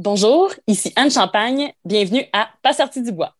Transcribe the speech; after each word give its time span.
Bonjour, 0.00 0.52
ici 0.68 0.92
Anne 0.94 1.10
Champagne. 1.10 1.72
Bienvenue 1.84 2.24
à 2.32 2.50
Pas 2.62 2.72
sorti 2.72 3.02
du 3.02 3.10
bois. 3.10 3.34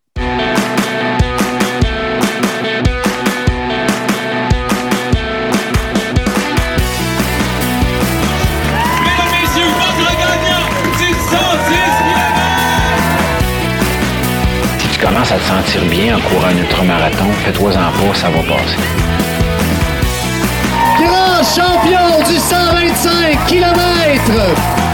Si 14.80 14.88
tu 14.88 14.98
commences 14.98 15.30
à 15.30 15.36
te 15.36 15.42
sentir 15.44 15.84
bien 15.84 16.16
en 16.16 16.20
courant 16.22 16.48
un 16.48 16.58
ultramarathon, 16.58 17.30
fais-toi-en 17.44 17.72
pas, 17.72 18.14
ça 18.14 18.30
va 18.30 18.40
passer. 18.40 18.78
Grand 20.98 21.44
champion 21.44 22.18
du 22.28 22.36
125 22.36 23.46
km! 23.46 24.87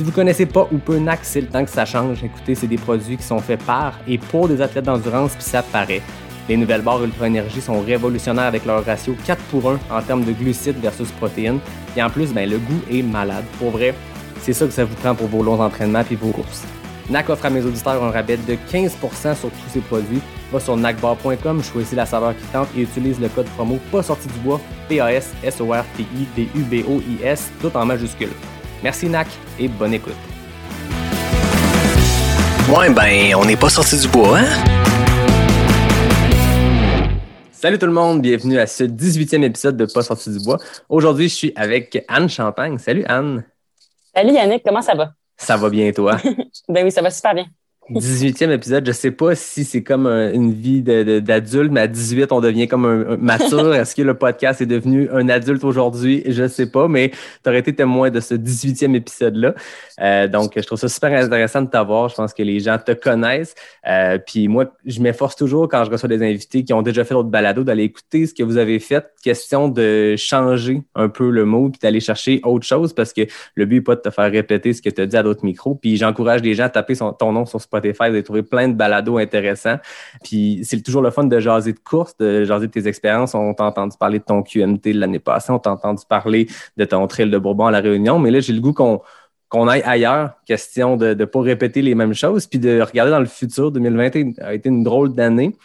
Si 0.00 0.04
vous 0.04 0.12
connaissez 0.12 0.46
pas 0.46 0.66
ou 0.72 0.78
peu 0.78 0.98
NAC, 0.98 1.18
c'est 1.24 1.42
le 1.42 1.46
temps 1.46 1.62
que 1.62 1.70
ça 1.70 1.84
change. 1.84 2.24
Écoutez, 2.24 2.54
c'est 2.54 2.66
des 2.66 2.78
produits 2.78 3.18
qui 3.18 3.22
sont 3.22 3.40
faits 3.40 3.62
par 3.64 4.00
et 4.08 4.16
pour 4.16 4.48
des 4.48 4.62
athlètes 4.62 4.86
d'endurance, 4.86 5.34
puis 5.34 5.44
ça 5.44 5.62
paraît. 5.62 6.00
Les 6.48 6.56
nouvelles 6.56 6.80
barres 6.80 7.04
Ultra 7.04 7.26
Énergie 7.26 7.60
sont 7.60 7.82
révolutionnaires 7.82 8.46
avec 8.46 8.64
leur 8.64 8.82
ratio 8.82 9.14
4 9.26 9.38
pour 9.50 9.70
1 9.70 9.78
en 9.90 10.00
termes 10.00 10.24
de 10.24 10.32
glucides 10.32 10.80
versus 10.80 11.10
protéines. 11.10 11.58
Et 11.98 12.02
en 12.02 12.08
plus, 12.08 12.32
ben, 12.32 12.48
le 12.48 12.56
goût 12.56 12.80
est 12.90 13.02
malade. 13.02 13.44
Pour 13.58 13.72
vrai, 13.72 13.94
c'est 14.40 14.54
ça 14.54 14.64
que 14.64 14.72
ça 14.72 14.86
vous 14.86 14.94
prend 14.94 15.14
pour 15.14 15.26
vos 15.26 15.42
longs 15.42 15.60
entraînements 15.60 16.04
et 16.10 16.16
vos 16.16 16.30
courses. 16.30 16.64
NAC 17.10 17.28
offre 17.28 17.44
à 17.44 17.50
mes 17.50 17.62
auditeurs 17.62 18.02
un 18.02 18.10
rabais 18.10 18.38
de 18.38 18.56
15% 18.72 19.36
sur 19.36 19.50
tous 19.50 19.70
ces 19.70 19.80
produits. 19.80 20.22
Va 20.50 20.60
sur 20.60 20.78
nacbar.com, 20.78 21.62
choisis 21.62 21.92
la 21.92 22.06
saveur 22.06 22.34
qui 22.34 22.44
tente 22.54 22.68
et 22.74 22.80
utilise 22.80 23.20
le 23.20 23.28
code 23.28 23.48
promo 23.48 23.78
pas 23.92 24.02
sorti 24.02 24.28
du 24.28 24.38
bois, 24.38 24.62
P-A-S-S-O-R-T-I-D-U-B-O-I-S, 24.88 27.52
tout 27.60 27.76
en 27.76 27.84
majuscule. 27.84 28.30
Merci 28.82 29.08
NAC 29.08 29.26
et 29.58 29.68
bonne 29.68 29.92
écoute. 29.92 30.14
Ouais, 32.74 32.88
ben, 32.90 33.34
on 33.36 33.44
n'est 33.44 33.56
pas 33.56 33.68
sorti 33.68 33.98
du 34.00 34.08
bois, 34.08 34.38
hein? 34.38 34.46
Salut 37.52 37.78
tout 37.78 37.84
le 37.86 37.92
monde, 37.92 38.22
bienvenue 38.22 38.58
à 38.58 38.66
ce 38.66 38.84
18e 38.84 39.42
épisode 39.42 39.76
de 39.76 39.84
Pas 39.84 40.02
sorti 40.02 40.30
du 40.30 40.42
bois. 40.42 40.58
Aujourd'hui, 40.88 41.28
je 41.28 41.34
suis 41.34 41.52
avec 41.56 42.02
Anne 42.08 42.30
Champagne. 42.30 42.78
Salut 42.78 43.04
Anne. 43.06 43.44
Salut 44.14 44.32
Yannick, 44.32 44.62
comment 44.64 44.80
ça 44.80 44.94
va? 44.94 45.12
Ça 45.36 45.58
va 45.58 45.68
bien 45.68 45.92
toi? 45.92 46.16
ben 46.68 46.84
oui, 46.84 46.90
ça 46.90 47.02
va 47.02 47.10
super 47.10 47.34
bien. 47.34 47.46
18e 47.98 48.50
épisode, 48.52 48.86
je 48.86 48.92
sais 48.92 49.10
pas 49.10 49.34
si 49.34 49.64
c'est 49.64 49.82
comme 49.82 50.06
un- 50.06 50.32
une 50.32 50.52
vie 50.52 50.80
d'adulte, 50.82 51.72
mais 51.72 51.80
à 51.80 51.86
18, 51.88 52.30
on 52.32 52.40
devient 52.40 52.68
comme 52.68 52.84
un, 52.84 53.12
un 53.12 53.16
mature. 53.16 53.74
Est-ce 53.74 53.94
que 53.96 54.02
le 54.02 54.14
podcast 54.14 54.60
est 54.60 54.66
devenu 54.66 55.08
un 55.10 55.28
adulte 55.28 55.64
aujourd'hui? 55.64 56.22
Je 56.26 56.46
sais 56.46 56.70
pas, 56.70 56.86
mais 56.88 57.10
tu 57.10 57.48
aurais 57.48 57.58
été 57.58 57.74
témoin 57.74 58.10
de 58.10 58.20
ce 58.20 58.34
18e 58.34 58.94
épisode-là. 58.94 59.54
Euh, 60.00 60.28
donc, 60.28 60.52
je 60.56 60.62
trouve 60.62 60.78
ça 60.78 60.88
super 60.88 61.12
intéressant 61.12 61.62
de 61.62 61.68
t'avoir. 61.68 62.08
Je 62.08 62.14
pense 62.14 62.32
que 62.32 62.42
les 62.42 62.60
gens 62.60 62.78
te 62.78 62.92
connaissent. 62.92 63.54
Euh, 63.88 64.18
puis 64.24 64.46
moi, 64.48 64.72
je 64.86 65.00
m'efforce 65.00 65.34
toujours 65.36 65.68
quand 65.68 65.84
je 65.84 65.90
reçois 65.90 66.08
des 66.08 66.22
invités 66.22 66.62
qui 66.64 66.72
ont 66.72 66.82
déjà 66.82 67.04
fait 67.04 67.14
d'autres 67.14 67.28
balados 67.28 67.64
d'aller 67.64 67.84
écouter 67.84 68.26
ce 68.26 68.34
que 68.34 68.42
vous 68.42 68.56
avez 68.56 68.78
fait. 68.78 69.04
Question 69.22 69.68
de 69.68 70.14
changer 70.16 70.82
un 70.94 71.08
peu 71.08 71.30
le 71.30 71.44
mot 71.44 71.68
puis 71.70 71.80
d'aller 71.82 72.00
chercher 72.00 72.40
autre 72.44 72.66
chose 72.66 72.92
parce 72.92 73.12
que 73.12 73.22
le 73.54 73.64
but 73.66 73.76
n'est 73.76 73.80
pas 73.82 73.96
de 73.96 74.00
te 74.00 74.10
faire 74.10 74.30
répéter 74.30 74.72
ce 74.72 74.80
que 74.80 74.90
tu 74.90 75.00
as 75.00 75.06
dit 75.06 75.16
à 75.16 75.22
d'autres 75.22 75.44
micros. 75.44 75.74
Puis 75.74 75.96
j'encourage 75.96 76.42
les 76.42 76.54
gens 76.54 76.64
à 76.64 76.68
taper 76.68 76.94
son- 76.94 77.12
ton 77.12 77.32
nom 77.32 77.46
sur 77.46 77.60
Spotify, 77.60 77.79
vous 77.88 78.02
allez 78.02 78.22
trouver 78.22 78.42
plein 78.42 78.68
de 78.68 78.74
balados 78.74 79.18
intéressants. 79.18 79.78
Puis 80.22 80.60
c'est 80.64 80.80
toujours 80.82 81.02
le 81.02 81.10
fun 81.10 81.24
de 81.24 81.40
jaser 81.40 81.72
de 81.72 81.78
course, 81.78 82.16
de 82.18 82.44
jaser 82.44 82.66
de 82.66 82.72
tes 82.72 82.86
expériences. 82.86 83.34
On 83.34 83.54
t'a 83.54 83.64
entendu 83.64 83.96
parler 83.98 84.18
de 84.18 84.24
ton 84.24 84.42
QMT 84.42 84.92
l'année 84.94 85.18
passée, 85.18 85.52
on 85.52 85.58
t'a 85.58 85.72
entendu 85.72 86.02
parler 86.08 86.46
de 86.76 86.84
ton 86.84 87.06
trail 87.06 87.30
de 87.30 87.38
Bourbon 87.38 87.66
à 87.66 87.70
La 87.70 87.80
Réunion, 87.80 88.18
mais 88.18 88.30
là, 88.30 88.40
j'ai 88.40 88.52
le 88.52 88.60
goût 88.60 88.72
qu'on 88.72 89.00
qu'on 89.50 89.66
aille 89.66 89.82
ailleurs, 89.84 90.34
question 90.46 90.96
de 90.96 91.12
ne 91.12 91.24
pas 91.24 91.40
répéter 91.40 91.82
les 91.82 91.96
mêmes 91.96 92.14
choses, 92.14 92.46
puis 92.46 92.60
de 92.60 92.80
regarder 92.80 93.10
dans 93.10 93.18
le 93.18 93.26
futur. 93.26 93.72
2020 93.72 94.38
a 94.40 94.54
été 94.54 94.68
une 94.68 94.84
drôle 94.84 95.12
d'année. 95.12 95.56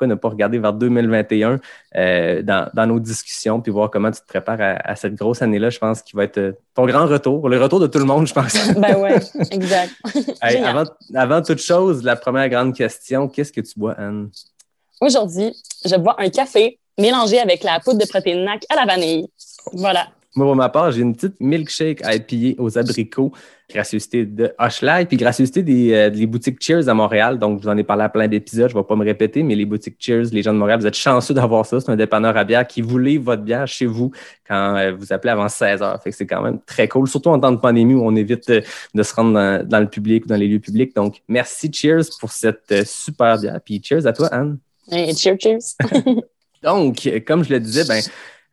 Pourquoi 0.00 0.14
ne 0.14 0.18
pas 0.18 0.30
regarder 0.30 0.58
vers 0.58 0.72
2021 0.72 1.60
euh, 1.94 2.40
dans, 2.40 2.70
dans 2.72 2.86
nos 2.86 2.98
discussions, 2.98 3.60
puis 3.60 3.70
voir 3.70 3.90
comment 3.90 4.10
tu 4.10 4.22
te 4.22 4.26
prépares 4.26 4.58
à, 4.58 4.76
à 4.82 4.96
cette 4.96 5.14
grosse 5.14 5.42
année-là, 5.42 5.68
je 5.68 5.78
pense, 5.78 6.00
qui 6.00 6.16
va 6.16 6.24
être 6.24 6.38
euh, 6.38 6.52
ton 6.74 6.86
grand 6.86 7.06
retour, 7.06 7.50
le 7.50 7.62
retour 7.62 7.80
de 7.80 7.86
tout 7.86 7.98
le 7.98 8.06
monde, 8.06 8.26
je 8.26 8.32
pense. 8.32 8.54
Ben 8.78 8.96
ouais, 8.96 9.16
exact. 9.50 9.92
Hey, 10.40 10.64
avant, 10.64 10.84
avant 11.14 11.42
toute 11.42 11.60
chose, 11.60 12.02
la 12.02 12.16
première 12.16 12.48
grande 12.48 12.74
question, 12.74 13.28
qu'est-ce 13.28 13.52
que 13.52 13.60
tu 13.60 13.78
bois, 13.78 13.92
Anne? 13.98 14.30
Aujourd'hui, 15.02 15.54
je 15.84 15.96
bois 15.96 16.16
un 16.18 16.30
café 16.30 16.78
mélangé 16.98 17.38
avec 17.38 17.62
la 17.62 17.78
poudre 17.80 17.98
de 17.98 18.06
protéines 18.06 18.42
NAC 18.42 18.64
à 18.70 18.76
la 18.76 18.86
vanille. 18.86 19.28
Voilà. 19.74 20.06
Moi, 20.36 20.46
pour 20.46 20.54
ma 20.54 20.68
part, 20.68 20.92
j'ai 20.92 21.02
une 21.02 21.16
petite 21.16 21.40
milkshake 21.40 22.04
à 22.04 22.14
épier 22.14 22.54
aux 22.58 22.78
abricots, 22.78 23.32
gracieuseté 23.68 24.24
de 24.24 24.54
Hochelag, 24.60 25.08
puis 25.08 25.16
gracieuseté 25.16 25.64
des, 25.64 25.92
euh, 25.92 26.08
des 26.08 26.24
boutiques 26.26 26.62
Cheers 26.62 26.88
à 26.88 26.94
Montréal. 26.94 27.40
Donc, 27.40 27.58
je 27.58 27.64
vous 27.64 27.68
en 27.68 27.76
ai 27.76 27.82
parlé 27.82 28.04
à 28.04 28.08
plein 28.08 28.28
d'épisodes, 28.28 28.70
je 28.70 28.76
ne 28.76 28.80
vais 28.80 28.86
pas 28.86 28.94
me 28.94 29.04
répéter, 29.04 29.42
mais 29.42 29.56
les 29.56 29.64
boutiques 29.64 29.96
Cheers, 29.98 30.26
les 30.30 30.42
gens 30.42 30.52
de 30.52 30.58
Montréal, 30.58 30.78
vous 30.78 30.86
êtes 30.86 30.94
chanceux 30.94 31.34
d'avoir 31.34 31.66
ça. 31.66 31.80
C'est 31.80 31.90
un 31.90 31.96
dépanneur 31.96 32.36
à 32.36 32.44
bière 32.44 32.64
qui 32.64 32.80
vous 32.80 32.96
livre 32.96 33.24
votre 33.24 33.42
bière 33.42 33.66
chez 33.66 33.86
vous 33.86 34.12
quand 34.46 34.76
euh, 34.76 34.92
vous 34.92 35.12
appelez 35.12 35.32
avant 35.32 35.48
16 35.48 35.82
heures. 35.82 36.00
Fait 36.00 36.10
que 36.10 36.16
c'est 36.16 36.26
quand 36.26 36.42
même 36.42 36.60
très 36.64 36.86
cool, 36.86 37.08
surtout 37.08 37.30
en 37.30 37.40
temps 37.40 37.52
de 37.52 37.58
pandémie 37.58 37.94
où 37.94 38.06
on 38.06 38.14
évite 38.14 38.50
euh, 38.50 38.60
de 38.94 39.02
se 39.02 39.12
rendre 39.12 39.32
dans, 39.32 39.66
dans 39.66 39.80
le 39.80 39.88
public 39.88 40.26
ou 40.26 40.28
dans 40.28 40.36
les 40.36 40.46
lieux 40.46 40.60
publics. 40.60 40.94
Donc, 40.94 41.22
merci 41.26 41.72
Cheers 41.72 42.04
pour 42.20 42.30
cette 42.30 42.86
super 42.86 43.36
bière. 43.36 43.58
Puis 43.64 43.82
cheers 43.82 44.06
à 44.06 44.12
toi, 44.12 44.28
Anne. 44.28 44.58
Cheers, 44.88 45.38
cheers. 45.40 45.76
Donc, 46.62 47.10
comme 47.26 47.42
je 47.42 47.50
le 47.50 47.60
disais, 47.60 47.84
ben, 47.84 48.00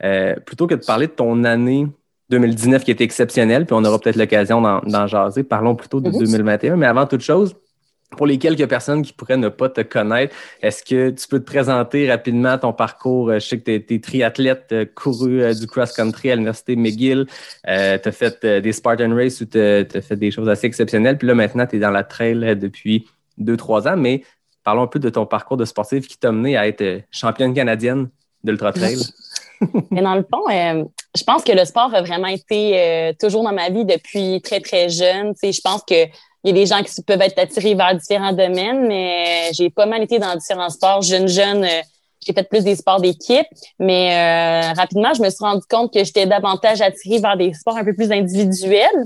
euh, 0.04 0.36
plutôt 0.46 0.68
que 0.68 0.76
de 0.76 0.86
parler 0.86 1.08
de 1.08 1.12
ton 1.14 1.44
année 1.44 1.88
2019 2.30 2.84
qui 2.84 2.92
était 2.92 3.04
exceptionnelle, 3.04 3.66
puis 3.66 3.74
on 3.74 3.84
aura 3.86 4.00
peut-être 4.00 4.18
l'occasion 4.18 4.62
d'en 4.62 5.08
jaser, 5.08 5.44
parlons 5.44 5.76
plutôt 5.76 6.02
de 6.02 6.10
Mhm. 6.10 6.20
2021. 6.20 6.76
Mais 6.76 6.86
avant 6.86 7.06
toute 7.06 7.22
chose, 7.22 7.56
pour 8.12 8.26
les 8.26 8.38
quelques 8.38 8.68
personnes 8.70 9.02
qui 9.02 9.12
pourraient 9.12 9.38
ne 9.38 9.50
pas 9.50 9.68
te 9.70 9.82
connaître, 9.82 10.34
est-ce 10.62 10.82
que 10.84 11.10
tu 11.10 11.28
peux 11.28 11.40
te 11.40 11.46
présenter 11.46 12.10
rapidement 12.10 12.58
ton 12.58 12.72
parcours? 12.74 13.30
Euh, 13.30 13.40
Je 13.40 13.46
sais 13.48 13.60
que 13.60 13.78
tu 13.78 13.94
es, 13.96 14.00
triathlète, 14.00 14.68
tu 14.70 14.86
couru 14.94 15.42
euh, 15.42 15.54
du 15.54 15.68
cross-country 15.68 16.32
à 16.32 16.36
l'Université 16.36 16.76
McGill, 16.76 17.26
tu 17.66 17.70
as 17.70 18.12
fait 18.12 18.38
euh, 18.46 18.62
des 18.62 18.72
Spartan 18.72 19.14
Race 19.14 19.42
où 19.42 19.46
tu 19.46 19.60
as 19.60 20.02
fait 20.02 20.16
des 20.16 20.32
choses 20.32 20.48
assez 20.50 20.68
exceptionnelles. 20.68 21.18
Puis 21.18 21.28
là, 21.28 21.34
maintenant, 21.36 21.66
tu 21.66 21.76
es 21.76 21.80
dans 21.80 21.92
la 21.92 22.04
trail 22.04 22.44
euh, 22.44 22.56
depuis 22.56 23.08
deux, 23.38 23.58
trois 23.58 23.88
ans. 23.90 23.98
Mais 23.98 24.24
parlons 24.64 24.84
un 24.84 24.88
peu 24.88 25.00
de 25.00 25.10
ton 25.10 25.26
parcours 25.26 25.58
de 25.58 25.66
sportif 25.66 26.08
qui 26.08 26.18
t'a 26.18 26.32
mené 26.32 26.56
à 26.58 26.66
être 26.68 26.82
euh, 26.82 27.00
championne 27.12 27.54
canadienne 27.54 28.10
d'Ultra 28.44 28.72
Trail. 28.72 28.98
Mais 29.92 30.02
dans 30.02 30.16
le 30.16 30.24
fond, 30.24 30.44
euh, 30.50 30.84
je 31.16 31.24
pense 31.24 31.44
que 31.44 31.52
le 31.52 31.66
sport 31.66 31.94
a 31.94 32.02
vraiment 32.02 32.28
été 32.28 32.80
euh, 32.80 33.14
toujours 33.20 33.44
dans 33.44 33.54
ma 33.54 33.70
vie 33.70 33.86
depuis 33.86 34.42
très, 34.42 34.60
très 34.60 34.90
jeune. 34.90 35.34
Tu 35.34 35.40
sais, 35.40 35.52
je 35.52 35.62
pense 35.62 35.84
qu'il 35.84 36.10
y 36.44 36.50
a 36.50 36.54
des 36.54 36.66
gens 36.66 36.84
qui 36.84 37.02
peuvent 37.02 37.22
être 37.22 37.40
attirés 37.40 37.76
vers 37.76 37.96
différents 37.96 38.34
domaines, 38.34 38.88
mais 38.88 39.50
j'ai 39.54 39.70
pas 39.70 39.86
mal 39.86 40.04
été 40.04 40.20
dans 40.20 40.36
différents 40.36 40.70
sports. 40.70 41.02
Jeune, 41.02 41.28
jeune, 41.28 41.64
euh, 41.64 41.82
j'ai 42.26 42.34
fait 42.34 42.48
plus 42.48 42.64
des 42.64 42.76
sports 42.76 43.00
d'équipe, 43.00 43.48
mais 43.80 44.12
euh, 44.12 44.74
rapidement, 44.74 45.14
je 45.14 45.22
me 45.22 45.30
suis 45.30 45.44
rendu 45.44 45.64
compte 45.70 45.94
que 45.94 46.04
j'étais 46.04 46.26
davantage 46.26 46.82
attirée 46.82 47.20
vers 47.20 47.38
des 47.38 47.54
sports 47.54 47.78
un 47.78 47.86
peu 47.86 47.94
plus 47.94 48.12
individuels. 48.12 49.06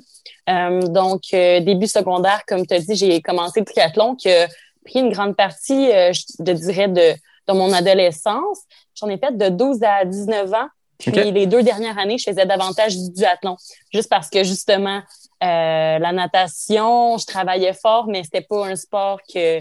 Euh, 0.50 0.82
donc, 0.82 1.22
euh, 1.34 1.60
début 1.60 1.88
secondaire, 1.88 2.42
comme 2.48 2.66
tu 2.66 2.74
as 2.74 2.80
dit, 2.80 2.96
j'ai 2.96 3.22
commencé 3.22 3.60
le 3.60 3.66
triathlon 3.66 4.16
qui 4.16 4.32
a 4.32 4.48
pris 4.86 5.00
une 5.00 5.12
grande 5.12 5.36
partie, 5.36 5.92
euh, 5.92 6.12
je 6.14 6.44
dirais, 6.54 6.88
de, 6.88 7.14
de 7.48 7.54
mon 7.54 7.72
adolescence. 7.74 8.60
J'en 8.96 9.08
ai 9.10 9.18
fait 9.18 9.38
de 9.38 9.50
12 9.50 9.80
à 9.84 10.06
19 10.06 10.54
ans. 10.54 10.68
Puis 11.00 11.32
les 11.32 11.48
deux 11.48 11.64
dernières 11.64 11.98
années, 11.98 12.18
je 12.18 12.30
faisais 12.30 12.46
davantage 12.46 12.96
du 12.96 13.12
duathlon. 13.12 13.58
Juste 13.92 14.10
parce 14.10 14.30
que 14.30 14.44
justement, 14.44 15.02
euh, 15.44 16.00
la 16.00 16.12
natation, 16.12 17.18
je 17.18 17.26
travaillais 17.26 17.74
fort, 17.74 18.06
mais 18.08 18.24
c'était 18.24 18.42
pas 18.42 18.68
un 18.68 18.76
sport 18.76 19.20
que 19.34 19.60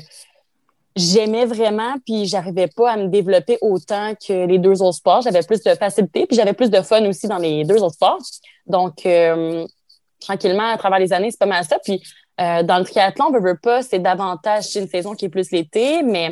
j'aimais 0.97 1.47
vraiment, 1.47 1.95
puis 2.05 2.27
j'arrivais 2.27 2.67
pas 2.67 2.93
à 2.93 2.97
me 2.97 3.09
développer 3.09 3.57
autant 3.63 4.13
que 4.15 4.47
les 4.47 4.59
deux 4.59 4.83
autres 4.83 4.99
sports. 4.99 5.23
J'avais 5.23 5.43
plus 5.43 5.63
de 5.63 5.75
facilité, 5.75 6.27
puis 6.27 6.37
j'avais 6.37 6.53
plus 6.53 6.71
de 6.71 6.83
fun 6.83 7.05
aussi 7.07 7.27
dans 7.27 7.39
les 7.39 7.65
deux 7.65 7.83
autres 7.83 7.95
sports. 7.95 8.21
Donc, 8.67 9.07
euh, 9.07 9.67
tranquillement, 10.21 10.71
à 10.71 10.77
travers 10.77 10.99
les 10.99 11.13
années, 11.13 11.31
c'est 11.31 11.41
pas 11.41 11.47
mal 11.47 11.65
ça. 11.65 11.79
Puis, 11.83 12.03
euh, 12.41 12.63
dans 12.63 12.79
le 12.79 12.85
triathlon, 12.85 13.31
veut, 13.31 13.41
veut 13.41 13.59
pas, 13.59 13.83
c'est 13.83 13.99
davantage, 13.99 14.77
une 14.77 14.89
saison 14.89 15.15
qui 15.15 15.27
est 15.27 15.31
plus 15.31 15.51
l'été, 15.51 16.03
mais 16.03 16.31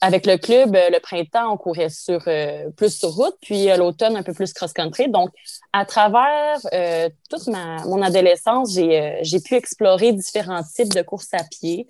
avec 0.00 0.26
le 0.26 0.36
club, 0.36 0.76
euh, 0.76 0.90
le 0.90 1.00
printemps, 1.00 1.52
on 1.52 1.56
courait 1.56 1.88
sur 1.88 2.22
euh, 2.26 2.68
plus 2.76 2.98
sur 2.98 3.10
route, 3.10 3.36
puis 3.40 3.70
euh, 3.70 3.76
l'automne, 3.76 4.16
un 4.16 4.22
peu 4.22 4.34
plus 4.34 4.52
cross-country. 4.52 5.08
Donc, 5.08 5.30
à 5.72 5.84
travers 5.84 6.58
euh, 6.72 7.08
toute 7.30 7.46
ma, 7.46 7.82
mon 7.86 8.02
adolescence, 8.02 8.74
j'ai 8.74 9.00
euh, 9.00 9.18
j'ai 9.22 9.40
pu 9.40 9.54
explorer 9.54 10.12
différents 10.12 10.62
types 10.62 10.92
de 10.92 11.02
courses 11.02 11.32
à 11.32 11.44
pied. 11.44 11.86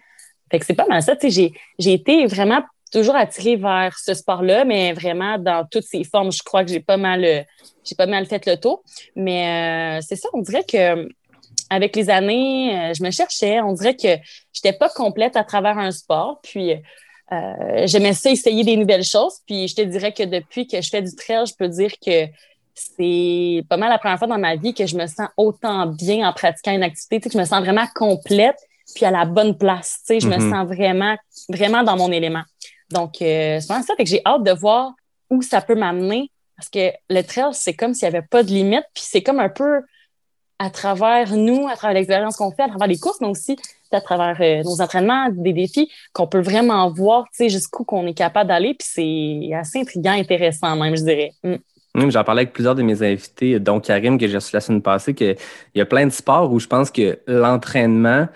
Fait 0.50 0.58
que 0.58 0.66
c'est 0.66 0.74
pas 0.74 0.86
mal 0.86 1.02
ça. 1.02 1.14
J'ai- 1.22 1.52
été 1.78 2.26
vraiment 2.26 2.62
toujours 2.92 3.14
attirée 3.14 3.56
vers 3.56 3.96
ce 3.98 4.14
sport-là, 4.14 4.64
mais 4.64 4.92
vraiment 4.92 5.38
dans 5.38 5.64
toutes 5.64 5.84
ses 5.84 6.02
formes. 6.04 6.32
Je 6.32 6.42
crois 6.42 6.64
que 6.64 6.70
j'ai 6.70 6.80
pas 6.80 6.96
mal, 6.96 7.46
j'ai 7.84 7.94
pas 7.94 8.06
mal 8.06 8.26
fait 8.26 8.44
le 8.46 8.56
tour. 8.56 8.82
Mais 9.14 10.00
c'est 10.02 10.16
ça, 10.16 10.28
on 10.32 10.42
dirait 10.42 10.64
que 10.64 11.08
avec 11.70 11.94
les 11.94 12.10
années, 12.10 12.92
je 12.96 13.04
me 13.04 13.12
cherchais. 13.12 13.60
On 13.60 13.74
dirait 13.74 13.94
que 13.94 14.08
j'étais 14.52 14.72
pas 14.72 14.88
complète 14.88 15.36
à 15.36 15.44
travers 15.44 15.78
un 15.78 15.92
sport. 15.92 16.40
Puis 16.42 16.74
euh, 17.32 17.86
j'aimais 17.86 18.12
ça 18.14 18.30
essayer 18.30 18.64
des 18.64 18.76
nouvelles 18.76 19.04
choses. 19.04 19.38
Puis 19.46 19.68
je 19.68 19.76
te 19.76 19.82
dirais 19.82 20.12
que 20.12 20.22
depuis 20.24 20.66
que 20.66 20.80
je 20.80 20.88
fais 20.88 21.02
du 21.02 21.14
trail, 21.14 21.46
je 21.46 21.54
peux 21.54 21.68
dire 21.68 21.92
que 22.04 22.26
c'est 22.74 23.64
pas 23.68 23.76
mal 23.76 23.90
la 23.90 23.98
première 23.98 24.18
fois 24.18 24.28
dans 24.28 24.38
ma 24.38 24.56
vie 24.56 24.72
que 24.74 24.86
je 24.86 24.96
me 24.96 25.06
sens 25.06 25.28
autant 25.36 25.86
bien 25.86 26.28
en 26.28 26.32
pratiquant 26.32 26.72
une 26.72 26.82
activité, 26.82 27.20
que 27.20 27.30
je 27.32 27.38
me 27.38 27.44
sens 27.44 27.60
vraiment 27.60 27.86
complète 27.94 28.56
puis 28.94 29.04
à 29.04 29.10
la 29.10 29.24
bonne 29.24 29.56
place. 29.56 30.00
Je 30.08 30.26
me 30.26 30.36
Mhm. 30.38 30.50
sens 30.50 30.66
vraiment, 30.66 31.16
vraiment 31.48 31.82
dans 31.82 31.96
mon 31.96 32.10
élément. 32.10 32.42
Donc, 32.90 33.22
euh, 33.22 33.60
c'est 33.60 33.66
vraiment 33.68 33.84
ça. 33.84 33.94
Fait 33.96 34.04
que 34.04 34.10
j'ai 34.10 34.22
hâte 34.26 34.42
de 34.42 34.50
voir 34.52 34.92
où 35.30 35.42
ça 35.42 35.60
peut 35.60 35.76
m'amener 35.76 36.30
parce 36.56 36.68
que 36.68 36.90
le 37.08 37.22
trail, 37.22 37.52
c'est 37.52 37.74
comme 37.74 37.94
s'il 37.94 38.08
n'y 38.08 38.16
avait 38.16 38.26
pas 38.26 38.42
de 38.42 38.48
limite. 38.48 38.84
Puis 38.94 39.04
c'est 39.06 39.22
comme 39.22 39.38
un 39.40 39.48
peu 39.48 39.82
à 40.60 40.68
travers 40.68 41.34
nous, 41.34 41.66
à 41.68 41.74
travers 41.74 41.94
l'expérience 41.94 42.36
qu'on 42.36 42.52
fait, 42.52 42.64
à 42.64 42.68
travers 42.68 42.86
les 42.86 42.98
courses, 42.98 43.20
mais 43.22 43.28
aussi 43.28 43.56
à 43.92 44.00
travers 44.00 44.36
euh, 44.40 44.62
nos 44.62 44.80
entraînements, 44.80 45.28
des 45.30 45.54
défis, 45.54 45.90
qu'on 46.12 46.28
peut 46.28 46.40
vraiment 46.40 46.88
voir 46.90 47.24
jusqu'où 47.40 47.82
qu'on 47.82 48.06
est 48.06 48.14
capable 48.14 48.48
d'aller. 48.48 48.76
Puis 48.78 48.86
c'est 48.88 49.54
assez 49.56 49.80
intriguant, 49.80 50.12
intéressant 50.12 50.76
même, 50.76 50.96
je 50.96 51.02
dirais. 51.02 51.32
Mm. 51.42 52.10
J'en 52.10 52.22
parlais 52.22 52.42
avec 52.42 52.52
plusieurs 52.52 52.76
de 52.76 52.82
mes 52.82 53.02
invités, 53.02 53.58
dont 53.58 53.80
Karim, 53.80 54.16
que 54.16 54.28
j'ai 54.28 54.36
reçu 54.36 54.54
la 54.54 54.60
semaine 54.60 54.82
passée, 54.82 55.12
qu'il 55.12 55.36
y 55.74 55.80
a 55.80 55.86
plein 55.86 56.06
de 56.06 56.12
sports 56.12 56.52
où 56.52 56.60
je 56.60 56.68
pense 56.68 56.90
que 56.90 57.18
l'entraînement 57.26 58.28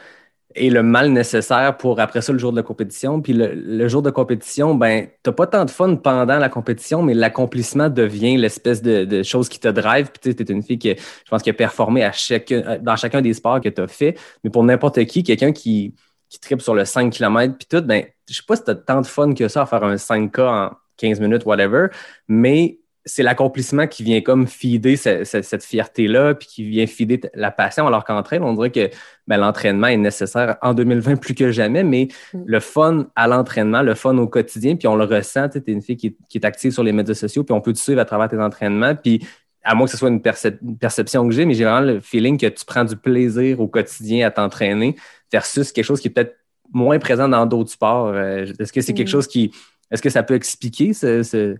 est 0.54 0.70
le 0.70 0.82
mal 0.82 1.10
nécessaire 1.10 1.76
pour 1.76 2.00
après 2.00 2.22
ça 2.22 2.32
le 2.32 2.38
jour 2.38 2.52
de 2.52 2.56
la 2.56 2.62
compétition. 2.62 3.20
Puis 3.20 3.32
le, 3.32 3.88
jour 3.88 4.02
de 4.02 4.10
compétition, 4.10 4.74
ben, 4.74 5.08
t'as 5.22 5.32
pas 5.32 5.46
tant 5.46 5.64
de 5.64 5.70
fun 5.70 5.96
pendant 5.96 6.38
la 6.38 6.48
compétition, 6.48 7.02
mais 7.02 7.14
l'accomplissement 7.14 7.88
devient 7.88 8.36
l'espèce 8.36 8.82
de, 8.82 9.22
chose 9.22 9.48
qui 9.48 9.58
te 9.58 9.68
drive. 9.68 10.10
Puis 10.10 10.34
tu 10.34 10.44
t'es 10.44 10.52
une 10.52 10.62
fille 10.62 10.78
qui, 10.78 10.90
je 10.90 11.30
pense, 11.30 11.42
qui 11.42 11.50
a 11.50 11.54
performé 11.54 12.04
à 12.04 12.12
chacun, 12.12 12.78
dans 12.80 12.96
chacun 12.96 13.20
des 13.20 13.34
sports 13.34 13.60
que 13.60 13.68
tu 13.68 13.80
as 13.80 13.88
fait. 13.88 14.18
Mais 14.42 14.50
pour 14.50 14.64
n'importe 14.64 15.04
qui, 15.06 15.22
quelqu'un 15.22 15.52
qui, 15.52 15.94
qui 16.28 16.40
tripe 16.40 16.62
sur 16.62 16.74
le 16.74 16.84
5 16.84 17.12
km 17.12 17.56
puis 17.56 17.66
tout, 17.68 17.84
ben, 17.84 18.04
je 18.28 18.34
sais 18.34 18.42
pas 18.46 18.56
si 18.56 18.64
t'as 18.64 18.74
tant 18.74 19.00
de 19.00 19.06
fun 19.06 19.34
que 19.34 19.48
ça 19.48 19.62
à 19.62 19.66
faire 19.66 19.84
un 19.84 19.96
5K 19.96 20.40
en 20.40 20.70
15 20.96 21.20
minutes, 21.20 21.44
whatever, 21.44 21.88
mais 22.28 22.78
c'est 23.06 23.22
l'accomplissement 23.22 23.86
qui 23.86 24.02
vient 24.02 24.20
comme 24.22 24.46
ce- 24.46 25.24
ce- 25.24 25.42
cette 25.42 25.62
fierté-là, 25.62 26.34
puis 26.34 26.48
qui 26.48 26.64
vient 26.64 26.86
feeder 26.86 27.20
t- 27.20 27.28
la 27.34 27.50
passion. 27.50 27.86
Alors 27.86 28.04
qu'en 28.04 28.22
train, 28.22 28.40
on 28.40 28.54
dirait 28.54 28.70
que 28.70 28.88
ben, 29.26 29.36
l'entraînement 29.36 29.88
est 29.88 29.96
nécessaire 29.96 30.56
en 30.62 30.72
2020 30.74 31.16
plus 31.16 31.34
que 31.34 31.50
jamais, 31.50 31.84
mais 31.84 32.08
Mm. 32.32 32.42
le 32.46 32.60
fun 32.60 33.06
à 33.14 33.28
l'entraînement, 33.28 33.82
le 33.82 33.94
fun 33.94 34.16
au 34.18 34.26
quotidien, 34.26 34.76
puis 34.76 34.88
on 34.88 34.96
le 34.96 35.04
ressent. 35.04 35.48
Tu 35.48 35.58
es 35.58 35.62
une 35.72 35.82
fille 35.82 35.96
qui 35.96 36.06
est, 36.08 36.16
qui 36.28 36.38
est 36.38 36.44
active 36.46 36.72
sur 36.72 36.82
les 36.82 36.92
médias 36.92 37.14
sociaux, 37.14 37.44
puis 37.44 37.52
on 37.54 37.60
peut 37.60 37.72
te 37.74 37.78
suivre 37.78 38.00
à 38.00 38.04
travers 38.06 38.28
tes 38.28 38.38
entraînements, 38.38 38.94
puis 38.94 39.26
à 39.62 39.74
moins 39.74 39.86
que 39.86 39.92
ce 39.92 39.96
soit 39.98 40.08
une, 40.10 40.20
percep- 40.20 40.58
une 40.62 40.76
perception 40.78 41.26
que 41.28 41.34
j'ai, 41.34 41.44
mais 41.46 41.54
j'ai 41.54 41.64
vraiment 41.64 41.80
le 41.86 42.00
feeling 42.00 42.38
que 42.38 42.46
tu 42.46 42.64
prends 42.66 42.84
du 42.84 42.96
plaisir 42.96 43.60
au 43.60 43.66
quotidien 43.68 44.26
à 44.26 44.30
t'entraîner 44.30 44.94
versus 45.32 45.72
quelque 45.72 45.84
chose 45.86 46.00
qui 46.00 46.08
est 46.08 46.10
peut-être 46.10 46.36
moins 46.72 46.98
présent 46.98 47.28
dans 47.28 47.44
d'autres 47.46 47.70
sports. 47.70 48.08
Euh, 48.08 48.46
Est-ce 48.58 48.72
que 48.72 48.80
c'est 48.80 48.94
quelque 48.94 49.08
Mm. 49.08 49.10
chose 49.10 49.26
qui... 49.26 49.50
Est-ce 49.90 50.00
que 50.02 50.08
ça 50.10 50.22
peut 50.22 50.34
expliquer 50.34 50.92
ce, 50.94 51.22
ce- 51.22 51.56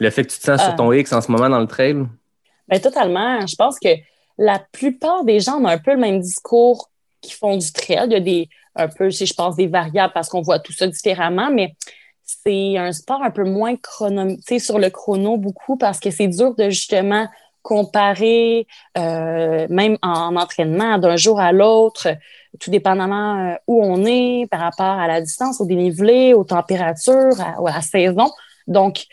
le 0.00 0.10
fait 0.10 0.24
que 0.24 0.32
tu 0.32 0.38
te 0.38 0.44
sens 0.44 0.62
sur 0.62 0.76
ton 0.76 0.92
X 0.92 1.12
en 1.12 1.20
ce 1.20 1.30
moment 1.30 1.48
dans 1.48 1.60
le 1.60 1.66
trail? 1.66 2.06
Ben, 2.68 2.80
totalement. 2.80 3.46
Je 3.46 3.56
pense 3.56 3.78
que 3.78 3.88
la 4.38 4.58
plupart 4.72 5.24
des 5.24 5.40
gens 5.40 5.60
ont 5.60 5.66
un 5.66 5.78
peu 5.78 5.92
le 5.92 6.00
même 6.00 6.20
discours 6.20 6.90
qui 7.20 7.32
font 7.32 7.56
du 7.56 7.72
trail. 7.72 8.06
Il 8.06 8.12
y 8.12 8.16
a 8.16 8.20
des, 8.20 8.48
un 8.74 8.88
peu, 8.88 9.10
si 9.10 9.26
je 9.26 9.34
pense, 9.34 9.56
des 9.56 9.66
variables 9.66 10.12
parce 10.12 10.28
qu'on 10.28 10.42
voit 10.42 10.58
tout 10.58 10.72
ça 10.72 10.86
différemment, 10.86 11.50
mais 11.50 11.76
c'est 12.24 12.76
un 12.78 12.92
sport 12.92 13.22
un 13.22 13.30
peu 13.30 13.44
moins 13.44 13.76
chronométré 13.76 14.58
sur 14.58 14.78
le 14.78 14.90
chrono 14.90 15.36
beaucoup 15.36 15.76
parce 15.76 16.00
que 16.00 16.10
c'est 16.10 16.28
dur 16.28 16.54
de 16.54 16.70
justement 16.70 17.28
comparer, 17.62 18.66
euh, 18.98 19.66
même 19.70 19.96
en 20.02 20.36
entraînement, 20.36 20.98
d'un 20.98 21.16
jour 21.16 21.40
à 21.40 21.50
l'autre, 21.50 22.08
tout 22.60 22.70
dépendamment 22.70 23.52
euh, 23.52 23.54
où 23.66 23.82
on 23.82 24.04
est 24.04 24.46
par 24.50 24.60
rapport 24.60 25.00
à 25.00 25.06
la 25.06 25.22
distance, 25.22 25.62
au 25.62 25.66
dénivelé, 25.66 26.34
aux 26.34 26.44
températures, 26.44 27.40
à, 27.40 27.56
à 27.58 27.74
la 27.74 27.80
saison. 27.80 28.30
Donc, 28.66 29.06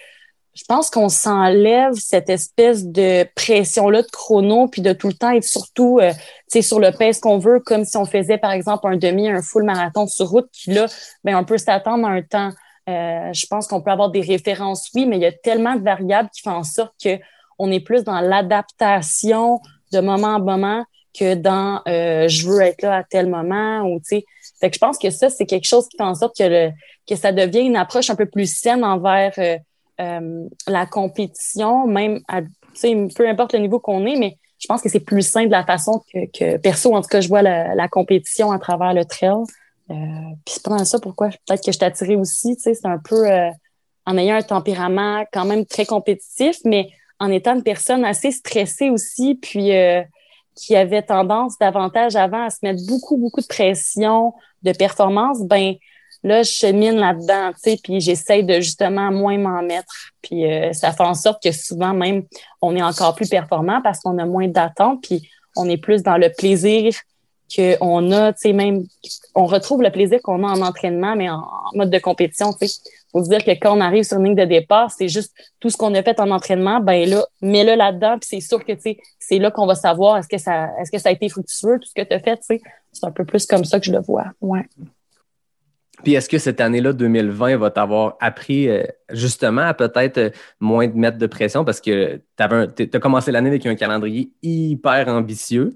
je 0.54 0.64
pense 0.68 0.90
qu'on 0.90 1.10
s'enlève 1.10 1.94
cette 1.94 2.30
espèce 2.30 2.86
de 2.86 3.26
pression-là 3.36 4.02
de 4.02 4.08
chrono, 4.08 4.68
puis 4.68 4.82
de 4.82 4.92
tout 4.92 5.08
le 5.08 5.14
temps 5.14 5.32
être 5.32 5.46
surtout 5.46 6.00
euh, 6.00 6.12
sur 6.62 6.80
le 6.80 6.92
pace 6.92 7.20
qu'on 7.20 7.38
veut, 7.38 7.60
comme 7.60 7.86
si 7.86 7.96
on 7.96 8.06
faisait, 8.06 8.38
par 8.38 8.52
exemple, 8.52 8.88
un 8.88 8.98
demi, 8.98 9.30
un 9.30 9.42
full 9.42 9.64
marathon 9.64 10.08
sur 10.08 10.28
route, 10.28 10.50
qui 10.52 10.72
là, 10.72 10.88
ben, 11.24 11.38
on 11.38 11.46
peut 11.46 11.58
s'attendre 11.58 12.06
à 12.06 12.12
un 12.12 12.22
temps. 12.22 12.52
Euh, 12.90 13.32
je 13.32 13.46
pense 13.46 13.68
qu'on 13.68 13.82
peut 13.82 13.92
avoir 13.92 14.12
des 14.12 14.22
références, 14.22 14.90
oui, 14.94 15.06
mais 15.06 15.18
il 15.18 15.22
y 15.22 15.26
a 15.26 15.32
tellement 15.32 15.76
de 15.76 15.84
variables 15.84 16.30
qui 16.34 16.42
font 16.42 16.52
en 16.52 16.64
sorte 16.64 16.94
que 17.02 17.18
on 17.58 17.72
est 17.72 17.80
plus 17.80 18.04
dans 18.04 18.20
l'adaptation 18.20 19.62
de 19.94 20.00
moment 20.00 20.36
en 20.36 20.40
moment 20.40 20.84
que 21.18 21.36
dans 21.36 21.82
euh, 21.88 22.28
je 22.28 22.48
veux 22.48 22.62
être 22.62 22.82
là 22.82 22.98
à 22.98 23.04
tel 23.04 23.28
moment 23.28 23.84
ou 23.84 24.00
tu 24.00 24.18
sais. 24.18 24.26
Fait 24.60 24.70
que 24.70 24.76
je 24.76 24.80
pense 24.80 24.98
que 24.98 25.10
ça, 25.12 25.30
c'est 25.30 25.46
quelque 25.46 25.68
chose 25.68 25.88
qui 25.88 25.98
fait 25.98 26.04
en 26.04 26.16
sorte 26.16 26.36
que, 26.36 26.44
le, 26.44 26.72
que 27.08 27.16
ça 27.16 27.32
devient 27.32 27.62
une 27.62 27.76
approche 27.76 28.10
un 28.10 28.16
peu 28.16 28.26
plus 28.26 28.52
saine 28.52 28.84
envers 28.84 29.34
euh, 30.02 30.48
la 30.68 30.86
compétition, 30.86 31.88
même 31.88 32.22
à, 32.28 32.42
peu 33.16 33.28
importe 33.28 33.54
le 33.54 33.60
niveau 33.60 33.80
qu'on 33.80 34.06
est, 34.06 34.16
mais 34.16 34.38
je 34.60 34.68
pense 34.68 34.82
que 34.82 34.90
c'est 34.90 35.00
plus 35.00 35.24
sain 35.24 35.46
de 35.46 35.52
la 35.52 35.66
façon 35.66 36.04
que, 36.14 36.26
que 36.32 36.58
perso, 36.58 36.96
en 36.96 37.02
tout 37.02 37.08
cas, 37.08 37.22
je 37.22 37.28
vois 37.28 37.42
la, 37.42 37.76
la 37.76 37.88
compétition 37.88 38.52
à 38.52 38.60
travers 38.60 38.94
le 38.94 39.06
trail. 39.06 39.44
Euh, 39.90 39.96
puis 40.46 40.56
c'est 40.56 40.64
pas 40.64 40.78
dans 40.78 40.86
ça 40.86 41.00
pourquoi 41.00 41.30
peut-être 41.30 41.66
que 41.66 41.72
je 41.72 41.84
attiré 41.84 42.16
aussi, 42.16 42.56
c'est 42.58 42.86
un 42.86 43.00
peu 43.00 43.30
euh, 43.30 43.50
en 44.06 44.18
ayant 44.18 44.36
un 44.36 44.42
tempérament 44.42 45.26
quand 45.34 45.46
même 45.46 45.66
très 45.66 45.86
compétitif, 45.86 46.58
mais 46.64 46.90
en 47.20 47.30
étant 47.30 47.56
une 47.56 47.64
personne 47.64 48.06
assez 48.06 48.32
stressée 48.32 48.90
aussi, 48.90 49.36
puis 49.36 49.72
qui 50.56 50.76
avait 50.76 51.02
tendance 51.04 51.58
davantage 51.60 52.16
avant 52.16 52.46
à 52.46 52.50
se 52.50 52.58
mettre 52.64 52.82
beaucoup, 52.88 53.18
beaucoup 53.18 53.42
de 53.42 53.48
pression 53.48 54.34
de 54.64 54.72
performance, 54.72 55.42
ben 55.44 55.76
là, 56.24 56.44
je 56.44 56.52
chemine 56.52 56.96
là-dedans, 56.96 57.52
tu 57.54 57.72
sais, 57.72 57.80
puis 57.82 58.00
j'essaye 58.00 58.44
de 58.44 58.56
justement 58.56 59.12
moins 59.12 59.38
m'en 59.38 59.62
mettre. 59.62 59.94
Puis 60.22 60.46
euh, 60.46 60.74
ça 60.74 60.92
fait 60.92 61.04
en 61.04 61.14
sorte 61.14 61.42
que 61.42 61.52
souvent 61.52 61.94
même, 61.94 62.24
on 62.62 62.76
est 62.76 62.84
encore 62.84 63.16
plus 63.16 63.30
performant 63.30 63.82
parce 63.82 64.00
qu'on 64.00 64.18
a 64.18 64.26
moins 64.26 64.48
d'attentes, 64.48 65.02
puis 65.04 65.30
on 65.56 65.68
est 65.68 65.78
plus 65.78 66.04
dans 66.04 66.18
le 66.18 66.30
plaisir 66.30 66.94
qu'on 67.54 68.12
a, 68.12 68.32
tu 68.32 68.40
sais, 68.40 68.54
même, 68.54 68.86
on 69.36 69.46
retrouve 69.46 69.82
le 69.82 69.92
plaisir 69.92 70.22
qu'on 70.22 70.44
a 70.44 70.48
en 70.48 70.62
entraînement, 70.62 71.16
mais 71.16 71.30
en, 71.30 71.44
mode 71.74 71.90
de 71.90 72.00
compétition, 72.00 72.54
tu 72.54 72.68
sais. 72.68 72.80
Faut 73.12 73.22
dire 73.22 73.44
que 73.44 73.52
quand 73.52 73.78
on 73.78 73.82
arrive 73.82 74.06
sur 74.06 74.20
une 74.20 74.26
ligne 74.26 74.36
de 74.36 74.46
départ, 74.46 74.90
c'est 74.90 75.10
juste 75.10 75.34
tout 75.60 75.70
ce 75.70 75.76
qu'on 75.76 75.94
a 75.96 76.02
fait 76.02 76.18
en 76.22 76.32
entraînement, 76.32 76.80
ben 76.80 77.10
là, 77.10 77.26
mets-le 77.42 77.76
là-dedans, 77.76 78.18
puis 78.20 78.30
c'est 78.30 78.48
sûr 78.48 78.64
que, 78.64 78.72
tu 78.72 78.82
sais, 78.82 78.98
c'est 79.20 79.38
là 79.38 79.52
qu'on 79.52 79.66
va 79.66 79.76
savoir 79.76 80.18
est-ce 80.18 80.30
que 80.30 80.38
ça, 80.38 80.70
est-ce 80.80 80.92
que 80.92 80.98
ça 80.98 81.10
a 81.10 81.12
été 81.12 81.28
fructueux, 81.28 81.78
tout 81.80 81.90
ce 81.90 81.94
que 81.94 82.08
tu 82.08 82.14
as 82.14 82.20
fait, 82.20 82.38
tu 82.38 82.44
sais. 82.44 82.62
C'est 82.94 83.06
un 83.06 83.12
peu 83.12 83.26
plus 83.26 83.46
comme 83.46 83.66
ça 83.66 83.80
que 83.80 83.86
je 83.86 83.92
le 83.92 84.00
vois, 84.00 84.28
ouais. 84.40 84.66
Puis 86.04 86.14
est-ce 86.16 86.30
que 86.30 86.38
cette 86.38 86.62
année-là, 86.62 86.94
2020, 86.94 87.58
va 87.58 87.70
t'avoir 87.72 88.18
appris 88.20 88.70
euh, 88.70 88.84
justement 89.12 89.62
à 89.62 89.74
peut-être 89.74 90.18
euh, 90.18 90.30
moins 90.60 90.88
te 90.88 90.98
mettre 90.98 91.18
de 91.18 91.28
pression? 91.28 91.64
Parce 91.66 91.82
que 91.82 92.20
tu 92.38 92.90
as 92.94 93.00
commencé 93.00 93.32
l'année 93.32 93.50
avec 93.50 93.66
un 93.66 93.76
calendrier 93.76 94.32
hyper 94.42 95.08
ambitieux. 95.08 95.72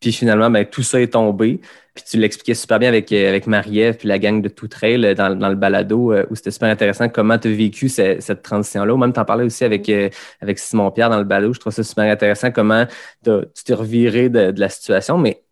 Puis 0.00 0.12
finalement, 0.12 0.50
ben, 0.50 0.66
tout 0.66 0.82
ça 0.82 1.00
est 1.00 1.12
tombé. 1.14 1.60
Puis 1.94 2.04
tu 2.10 2.18
l'expliquais 2.18 2.54
super 2.54 2.78
bien 2.78 2.88
avec, 2.88 3.10
euh, 3.12 3.28
avec 3.28 3.46
Marie-Ève 3.46 3.96
puis 3.96 4.08
la 4.08 4.18
gang 4.18 4.42
de 4.42 4.48
Tout 4.48 4.68
Trail 4.68 5.14
dans, 5.14 5.34
dans 5.38 5.48
le 5.48 5.54
balado 5.54 6.12
où 6.28 6.34
c'était 6.34 6.50
super 6.50 6.68
intéressant 6.68 7.08
comment 7.08 7.38
tu 7.38 7.48
as 7.48 7.52
vécu 7.52 7.88
ce- 7.88 8.16
cette 8.20 8.42
transition-là. 8.42 8.92
Ou 8.92 8.96
même 8.98 9.12
t'en 9.12 9.24
parlais 9.24 9.44
aussi 9.44 9.64
avec, 9.64 9.90
avec 10.40 10.58
Simon 10.58 10.90
Pierre 10.90 11.08
dans 11.10 11.18
le 11.18 11.24
balado. 11.24 11.52
Je 11.54 11.60
trouve 11.60 11.72
ça 11.72 11.82
super 11.84 12.04
intéressant 12.10 12.50
comment 12.50 12.84
t'as- 13.22 13.42
tu 13.54 13.64
t'es 13.64 13.74
reviré 13.74 14.28
de, 14.28 14.50
de 14.50 14.60
la 14.60 14.68
situation. 14.68 15.16
Mais 15.16 15.43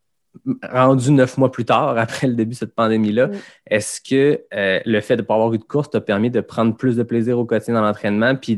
rendu 0.70 1.10
neuf 1.12 1.38
mois 1.38 1.50
plus 1.50 1.64
tard, 1.64 1.90
après 1.98 2.26
le 2.26 2.34
début 2.34 2.52
de 2.52 2.58
cette 2.58 2.74
pandémie-là, 2.74 3.30
est-ce 3.66 4.00
que 4.00 4.44
euh, 4.54 4.80
le 4.84 5.00
fait 5.00 5.16
de 5.16 5.22
ne 5.22 5.26
pas 5.26 5.34
avoir 5.34 5.52
eu 5.52 5.58
de 5.58 5.64
course 5.64 5.90
t'a 5.90 6.00
permis 6.00 6.30
de 6.30 6.40
prendre 6.40 6.76
plus 6.76 6.96
de 6.96 7.02
plaisir 7.02 7.38
au 7.38 7.44
quotidien 7.44 7.74
dans 7.74 7.82
l'entraînement, 7.82 8.34
puis 8.36 8.56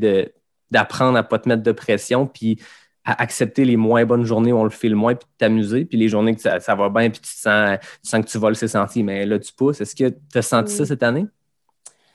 d'apprendre 0.71 1.17
à 1.17 1.23
ne 1.23 1.27
pas 1.27 1.39
te 1.39 1.49
mettre 1.49 1.63
de 1.63 1.73
pression, 1.73 2.27
puis 2.27 2.61
à 3.05 3.21
accepter 3.23 3.67
les 3.67 3.77
moins 3.77 4.07
bonnes 4.07 4.25
journées 4.25 4.53
où 4.53 4.57
on 4.57 4.65
le 4.65 4.71
fait 4.71 4.89
le 4.89 4.97
moins, 4.97 5.15
puis 5.15 5.27
de 5.27 5.37
t'amuser, 5.39 5.85
puis 5.85 5.99
les 5.99 6.09
journées 6.09 6.35
que 6.35 6.41
ça, 6.41 6.59
ça 6.61 6.75
va 6.75 6.89
bien, 6.89 7.11
puis 7.11 7.21
tu, 7.21 7.35
te 7.35 7.41
sens, 7.41 7.79
tu 8.03 8.09
sens 8.09 8.25
que 8.25 8.31
tu 8.31 8.39
voles 8.39 8.57
ses 8.57 8.69
sentiers, 8.69 9.03
mais 9.03 9.27
là, 9.27 9.39
tu 9.39 9.53
pousses. 9.53 9.81
Est-ce 9.81 9.95
que 9.95 10.09
tu 10.09 10.39
as 10.39 10.43
senti 10.43 10.73
ça 10.73 10.87
cette 10.87 11.03
année? 11.03 11.27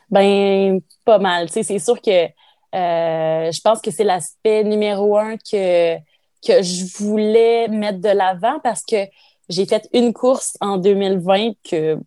Ben, 0.09 0.81
pas 1.05 1.19
mal. 1.19 1.47
Tu 1.47 1.53
sais, 1.53 1.63
c'est 1.63 1.79
sûr 1.79 2.01
que 2.01 2.25
euh, 2.75 3.51
je 3.51 3.61
pense 3.61 3.81
que 3.81 3.91
c'est 3.91 4.03
l'aspect 4.03 4.63
numéro 4.63 5.17
un 5.17 5.37
que, 5.37 5.97
que 6.45 6.61
je 6.61 6.97
voulais 6.97 7.67
mettre 7.67 7.99
de 7.99 8.09
l'avant 8.09 8.59
parce 8.59 8.83
que 8.83 9.05
j'ai 9.49 9.65
fait 9.65 9.89
une 9.93 10.13
course 10.13 10.57
en 10.61 10.77
2020 10.77 11.53
que 11.69 11.97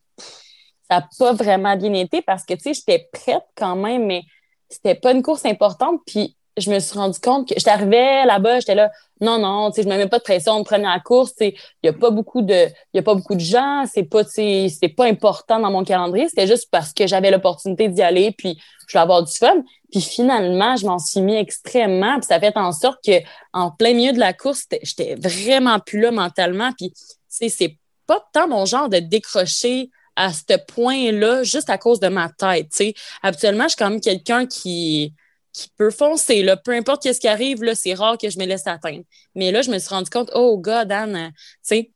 ça 0.90 1.00
n'a 1.00 1.08
pas 1.18 1.32
vraiment 1.32 1.76
bien 1.76 1.92
été 1.94 2.22
parce 2.22 2.44
que, 2.44 2.54
tu 2.54 2.60
sais, 2.60 2.74
j'étais 2.74 3.08
prête 3.12 3.44
quand 3.56 3.76
même, 3.76 4.06
mais 4.06 4.22
c'était 4.68 4.94
pas 4.94 5.12
une 5.12 5.22
course 5.22 5.44
importante. 5.44 6.00
Puis 6.06 6.36
je 6.56 6.70
me 6.70 6.78
suis 6.80 6.98
rendu 6.98 7.18
compte 7.18 7.48
que 7.48 7.54
j'étais 7.56 7.70
arrivée 7.70 8.24
là-bas, 8.26 8.60
j'étais 8.60 8.74
là, 8.74 8.90
non, 9.20 9.38
non, 9.38 9.70
tu 9.70 9.76
sais, 9.76 9.82
je 9.84 9.88
me 9.88 9.96
mets 9.96 10.08
pas 10.08 10.18
de 10.18 10.22
pression 10.22 10.58
de 10.58 10.64
première 10.64 11.02
course, 11.02 11.34
tu 11.34 11.46
sais, 11.46 11.54
il 11.82 11.86
y 11.86 11.88
a 11.88 11.92
pas 11.92 12.10
beaucoup 12.10 12.42
de, 12.42 12.66
y 12.92 12.98
a 12.98 13.02
pas 13.02 13.14
beaucoup 13.14 13.34
de 13.34 13.40
gens, 13.40 13.84
c'est 13.90 14.02
pas, 14.02 14.24
c'est 14.24 14.94
pas 14.94 15.06
important 15.06 15.60
dans 15.60 15.70
mon 15.70 15.84
calendrier, 15.84 16.28
c'était 16.28 16.46
juste 16.46 16.68
parce 16.70 16.92
que 16.92 17.06
j'avais 17.06 17.30
l'opportunité 17.30 17.88
d'y 17.88 18.02
aller, 18.02 18.32
puis 18.36 18.58
je 18.86 18.92
voulais 18.92 19.02
avoir 19.02 19.22
du 19.22 19.32
fun. 19.32 19.62
Puis 19.90 20.00
finalement, 20.00 20.76
je 20.76 20.86
m'en 20.86 20.98
suis 20.98 21.20
mis 21.20 21.36
extrêmement, 21.36 22.16
puis 22.18 22.26
ça 22.26 22.40
fait 22.40 22.56
en 22.56 22.72
sorte 22.72 22.98
que 23.04 23.20
en 23.52 23.70
plein 23.70 23.94
milieu 23.94 24.12
de 24.12 24.18
la 24.18 24.32
course, 24.32 24.66
j'étais- 24.82 25.14
vraiment 25.14 25.78
plus 25.78 26.00
là 26.00 26.10
mentalement, 26.10 26.70
puis 26.76 26.92
c'est 27.32 27.78
pas 28.06 28.24
tant 28.32 28.48
mon 28.48 28.64
genre 28.64 28.88
de 28.88 28.98
décrocher 28.98 29.90
à 30.16 30.32
ce 30.32 30.56
point-là 30.68 31.42
juste 31.42 31.70
à 31.70 31.78
cause 31.78 32.00
de 32.00 32.08
ma 32.08 32.28
tête, 32.28 32.68
tu 32.70 32.76
sais. 32.76 32.94
Habituellement, 33.22 33.64
je 33.64 33.70
suis 33.70 33.78
quand 33.78 33.90
même 33.90 34.00
quelqu'un 34.00 34.46
qui 34.46 35.14
qui 35.52 35.68
peut 35.76 35.90
foncer. 35.90 36.42
Là. 36.42 36.56
Peu 36.56 36.72
importe 36.72 37.02
ce 37.12 37.20
qui 37.20 37.28
arrive, 37.28 37.62
là, 37.62 37.74
c'est 37.74 37.94
rare 37.94 38.16
que 38.18 38.30
je 38.30 38.38
me 38.38 38.46
laisse 38.46 38.66
atteindre. 38.66 39.04
Mais 39.34 39.52
là, 39.52 39.62
je 39.62 39.70
me 39.70 39.78
suis 39.78 39.88
rendu 39.88 40.10
compte, 40.10 40.30
oh 40.34 40.56
God, 40.58 40.90
Anne, 40.90 41.32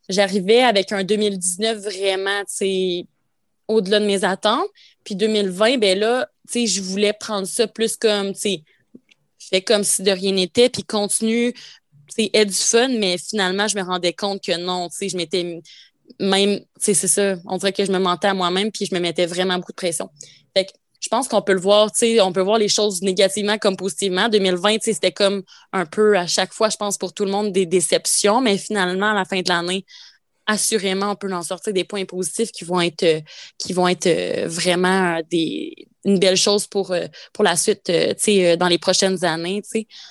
j'arrivais 0.08 0.62
avec 0.62 0.92
un 0.92 1.04
2019 1.04 1.78
vraiment 1.78 2.42
au-delà 3.68 4.00
de 4.00 4.06
mes 4.06 4.24
attentes. 4.24 4.68
Puis 5.04 5.16
2020, 5.16 5.78
ben 5.78 5.98
là, 5.98 6.28
je 6.52 6.80
voulais 6.82 7.12
prendre 7.12 7.46
ça 7.46 7.66
plus 7.66 7.96
comme, 7.96 8.34
fait 8.34 9.62
comme 9.62 9.84
si 9.84 10.02
de 10.02 10.10
rien 10.10 10.32
n'était, 10.32 10.68
puis 10.68 10.84
continue, 10.84 11.54
aie 12.18 12.46
du 12.46 12.54
fun, 12.54 12.88
mais 12.88 13.16
finalement, 13.18 13.68
je 13.68 13.76
me 13.76 13.82
rendais 13.82 14.12
compte 14.12 14.42
que 14.42 14.56
non, 14.58 14.88
je 15.00 15.16
m'étais 15.16 15.60
même, 16.20 16.60
c'est 16.78 16.94
ça, 16.94 17.36
on 17.46 17.56
dirait 17.58 17.72
que 17.72 17.84
je 17.84 17.92
me 17.92 17.98
mentais 17.98 18.28
à 18.28 18.34
moi-même, 18.34 18.70
puis 18.70 18.86
je 18.86 18.94
me 18.94 19.00
mettais 19.00 19.26
vraiment 19.26 19.56
beaucoup 19.56 19.72
de 19.72 19.76
pression. 19.76 20.08
Fait 20.56 20.66
que 20.66 20.72
je 21.00 21.08
pense 21.08 21.28
qu'on 21.28 21.42
peut 21.42 21.52
le 21.52 21.60
voir, 21.60 21.90
on 22.22 22.32
peut 22.32 22.40
voir 22.40 22.58
les 22.58 22.68
choses 22.68 23.02
négativement 23.02 23.58
comme 23.58 23.76
positivement. 23.76 24.28
2020, 24.28 24.78
c'était 24.80 25.12
comme 25.12 25.42
un 25.72 25.84
peu 25.84 26.16
à 26.16 26.26
chaque 26.26 26.52
fois, 26.52 26.68
je 26.68 26.76
pense, 26.76 26.96
pour 26.96 27.12
tout 27.12 27.24
le 27.24 27.30
monde, 27.30 27.52
des 27.52 27.66
déceptions, 27.66 28.40
mais 28.40 28.56
finalement, 28.56 29.10
à 29.10 29.14
la 29.14 29.24
fin 29.24 29.40
de 29.40 29.48
l'année, 29.48 29.84
assurément, 30.46 31.10
on 31.10 31.16
peut 31.16 31.32
en 31.32 31.42
sortir 31.42 31.72
des 31.72 31.84
points 31.84 32.04
positifs 32.04 32.52
qui 32.52 32.64
vont 32.64 32.80
être, 32.80 33.02
euh, 33.02 33.20
qui 33.58 33.72
vont 33.72 33.88
être 33.88 34.06
euh, 34.06 34.46
vraiment 34.46 35.20
des, 35.30 35.88
une 36.04 36.18
belle 36.18 36.36
chose 36.36 36.66
pour, 36.68 36.92
euh, 36.92 37.06
pour 37.32 37.42
la 37.42 37.56
suite, 37.56 37.90
dans 37.90 38.68
les 38.68 38.78
prochaines 38.78 39.24
années. 39.24 39.62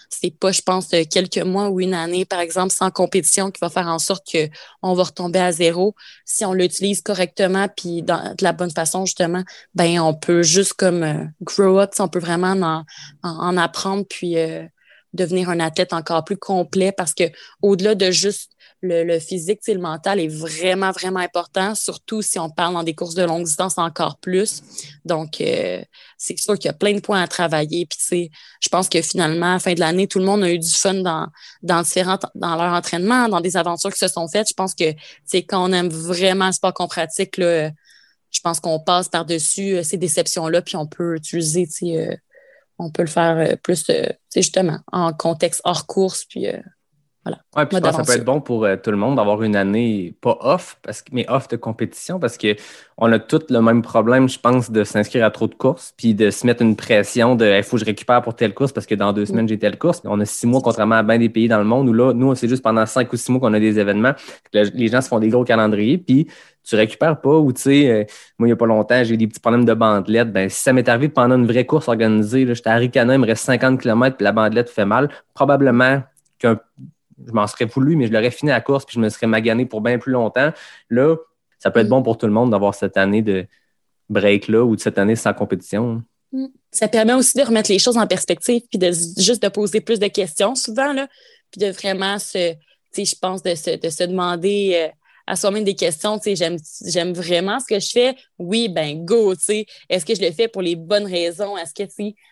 C'est 0.10 0.38
pas, 0.38 0.52
je 0.52 0.62
pense, 0.62 0.90
quelques 1.10 1.38
mois 1.38 1.70
ou 1.70 1.80
une 1.80 1.94
année, 1.94 2.26
par 2.26 2.42
exemple, 2.42 2.74
sans 2.74 2.92
compétition 2.92 3.50
qui 3.50 3.60
va 3.62 3.70
faire 3.70 3.88
en 3.88 4.00
sorte 4.00 4.28
qu'on 4.30 4.94
va 4.94 5.04
retomber 5.04 5.40
à 5.40 5.52
zéro. 5.54 5.96
Si 6.26 6.44
on 6.44 6.54
l'utilise 6.54 7.02
correctement 7.02 7.68
puis 7.70 8.02
de 8.02 8.44
la 8.44 8.52
bonne 8.52 8.72
façon, 8.72 9.06
justement, 9.06 9.44
ben 9.74 10.00
on 10.02 10.14
peut 10.14 10.44
juste 10.44 10.74
comme 10.74 11.32
grow 11.42 11.80
up, 11.80 11.94
on 12.00 12.10
peut 12.10 12.20
vraiment 12.20 12.52
en, 13.24 13.30
en, 13.30 13.58
apprendre 13.58 14.06
puis 14.10 14.36
devenir 15.14 15.50
un 15.50 15.60
athlète 15.60 15.94
encore 15.94 16.26
plus 16.26 16.38
complet 16.38 16.92
parce 16.92 17.14
que 17.14 17.24
au-delà 17.62 17.96
de 17.96 18.12
juste 18.12 18.52
le, 18.82 19.20
physique, 19.20 19.62
le 19.68 19.80
mental 19.80 20.20
est 20.20 20.28
vraiment, 20.28 20.92
vraiment 20.92 21.20
important, 21.20 21.76
surtout 21.76 22.22
si 22.22 22.40
on 22.40 22.50
parle 22.50 22.74
dans 22.74 22.84
des 22.84 22.94
courses 22.94 23.16
de 23.16 23.24
longue 23.24 23.46
distance 23.46 23.78
encore 23.78 24.18
plus. 24.18 24.62
Donc, 25.06 25.42
euh, 25.42 25.84
c'est 26.18 26.38
sûr 26.38 26.56
qu'il 26.56 26.66
y 26.66 26.70
a 26.70 26.74
plein 26.74 26.94
de 26.94 27.00
points 27.00 27.22
à 27.22 27.28
travailler. 27.28 27.88
Puis, 27.88 28.32
je 28.62 28.70
pense 28.70 28.90
que 28.90 29.02
finalement, 29.02 29.52
à 29.52 29.54
la 29.54 29.60
fin 29.60 29.74
de 29.74 29.80
l'année, 29.80 30.08
tout 30.08 30.20
le 30.20 30.26
monde 30.26 30.44
a 30.44 30.52
eu 30.52 30.60
du 30.60 30.72
fun 30.72 30.96
dans, 30.96 31.28
dans 31.62 31.82
différents, 31.82 32.20
dans 32.36 32.56
leur 32.56 32.74
entraînement, 32.74 33.28
dans 33.28 33.42
des 33.42 33.58
aventures 33.58 33.92
qui 33.92 34.00
se 34.00 34.08
sont 34.08 34.28
faites. 34.28 34.50
Je 34.50 34.54
pense 34.54 34.76
que, 34.76 34.94
c'est 35.26 35.44
quand 35.44 35.70
on 35.70 35.74
aime 35.74 35.90
vraiment 35.90 36.48
le 36.48 36.54
sport 36.54 36.74
qu'on 36.74 36.88
pratique, 36.88 37.38
là, 37.38 37.72
je 38.32 38.42
pense 38.42 38.60
qu'on 38.60 38.80
passe 38.80 39.08
par-dessus 39.10 39.76
euh, 39.76 39.84
ces 39.84 39.98
déceptions-là, 39.98 40.62
puis 40.62 40.76
on 40.76 40.88
peut 40.88 41.16
utiliser, 41.16 41.68
euh, 41.84 42.16
on 42.78 42.92
peut 42.92 43.04
le 43.04 43.08
faire 43.08 43.58
plus, 43.64 43.90
justement, 44.34 44.80
en 44.92 45.14
contexte 45.14 45.62
hors 45.64 45.88
course, 45.88 46.26
puis 46.26 46.48
voilà. 47.26 47.40
Ouais, 47.58 47.66
puis 47.66 47.78
je 47.78 47.82
pense 47.82 47.98
que 47.98 48.04
ça 48.04 48.14
peut 48.14 48.20
être 48.20 48.26
bon 48.26 48.40
pour 48.40 48.66
euh, 48.66 48.76
tout 48.76 48.92
le 48.92 48.98
monde 48.98 49.16
d'avoir 49.16 49.42
une 49.42 49.56
année 49.56 50.16
pas 50.22 50.38
off, 50.42 50.78
parce 50.84 51.02
que, 51.02 51.10
mais 51.12 51.26
off 51.28 51.48
de 51.48 51.56
compétition, 51.56 52.20
parce 52.20 52.38
qu'on 52.38 53.12
a 53.12 53.18
tous 53.18 53.50
le 53.50 53.62
même 53.62 53.82
problème, 53.82 54.30
je 54.30 54.38
pense, 54.38 54.70
de 54.70 54.84
s'inscrire 54.84 55.26
à 55.26 55.32
trop 55.32 55.48
de 55.48 55.56
courses, 55.56 55.92
puis 55.98 56.14
de 56.14 56.30
se 56.30 56.46
mettre 56.46 56.62
une 56.62 56.76
pression 56.76 57.36
de 57.36 57.46
il 57.46 57.64
faut 57.64 57.78
que 57.78 57.82
je 57.82 57.86
récupère 57.86 58.22
pour 58.22 58.36
telle 58.36 58.54
course 58.54 58.72
parce 58.72 58.86
que 58.86 58.94
dans 58.94 59.12
deux 59.12 59.24
mm. 59.24 59.26
semaines, 59.26 59.48
j'ai 59.48 59.58
telle 59.58 59.80
course. 59.80 60.02
On 60.06 60.20
a 60.20 60.26
six 60.26 60.46
mois, 60.46 60.62
contrairement 60.62 60.96
à 60.96 61.04
bien 61.04 61.18
des 61.18 61.30
pays 61.30 61.48
dans 61.48 61.58
le 61.58 61.64
monde 61.64 61.90
où 61.90 61.94
là, 61.94 62.14
nous, 62.14 62.36
c'est 62.36 62.48
juste 62.48 62.62
pendant 62.62 62.86
cinq 62.86 63.12
ou 63.12 63.18
six 63.18 63.32
mois 63.32 63.42
qu'on 63.42 63.54
a 63.56 63.60
des 63.60 63.80
événements. 63.80 64.14
Les 64.54 64.88
gens 64.88 65.02
se 65.02 65.08
font 65.08 65.20
des 65.20 65.30
gros 65.30 65.44
calendriers, 65.44 65.98
puis 65.98 66.28
tu 66.64 66.76
récupères 66.76 67.20
pas 67.22 67.38
ou 67.38 67.52
tu 67.54 67.62
sais, 67.62 67.90
euh, 67.90 68.04
moi, 68.38 68.48
il 68.48 68.50
n'y 68.50 68.54
a 68.54 68.56
pas 68.56 68.66
longtemps, 68.68 69.04
j'ai 69.04 69.16
eu 69.16 69.18
des 69.18 69.28
petits 69.28 69.40
problèmes 69.40 69.66
de 69.66 69.74
bandelette. 69.74 70.32
Ben, 70.32 70.48
si 70.48 70.62
ça 70.62 70.74
m'est 70.74 70.88
arrivé 70.88 71.10
pendant 71.10 71.36
une 71.36 71.48
vraie 71.48 71.66
course 71.66 71.88
organisée, 71.88 72.46
j'étais 72.54 72.70
à 72.70 72.76
Ricana, 72.76 73.16
il 73.16 73.20
me 73.20 73.26
reste 73.26 73.46
50 73.46 73.82
km, 73.82 74.18
puis 74.18 74.24
la 74.24 74.32
bandelette 74.32 74.70
fait 74.70 74.86
mal, 74.86 75.10
probablement 75.34 76.04
qu'un 76.40 76.60
je 77.26 77.32
m'en 77.32 77.48
serais 77.48 77.66
voulu, 77.66 77.96
mais 77.96 78.08
je 78.08 78.12
l'aurais 78.12 78.32
fini 78.32 78.52
à 78.52 78.56
la 78.56 78.62
course, 78.62 78.86
puis 78.86 78.96
je 78.96 79.00
me 79.00 79.10
serais 79.10 79.28
magané 79.28 79.66
pour 79.66 79.82
bien 79.82 79.98
plus 79.98 80.12
longtemps. 80.12 80.52
Là, 80.90 81.16
ça 81.60 81.72
peut 81.72 81.80
être 81.80 81.90
bon 81.90 82.04
pour 82.04 82.18
tout 82.18 82.26
le 82.26 82.34
monde 82.34 82.52
d'avoir 82.52 82.76
cette 82.76 82.98
année 82.98 83.22
de 83.22 83.46
break-là 84.10 84.64
ou 84.64 84.76
de 84.76 84.82
cette 84.82 84.98
année 84.98 85.16
sans 85.16 85.34
compétition. 85.34 86.04
Mm. 86.32 86.48
Ça 86.72 86.88
permet 86.88 87.14
aussi 87.14 87.38
de 87.38 87.44
remettre 87.44 87.72
les 87.72 87.80
choses 87.80 87.98
en 87.98 88.08
perspective, 88.08 88.62
puis 88.70 88.78
de 88.78 88.92
juste 88.92 89.42
de 89.42 89.48
poser 89.48 89.82
plus 89.82 90.00
de 90.00 90.08
questions 90.08 90.56
souvent, 90.56 90.94
là, 90.94 91.08
puis 91.52 91.62
de 91.62 91.72
vraiment 91.72 92.20
se, 92.20 92.54
je 92.96 93.16
pense, 93.20 93.42
de 93.44 93.56
se, 93.56 93.78
de 93.78 93.90
se 93.90 94.04
demander 94.04 94.72
euh, 94.76 94.90
à 95.28 95.36
soi-même 95.36 95.64
des 95.64 95.76
questions, 95.76 96.20
j'aime, 96.24 97.14
vraiment 97.14 97.60
ce 97.60 97.66
que 97.66 97.80
je 97.80 97.90
fais. 97.90 98.16
Oui, 98.38 98.70
ben 98.70 99.04
go, 99.04 99.34
Est-ce 99.34 100.06
que 100.06 100.14
je 100.14 100.22
le 100.22 100.32
fais 100.32 100.48
pour 100.48 100.62
les 100.62 100.76
bonnes 100.76 101.08
raisons? 101.08 101.58
Est-ce 101.58 101.74
que, 101.74 101.90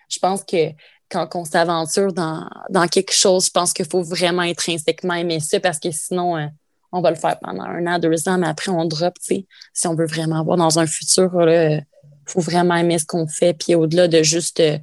je 0.09 0.19
pense 0.19 0.43
que 0.43 0.69
quand 1.09 1.35
on 1.35 1.45
s'aventure 1.45 2.11
dans, 2.13 2.47
quelque 2.91 3.13
chose, 3.13 3.45
je 3.45 3.51
pense 3.51 3.73
qu'il 3.73 3.85
faut 3.85 4.01
vraiment 4.01 4.41
intrinsèquement 4.41 5.13
aimer 5.13 5.39
ça 5.39 5.59
parce 5.59 5.79
que 5.79 5.91
sinon, 5.91 6.37
euh, 6.37 6.47
on 6.91 7.01
va 7.01 7.09
le 7.09 7.17
faire 7.17 7.37
pendant 7.39 7.63
un 7.63 7.85
an, 7.87 7.99
deux 7.99 8.27
ans, 8.29 8.37
mais 8.37 8.47
après, 8.47 8.71
on 8.71 8.85
drop. 8.85 9.15
Si 9.19 9.45
on 9.85 9.95
veut 9.95 10.05
vraiment 10.05 10.39
avoir 10.39 10.57
dans 10.57 10.79
un 10.79 10.85
futur, 10.85 11.31
il 11.47 11.85
faut 12.25 12.39
vraiment 12.39 12.75
aimer 12.75 12.99
ce 12.99 13.05
qu'on 13.05 13.27
fait. 13.27 13.53
Puis 13.53 13.75
au-delà 13.75 14.07
de 14.07 14.21
juste 14.23 14.59
euh, 14.59 14.77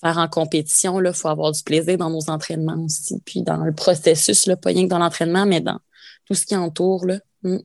faire 0.00 0.18
en 0.18 0.28
compétition, 0.28 1.00
il 1.00 1.12
faut 1.12 1.28
avoir 1.28 1.52
du 1.52 1.62
plaisir 1.62 1.98
dans 1.98 2.10
nos 2.10 2.30
entraînements 2.30 2.84
aussi. 2.84 3.20
Puis 3.24 3.42
dans 3.42 3.64
le 3.64 3.72
processus, 3.72 4.46
là, 4.46 4.56
pas 4.56 4.70
rien 4.70 4.84
que 4.84 4.90
dans 4.90 4.98
l'entraînement, 4.98 5.46
mais 5.46 5.60
dans 5.60 5.80
tout 6.26 6.34
ce 6.34 6.46
qui 6.46 6.56
entoure. 6.56 7.06
Là. 7.06 7.18
Mm. 7.42 7.58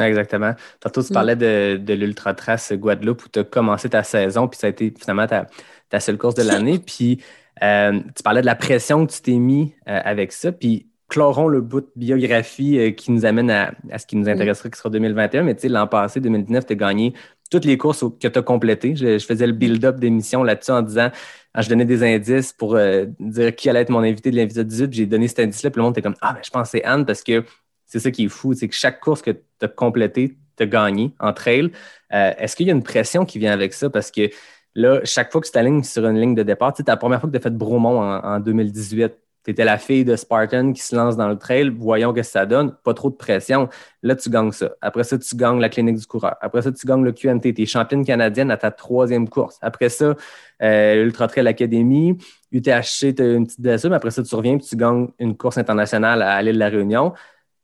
Exactement. 0.00 0.54
Tantôt, 0.80 1.02
tu 1.02 1.12
mm. 1.12 1.14
parlais 1.14 1.36
de, 1.36 1.78
de 1.82 1.94
l'Ultra 1.94 2.34
Trace 2.34 2.72
Guadeloupe 2.72 3.24
où 3.24 3.28
tu 3.28 3.38
as 3.38 3.44
commencé 3.44 3.88
ta 3.88 4.02
saison, 4.02 4.48
puis 4.48 4.58
ça 4.58 4.66
a 4.66 4.70
été 4.70 4.92
finalement 4.98 5.26
ta, 5.26 5.46
ta 5.94 6.00
seule 6.00 6.18
course 6.18 6.34
de 6.34 6.42
l'année. 6.42 6.78
Puis 6.84 7.22
euh, 7.62 8.00
tu 8.16 8.22
parlais 8.24 8.40
de 8.40 8.46
la 8.46 8.56
pression 8.56 9.06
que 9.06 9.12
tu 9.12 9.22
t'es 9.22 9.38
mis 9.38 9.74
euh, 9.88 10.00
avec 10.04 10.32
ça. 10.32 10.50
Puis 10.50 10.88
clorons 11.08 11.46
le 11.46 11.60
bout 11.60 11.82
de 11.82 11.90
biographie 11.94 12.78
euh, 12.78 12.90
qui 12.90 13.12
nous 13.12 13.24
amène 13.24 13.48
à, 13.48 13.72
ce 13.96 14.04
qui 14.04 14.16
nous 14.16 14.28
intéresserait, 14.28 14.70
qui 14.70 14.78
sera 14.78 14.90
2021. 14.90 15.44
Mais 15.44 15.54
tu 15.54 15.62
sais, 15.62 15.68
l'an 15.68 15.86
passé, 15.86 16.18
2019, 16.18 16.66
tu 16.66 16.72
as 16.72 16.76
gagné 16.76 17.14
toutes 17.48 17.64
les 17.64 17.78
courses 17.78 18.04
que 18.20 18.26
tu 18.26 18.38
as 18.38 18.42
complétées. 18.42 18.96
Je, 18.96 19.18
faisais 19.20 19.46
le 19.46 19.52
build-up 19.52 20.00
d'émission 20.00 20.42
là-dessus 20.42 20.72
en 20.72 20.82
disant, 20.82 21.10
je 21.56 21.68
donnais 21.68 21.84
des 21.84 22.02
indices 22.02 22.52
pour 22.52 22.76
dire 23.20 23.54
qui 23.54 23.70
allait 23.70 23.82
être 23.82 23.90
mon 23.90 24.00
invité 24.00 24.32
de 24.32 24.36
l'invité 24.36 24.64
18. 24.64 24.92
J'ai 24.92 25.06
donné 25.06 25.28
cet 25.28 25.38
indice-là, 25.38 25.70
puis 25.70 25.78
le 25.78 25.84
monde 25.84 25.92
était 25.92 26.02
comme, 26.02 26.16
ah, 26.20 26.32
mais 26.34 26.40
je 26.42 26.50
pense 26.50 26.72
que 26.72 26.78
c'est 26.78 26.84
Anne 26.84 27.06
parce 27.06 27.22
que 27.22 27.44
c'est 27.86 28.00
ça 28.00 28.10
qui 28.10 28.24
est 28.24 28.28
fou, 28.28 28.54
c'est 28.54 28.66
que 28.66 28.74
chaque 28.74 28.98
course 28.98 29.22
que 29.22 29.30
tu 29.30 29.40
as 29.60 29.68
complétée, 29.68 30.36
tu 30.56 30.62
as 30.64 30.66
gagné 30.66 31.14
en 31.20 31.32
trail. 31.32 31.70
Est-ce 32.10 32.56
qu'il 32.56 32.66
y 32.66 32.70
a 32.70 32.74
une 32.74 32.82
pression 32.82 33.24
qui 33.24 33.38
vient 33.38 33.52
avec 33.52 33.74
ça? 33.74 33.88
Parce 33.90 34.10
que 34.10 34.30
Là, 34.74 35.00
chaque 35.04 35.30
fois 35.30 35.40
que 35.40 35.46
tu 35.46 35.52
t'alignes 35.52 35.84
sur 35.84 36.04
une 36.06 36.18
ligne 36.18 36.34
de 36.34 36.42
départ, 36.42 36.72
tu 36.72 36.82
sais, 36.82 36.84
la 36.86 36.96
première 36.96 37.20
fois 37.20 37.28
que 37.28 37.36
tu 37.36 37.38
as 37.38 37.42
fait 37.42 37.56
Bromont 37.56 38.00
en, 38.02 38.40
2018, 38.40 39.12
tu 39.44 39.50
étais 39.50 39.64
la 39.64 39.78
fille 39.78 40.04
de 40.04 40.16
Spartan 40.16 40.72
qui 40.72 40.82
se 40.82 40.96
lance 40.96 41.16
dans 41.16 41.28
le 41.28 41.36
trail, 41.36 41.68
voyons 41.68 42.12
que 42.12 42.22
ça 42.22 42.46
donne, 42.46 42.74
pas 42.82 42.94
trop 42.94 43.10
de 43.10 43.14
pression. 43.14 43.68
Là, 44.02 44.16
tu 44.16 44.30
gagnes 44.30 44.52
ça. 44.52 44.70
Après 44.80 45.04
ça, 45.04 45.18
tu 45.18 45.36
gagnes 45.36 45.60
la 45.60 45.68
clinique 45.68 45.96
du 45.96 46.06
coureur. 46.06 46.36
Après 46.40 46.62
ça, 46.62 46.72
tu 46.72 46.86
gagnes 46.86 47.04
le 47.04 47.12
QMT. 47.12 47.54
Tu 47.54 47.62
es 47.62 47.66
championne 47.66 48.04
canadienne 48.04 48.50
à 48.50 48.56
ta 48.56 48.70
troisième 48.70 49.28
course. 49.28 49.58
Après 49.60 49.90
ça, 49.90 50.16
euh, 50.62 51.04
Ultra 51.04 51.28
Trail 51.28 51.46
Academy, 51.46 52.16
UTHC, 52.52 53.14
tu 53.14 53.22
as 53.22 53.34
une 53.34 53.46
petite 53.46 53.60
blessure, 53.60 53.90
mais 53.90 53.96
après 53.96 54.10
ça, 54.10 54.22
tu 54.22 54.34
reviens 54.34 54.56
et 54.56 54.60
tu 54.60 54.76
gagnes 54.76 55.08
une 55.18 55.36
course 55.36 55.58
internationale 55.58 56.22
à 56.22 56.40
l'île 56.42 56.54
de 56.54 56.60
la 56.60 56.70
Réunion. 56.70 57.12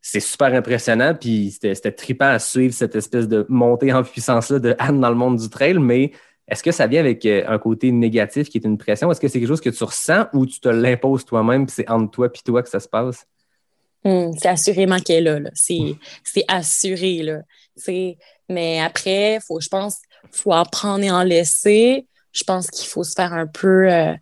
C'est 0.02 0.21
super 0.21 0.55
impressionnant, 0.55 1.14
puis 1.14 1.50
c'était 1.50 1.93
trippant 1.93 2.29
à 2.29 2.38
suivre 2.38 2.73
cette 2.73 2.95
espèce 2.95 3.26
de 3.26 3.45
montée 3.49 3.93
en 3.93 4.02
puissance-là 4.02 4.59
de 4.59 4.75
Anne 4.79 5.00
dans 5.00 5.11
le 5.11 5.14
monde 5.14 5.37
du 5.37 5.49
trail, 5.49 5.79
mais 5.79 6.12
est-ce 6.50 6.62
que 6.62 6.73
ça 6.73 6.87
vient 6.87 7.00
avec 7.00 7.25
euh, 7.26 7.45
un 7.47 7.59
côté 7.59 7.92
négatif 7.92 8.49
qui 8.49 8.59
est 8.59 8.64
une 8.64 8.76
pression? 8.76 9.11
Est-ce 9.11 9.21
que 9.21 9.28
c'est 9.28 9.38
quelque 9.38 9.49
chose 9.49 9.61
que 9.61 9.71
tu 9.71 9.85
ressens 9.85 10.26
ou 10.33 10.47
tu 10.47 10.59
te 10.61 10.69
l'imposes 10.69 11.25
toi-même 11.25 11.66
puis 11.66 11.75
c'est 11.76 11.88
entre 11.88 12.11
toi 12.11 12.26
et 12.26 12.38
toi 12.45 12.62
que 12.62 12.69
ça 12.69 12.80
se 12.80 12.88
passe? 12.88 13.26
Hmm, 14.04 14.33
c'est 14.37 14.49
assurément 14.49 14.99
qu'elle 14.99 15.26
est 15.26 15.40
là. 15.40 15.50
C'est, 15.54 16.45
assuré. 16.49 17.23
Là. 17.23 17.40
mais 18.49 18.80
après, 18.80 19.38
faut, 19.47 19.61
je 19.61 19.69
pense 19.69 19.99
faut 20.33 20.52
en 20.52 20.64
prendre 20.64 21.04
et 21.04 21.11
en 21.11 21.23
laisser. 21.23 22.07
Je 22.33 22.45
pense 22.45 22.71
qu'il 22.71 22.88
faut 22.88 23.04
se 23.04 23.12
faire 23.14 23.33
un 23.33 23.47
peu 23.47 23.92
euh, 23.92 24.14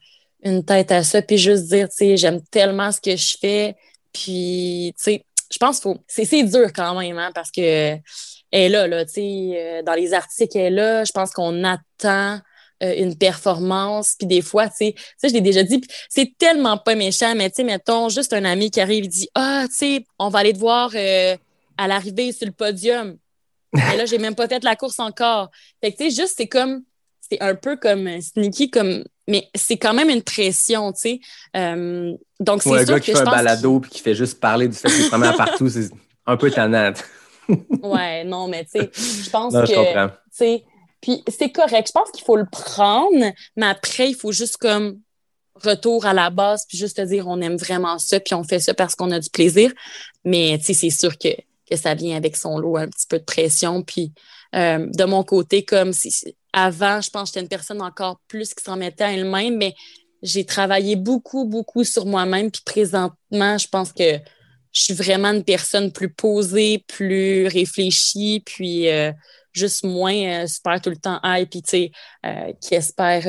une 0.42 0.64
tête 0.64 0.92
à 0.92 1.02
ça 1.02 1.22
puis 1.22 1.38
juste 1.38 1.68
dire, 1.68 1.88
tu 1.88 1.96
sais, 1.96 2.16
j'aime 2.16 2.40
tellement 2.50 2.92
ce 2.92 3.00
que 3.00 3.16
je 3.16 3.36
fais. 3.38 3.76
Puis, 4.12 4.94
tu 4.96 5.02
sais, 5.02 5.24
je 5.50 5.58
pense 5.58 5.80
qu'il 5.80 5.92
faut. 5.92 5.98
C'est, 6.06 6.42
dur 6.44 6.72
quand 6.74 6.98
même, 6.98 7.18
hein, 7.18 7.30
parce 7.34 7.50
que 7.50 7.96
est 8.50 8.68
là, 8.68 8.86
là, 8.86 9.04
tu 9.04 9.12
sais, 9.14 9.50
euh, 9.54 9.82
dans 9.82 9.94
les 9.94 10.14
articles, 10.14 10.56
elle 10.56 10.64
est 10.64 10.70
là. 10.70 11.04
Je 11.04 11.12
pense 11.12 11.32
qu'on 11.32 11.64
attend 11.64 12.40
euh, 12.82 12.94
une 12.96 13.16
performance. 13.16 14.14
Puis 14.18 14.26
des 14.26 14.42
fois, 14.42 14.68
tu 14.68 14.76
sais, 14.76 14.94
ça, 15.16 15.28
je 15.28 15.34
l'ai 15.34 15.40
déjà 15.40 15.62
dit, 15.62 15.80
c'est 16.08 16.36
tellement 16.38 16.78
pas 16.78 16.94
méchant, 16.94 17.34
mais 17.34 17.50
tu 17.50 17.56
sais, 17.56 17.64
mettons, 17.64 18.08
juste 18.08 18.32
un 18.32 18.44
ami 18.44 18.70
qui 18.70 18.80
arrive 18.80 19.04
et 19.04 19.08
dit 19.08 19.28
Ah, 19.34 19.64
tu 19.68 19.74
sais, 19.74 20.04
on 20.18 20.28
va 20.28 20.40
aller 20.40 20.52
te 20.52 20.58
voir 20.58 20.90
euh, 20.94 21.36
à 21.76 21.88
l'arrivée 21.88 22.32
sur 22.32 22.46
le 22.46 22.52
podium. 22.52 23.18
Et 23.92 23.96
là, 23.96 24.06
j'ai 24.06 24.18
même 24.18 24.34
pas 24.34 24.48
fait 24.48 24.64
la 24.64 24.76
course 24.76 24.98
encore. 24.98 25.50
Fait 25.82 25.92
que, 25.92 25.98
tu 25.98 26.10
sais, 26.10 26.22
juste, 26.22 26.34
c'est 26.38 26.46
comme, 26.46 26.82
c'est 27.20 27.40
un 27.40 27.54
peu 27.54 27.76
comme 27.76 28.20
sneaky, 28.20 28.70
comme, 28.70 29.04
mais 29.28 29.48
c'est 29.54 29.76
quand 29.76 29.94
même 29.94 30.08
une 30.08 30.22
pression, 30.22 30.92
tu 30.92 31.00
sais. 31.00 31.20
donc, 32.40 32.62
c'est 32.62 32.70
sûr 32.70 32.78
un 32.78 32.84
gars 32.84 33.00
qui 33.00 33.12
fait 33.12 33.18
un 33.18 33.24
balado 33.24 33.78
puis 33.78 33.90
qui 33.90 34.00
fait 34.00 34.14
juste 34.14 34.40
parler 34.40 34.66
du 34.66 34.74
fait 34.74 34.88
qu'il 34.88 35.04
est 35.04 35.36
partout, 35.36 35.68
c'est 35.68 35.90
un 36.26 36.36
peu 36.36 36.50
tannant 36.50 36.92
ouais, 37.82 38.24
non, 38.24 38.46
mais 38.48 38.64
tu 38.64 38.80
sais, 38.80 38.90
je 38.92 39.30
pense 39.30 39.54
que. 39.54 39.66
Je 39.66 40.08
sais, 40.30 40.64
puis 41.00 41.22
c'est 41.28 41.50
correct. 41.50 41.88
Je 41.88 41.92
pense 41.92 42.10
qu'il 42.10 42.24
faut 42.24 42.36
le 42.36 42.46
prendre, 42.50 43.24
mais 43.56 43.66
après, 43.66 44.10
il 44.10 44.14
faut 44.14 44.32
juste 44.32 44.58
comme 44.58 45.00
retour 45.54 46.06
à 46.06 46.12
la 46.12 46.30
base, 46.30 46.64
puis 46.68 46.78
juste 46.78 46.96
te 46.96 47.02
dire 47.02 47.26
on 47.26 47.40
aime 47.40 47.56
vraiment 47.56 47.98
ça, 47.98 48.20
puis 48.20 48.34
on 48.34 48.44
fait 48.44 48.60
ça 48.60 48.74
parce 48.74 48.94
qu'on 48.94 49.10
a 49.10 49.18
du 49.18 49.30
plaisir. 49.30 49.72
Mais 50.24 50.58
c'est 50.62 50.90
sûr 50.90 51.16
que, 51.16 51.28
que 51.70 51.76
ça 51.76 51.94
vient 51.94 52.16
avec 52.16 52.36
son 52.36 52.58
lot, 52.58 52.76
un 52.76 52.88
petit 52.88 53.06
peu 53.08 53.18
de 53.18 53.24
pression. 53.24 53.82
Puis 53.82 54.12
euh, 54.54 54.86
de 54.92 55.04
mon 55.04 55.24
côté, 55.24 55.64
comme 55.64 55.92
si, 55.92 56.36
avant, 56.52 57.00
je 57.00 57.10
pense 57.10 57.30
que 57.30 57.34
j'étais 57.34 57.40
une 57.40 57.48
personne 57.48 57.82
encore 57.82 58.20
plus 58.28 58.54
qui 58.54 58.64
s'en 58.64 58.76
mettait 58.76 59.04
à 59.04 59.12
elle-même, 59.12 59.56
mais 59.56 59.74
j'ai 60.22 60.44
travaillé 60.44 60.96
beaucoup, 60.96 61.44
beaucoup 61.44 61.84
sur 61.84 62.06
moi-même. 62.06 62.50
Puis 62.50 62.62
présentement, 62.64 63.58
je 63.58 63.68
pense 63.68 63.92
que 63.92 64.18
je 64.72 64.82
suis 64.82 64.94
vraiment 64.94 65.32
une 65.32 65.44
personne 65.44 65.92
plus 65.92 66.10
posée, 66.12 66.84
plus 66.86 67.46
réfléchie, 67.46 68.42
puis 68.44 68.88
euh, 68.88 69.12
juste 69.52 69.84
moins 69.84 70.14
euh, 70.14 70.46
super 70.46 70.80
tout 70.80 70.90
le 70.90 70.96
temps 70.96 71.20
hype, 71.24 71.50
puis 71.50 71.62
tu 71.62 71.70
sais, 71.70 71.90
euh, 72.26 72.52
qui 72.60 72.74
espère 72.74 73.24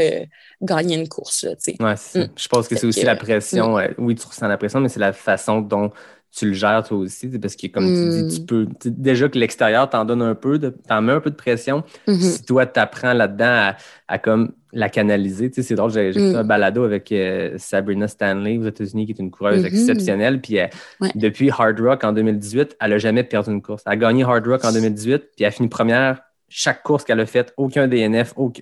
gagner 0.61 0.95
une 0.95 1.07
course. 1.07 1.43
Là, 1.43 1.51
ouais, 1.51 1.93
mm. 1.93 2.29
Je 2.35 2.47
pense 2.47 2.67
que 2.67 2.75
c'est 2.75 2.87
aussi 2.87 3.03
la 3.03 3.15
pression. 3.15 3.77
Mm. 3.77 3.95
oui, 3.99 4.15
tu 4.15 4.27
ressens 4.27 4.47
la 4.47 4.57
pression, 4.57 4.79
mais 4.79 4.89
c'est 4.89 4.99
la 4.99 5.13
façon 5.13 5.61
dont 5.61 5.91
tu 6.31 6.47
le 6.47 6.53
gères 6.53 6.83
toi 6.83 6.97
aussi, 6.97 7.27
parce 7.39 7.55
que 7.55 7.67
comme 7.67 7.85
tu 7.85 8.27
dis, 8.27 8.35
tu 8.35 8.41
mm. 8.41 8.45
peux 8.45 8.67
déjà 8.85 9.29
que 9.29 9.37
l'extérieur 9.37 9.89
t'en 9.89 10.05
donne 10.05 10.21
un 10.21 10.35
peu, 10.35 10.59
t'en 10.59 11.01
mets 11.01 11.13
un 11.13 11.19
peu 11.19 11.31
de 11.31 11.35
pression. 11.35 11.83
Mm-hmm. 12.07 12.19
Si 12.19 12.43
toi, 12.43 12.65
tu 12.65 12.79
apprends 12.79 13.13
là-dedans 13.13 13.73
à, 14.07 14.17
comme 14.19 14.51
la 14.71 14.89
canaliser, 14.89 15.51
c'est 15.51 15.73
drôle, 15.73 15.91
j'ai 15.91 16.13
fait 16.13 16.33
mm. 16.33 16.35
un 16.35 16.43
balado 16.43 16.83
avec 16.83 17.11
euh, 17.11 17.55
Sabrina 17.57 18.07
Stanley 18.07 18.57
aux 18.59 18.67
États-Unis, 18.67 19.07
qui 19.07 19.13
est 19.13 19.19
une 19.19 19.31
coureuse 19.31 19.63
mm-hmm. 19.63 19.67
exceptionnelle. 19.67 20.39
Puis 20.39 20.59
euh, 20.59 20.67
depuis 21.15 21.49
Hard 21.49 21.79
Rock 21.79 22.03
en 22.03 22.13
2018, 22.13 22.77
elle 22.79 22.91
n'a 22.91 22.97
jamais 22.99 23.23
perdu 23.23 23.49
une 23.51 23.61
course. 23.61 23.83
Elle 23.87 23.93
a 23.93 23.97
gagné 23.97 24.23
Hard 24.23 24.45
Rock 24.45 24.65
en 24.65 24.71
2018, 24.71 25.17
puis 25.17 25.29
elle 25.39 25.45
a 25.47 25.51
fini 25.51 25.67
première 25.67 26.21
chaque 26.49 26.83
course 26.83 27.03
qu'elle 27.03 27.19
a 27.19 27.25
faite, 27.25 27.53
aucun 27.57 27.87
DNF, 27.87 28.33
aucun, 28.35 28.61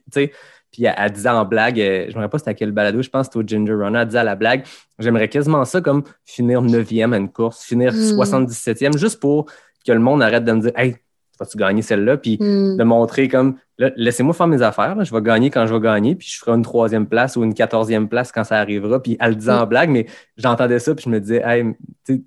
puis 0.72 0.84
elle, 0.84 1.12
disait 1.12 1.30
en 1.30 1.46
blague, 1.46 1.80
euh, 1.80 2.04
je 2.04 2.10
ne 2.10 2.16
me 2.16 2.20
rappelle 2.20 2.30
pas 2.30 2.38
c'était 2.40 2.52
à 2.52 2.54
quel 2.54 2.72
balado, 2.72 3.02
je 3.02 3.10
pense 3.10 3.28
que 3.28 3.34
c'était 3.34 3.44
au 3.44 3.48
Ginger 3.48 3.74
Runner, 3.74 4.00
elle 4.00 4.06
disait 4.08 4.20
à 4.20 4.24
la 4.24 4.36
blague, 4.36 4.66
j'aimerais 5.00 5.30
quasiment 5.30 5.64
ça 5.66 5.82
comme 5.82 6.04
finir 6.26 6.62
9e 6.62 7.14
à 7.14 7.18
une 7.18 7.32
course, 7.32 7.64
finir 7.64 7.94
77e, 7.94 8.90
hmm. 8.90 8.98
juste 8.98 9.20
pour 9.20 9.46
que 9.86 9.92
le 9.92 10.00
monde 10.00 10.22
arrête 10.22 10.44
de 10.44 10.52
me 10.52 10.62
dire 10.62 10.72
Hey, 10.76 10.98
vas-tu 11.40 11.58
gagner 11.58 11.82
celle-là? 11.82 12.18
Puis 12.18 12.38
hmm. 12.40 12.78
de 12.78 12.84
montrer 12.84 13.28
comme 13.28 13.58
laissez-moi 13.78 14.34
faire 14.34 14.48
mes 14.48 14.62
affaires, 14.62 15.04
je 15.04 15.14
vais 15.14 15.22
gagner 15.22 15.52
quand 15.52 15.68
je 15.68 15.74
vais 15.74 15.80
gagner, 15.80 16.16
puis 16.16 16.28
je 16.28 16.40
ferai 16.40 16.54
une 16.54 16.64
troisième 16.64 17.08
place 17.08 17.36
ou 17.36 17.44
une 17.44 17.54
quatorzième 17.54 18.10
place 18.10 18.32
quand 18.32 18.44
ça 18.44 18.58
arrivera. 18.58 19.02
Puis 19.02 19.18
elle 19.20 19.30
le 19.30 19.36
disait 19.36 19.52
en 19.52 19.66
mm. 19.66 19.70
blague, 19.70 19.90
mais 19.90 20.08
j'entendais 20.36 20.80
ça, 20.80 20.96
puis 20.96 21.04
je 21.06 21.10
me 21.10 21.20
disais, 21.20 21.44
hey, 21.46 21.64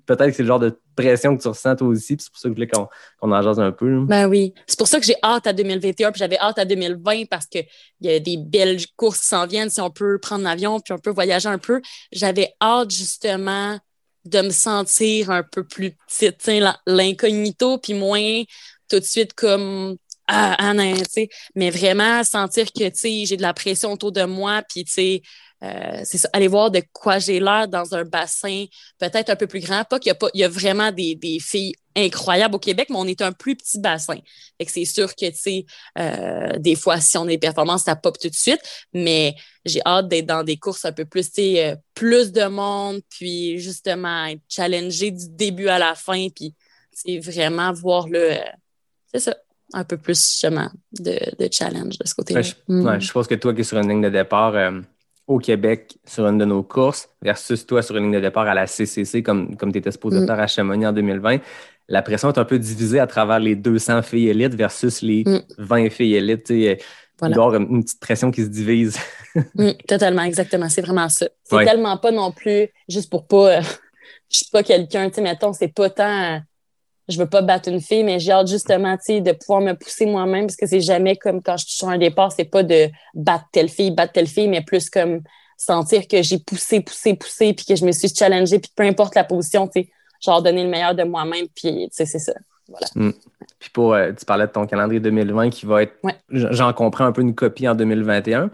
peut-être 0.05 0.27
que 0.27 0.31
c'est 0.31 0.43
le 0.43 0.47
genre 0.47 0.59
de 0.59 0.79
pression 0.95 1.35
que 1.35 1.41
tu 1.41 1.47
ressens 1.47 1.75
toi 1.75 1.87
aussi, 1.87 2.15
puis 2.15 2.23
c'est 2.23 2.31
pour 2.31 2.39
ça 2.39 2.47
que 2.47 2.53
je 2.53 2.55
voulais 2.55 2.67
qu'on 2.67 3.31
en 3.31 3.41
jase 3.41 3.59
un 3.59 3.71
peu. 3.71 4.05
Ben 4.05 4.27
oui. 4.27 4.53
C'est 4.65 4.77
pour 4.77 4.87
ça 4.87 4.99
que 4.99 5.05
j'ai 5.05 5.15
hâte 5.23 5.45
à 5.45 5.53
2021, 5.53 6.11
puis 6.11 6.19
j'avais 6.19 6.39
hâte 6.39 6.57
à 6.57 6.65
2020 6.65 7.25
parce 7.29 7.47
qu'il 7.47 7.65
y 7.99 8.09
a 8.09 8.19
des 8.19 8.37
belles 8.37 8.79
courses 8.95 9.19
qui 9.19 9.27
s'en 9.27 9.45
viennent, 9.45 9.69
si 9.69 9.81
on 9.81 9.89
peut 9.89 10.19
prendre 10.19 10.43
l'avion, 10.43 10.79
puis 10.79 10.93
on 10.93 10.99
peut 10.99 11.11
voyager 11.11 11.49
un 11.49 11.57
peu. 11.57 11.81
J'avais 12.13 12.53
hâte 12.61 12.91
justement 12.91 13.77
de 14.23 14.41
me 14.41 14.51
sentir 14.51 15.31
un 15.31 15.43
peu 15.43 15.63
plus 15.63 15.97
petite, 16.07 16.49
l'incognito, 16.85 17.79
puis 17.79 17.95
moins 17.95 18.43
tout 18.91 18.99
de 18.99 19.05
suite 19.05 19.33
comme 19.33 19.97
ah, 20.27 20.55
ah 20.59 20.73
non, 20.73 20.93
mais 21.55 21.69
vraiment 21.71 22.23
sentir 22.23 22.71
que 22.71 22.85
j'ai 22.93 23.37
de 23.37 23.41
la 23.41 23.53
pression 23.53 23.91
autour 23.91 24.11
de 24.13 24.23
moi, 24.23 24.61
puis 24.69 24.85
euh, 25.63 26.01
c'est 26.05 26.17
ça, 26.17 26.29
aller 26.33 26.47
voir 26.47 26.71
de 26.71 26.81
quoi 26.93 27.19
j'ai 27.19 27.39
l'air 27.39 27.67
dans 27.67 27.93
un 27.93 28.03
bassin 28.03 28.65
peut-être 28.97 29.29
un 29.29 29.35
peu 29.35 29.45
plus 29.45 29.59
grand. 29.59 29.83
Pas 29.83 29.99
qu'il 29.99 30.07
y 30.07 30.11
a, 30.11 30.15
pas, 30.15 30.29
il 30.33 30.39
y 30.39 30.43
a 30.43 30.47
vraiment 30.47 30.91
des, 30.91 31.15
des, 31.15 31.39
filles 31.39 31.73
incroyables 31.95 32.55
au 32.55 32.59
Québec, 32.59 32.87
mais 32.89 32.95
on 32.97 33.05
est 33.05 33.21
un 33.21 33.31
plus 33.31 33.55
petit 33.55 33.79
bassin. 33.79 34.17
Fait 34.57 34.65
que 34.65 34.71
c'est 34.71 34.85
sûr 34.85 35.13
que, 35.15 35.29
tu 35.29 35.35
sais, 35.35 35.65
euh, 35.99 36.57
des 36.57 36.75
fois, 36.75 36.99
si 36.99 37.17
on 37.17 37.23
a 37.23 37.27
des 37.27 37.37
performances, 37.37 37.83
ça 37.83 37.95
pop 37.95 38.17
tout 38.17 38.29
de 38.29 38.35
suite, 38.35 38.61
mais 38.93 39.35
j'ai 39.65 39.81
hâte 39.85 40.07
d'être 40.07 40.25
dans 40.25 40.43
des 40.43 40.57
courses 40.57 40.85
un 40.85 40.93
peu 40.93 41.05
plus, 41.05 41.27
tu 41.29 41.41
sais, 41.41 41.65
euh, 41.65 41.75
plus 41.93 42.31
de 42.31 42.45
monde, 42.45 43.01
puis 43.09 43.59
justement 43.59 44.25
être 44.25 44.41
challengé 44.49 45.11
du 45.11 45.25
début 45.29 45.67
à 45.67 45.77
la 45.77 45.93
fin, 45.93 46.27
puis 46.33 46.55
c'est 46.91 47.19
vraiment 47.19 47.71
voir 47.73 48.07
le... 48.07 48.37
c'est 49.11 49.19
ça, 49.19 49.35
un 49.73 49.83
peu 49.83 49.97
plus 49.97 50.17
justement 50.17 50.69
de, 50.99 51.17
de 51.37 51.49
challenge 51.51 51.97
de 51.97 52.07
ce 52.07 52.15
côté-là. 52.15 52.41
je, 52.41 52.53
mm. 52.67 52.99
je, 52.99 53.11
pense 53.11 53.27
que 53.27 53.35
toi 53.35 53.53
qui 53.53 53.61
es 53.61 53.63
sur 53.63 53.77
une 53.77 53.89
ligne 53.89 54.01
de 54.01 54.09
départ 54.09 54.55
euh, 54.55 54.81
au 55.27 55.39
Québec 55.39 55.97
sur 56.05 56.27
une 56.27 56.37
de 56.37 56.45
nos 56.45 56.63
courses 56.63 57.09
versus 57.21 57.65
toi 57.65 57.81
sur 57.81 57.97
une 57.97 58.05
ligne 58.05 58.15
de 58.15 58.19
départ 58.19 58.47
à 58.47 58.53
la 58.53 58.67
CCC 58.67 59.23
comme, 59.23 59.55
comme 59.55 59.71
tu 59.71 59.79
étais 59.79 59.91
supposé 59.91 60.19
mm. 60.19 60.27
faire 60.27 60.39
à 60.39 60.47
Chamonix 60.47 60.87
en 60.87 60.93
2020, 60.93 61.39
la 61.87 62.01
pression 62.01 62.31
est 62.31 62.37
un 62.37 62.45
peu 62.45 62.59
divisée 62.59 62.99
à 62.99 63.07
travers 63.07 63.39
les 63.39 63.55
200 63.55 64.01
filles 64.01 64.29
élites 64.29 64.55
versus 64.55 65.01
les 65.01 65.23
20 65.57 65.85
mm. 65.85 65.89
filles 65.89 66.15
élites. 66.15 66.49
Il 66.49 66.77
doit 67.19 67.29
y 67.29 67.33
avoir 67.33 67.55
une 67.55 67.83
petite 67.83 67.99
pression 67.99 68.31
qui 68.31 68.43
se 68.43 68.47
divise. 68.47 68.97
totalement, 69.87 70.23
exactement. 70.23 70.69
C'est 70.69 70.81
vraiment 70.81 71.09
ça. 71.09 71.27
C'est 71.43 71.65
tellement 71.65 71.97
pas 71.97 72.11
non 72.11 72.31
plus, 72.31 72.67
juste 72.89 73.09
pour 73.09 73.27
pas, 73.27 73.57
euh, 73.57 73.61
je 74.29 74.37
suis 74.37 74.49
pas 74.51 74.63
quelqu'un, 74.63 75.09
tu 75.09 75.15
sais, 75.15 75.21
mettons, 75.21 75.53
c'est 75.53 75.67
pas 75.67 75.89
tant 75.89 76.41
je 77.07 77.17
veux 77.17 77.27
pas 77.27 77.41
battre 77.41 77.69
une 77.69 77.81
fille, 77.81 78.03
mais 78.03 78.19
j'ai 78.19 78.31
hâte 78.31 78.47
justement, 78.47 78.95
de 78.95 79.31
pouvoir 79.33 79.61
me 79.61 79.73
pousser 79.73 80.05
moi-même 80.05 80.47
parce 80.47 80.55
que 80.55 80.65
c'est 80.65 80.81
jamais 80.81 81.15
comme 81.15 81.41
quand 81.41 81.57
je 81.57 81.65
suis 81.65 81.77
sur 81.77 81.89
un 81.89 81.97
départ, 81.97 82.31
c'est 82.31 82.45
pas 82.45 82.63
de 82.63 82.89
battre 83.13 83.45
telle 83.51 83.69
fille, 83.69 83.91
battre 83.91 84.13
telle 84.13 84.27
fille, 84.27 84.47
mais 84.47 84.61
plus 84.61 84.89
comme 84.89 85.21
sentir 85.57 86.07
que 86.07 86.21
j'ai 86.21 86.39
poussé, 86.39 86.81
poussé, 86.81 87.13
poussé, 87.13 87.53
puis 87.53 87.65
que 87.65 87.75
je 87.75 87.85
me 87.85 87.91
suis 87.91 88.09
challengée, 88.09 88.59
puis 88.59 88.71
peu 88.75 88.83
importe 88.83 89.15
la 89.15 89.23
position, 89.23 89.67
tu 89.67 89.81
sais, 89.81 89.89
genre 90.19 90.41
donner 90.41 90.63
le 90.63 90.69
meilleur 90.69 90.95
de 90.95 91.03
moi-même, 91.03 91.45
puis 91.55 91.87
c'est 91.91 92.05
ça. 92.05 92.33
Voilà. 92.67 92.87
Mm. 92.95 93.11
Puis 93.59 93.69
pour, 93.69 93.93
euh, 93.93 94.11
tu 94.17 94.25
parlais 94.25 94.47
de 94.47 94.51
ton 94.51 94.65
calendrier 94.65 94.99
2020 94.99 95.49
qui 95.49 95.65
va 95.65 95.83
être, 95.83 95.93
j'en 96.29 96.73
comprends 96.73 97.05
un 97.05 97.11
peu 97.11 97.21
une 97.21 97.35
copie 97.35 97.67
en 97.67 97.75
2021. 97.75 98.49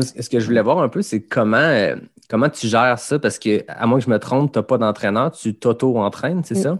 ce 0.00 0.30
que 0.30 0.40
je 0.40 0.46
voulais 0.46 0.62
voir 0.62 0.78
un 0.78 0.88
peu, 0.88 1.02
c'est 1.02 1.20
comment, 1.20 1.56
euh, 1.56 1.96
comment 2.30 2.48
tu 2.48 2.68
gères 2.68 2.98
ça, 2.98 3.18
parce 3.18 3.38
que, 3.38 3.64
à 3.68 3.86
moins 3.86 3.98
que 3.98 4.04
je 4.04 4.10
me 4.10 4.18
trompe, 4.18 4.52
tu 4.52 4.58
n'as 4.58 4.62
pas 4.62 4.78
d'entraîneur, 4.78 5.32
tu 5.32 5.54
t'auto-entraînes, 5.54 6.42
c'est 6.44 6.58
mm. 6.58 6.62
ça? 6.62 6.78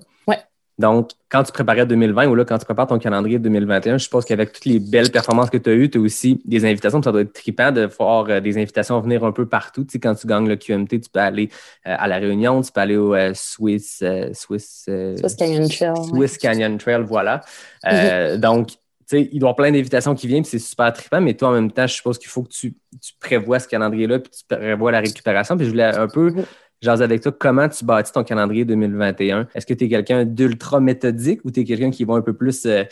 Donc, 0.78 1.10
quand 1.30 1.42
tu 1.42 1.52
préparais 1.52 1.86
2020 1.86 2.26
ou 2.26 2.34
là, 2.34 2.44
quand 2.44 2.58
tu 2.58 2.66
prépares 2.66 2.86
ton 2.86 2.98
calendrier 2.98 3.38
2021, 3.38 3.96
je 3.96 4.04
suppose 4.04 4.26
qu'avec 4.26 4.52
toutes 4.52 4.66
les 4.66 4.78
belles 4.78 5.10
performances 5.10 5.48
que 5.48 5.56
tu 5.56 5.70
as 5.70 5.72
eues, 5.72 5.88
tu 5.88 5.96
as 5.96 6.00
aussi 6.00 6.42
des 6.44 6.66
invitations. 6.66 7.02
Ça 7.02 7.12
doit 7.12 7.22
être 7.22 7.32
trippant 7.32 7.72
de 7.72 7.88
voir 7.98 8.26
euh, 8.28 8.40
des 8.40 8.58
invitations 8.58 9.00
venir 9.00 9.24
un 9.24 9.32
peu 9.32 9.46
partout. 9.46 9.84
Tu 9.84 9.92
sais, 9.92 9.98
quand 9.98 10.14
tu 10.14 10.26
gagnes 10.26 10.48
le 10.48 10.56
QMT, 10.56 10.88
tu 10.88 11.10
peux 11.10 11.20
aller 11.20 11.48
euh, 11.86 11.96
à 11.98 12.06
La 12.08 12.16
Réunion, 12.16 12.60
tu 12.60 12.70
peux 12.72 12.80
aller 12.80 12.96
au 12.96 13.14
euh, 13.14 13.32
Swiss, 13.34 14.04
Swiss, 14.34 14.88
Swiss, 15.16 15.34
Canyon 15.36 15.68
Trail. 15.68 16.08
Swiss 16.08 16.36
Canyon 16.36 16.76
Trail, 16.76 17.02
voilà. 17.06 17.40
Mm-hmm. 17.84 18.36
Donc, 18.36 18.68
tu 18.68 18.76
sais, 19.06 19.28
il 19.32 19.38
doit 19.38 19.48
y 19.48 19.50
avoir 19.50 19.56
plein 19.56 19.72
d'invitations 19.72 20.14
qui 20.14 20.26
viennent, 20.26 20.42
puis 20.42 20.50
c'est 20.50 20.58
super 20.58 20.92
trippant, 20.92 21.20
mais 21.20 21.34
toi, 21.34 21.50
en 21.50 21.52
même 21.52 21.70
temps, 21.70 21.86
je 21.86 21.94
suppose 21.94 22.18
qu'il 22.18 22.28
faut 22.28 22.42
que 22.42 22.50
tu, 22.50 22.74
tu 23.00 23.12
prévois 23.20 23.60
ce 23.60 23.68
calendrier-là, 23.68 24.18
puis 24.18 24.30
tu 24.30 24.44
prévois 24.54 24.90
la 24.90 25.00
récupération. 25.00 25.56
Puis 25.56 25.66
je 25.66 25.70
voulais 25.70 25.84
un 25.84 26.08
peu 26.08 26.30
mm-hmm 26.30 26.44
J'ose 26.82 27.00
avec 27.00 27.22
toi, 27.22 27.32
comment 27.32 27.68
tu 27.68 27.84
bâtis 27.84 28.12
ton 28.12 28.22
calendrier 28.22 28.64
2021? 28.64 29.48
Est-ce 29.54 29.64
que 29.64 29.72
tu 29.72 29.84
es 29.84 29.88
quelqu'un 29.88 30.24
d'ultra 30.24 30.78
méthodique 30.78 31.40
ou 31.44 31.50
tu 31.50 31.60
es 31.60 31.64
quelqu'un 31.64 31.90
qui 31.90 32.04
va 32.04 32.14
un 32.14 32.20
peu 32.20 32.34
plus 32.34 32.66
euh, 32.66 32.84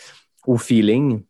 au 0.47 0.57
feeling? 0.57 1.23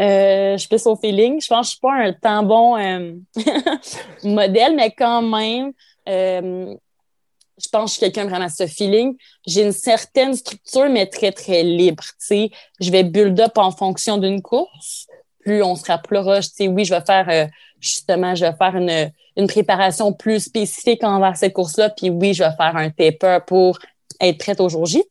Euh, 0.00 0.52
je 0.54 0.58
suis 0.58 0.68
plus 0.68 0.84
au 0.86 0.96
feeling. 0.96 1.40
Je 1.40 1.46
pense 1.46 1.60
que 1.60 1.64
je 1.66 1.70
suis 1.70 1.80
pas 1.80 1.94
un 1.94 2.12
tant 2.12 2.42
bon 2.42 2.76
euh, 2.76 3.12
modèle, 4.24 4.74
mais 4.74 4.90
quand 4.90 5.22
même, 5.22 5.72
je 6.06 7.68
pense 7.70 7.84
que 7.84 7.86
je 7.86 7.92
suis 7.92 8.00
quelqu'un 8.00 8.26
vraiment 8.26 8.48
ce 8.48 8.66
feeling. 8.66 9.16
J'ai 9.46 9.62
une 9.62 9.72
certaine 9.72 10.34
structure, 10.34 10.90
mais 10.90 11.06
très, 11.06 11.30
très 11.30 11.62
libre. 11.62 12.02
Je 12.28 12.90
vais 12.90 13.04
build 13.04 13.38
up 13.40 13.56
en 13.56 13.70
fonction 13.70 14.18
d'une 14.18 14.42
course. 14.42 15.06
Plus 15.38 15.62
on 15.62 15.76
se 15.76 15.84
rapproche, 15.86 16.46
oui, 16.58 16.84
je 16.84 16.92
vais 16.92 17.04
faire 17.06 17.48
justement, 17.80 18.34
je 18.34 18.44
vais 18.44 18.54
faire 18.56 18.76
une 18.76 19.10
une 19.36 19.46
préparation 19.46 20.12
plus 20.12 20.40
spécifique 20.40 21.04
envers 21.04 21.36
cette 21.36 21.52
course-là. 21.52 21.90
Puis 21.90 22.10
oui, 22.10 22.34
je 22.34 22.42
vais 22.42 22.56
faire 22.56 22.76
un 22.76 22.90
taper 22.90 23.38
pour 23.46 23.78
être 24.20 24.38
prête 24.38 24.60
au 24.60 24.68
jour 24.68 24.86
J. 24.86 25.04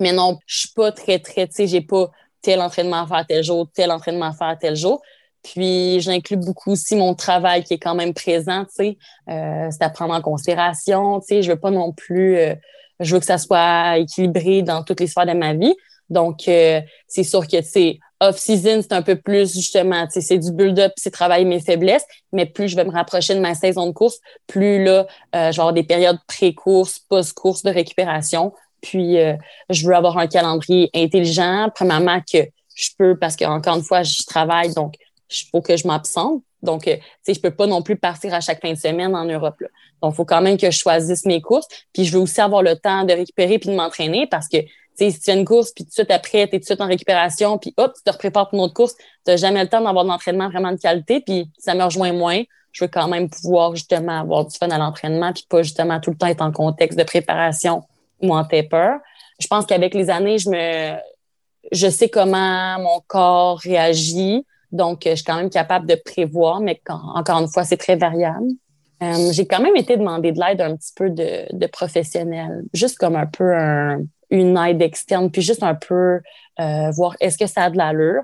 Mais 0.00 0.12
non, 0.12 0.38
je 0.46 0.60
suis 0.60 0.72
pas 0.74 0.92
très, 0.92 1.18
très, 1.18 1.46
tu 1.46 1.54
sais, 1.54 1.66
j'ai 1.66 1.80
pas 1.80 2.10
tel 2.40 2.60
entraînement 2.60 3.02
à 3.02 3.06
faire 3.06 3.26
tel 3.26 3.42
jour, 3.42 3.68
tel 3.74 3.90
entraînement 3.90 4.26
à 4.26 4.32
faire 4.32 4.56
tel 4.58 4.76
jour. 4.76 5.02
Puis 5.42 6.00
j'inclus 6.00 6.36
beaucoup 6.36 6.72
aussi 6.72 6.96
mon 6.96 7.14
travail 7.14 7.64
qui 7.64 7.74
est 7.74 7.78
quand 7.78 7.94
même 7.94 8.14
présent, 8.14 8.64
tu 8.64 8.70
sais. 8.70 8.98
Euh, 9.28 9.68
c'est 9.70 9.82
à 9.82 9.90
prendre 9.90 10.14
en 10.14 10.20
considération, 10.20 11.20
tu 11.20 11.26
sais. 11.26 11.42
Je 11.42 11.50
veux 11.50 11.58
pas 11.58 11.70
non 11.70 11.92
plus, 11.92 12.36
euh, 12.36 12.54
je 13.00 13.14
veux 13.14 13.20
que 13.20 13.26
ça 13.26 13.38
soit 13.38 13.98
équilibré 13.98 14.62
dans 14.62 14.82
toutes 14.82 15.00
les 15.00 15.06
sphères 15.06 15.26
de 15.26 15.32
ma 15.32 15.52
vie. 15.54 15.74
Donc, 16.14 16.48
euh, 16.48 16.80
c'est 17.08 17.24
sûr 17.24 17.46
que, 17.46 17.60
sais, 17.60 17.98
off-season, 18.20 18.80
c'est 18.80 18.92
un 18.92 19.02
peu 19.02 19.16
plus 19.16 19.52
justement, 19.52 20.06
c'est 20.08 20.38
du 20.38 20.52
build-up, 20.52 20.92
c'est 20.96 21.10
travailler 21.10 21.44
mes 21.44 21.60
faiblesses, 21.60 22.06
mais 22.32 22.46
plus 22.46 22.68
je 22.68 22.76
vais 22.76 22.84
me 22.84 22.92
rapprocher 22.92 23.34
de 23.34 23.40
ma 23.40 23.54
saison 23.54 23.86
de 23.86 23.92
course, 23.92 24.18
plus 24.46 24.82
là, 24.82 25.06
euh, 25.34 25.50
je 25.52 25.56
vais 25.56 25.60
avoir 25.60 25.72
des 25.72 25.82
périodes 25.82 26.18
pré-course, 26.26 27.00
post-course 27.00 27.62
de 27.64 27.70
récupération. 27.70 28.52
Puis, 28.80 29.18
euh, 29.18 29.34
je 29.70 29.86
veux 29.86 29.94
avoir 29.94 30.16
un 30.18 30.26
calendrier 30.26 30.90
intelligent. 30.94 31.68
Premièrement, 31.74 32.20
que 32.20 32.38
je 32.74 32.88
peux, 32.96 33.16
parce 33.18 33.34
qu'encore 33.34 33.76
une 33.76 33.82
fois, 33.82 34.02
je 34.02 34.22
travaille, 34.26 34.72
donc 34.72 34.94
il 35.30 35.48
faut 35.50 35.62
que 35.62 35.76
je 35.76 35.86
m'absente. 35.86 36.42
Donc, 36.62 36.88
euh, 36.88 36.96
tu 36.96 37.02
sais, 37.22 37.34
je 37.34 37.40
peux 37.40 37.50
pas 37.50 37.66
non 37.66 37.82
plus 37.82 37.96
partir 37.96 38.32
à 38.32 38.40
chaque 38.40 38.60
fin 38.60 38.72
de 38.72 38.78
semaine 38.78 39.14
en 39.14 39.24
Europe. 39.24 39.60
Là. 39.60 39.68
Donc, 40.02 40.14
il 40.14 40.16
faut 40.16 40.24
quand 40.24 40.40
même 40.40 40.56
que 40.56 40.70
je 40.70 40.78
choisisse 40.78 41.26
mes 41.26 41.40
courses. 41.40 41.66
Puis, 41.92 42.04
je 42.04 42.12
veux 42.12 42.20
aussi 42.20 42.40
avoir 42.40 42.62
le 42.62 42.76
temps 42.76 43.04
de 43.04 43.12
récupérer 43.12 43.58
puis 43.58 43.70
de 43.70 43.74
m'entraîner 43.74 44.26
parce 44.26 44.48
que 44.48 44.58
si 44.96 45.12
tu 45.12 45.20
fais 45.20 45.34
une 45.34 45.44
course, 45.44 45.72
puis 45.72 45.84
tout 45.84 45.90
de 45.90 45.94
suite 45.94 46.10
après, 46.10 46.48
tu 46.48 46.56
es 46.56 46.58
tout 46.58 46.60
de 46.60 46.64
suite 46.64 46.80
en 46.80 46.86
récupération, 46.86 47.58
puis 47.58 47.74
hop, 47.76 47.92
tu 47.96 48.02
te 48.02 48.10
reprépares 48.10 48.48
pour 48.48 48.58
une 48.58 48.64
autre 48.64 48.74
course, 48.74 48.94
tu 48.96 49.04
n'as 49.26 49.36
jamais 49.36 49.62
le 49.62 49.68
temps 49.68 49.80
d'avoir 49.80 50.04
de 50.04 50.08
l'entraînement 50.10 50.48
vraiment 50.48 50.72
de 50.72 50.78
qualité, 50.78 51.20
puis 51.20 51.50
ça 51.58 51.74
me 51.74 51.82
rejoint 51.82 52.12
moins. 52.12 52.42
je 52.72 52.84
veux 52.84 52.88
quand 52.88 53.08
même 53.08 53.28
pouvoir 53.28 53.74
justement 53.74 54.20
avoir 54.20 54.46
du 54.46 54.56
fun 54.56 54.68
à 54.68 54.78
l'entraînement, 54.78 55.32
puis 55.32 55.46
pas 55.48 55.62
justement 55.62 56.00
tout 56.00 56.10
le 56.10 56.16
temps 56.16 56.26
être 56.26 56.42
en 56.42 56.52
contexte 56.52 56.98
de 56.98 57.04
préparation 57.04 57.82
ou 58.22 58.34
en 58.34 58.44
taper. 58.44 58.96
Je 59.40 59.46
pense 59.46 59.66
qu'avec 59.66 59.94
les 59.94 60.10
années, 60.10 60.38
je 60.38 60.48
me 60.50 60.96
je 61.72 61.88
sais 61.88 62.08
comment 62.08 62.78
mon 62.78 63.00
corps 63.06 63.58
réagit. 63.58 64.46
Donc, 64.70 65.02
je 65.06 65.14
suis 65.14 65.24
quand 65.24 65.36
même 65.36 65.50
capable 65.50 65.86
de 65.86 65.94
prévoir, 65.94 66.60
mais 66.60 66.80
encore 66.88 67.40
une 67.40 67.48
fois, 67.48 67.64
c'est 67.64 67.76
très 67.76 67.96
variable. 67.96 68.48
Euh, 69.02 69.32
j'ai 69.32 69.46
quand 69.46 69.60
même 69.60 69.76
été 69.76 69.96
demander 69.96 70.32
de 70.32 70.40
l'aide 70.40 70.60
un 70.60 70.76
petit 70.76 70.92
peu 70.94 71.10
de, 71.10 71.46
de 71.52 71.66
professionnels, 71.66 72.64
juste 72.72 72.98
comme 72.98 73.16
un 73.16 73.26
peu 73.26 73.52
une 74.34 74.56
aide 74.58 74.82
externe, 74.82 75.30
puis 75.30 75.42
juste 75.42 75.62
un 75.62 75.74
peu 75.74 76.20
euh, 76.60 76.90
voir 76.92 77.14
est-ce 77.20 77.38
que 77.38 77.46
ça 77.46 77.64
a 77.64 77.70
de 77.70 77.76
l'allure 77.76 78.22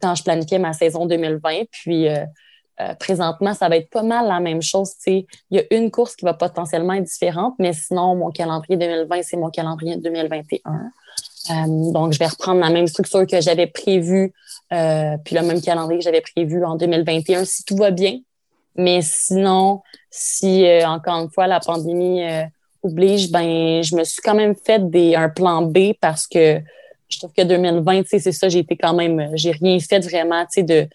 quand 0.00 0.14
je 0.14 0.22
planifiais 0.22 0.58
ma 0.58 0.72
saison 0.72 1.06
2020. 1.06 1.64
Puis 1.70 2.08
euh, 2.08 2.24
présentement, 2.98 3.54
ça 3.54 3.68
va 3.68 3.76
être 3.76 3.90
pas 3.90 4.02
mal 4.02 4.26
la 4.26 4.40
même 4.40 4.62
chose. 4.62 4.92
Il 5.06 5.26
y 5.50 5.58
a 5.58 5.62
une 5.70 5.90
course 5.90 6.16
qui 6.16 6.24
va 6.24 6.34
potentiellement 6.34 6.94
être 6.94 7.04
différente, 7.04 7.54
mais 7.58 7.72
sinon, 7.72 8.16
mon 8.16 8.30
calendrier 8.30 8.76
2020, 8.76 9.22
c'est 9.22 9.36
mon 9.36 9.50
calendrier 9.50 9.96
2021. 9.96 11.92
donc, 11.92 12.12
je 12.12 12.18
vais 12.18 12.26
reprendre 12.26 12.60
la 12.60 12.70
même 12.70 12.86
structure 12.86 13.26
que 13.26 13.40
j'avais 13.40 13.66
prévue, 13.66 14.32
puis 14.70 15.34
le 15.34 15.42
même 15.42 15.60
calendrier 15.60 15.98
que 16.00 16.04
j'avais 16.04 16.22
prévu 16.22 16.64
en 16.64 16.76
2021, 16.76 17.44
si 17.44 17.64
tout 17.64 17.76
va 17.76 17.90
bien. 17.90 18.18
Mais 18.76 19.02
sinon, 19.02 19.82
si 20.10 20.66
euh, 20.66 20.86
encore 20.88 21.20
une 21.20 21.30
fois 21.30 21.46
la 21.46 21.60
pandémie 21.60 22.22
euh, 22.24 22.44
oblige, 22.84 23.30
ben 23.30 23.82
je 23.82 23.96
me 23.96 24.04
suis 24.04 24.20
quand 24.22 24.34
même 24.34 24.54
fait 24.54 24.90
des, 24.90 25.14
un 25.14 25.28
plan 25.28 25.62
B 25.62 25.92
parce 26.00 26.26
que 26.26 26.60
je 27.08 27.18
trouve 27.18 27.32
que 27.36 27.42
2020, 27.42 28.02
c'est 28.06 28.32
ça, 28.32 28.48
j'ai 28.48 28.60
été 28.60 28.76
quand 28.76 28.94
même, 28.94 29.30
j'ai 29.34 29.52
rien 29.52 29.78
fait 29.78 30.00
vraiment, 30.00 30.44
tu 30.44 30.60
sais, 30.60 30.62
de 30.62 30.88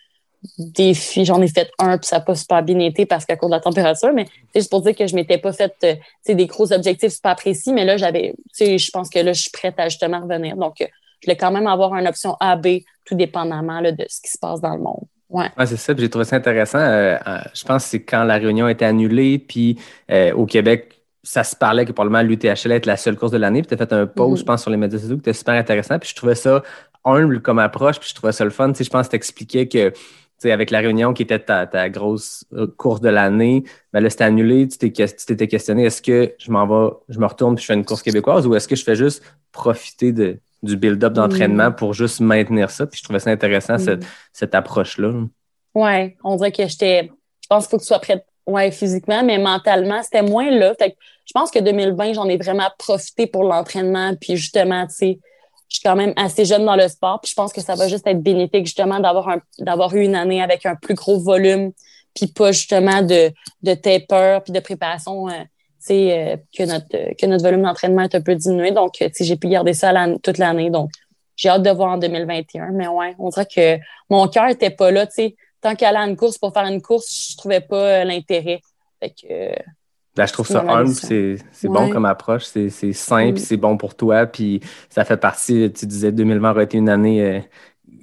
défi. 0.58 1.26
J'en 1.26 1.42
ai 1.42 1.48
fait 1.48 1.70
un, 1.80 1.98
puis 1.98 2.08
ça 2.08 2.18
n'a 2.18 2.22
pas 2.22 2.36
super 2.36 2.64
bien 2.64 2.80
été 2.80 3.06
parce 3.06 3.26
qu'à 3.26 3.36
cause 3.36 3.50
de 3.50 3.56
la 3.56 3.62
température, 3.62 4.12
mais 4.14 4.26
c'est 4.54 4.62
juste 4.62 4.70
pour 4.70 4.82
dire 4.82 4.96
que 4.96 5.08
je 5.08 5.16
m'étais 5.16 5.38
pas 5.38 5.54
fait 5.54 5.74
euh, 5.84 6.34
des 6.34 6.46
gros 6.46 6.72
objectifs 6.72 7.14
super 7.14 7.36
précis, 7.36 7.74
mais 7.74 7.86
là, 7.86 7.98
j'avais, 7.98 8.34
je 8.58 8.92
pense 8.92 9.10
que 9.10 9.20
là, 9.20 9.34
je 9.34 9.42
suis 9.42 9.52
prête 9.52 9.80
à 9.80 9.90
justement 9.90 10.22
revenir. 10.22 10.56
Donc, 10.56 10.76
je 10.80 10.86
voulais 11.26 11.38
quand 11.38 11.52
même 11.52 11.68
avoir 11.68 11.94
une 11.96 12.08
option 12.08 12.36
A, 12.40 12.56
B, 12.56 12.80
tout 13.06 13.16
dépendamment 13.16 13.82
là, 13.82 13.92
de 13.92 14.06
ce 14.08 14.22
qui 14.22 14.32
se 14.32 14.38
passe 14.38 14.62
dans 14.62 14.76
le 14.76 14.82
monde. 14.82 15.06
Ouais. 15.30 15.48
c'est 15.66 15.78
ça. 15.78 15.94
J'ai 15.96 16.10
trouvé 16.10 16.26
ça 16.26 16.38
intéressant. 16.38 16.80
Euh, 16.80 17.18
euh, 17.28 17.38
je 17.54 17.64
pense 17.64 17.84
que 17.84 17.90
c'est 17.90 18.04
quand 18.04 18.24
la 18.24 18.36
réunion 18.36 18.66
a 18.66 18.72
été 18.72 18.86
annulée, 18.86 19.38
puis 19.38 19.78
euh, 20.12 20.34
au 20.34 20.46
Québec, 20.46 20.99
ça 21.30 21.44
se 21.44 21.56
parlait 21.56 21.86
que 21.86 21.92
probablement 21.92 22.24
l'UTHL 22.24 22.58
allait 22.66 22.78
être 22.78 22.88
la 22.88 22.98
seule 22.98 23.16
course 23.16 23.32
de 23.32 23.38
l'année. 23.38 23.62
Puis 23.62 23.68
tu 23.68 23.76
as 23.76 23.78
fait 23.78 23.94
un 23.94 24.08
post, 24.08 24.34
mm-hmm. 24.34 24.40
je 24.40 24.44
pense, 24.46 24.62
sur 24.64 24.72
les 24.72 24.78
médias 24.78 24.98
sociaux 24.98 25.16
qui 25.18 25.20
était 25.20 25.34
super 25.34 25.54
intéressant. 25.54 26.00
Puis 26.00 26.10
je 26.10 26.16
trouvais 26.16 26.34
ça 26.34 26.64
humble 27.06 27.40
comme 27.44 27.60
approche, 27.60 28.00
puis 28.00 28.10
je 28.10 28.16
trouvais 28.16 28.32
ça 28.32 28.44
le 28.44 28.50
fun. 28.50 28.72
Tu 28.72 28.80
sais, 28.80 28.84
je 28.84 28.90
pense 28.90 29.06
que 29.06 29.12
tu 29.12 29.16
expliquais 29.18 29.68
que 29.68 29.94
avec 30.46 30.72
la 30.72 30.80
réunion 30.80 31.14
qui 31.14 31.22
était 31.22 31.38
ta, 31.38 31.68
ta 31.68 31.88
grosse 31.90 32.46
course 32.78 33.00
de 33.00 33.10
l'année, 33.10 33.64
ben 33.94 34.00
là, 34.00 34.10
c'était 34.10 34.24
annulé. 34.24 34.68
Tu 34.68 34.92
t'étais 34.92 35.48
questionné, 35.48 35.84
est-ce 35.84 36.02
que 36.02 36.34
je 36.40 36.50
m'en 36.50 36.66
vais, 36.66 36.96
je 37.10 37.20
me 37.20 37.28
retourne 37.28 37.54
puis 37.54 37.62
je 37.62 37.68
fais 37.68 37.76
une 37.76 37.86
course 37.86 38.02
québécoise 38.02 38.48
ou 38.48 38.56
est-ce 38.56 38.68
que 38.68 38.76
je 38.76 38.84
fais 38.84 38.96
juste 38.96 39.22
profiter 39.52 40.12
de, 40.12 40.40
du 40.64 40.78
build-up 40.78 41.14
d'entraînement 41.14 41.70
mm. 41.70 41.76
pour 41.76 41.94
juste 41.94 42.22
maintenir 42.22 42.72
ça? 42.72 42.88
Puis 42.88 42.98
je 42.98 43.04
trouvais 43.04 43.20
ça 43.20 43.30
intéressant, 43.30 43.76
mm. 43.76 43.80
cette, 43.80 44.06
cette 44.34 44.56
approche-là. 44.56 45.14
Ouais, 45.76 46.18
on 46.24 46.38
dirait 46.38 46.52
que 46.52 46.68
j'étais. 46.68 47.12
Je 47.44 47.48
pense 47.48 47.66
qu'il 47.66 47.70
faut 47.70 47.78
que 47.78 47.84
tu 47.84 47.88
sois 47.88 48.00
prête 48.00 48.26
ouais, 48.50 48.72
physiquement, 48.72 49.24
mais 49.24 49.38
mentalement, 49.38 50.02
c'était 50.04 50.22
moins 50.22 50.50
là. 50.50 50.74
Fait 50.78 50.92
que 50.92 50.96
je 51.26 51.32
pense 51.34 51.52
que 51.52 51.60
2020, 51.60 52.14
j'en 52.14 52.28
ai 52.28 52.38
vraiment 52.38 52.70
profité 52.78 53.28
pour 53.28 53.44
l'entraînement. 53.44 54.14
Puis 54.20 54.36
justement, 54.36 54.88
tu 54.88 54.96
sais, 54.96 55.20
je 55.70 55.76
suis 55.76 55.84
quand 55.84 55.96
même 55.96 56.14
assez 56.16 56.46
jeune 56.46 56.66
dans 56.66 56.76
le 56.76 56.88
sport. 56.88 57.20
Puis 57.22 57.30
je 57.30 57.36
pense 57.36 57.54
que 57.54 57.62
ça 57.62 57.76
va 57.76 57.88
juste 57.88 58.08
être 58.08 58.22
bénéfique, 58.22 58.66
justement, 58.66 59.00
d'avoir 59.00 59.30
un 59.30 59.42
d'avoir 59.60 59.96
eu 59.96 60.04
une 60.04 60.16
année 60.16 60.42
avec 60.42 60.66
un 60.66 60.76
plus 60.76 60.96
gros 60.96 61.20
volume, 61.20 61.72
puis 62.16 62.28
pas 62.28 62.52
justement 62.52 63.02
de, 63.04 63.32
de 63.62 63.74
taper, 63.76 64.40
puis 64.44 64.52
de 64.54 64.60
préparation. 64.60 65.30
Euh, 65.30 65.44
euh, 65.92 66.36
que, 66.56 66.64
notre, 66.64 67.16
que 67.16 67.26
notre 67.26 67.44
volume 67.44 67.64
d'entraînement 67.64 68.04
est 68.04 68.14
un 68.14 68.22
peu 68.22 68.36
diminué. 68.36 68.72
Donc, 68.72 69.02
euh, 69.02 69.10
j'ai 69.20 69.36
pu 69.38 69.48
garder 69.48 69.74
ça 69.74 69.94
toute 70.22 70.38
l'année. 70.38 70.70
Donc, 70.70 70.92
j'ai 71.36 71.50
hâte 71.50 71.64
de 71.64 71.70
voir 71.70 71.94
en 71.94 71.98
2021. 71.98 72.72
Mais 72.74 72.88
ouais, 72.88 73.16
on 73.18 73.30
dirait 73.30 73.46
que 73.46 73.78
mon 74.10 74.28
cœur 74.28 74.48
n'était 74.48 74.70
pas 74.70 74.92
là. 74.92 75.08
sais 75.10 75.36
Tant 75.62 75.76
qu'aller 75.76 75.98
à 75.98 76.08
une 76.08 76.16
course 76.16 76.38
pour 76.38 76.54
faire 76.54 76.66
une 76.66 76.82
course, 76.82 77.32
je 77.32 77.38
trouvais 77.38 77.62
pas 77.62 78.02
euh, 78.02 78.04
l'intérêt. 78.04 78.62
Ben, 80.16 80.26
je 80.26 80.34
trouve 80.34 80.48
ça 80.48 80.66
humble, 80.68 80.90
c'est 80.90 81.38
bon 81.66 81.90
comme 81.90 82.06
approche, 82.06 82.44
c'est 82.46 82.70
simple, 82.94 83.40
c'est 83.40 83.58
bon 83.58 83.78
pour 83.78 83.96
toi, 83.96 84.26
puis 84.26 84.60
ça 84.90 85.06
fait 85.06 85.18
partie, 85.18 85.72
tu 85.72 85.86
disais 85.86 86.12
2020 86.12 86.52
aurait 86.52 86.64
été 86.66 86.78
une 86.78 86.90
année 86.90 87.48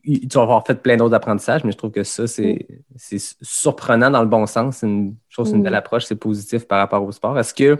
tu 0.06 0.28
vas 0.34 0.42
avoir 0.42 0.64
fait 0.64 0.80
plein 0.80 0.96
d'autres 0.96 1.14
apprentissages, 1.14 1.64
mais 1.64 1.72
je 1.72 1.76
trouve 1.76 1.90
que 1.90 2.04
ça, 2.04 2.26
c'est 2.26 2.66
surprenant 3.42 4.10
dans 4.10 4.22
le 4.22 4.28
bon 4.28 4.46
sens. 4.46 4.78
C'est 4.78 4.86
une 4.86 5.16
chose, 5.28 5.50
une 5.50 5.62
belle 5.62 5.74
approche, 5.74 6.04
c'est 6.04 6.16
positif 6.16 6.66
par 6.66 6.78
rapport 6.78 7.02
au 7.02 7.12
sport. 7.12 7.38
Est-ce 7.38 7.52
que, 7.52 7.78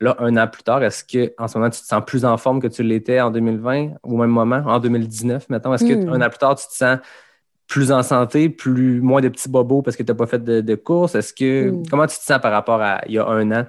là, 0.00 0.16
un 0.20 0.36
an 0.36 0.46
plus 0.46 0.62
tard, 0.62 0.82
est-ce 0.82 1.04
qu'en 1.04 1.48
ce 1.48 1.58
moment, 1.58 1.70
tu 1.70 1.80
te 1.80 1.86
sens 1.86 2.02
plus 2.06 2.24
en 2.24 2.36
forme 2.36 2.60
que 2.60 2.68
tu 2.68 2.82
l'étais 2.82 3.20
en 3.20 3.30
2020, 3.30 3.94
au 4.02 4.16
même 4.16 4.30
moment, 4.30 4.62
en 4.66 4.78
2019, 4.78 5.48
mettons? 5.48 5.74
Est-ce 5.74 5.84
qu'un 5.84 6.20
an 6.20 6.28
plus 6.28 6.38
tard, 6.38 6.54
tu 6.56 6.66
te 6.66 6.74
sens 6.74 6.98
plus 7.66 7.92
en 7.92 8.02
santé, 8.02 8.48
plus 8.48 9.00
moins 9.00 9.20
de 9.20 9.28
petits 9.28 9.48
bobos 9.48 9.82
parce 9.82 9.96
que 9.96 10.02
tu 10.02 10.12
n'as 10.12 10.16
pas 10.16 10.26
fait 10.26 10.42
de, 10.42 10.60
de 10.60 10.74
course? 10.74 11.14
Est-ce 11.14 11.32
que 11.32 11.70
hmm. 11.70 11.86
comment 11.90 12.06
tu 12.06 12.16
te 12.16 12.22
sens 12.22 12.40
par 12.40 12.52
rapport 12.52 12.80
à 12.80 13.00
il 13.06 13.14
y 13.14 13.18
a 13.18 13.26
un 13.26 13.50
an? 13.52 13.64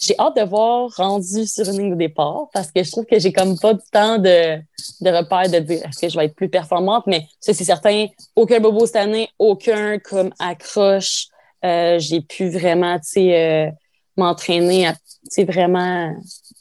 j'ai 0.00 0.14
hâte 0.18 0.36
de 0.36 0.42
voir 0.42 0.90
rendu 0.96 1.46
sur 1.46 1.68
une 1.68 1.78
ligne 1.78 1.90
de 1.90 1.96
départ 1.96 2.48
parce 2.52 2.70
que 2.70 2.82
je 2.82 2.90
trouve 2.90 3.06
que 3.06 3.18
j'ai 3.18 3.32
comme 3.32 3.58
pas 3.58 3.74
du 3.74 3.82
temps 3.92 4.18
de, 4.18 4.58
de 5.00 5.10
repère 5.10 5.50
de 5.50 5.58
dire 5.58 5.82
est-ce 5.86 6.00
que 6.00 6.08
je 6.08 6.18
vais 6.18 6.26
être 6.26 6.34
plus 6.34 6.48
performante, 6.48 7.06
mais 7.06 7.26
ça, 7.40 7.52
c'est 7.54 7.64
certain. 7.64 8.06
Aucun 8.36 8.60
bobo 8.60 8.86
cette 8.86 8.96
année, 8.96 9.28
aucun 9.38 9.98
comme 9.98 10.32
accroche. 10.38 11.26
Euh, 11.64 11.98
j'ai 11.98 12.20
pu 12.20 12.48
vraiment, 12.48 12.98
euh, 13.16 13.70
m'entraîner 14.16 14.88
à, 14.88 14.94
vraiment 15.38 16.14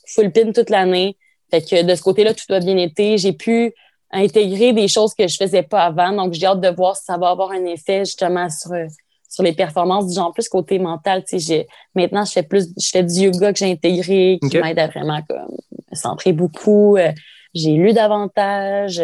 full 0.07 0.31
pin 0.31 0.51
toute 0.51 0.69
l'année. 0.69 1.17
Fait 1.51 1.61
que 1.61 1.83
de 1.83 1.95
ce 1.95 2.01
côté-là, 2.01 2.33
tout 2.33 2.51
a 2.53 2.59
bien 2.59 2.77
été. 2.77 3.17
J'ai 3.17 3.33
pu 3.33 3.73
intégrer 4.13 4.73
des 4.73 4.87
choses 4.87 5.13
que 5.13 5.27
je 5.27 5.35
faisais 5.35 5.63
pas 5.63 5.83
avant. 5.83 6.11
Donc, 6.11 6.33
j'ai 6.33 6.45
hâte 6.45 6.61
de 6.61 6.69
voir 6.69 6.95
si 6.95 7.03
ça 7.05 7.17
va 7.17 7.29
avoir 7.29 7.51
un 7.51 7.65
effet 7.65 8.05
justement 8.05 8.49
sur 8.49 8.71
sur 9.33 9.41
les 9.41 9.53
performances 9.53 10.07
du 10.07 10.13
genre 10.13 10.31
plus 10.31 10.47
côté 10.47 10.77
mental. 10.77 11.23
Tu 11.27 11.39
sais, 11.39 11.67
maintenant, 11.95 12.23
je 12.23 12.31
fais 12.31 12.43
plus, 12.43 12.69
je 12.79 12.89
fais 12.89 13.01
du 13.01 13.21
yoga 13.21 13.51
que 13.51 13.57
j'ai 13.57 13.71
intégré, 13.71 14.37
qui 14.47 14.59
m'aide 14.59 14.77
à 14.77 14.87
vraiment 14.87 15.21
comme, 15.27 15.57
me 15.91 15.95
centrer 15.95 16.33
beaucoup. 16.33 16.97
Euh, 16.97 17.11
j'ai 17.55 17.71
lu 17.71 17.93
davantage. 17.93 19.01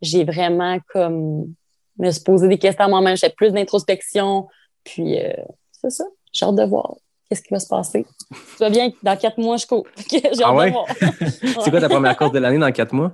J'ai 0.00 0.24
vraiment 0.24 0.78
comme 0.88 1.52
me 1.98 2.10
se 2.10 2.20
poser 2.20 2.48
des 2.48 2.56
questions 2.56 2.86
à 2.86 2.88
moi-même. 2.88 3.18
J'ai 3.18 3.28
plus 3.28 3.52
d'introspection. 3.52 4.46
Puis, 4.82 5.18
euh, 5.18 5.32
c'est 5.72 5.90
ça. 5.90 6.04
J'ai 6.32 6.46
hâte 6.46 6.54
de 6.54 6.64
voir 6.64 6.94
qu'est-ce 7.28 7.42
qui 7.42 7.52
va 7.52 7.60
se 7.60 7.68
passer. 7.68 8.06
Tu 8.30 8.58
vas 8.60 8.70
bien? 8.70 8.90
Dans 9.02 9.16
quatre 9.16 9.36
mois, 9.36 9.58
je 9.58 9.66
cours. 9.66 9.86
j'ai 10.10 10.24
hâte 10.24 10.42
ah 10.42 10.66
de 10.66 10.70
voir. 10.70 10.86
c'est 11.62 11.70
quoi 11.70 11.80
ta 11.80 11.90
première 11.90 12.16
course 12.16 12.32
de 12.32 12.38
l'année 12.38 12.58
dans 12.58 12.72
quatre 12.72 12.94
mois? 12.94 13.12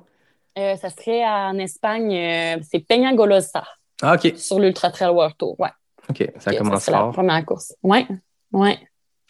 Ça 0.56 0.90
serait 0.90 1.24
en 1.26 1.58
Espagne. 1.58 2.60
c'est 2.62 2.80
Peñagolosa. 2.80 3.64
Ah, 4.02 4.14
OK. 4.14 4.34
Sur 4.36 4.58
l'Ultra 4.58 4.90
Trail 4.90 5.10
World 5.10 5.36
Tour, 5.38 5.58
ouais. 5.60 5.70
OK, 6.10 6.28
ça 6.38 6.54
commence 6.54 6.84
fort. 6.84 7.06
la 7.06 7.12
première 7.12 7.44
course. 7.44 7.74
Oui, 7.82 8.06
oui. 8.52 8.76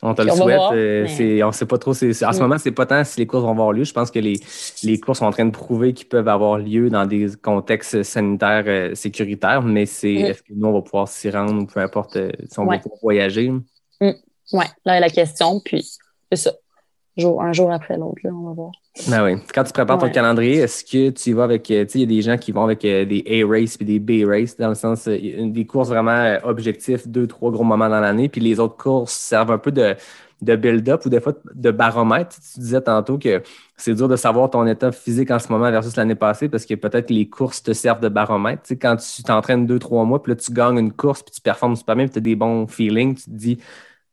On 0.04 0.14
te 0.14 0.22
le 0.22 0.32
souhaite. 0.32 0.60
Euh, 0.72 1.42
on 1.44 1.46
ne 1.46 1.52
sait 1.52 1.66
pas 1.66 1.78
trop. 1.78 1.92
En 1.92 1.94
ce 1.94 2.24
mm. 2.24 2.40
moment, 2.40 2.58
c'est 2.58 2.72
pas 2.72 2.86
tant 2.86 3.04
si 3.04 3.20
les 3.20 3.26
courses 3.26 3.44
vont 3.44 3.52
avoir 3.52 3.72
lieu. 3.72 3.84
Je 3.84 3.92
pense 3.92 4.10
que 4.10 4.18
les, 4.18 4.40
les 4.82 4.98
courses 4.98 5.20
sont 5.20 5.26
en 5.26 5.30
train 5.30 5.44
de 5.44 5.52
prouver 5.52 5.92
qu'ils 5.92 6.08
peuvent 6.08 6.26
avoir 6.26 6.58
lieu 6.58 6.90
dans 6.90 7.06
des 7.06 7.28
contextes 7.40 8.02
sanitaires 8.02 8.64
euh, 8.66 8.94
sécuritaires, 8.96 9.62
mais 9.62 9.86
c'est 9.86 10.14
mm. 10.14 10.24
est-ce 10.24 10.42
que 10.42 10.52
nous, 10.54 10.66
on 10.66 10.72
va 10.72 10.82
pouvoir 10.82 11.06
s'y 11.06 11.30
rendre 11.30 11.62
ou 11.62 11.66
peu 11.66 11.78
importe 11.78 12.16
euh, 12.16 12.32
si 12.50 12.58
on 12.58 12.66
va 12.66 12.78
pouvoir 12.78 12.98
voyager? 13.00 13.50
Mm. 13.50 13.62
Oui, 14.54 14.64
là 14.84 14.96
est 14.96 15.00
la 15.00 15.10
question. 15.10 15.60
Puis, 15.64 15.88
c'est 16.32 16.36
ça 16.36 16.52
un 17.18 17.52
jour 17.52 17.70
après 17.72 17.96
l'autre, 17.96 18.20
on 18.24 18.46
va 18.46 18.52
voir. 18.52 18.70
Ben 19.08 19.24
oui. 19.24 19.42
Quand 19.54 19.64
tu 19.64 19.72
prépares 19.72 19.98
ton 19.98 20.10
calendrier, 20.10 20.58
est-ce 20.58 20.84
que 20.84 21.10
tu 21.10 21.30
y 21.30 21.32
vas 21.32 21.44
avec, 21.44 21.70
euh, 21.70 21.84
tu 21.84 21.92
sais, 21.92 21.98
il 21.98 22.00
y 22.02 22.04
a 22.04 22.16
des 22.16 22.22
gens 22.22 22.36
qui 22.36 22.52
vont 22.52 22.64
avec 22.64 22.84
euh, 22.84 23.04
des 23.04 23.24
A-race 23.42 23.76
puis 23.76 23.86
des 23.86 23.98
B-race, 23.98 24.56
dans 24.56 24.68
le 24.68 24.74
sens, 24.74 25.08
euh, 25.08 25.18
des 25.18 25.66
courses 25.66 25.88
vraiment 25.88 26.36
objectifs, 26.44 27.08
deux, 27.08 27.26
trois 27.26 27.50
gros 27.50 27.64
moments 27.64 27.88
dans 27.88 28.00
l'année, 28.00 28.28
puis 28.28 28.40
les 28.40 28.60
autres 28.60 28.76
courses 28.76 29.12
servent 29.12 29.52
un 29.52 29.58
peu 29.58 29.72
de, 29.72 29.94
de 30.42 30.56
build-up 30.56 31.06
ou 31.06 31.08
des 31.08 31.20
fois 31.20 31.32
de 31.54 31.70
baromètre. 31.70 32.36
Tu 32.52 32.60
disais 32.60 32.80
tantôt 32.80 33.16
que 33.16 33.42
c'est 33.76 33.94
dur 33.94 34.08
de 34.08 34.16
savoir 34.16 34.50
ton 34.50 34.66
état 34.66 34.92
physique 34.92 35.30
en 35.30 35.38
ce 35.38 35.50
moment 35.50 35.70
versus 35.70 35.96
l'année 35.96 36.14
passée 36.14 36.48
parce 36.48 36.66
que 36.66 36.74
peut-être 36.74 37.10
les 37.10 37.28
courses 37.28 37.62
te 37.62 37.72
servent 37.72 38.00
de 38.00 38.08
baromètre. 38.08 38.62
Tu 38.62 38.68
sais, 38.68 38.76
quand 38.76 38.96
tu 38.96 39.22
t'entraînes 39.22 39.66
deux, 39.66 39.78
trois 39.78 40.04
mois, 40.04 40.22
puis 40.22 40.32
là, 40.32 40.36
tu 40.36 40.52
gagnes 40.52 40.78
une 40.78 40.92
course, 40.92 41.22
puis 41.22 41.32
tu 41.34 41.40
performes 41.40 41.76
super 41.76 41.96
bien, 41.96 42.06
puis 42.06 42.12
tu 42.12 42.18
as 42.18 42.22
des 42.22 42.36
bons 42.36 42.66
feelings, 42.66 43.14
tu 43.14 43.24
te 43.24 43.30
dis, 43.30 43.58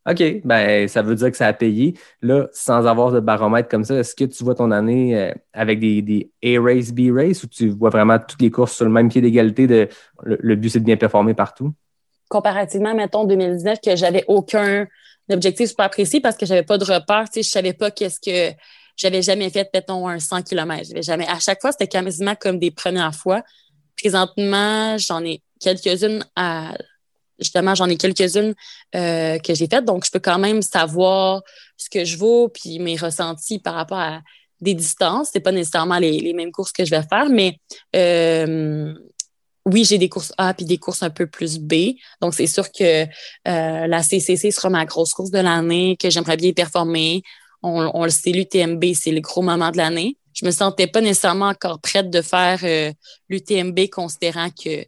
OK, 0.08 0.40
ben 0.44 0.88
ça 0.88 1.02
veut 1.02 1.14
dire 1.14 1.30
que 1.30 1.36
ça 1.36 1.46
a 1.46 1.52
payé. 1.52 1.94
Là, 2.22 2.48
sans 2.52 2.86
avoir 2.86 3.12
de 3.12 3.20
baromètre 3.20 3.68
comme 3.68 3.84
ça, 3.84 3.96
est-ce 3.96 4.14
que 4.14 4.24
tu 4.24 4.42
vois 4.44 4.54
ton 4.54 4.70
année 4.70 5.16
euh, 5.16 5.32
avec 5.52 5.78
des, 5.78 6.30
A-race, 6.42 6.92
B-race 6.92 7.44
ou 7.44 7.48
tu 7.48 7.68
vois 7.68 7.90
vraiment 7.90 8.18
toutes 8.18 8.40
les 8.40 8.50
courses 8.50 8.74
sur 8.74 8.86
le 8.86 8.90
même 8.90 9.10
pied 9.10 9.20
d'égalité 9.20 9.88
le, 10.22 10.56
but 10.56 10.70
c'est 10.70 10.80
de 10.80 10.84
bien 10.84 10.96
performer 10.96 11.34
partout? 11.34 11.72
Comparativement, 12.28 12.94
mettons, 12.94 13.24
2019, 13.24 13.78
que 13.84 13.94
j'avais 13.94 14.24
aucun 14.26 14.86
objectif 15.30 15.68
super 15.68 15.90
précis 15.90 16.20
parce 16.20 16.36
que 16.36 16.46
j'avais 16.46 16.62
pas 16.62 16.78
de 16.78 16.84
repère, 16.84 17.26
je 17.34 17.42
savais 17.42 17.74
pas 17.74 17.90
qu'est-ce 17.90 18.20
que 18.20 18.56
j'avais 18.96 19.22
jamais 19.22 19.50
fait, 19.50 19.68
mettons, 19.74 20.08
un 20.08 20.18
100 20.18 20.42
km. 20.42 21.02
Jamais, 21.02 21.26
à 21.26 21.38
chaque 21.38 21.60
fois, 21.60 21.72
c'était 21.72 21.88
quasiment 21.88 22.34
comme 22.34 22.58
des 22.58 22.70
premières 22.70 23.14
fois. 23.14 23.42
Présentement, 23.98 24.96
j'en 24.98 25.24
ai 25.24 25.42
quelques-unes 25.60 26.24
à 26.36 26.74
justement, 27.40 27.74
j'en 27.74 27.88
ai 27.88 27.96
quelques-unes 27.96 28.54
euh, 28.94 29.38
que 29.38 29.54
j'ai 29.54 29.66
faites, 29.66 29.84
donc 29.84 30.04
je 30.04 30.10
peux 30.10 30.20
quand 30.20 30.38
même 30.38 30.62
savoir 30.62 31.42
ce 31.76 31.88
que 31.90 32.04
je 32.04 32.16
vaux, 32.16 32.48
puis 32.48 32.78
mes 32.78 32.96
ressentis 32.96 33.58
par 33.58 33.74
rapport 33.74 33.98
à 33.98 34.20
des 34.60 34.74
distances. 34.74 35.30
C'est 35.32 35.40
pas 35.40 35.52
nécessairement 35.52 35.98
les, 35.98 36.20
les, 36.20 36.34
mêmes 36.34 36.52
courses 36.52 36.72
que 36.72 36.84
je 36.84 36.90
vais 36.90 37.02
faire, 37.02 37.28
mais 37.30 37.58
euh, 37.96 38.94
oui, 39.66 39.84
j'ai 39.84 39.98
des 39.98 40.08
courses 40.08 40.32
A 40.38 40.54
puis 40.54 40.66
des 40.66 40.78
courses 40.78 41.02
un 41.02 41.10
peu 41.10 41.26
plus 41.26 41.58
B. 41.58 41.94
Donc, 42.20 42.34
c'est 42.34 42.46
sûr 42.46 42.70
que 42.70 43.04
euh, 43.04 43.06
la 43.86 44.02
CCC 44.02 44.50
sera 44.50 44.70
ma 44.70 44.84
grosse 44.84 45.12
course 45.12 45.30
de 45.30 45.38
l'année, 45.38 45.96
que 45.98 46.10
j'aimerais 46.10 46.36
bien 46.36 46.52
performer. 46.52 47.22
On, 47.62 48.04
le 48.04 48.10
sait, 48.10 48.32
l'UTMB, 48.32 48.82
c'est 48.94 49.10
le 49.10 49.20
gros 49.20 49.42
moment 49.42 49.70
de 49.70 49.76
l'année. 49.76 50.16
Je 50.32 50.46
me 50.46 50.50
sentais 50.50 50.86
pas 50.86 51.02
nécessairement 51.02 51.48
encore 51.48 51.78
prête 51.78 52.08
de 52.08 52.22
faire 52.22 52.60
l'UTMB, 53.28 53.78
considérant 53.90 54.48
que 54.48 54.86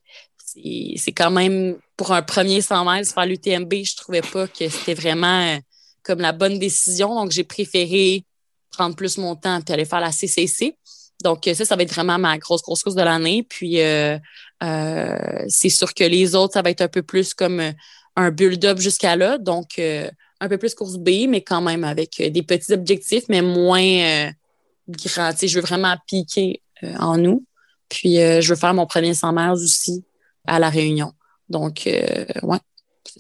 c'est 0.55 1.13
quand 1.13 1.31
même 1.31 1.77
pour 1.97 2.13
un 2.13 2.23
premier 2.23 2.61
100 2.61 2.85
mètres 2.85 3.13
faire 3.13 3.27
l'UTMB, 3.27 3.73
je 3.85 3.97
trouvais 3.97 4.23
pas 4.23 4.47
que 4.49 4.69
c'était 4.69 4.95
vraiment 4.95 5.55
euh, 5.55 5.59
comme 6.03 6.21
la 6.21 6.33
bonne 6.33 6.59
décision. 6.59 7.15
Donc, 7.15 7.31
j'ai 7.31 7.45
préféré 7.45 8.25
prendre 8.71 8.97
plus 8.97 9.19
mon 9.19 9.37
temps 9.37 9.61
puis 9.61 9.73
aller 9.73 9.85
faire 9.85 10.01
la 10.01 10.11
CCC. 10.11 10.77
Donc, 11.23 11.49
ça, 11.55 11.65
ça 11.65 11.77
va 11.77 11.83
être 11.83 11.93
vraiment 11.93 12.19
ma 12.19 12.37
grosse, 12.39 12.63
grosse 12.63 12.83
course 12.83 12.97
de 12.97 13.03
l'année. 13.03 13.45
Puis, 13.49 13.81
euh, 13.81 14.19
euh, 14.63 15.45
c'est 15.49 15.69
sûr 15.69 15.95
que 15.95 16.05
les 16.05 16.35
autres, 16.35 16.55
ça 16.55 16.63
va 16.63 16.71
être 16.71 16.81
un 16.81 16.89
peu 16.89 17.03
plus 17.03 17.35
comme 17.35 17.61
euh, 17.61 17.73
un 18.17 18.31
build-up 18.31 18.79
jusqu'à 18.79 19.17
là. 19.17 19.39
Donc, 19.39 19.79
euh, 19.79 20.11
un 20.41 20.49
peu 20.49 20.59
plus 20.59 20.75
course 20.75 20.97
B, 20.97 21.29
mais 21.29 21.43
quand 21.43 21.61
même 21.61 21.85
avec 21.85 22.21
euh, 22.21 22.31
des 22.31 22.43
petits 22.43 22.73
objectifs, 22.73 23.25
mais 23.29 23.43
moins 23.43 24.33
grands. 24.89 25.31
je 25.41 25.55
veux 25.55 25.65
vraiment 25.65 25.97
piquer 26.07 26.61
en 26.99 27.17
nous. 27.17 27.45
Puis, 27.89 28.17
je 28.17 28.49
veux 28.49 28.57
faire 28.59 28.75
mon 28.75 28.87
premier 28.87 29.15
100 29.15 29.33
mètres 29.33 29.53
aussi 29.53 30.03
à 30.47 30.59
La 30.59 30.71
Réunion. 30.71 31.13
Donc, 31.49 31.83
ouais. 31.87 32.59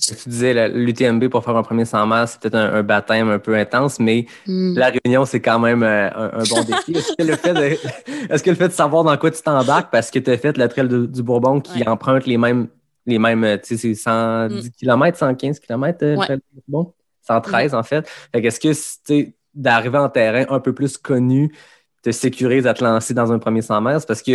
Tu 0.01 0.29
disais 0.29 0.69
l'UTMB 0.69 1.29
pour 1.29 1.45
faire 1.45 1.57
un 1.57 1.63
premier 1.63 1.85
100 1.85 2.07
mètres, 2.07 2.29
c'est 2.29 2.41
peut-être 2.41 2.55
un, 2.55 2.83
baptême 2.83 3.29
un 3.29 3.39
peu 3.39 3.57
intense, 3.57 3.99
mais 3.99 4.27
mm. 4.47 4.79
la 4.79 4.91
réunion, 4.91 5.25
c'est 5.25 5.41
quand 5.41 5.59
même 5.59 5.83
euh, 5.83 6.09
un, 6.11 6.43
bon 6.45 6.63
défi. 6.63 6.93
Est-ce 6.93 7.13
que, 7.17 7.23
le 7.23 7.37
fait 7.37 7.53
de, 7.53 8.31
est-ce 8.33 8.43
que 8.43 8.51
le 8.51 8.57
fait 8.57 8.69
de 8.69 8.73
savoir 8.73 9.05
dans 9.05 9.17
quoi 9.19 9.31
tu 9.31 9.43
t'embarques 9.43 9.91
parce 9.91 10.11
que 10.11 10.19
tu 10.19 10.31
as 10.31 10.39
fait 10.39 10.57
la 10.57 10.69
trail 10.69 10.89
du 10.89 11.23
Bourbon 11.23 11.61
qui 11.61 11.87
emprunte 11.87 12.27
les 12.27 12.39
mêmes, 12.39 12.69
les 13.07 13.19
mêmes, 13.19 13.45
euh, 13.45 13.59
tu 13.59 13.77
sais, 13.77 13.95
c'est 13.95 13.95
110 13.95 14.71
km, 14.71 15.19
115 15.19 15.59
km, 15.59 16.05
le 16.05 16.17
trail 16.17 16.37
du 16.37 16.63
Bourbon? 16.69 16.95
113 17.23 17.75
en 17.75 17.83
fait. 17.83 18.09
fait 18.33 18.45
est-ce 18.45 18.61
que 18.61 19.31
d'arriver 19.55 19.99
en 19.99 20.09
terrain 20.09 20.47
un 20.49 20.61
peu 20.61 20.73
plus 20.73 20.97
connu 20.97 21.55
te 22.03 22.11
sécurise 22.11 22.67
à 22.67 22.75
te 22.75 22.83
lancer 22.83 23.15
dans 23.15 23.31
un 23.31 23.39
premier 23.39 23.63
100 23.63 23.81
mètres? 23.81 24.07
Parce 24.07 24.23
que 24.23 24.33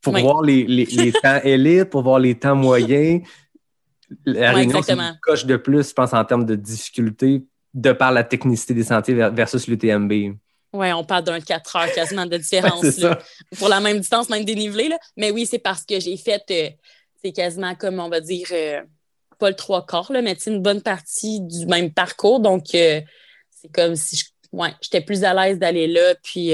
pour 0.00 0.18
voir 0.18 0.42
les, 0.42 0.64
les, 0.64 0.84
les 0.84 1.12
temps 1.22 1.40
élites, 1.42 1.90
pour 1.90 2.02
voir 2.02 2.18
les 2.18 2.38
temps 2.38 2.56
moyens, 2.56 3.22
la 4.24 4.52
Réunion, 4.52 4.82
c'est 4.82 4.92
une 4.92 5.18
coche 5.22 5.46
de 5.46 5.56
plus, 5.56 5.88
je 5.90 5.94
pense, 5.94 6.12
en 6.12 6.24
termes 6.24 6.44
de 6.44 6.56
difficulté, 6.56 7.44
de 7.74 7.92
par 7.92 8.12
la 8.12 8.24
technicité 8.24 8.74
des 8.74 8.84
sentiers 8.84 9.14
versus 9.14 9.66
l'UTMB. 9.68 10.12
Oui, 10.72 10.92
on 10.92 11.04
parle 11.04 11.24
d'un 11.24 11.40
4 11.40 11.76
heures 11.76 11.92
quasiment 11.92 12.26
de 12.26 12.36
différence. 12.38 13.00
pour 13.58 13.68
la 13.68 13.80
même 13.80 13.98
distance, 13.98 14.28
même 14.28 14.44
dénivelé. 14.44 14.88
Là. 14.88 14.98
Mais 15.16 15.30
oui, 15.30 15.46
c'est 15.46 15.58
parce 15.58 15.84
que 15.84 15.98
j'ai 16.00 16.16
fait, 16.16 16.42
euh, 16.50 16.70
c'est 17.22 17.32
quasiment 17.32 17.74
comme, 17.74 17.98
on 18.00 18.08
va 18.08 18.20
dire, 18.20 18.48
euh, 18.52 18.80
pas 19.38 19.50
le 19.50 19.56
trois 19.56 19.86
quarts, 19.86 20.12
là, 20.12 20.22
mais 20.22 20.34
une 20.46 20.60
bonne 20.60 20.82
partie 20.82 21.40
du 21.40 21.66
même 21.66 21.92
parcours. 21.92 22.40
Donc, 22.40 22.74
euh, 22.74 23.00
c'est 23.50 23.72
comme 23.72 23.96
si 23.96 24.16
je, 24.16 24.24
ouais, 24.52 24.72
j'étais 24.80 25.00
plus 25.00 25.24
à 25.24 25.34
l'aise 25.34 25.58
d'aller 25.58 25.86
là, 25.86 26.14
puis 26.22 26.52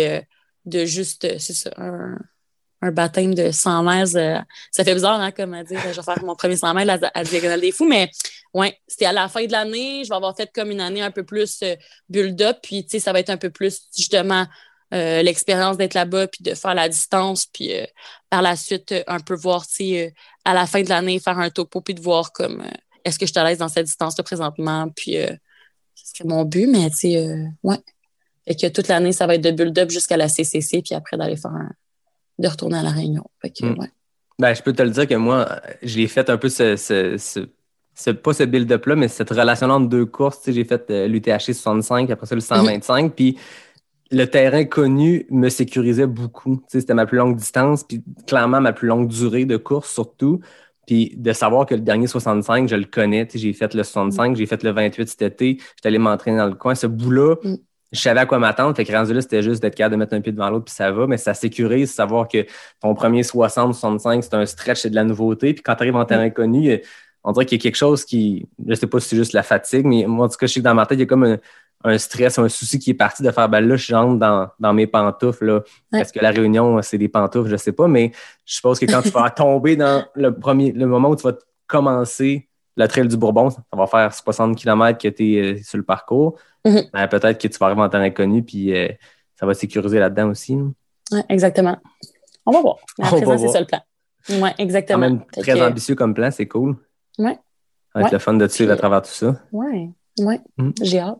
de 0.64 0.84
juste, 0.84 1.38
c'est 1.38 1.52
ça, 1.52 1.70
un, 1.76 2.18
un 2.86 2.92
baptême 2.92 3.34
de 3.34 3.50
100 3.50 3.82
mètres. 3.82 4.16
Euh, 4.16 4.38
ça 4.70 4.84
fait 4.84 4.94
bizarre, 4.94 5.20
hein, 5.20 5.32
comme 5.32 5.54
à 5.54 5.64
dire, 5.64 5.80
je 5.80 5.96
vais 5.96 6.02
faire 6.02 6.22
mon 6.24 6.36
premier 6.36 6.56
100 6.56 6.74
mètres 6.74 7.08
à, 7.12 7.24
Diagonale 7.24 7.60
des 7.60 7.72
Fous, 7.72 7.86
mais 7.86 8.10
ouais, 8.54 8.78
c'était 8.86 9.06
à 9.06 9.12
la 9.12 9.28
fin 9.28 9.44
de 9.44 9.52
l'année. 9.52 10.04
Je 10.04 10.08
vais 10.08 10.14
avoir 10.14 10.36
fait 10.36 10.50
comme 10.52 10.70
une 10.70 10.80
année 10.80 11.02
un 11.02 11.10
peu 11.10 11.24
plus 11.24 11.60
euh, 11.62 11.74
build-up, 12.08 12.58
puis 12.62 12.84
tu 12.84 12.90
sais, 12.90 12.98
ça 13.00 13.12
va 13.12 13.20
être 13.20 13.30
un 13.30 13.36
peu 13.36 13.50
plus 13.50 13.88
justement 13.96 14.46
euh, 14.94 15.22
l'expérience 15.22 15.76
d'être 15.76 15.94
là-bas, 15.94 16.28
puis 16.28 16.44
de 16.44 16.54
faire 16.54 16.74
la 16.74 16.88
distance, 16.88 17.46
puis 17.46 17.72
par 18.30 18.42
la 18.42 18.56
suite, 18.56 18.94
un 19.06 19.20
peu 19.20 19.34
voir, 19.34 19.66
tu 19.66 20.12
à 20.44 20.54
la 20.54 20.66
fin 20.66 20.82
de 20.82 20.88
l'année, 20.88 21.18
faire 21.18 21.38
un 21.38 21.50
topo, 21.50 21.80
puis 21.80 21.94
de 21.94 22.00
voir 22.00 22.32
comme 22.32 22.64
est-ce 23.04 23.18
que 23.18 23.26
je 23.26 23.32
à 23.36 23.44
l'aise 23.44 23.58
dans 23.58 23.68
cette 23.68 23.86
distance-là 23.86 24.22
présentement, 24.22 24.88
puis 24.94 25.14
ce 25.94 26.10
serait 26.14 26.28
mon 26.28 26.44
but, 26.44 26.68
mais 26.68 26.88
tu 26.90 26.96
sais, 26.96 27.46
ouais. 27.64 27.80
Et 28.46 28.54
que 28.54 28.68
toute 28.68 28.86
l'année, 28.86 29.10
ça 29.10 29.26
va 29.26 29.34
être 29.34 29.42
de 29.42 29.50
build-up 29.50 29.90
jusqu'à 29.90 30.16
la 30.16 30.28
CCC, 30.28 30.82
puis 30.82 30.94
après 30.94 31.16
d'aller 31.16 31.36
faire 31.36 31.50
un, 31.50 31.72
de 32.38 32.48
retourner 32.48 32.78
à 32.78 32.82
la 32.82 32.90
Réunion. 32.90 33.24
Hmm. 33.60 33.74
ben, 34.38 34.54
je 34.54 34.62
peux 34.62 34.72
te 34.72 34.82
le 34.82 34.90
dire 34.90 35.06
que 35.06 35.14
moi, 35.14 35.60
je 35.82 35.96
l'ai 35.96 36.08
fait 36.08 36.28
un 36.30 36.36
peu 36.36 36.48
ce, 36.48 36.76
ce, 36.76 38.10
pas 38.10 38.32
ce 38.32 38.42
build-up-là, 38.42 38.96
mais 38.96 39.08
cette 39.08 39.30
relation 39.30 39.68
entre 39.70 39.88
deux 39.88 40.06
courses. 40.06 40.40
J'ai 40.46 40.64
fait 40.64 40.90
euh, 40.90 41.08
l'UTHC 41.08 41.54
65, 41.54 42.10
après 42.10 42.26
ça 42.26 42.34
le 42.34 42.40
125. 42.40 43.02
Mhm. 43.02 43.10
Puis 43.10 43.38
le 44.10 44.24
terrain 44.26 44.64
connu 44.64 45.26
me 45.30 45.48
sécurisait 45.48 46.06
beaucoup. 46.06 46.62
C'était 46.68 46.94
ma 46.94 47.06
plus 47.06 47.18
longue 47.18 47.36
distance, 47.36 47.84
puis 47.84 48.02
clairement 48.26 48.60
ma 48.60 48.72
plus 48.72 48.88
longue 48.88 49.08
durée 49.08 49.44
de 49.44 49.56
course 49.56 49.92
surtout. 49.92 50.40
Puis 50.86 51.14
de 51.16 51.32
savoir 51.32 51.66
que 51.66 51.74
le 51.74 51.80
dernier 51.80 52.06
65, 52.06 52.68
je 52.68 52.76
le 52.76 52.84
connais. 52.84 53.26
J'ai 53.34 53.52
fait 53.52 53.74
le 53.74 53.82
65, 53.82 54.30
mhm. 54.30 54.36
j'ai 54.36 54.46
fait 54.46 54.62
le 54.62 54.70
28 54.70 55.08
cet 55.08 55.22
été. 55.22 55.58
J'étais 55.76 55.88
allé 55.88 55.98
m'entraîner 55.98 56.36
dans 56.36 56.46
le 56.46 56.54
coin. 56.54 56.74
Ce 56.74 56.86
bout-là, 56.86 57.36
mhm 57.42 57.58
je 57.96 58.02
savais 58.02 58.20
à 58.20 58.26
quoi 58.26 58.38
m'attendre. 58.38 58.76
Fait 58.76 58.84
que 58.84 58.92
rendu 58.92 59.12
là, 59.12 59.20
c'était 59.20 59.42
juste 59.42 59.62
d'être 59.62 59.74
capable 59.74 59.94
de 59.94 59.98
mettre 59.98 60.14
un 60.14 60.20
pied 60.20 60.32
devant 60.32 60.50
l'autre, 60.50 60.66
puis 60.66 60.74
ça 60.74 60.90
va. 60.92 61.06
Mais 61.06 61.16
ça 61.16 61.34
sécurise, 61.34 61.92
savoir 61.92 62.28
que 62.28 62.46
ton 62.80 62.94
premier 62.94 63.22
60, 63.22 63.74
65, 63.74 64.22
c'est 64.22 64.34
un 64.34 64.46
stretch, 64.46 64.82
c'est 64.82 64.90
de 64.90 64.94
la 64.94 65.04
nouveauté. 65.04 65.54
Puis 65.54 65.62
quand 65.62 65.74
tu 65.74 65.82
arrives 65.82 65.96
en 65.96 66.04
terrain 66.04 66.30
connu, 66.30 66.80
on 67.24 67.32
dirait 67.32 67.44
qu'il 67.44 67.58
y 67.58 67.60
a 67.60 67.62
quelque 67.62 67.76
chose 67.76 68.04
qui, 68.04 68.48
je 68.66 68.74
sais 68.74 68.86
pas 68.86 69.00
si 69.00 69.08
c'est 69.08 69.16
juste 69.16 69.32
la 69.32 69.42
fatigue, 69.42 69.84
mais 69.84 70.06
moi, 70.06 70.26
en 70.26 70.28
tout 70.28 70.36
cas, 70.36 70.46
je 70.46 70.52
sais 70.52 70.60
que 70.60 70.64
dans 70.64 70.74
ma 70.74 70.86
tête, 70.86 70.98
il 70.98 71.00
y 71.00 71.04
a 71.04 71.06
comme 71.06 71.38
un, 71.84 71.98
stress, 71.98 72.38
un 72.38 72.48
souci 72.48 72.78
qui 72.78 72.90
est 72.90 72.94
parti 72.94 73.22
de 73.24 73.30
faire, 73.32 73.48
ben 73.48 73.60
là, 73.60 73.76
je 73.76 73.92
rentre 73.92 74.18
dans, 74.18 74.48
dans 74.60 74.72
mes 74.72 74.86
pantoufles. 74.86 75.44
Là. 75.44 75.62
Est-ce 75.92 76.12
que 76.12 76.20
la 76.20 76.30
réunion, 76.30 76.80
c'est 76.82 76.98
des 76.98 77.08
pantoufles? 77.08 77.50
Je 77.50 77.56
sais 77.56 77.72
pas, 77.72 77.88
mais 77.88 78.12
je 78.44 78.54
suppose 78.54 78.78
que 78.78 78.86
quand 78.86 79.02
tu 79.02 79.10
vas 79.10 79.30
tomber 79.36 79.74
dans 79.76 80.04
le 80.14 80.32
premier, 80.38 80.70
le 80.70 80.86
moment 80.86 81.10
où 81.10 81.16
tu 81.16 81.24
vas 81.24 81.36
commencer 81.66 82.48
le 82.76 82.88
trail 82.88 83.08
du 83.08 83.16
Bourbon, 83.16 83.50
ça 83.50 83.62
va 83.72 83.86
faire 83.86 84.12
60 84.12 84.56
km 84.56 84.98
que 84.98 85.08
tu 85.08 85.34
es 85.34 85.40
euh, 85.40 85.62
sur 85.62 85.78
le 85.78 85.84
parcours. 85.84 86.38
Mhm. 86.64 86.82
Ben, 86.92 87.08
peut-être 87.08 87.40
que 87.40 87.48
tu 87.48 87.58
vas 87.58 87.66
arriver 87.66 87.82
en 87.82 87.88
terrain 87.88 88.04
inconnu, 88.04 88.42
puis 88.42 88.74
euh, 88.74 88.88
ça 89.34 89.46
va 89.46 89.54
sécuriser 89.54 89.98
là-dedans 89.98 90.28
aussi. 90.28 90.58
Exactement. 91.28 91.78
On 92.44 92.52
va 92.52 92.60
voir. 92.60 92.76
Mais 92.98 93.06
après, 93.06 93.38
c'est 93.38 93.48
ça 93.48 93.60
le 93.60 93.66
plan. 93.66 93.80
Oui, 94.28 94.50
exactement. 94.58 94.98
Quand 94.98 95.10
même 95.10 95.24
très 95.26 95.62
ambitieux 95.62 95.94
comme 95.94 96.14
plan, 96.14 96.30
c'est 96.30 96.46
cool. 96.46 96.76
Oui. 97.18 97.32
Ça 97.92 98.00
va 98.00 98.06
être 98.06 98.12
le 98.12 98.18
fun 98.18 98.34
de 98.34 98.46
te 98.46 98.52
suivre 98.52 98.72
à 98.72 98.76
travers 98.76 99.02
tout 99.02 99.10
ça. 99.10 99.40
Oui, 99.52 99.90
oui. 100.18 100.38
Mhm. 100.58 100.72
J'ai 100.82 100.98
hâte. 100.98 101.18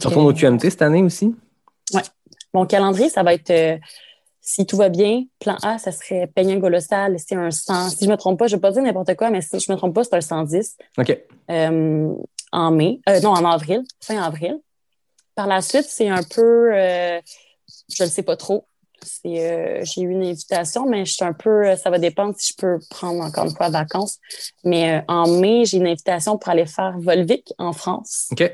tu 0.00 0.08
retournes 0.08 0.26
au 0.26 0.32
QMT 0.32 0.70
cette 0.70 0.82
année 0.82 1.02
aussi? 1.02 1.34
Oui. 1.94 2.00
Mon 2.54 2.66
calendrier, 2.66 3.08
ça 3.08 3.22
va 3.22 3.34
être 3.34 3.50
euh, 3.50 3.78
si 4.48 4.64
tout 4.64 4.78
va 4.78 4.88
bien, 4.88 5.24
plan 5.40 5.56
A, 5.62 5.76
ça 5.76 5.92
serait 5.92 6.26
Peña 6.26 6.56
Golosal, 6.56 7.18
c'est 7.18 7.34
un 7.34 7.50
100. 7.50 7.90
Si 7.90 7.96
je 8.00 8.06
ne 8.06 8.12
me 8.12 8.16
trompe 8.16 8.38
pas, 8.38 8.46
je 8.46 8.54
ne 8.54 8.56
vais 8.56 8.62
pas 8.62 8.70
dire 8.70 8.82
n'importe 8.82 9.14
quoi, 9.14 9.28
mais 9.28 9.42
si 9.42 9.60
je 9.60 9.70
ne 9.70 9.74
me 9.74 9.78
trompe 9.78 9.94
pas, 9.94 10.04
c'est 10.04 10.14
un 10.14 10.22
110. 10.22 10.78
OK. 10.96 11.18
Euh, 11.50 12.14
en 12.50 12.70
mai, 12.70 12.98
euh, 13.10 13.20
non, 13.20 13.32
en 13.32 13.44
avril, 13.44 13.82
fin 14.00 14.22
avril. 14.22 14.58
Par 15.34 15.48
la 15.48 15.60
suite, 15.60 15.84
c'est 15.86 16.08
un 16.08 16.22
peu, 16.22 16.74
euh, 16.74 17.20
je 17.94 18.04
ne 18.04 18.08
sais 18.08 18.22
pas 18.22 18.36
trop. 18.38 18.64
j'ai 19.22 20.00
eu 20.00 20.08
une 20.08 20.24
invitation, 20.24 20.86
mais 20.86 21.04
je 21.04 21.12
suis 21.12 21.24
un 21.26 21.34
peu, 21.34 21.76
ça 21.76 21.90
va 21.90 21.98
dépendre 21.98 22.34
si 22.38 22.54
je 22.54 22.56
peux 22.56 22.78
prendre 22.88 23.22
encore 23.22 23.44
une 23.44 23.54
fois 23.54 23.68
vacances. 23.68 24.16
Mais 24.64 25.04
en 25.08 25.28
mai, 25.28 25.66
j'ai 25.66 25.76
une 25.76 25.88
invitation 25.88 26.38
pour 26.38 26.48
aller 26.48 26.64
faire 26.64 26.94
Volvic 26.98 27.52
en 27.58 27.74
France. 27.74 28.30
OK. 28.32 28.50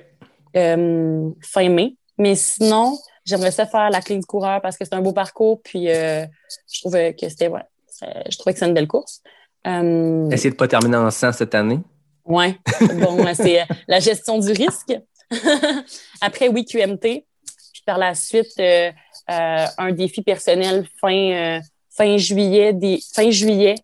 fin 0.53 1.69
mai. 1.69 1.95
Mais 2.19 2.35
sinon, 2.35 2.99
j'aimerais 3.25 3.51
ça 3.51 3.67
faire 3.67 3.91
la 3.91 4.01
clé 4.01 4.17
du 4.19 4.27
coureur 4.27 4.61
parce 4.61 4.77
que 4.77 4.85
c'est 4.85 4.95
un 4.95 5.01
beau 5.01 5.13
parcours. 5.13 5.61
Puis 5.63 5.91
euh, 5.91 6.25
je 6.73 6.81
trouvais 6.81 7.15
que 7.15 7.29
c'était 7.29 7.49
ouais, 7.49 7.63
je 8.03 8.37
trouvais 8.37 8.53
que 8.53 8.59
c'est 8.59 8.67
une 8.67 8.75
belle 8.75 8.89
course. 8.89 9.23
Euh, 9.67 10.29
Essayer 10.31 10.51
de 10.51 10.55
ne 10.55 10.59
pas 10.59 10.69
terminer 10.69 10.97
en 10.97 11.11
100 11.11 11.33
cette 11.33 11.55
année. 11.55 11.81
Oui, 12.25 12.59
bon, 12.81 13.25
c'est 13.35 13.63
euh, 13.63 13.65
la 13.89 14.01
gestion 14.01 14.39
du 14.39 14.53
risque. 14.53 14.95
Après, 16.21 16.49
oui, 16.49 16.65
QMT. 16.65 17.01
Puis 17.01 17.83
par 17.87 17.99
la 17.99 18.15
suite, 18.15 18.61
un 19.29 19.93
défi 19.93 20.23
personnel 20.23 20.87
fin, 21.01 21.61
fin 21.91 22.17
juillet, 22.17 22.73
des, 22.73 23.01
fin 23.15 23.31
juillet 23.31 23.75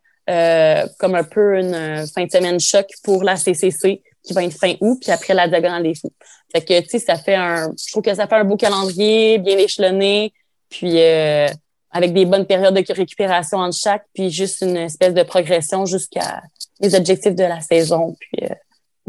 comme 0.98 1.14
un 1.14 1.24
peu 1.24 1.58
une 1.58 2.06
fin 2.06 2.24
de 2.24 2.30
semaine 2.30 2.60
choc 2.60 2.86
pour 3.02 3.24
la 3.24 3.36
CCC 3.36 4.02
qui 4.22 4.32
va 4.32 4.44
être 4.44 4.56
fin 4.56 4.74
août, 4.80 4.98
puis 5.00 5.10
après 5.10 5.34
la 5.34 5.48
diagonale 5.48 5.82
des 5.82 5.94
fous. 5.94 6.12
Fait 6.52 6.62
que, 6.62 6.80
tu 6.80 6.88
sais, 6.88 6.98
ça 6.98 7.16
fait 7.16 7.34
un, 7.34 7.70
je 7.78 7.90
trouve 7.90 8.02
que 8.02 8.14
ça 8.14 8.26
fait 8.26 8.34
un 8.34 8.44
beau 8.44 8.56
calendrier, 8.56 9.38
bien 9.38 9.56
échelonné, 9.56 10.32
puis 10.68 11.00
euh, 11.00 11.48
avec 11.90 12.12
des 12.12 12.24
bonnes 12.24 12.46
périodes 12.46 12.74
de 12.74 12.92
récupération 12.92 13.58
entre 13.58 13.76
chaque, 13.76 14.04
puis 14.14 14.30
juste 14.30 14.62
une 14.62 14.76
espèce 14.76 15.14
de 15.14 15.22
progression 15.22 15.86
jusqu'à 15.86 16.42
les 16.80 16.94
objectifs 16.94 17.34
de 17.34 17.44
la 17.44 17.60
saison. 17.60 18.16
Puis, 18.18 18.44
euh, 18.44 18.54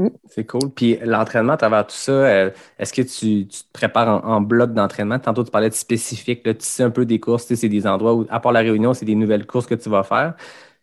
hmm. 0.04 0.10
C'est 0.30 0.46
cool. 0.46 0.72
Puis 0.72 0.98
l'entraînement 1.04 1.54
à 1.54 1.58
travers 1.58 1.88
tout 1.88 1.96
ça, 1.96 2.12
euh, 2.12 2.50
est-ce 2.80 2.94
que 2.94 3.02
tu, 3.02 3.48
te 3.48 3.64
prépares 3.74 4.26
en, 4.26 4.42
bloc 4.42 4.74
d'entraînement? 4.74 5.20
Tantôt, 5.20 5.44
tu 5.44 5.52
parlais 5.52 5.70
de 5.70 5.76
spécifique. 5.76 6.46
Là, 6.46 6.54
tu 6.54 6.66
sais 6.66 6.84
un 6.84 6.90
peu 6.90 7.06
des 7.06 7.20
courses, 7.20 7.48
tu 7.48 7.56
sais, 7.56 7.62
c'est 7.62 7.70
des 7.70 7.88
endroits 7.88 8.14
où, 8.14 8.26
à 8.30 8.40
part 8.40 8.52
la 8.52 8.62
réunion, 8.62 8.94
c'est 8.94 9.06
des 9.06 9.16
nouvelles 9.16 9.46
courses 9.46 9.68
que 9.68 9.76
tu 9.76 9.90
vas 9.90 10.04
faire. 10.04 10.36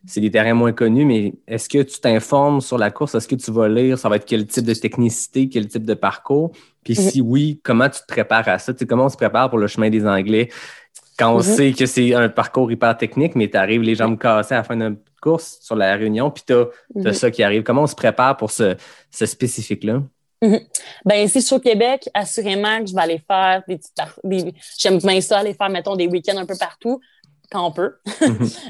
C'est 0.05 0.21
des 0.21 0.31
terrains 0.31 0.53
moins 0.53 0.71
connus, 0.71 1.05
mais 1.05 1.33
est-ce 1.47 1.67
que 1.67 1.81
tu 1.81 1.99
t'informes 1.99 2.61
sur 2.61 2.77
la 2.77 2.89
course? 2.91 3.15
Est-ce 3.15 3.27
que 3.27 3.35
tu 3.35 3.51
vas 3.51 3.67
lire? 3.67 3.97
Ça 3.97 4.09
va 4.09 4.15
être 4.15 4.25
quel 4.25 4.45
type 4.47 4.65
de 4.65 4.73
technicité, 4.73 5.49
quel 5.49 5.67
type 5.67 5.85
de 5.85 5.93
parcours? 5.93 6.51
Puis 6.83 6.95
Mhm. 6.97 7.09
si 7.09 7.21
oui, 7.21 7.59
comment 7.63 7.89
tu 7.89 7.99
te 7.99 8.05
prépares 8.07 8.47
à 8.47 8.59
ça? 8.59 8.73
Tu 8.73 8.79
sais, 8.79 8.85
comment 8.87 9.05
on 9.05 9.09
se 9.09 9.17
prépare 9.17 9.49
pour 9.49 9.59
le 9.59 9.67
chemin 9.67 9.89
des 9.89 10.05
Anglais? 10.07 10.49
Quand 11.17 11.33
on 11.33 11.37
Mhm. 11.37 11.43
sait 11.43 11.73
que 11.73 11.85
c'est 11.85 12.13
un 12.13 12.29
parcours 12.29 12.71
hyper 12.71 12.95
technique, 12.97 13.35
mais 13.35 13.49
tu 13.49 13.57
arrives 13.57 13.81
les 13.81 13.95
jambes 13.95 14.17
cassées 14.17 14.53
à 14.53 14.57
la 14.59 14.63
fin 14.63 14.77
d'une 14.77 14.97
course 15.21 15.57
sur 15.61 15.75
la 15.75 15.93
réunion, 15.95 16.31
puis 16.31 16.43
tu 16.47 16.53
as, 16.53 16.67
Mhm. 16.95 17.13
ça 17.13 17.29
qui 17.29 17.43
arrive. 17.43 17.63
Comment 17.63 17.83
on 17.83 17.87
se 17.87 17.95
prépare 17.95 18.37
pour 18.37 18.51
ce, 18.51 18.77
ce 19.11 19.25
spécifique-là? 19.25 20.01
Ben 20.41 21.25
ici, 21.25 21.41
je 21.41 21.45
suis 21.45 21.55
au 21.55 21.59
Québec, 21.59 22.09
assurément 22.13 22.79
que 22.79 22.87
je 22.89 22.95
vais 22.95 23.01
aller 23.01 23.21
faire 23.29 23.61
des 23.67 23.75
petites 23.77 23.93
des- 24.23 24.53
J'aime 24.77 24.97
bien 24.99 25.19
ça, 25.19 25.39
aller 25.39 25.53
faire, 25.53 25.69
mettons, 25.69 25.97
des 25.97 26.07
week-ends 26.07 26.37
un 26.37 26.45
peu 26.45 26.55
partout, 26.57 27.01
quand 27.51 27.67
on 27.67 27.71
peut. 27.73 27.95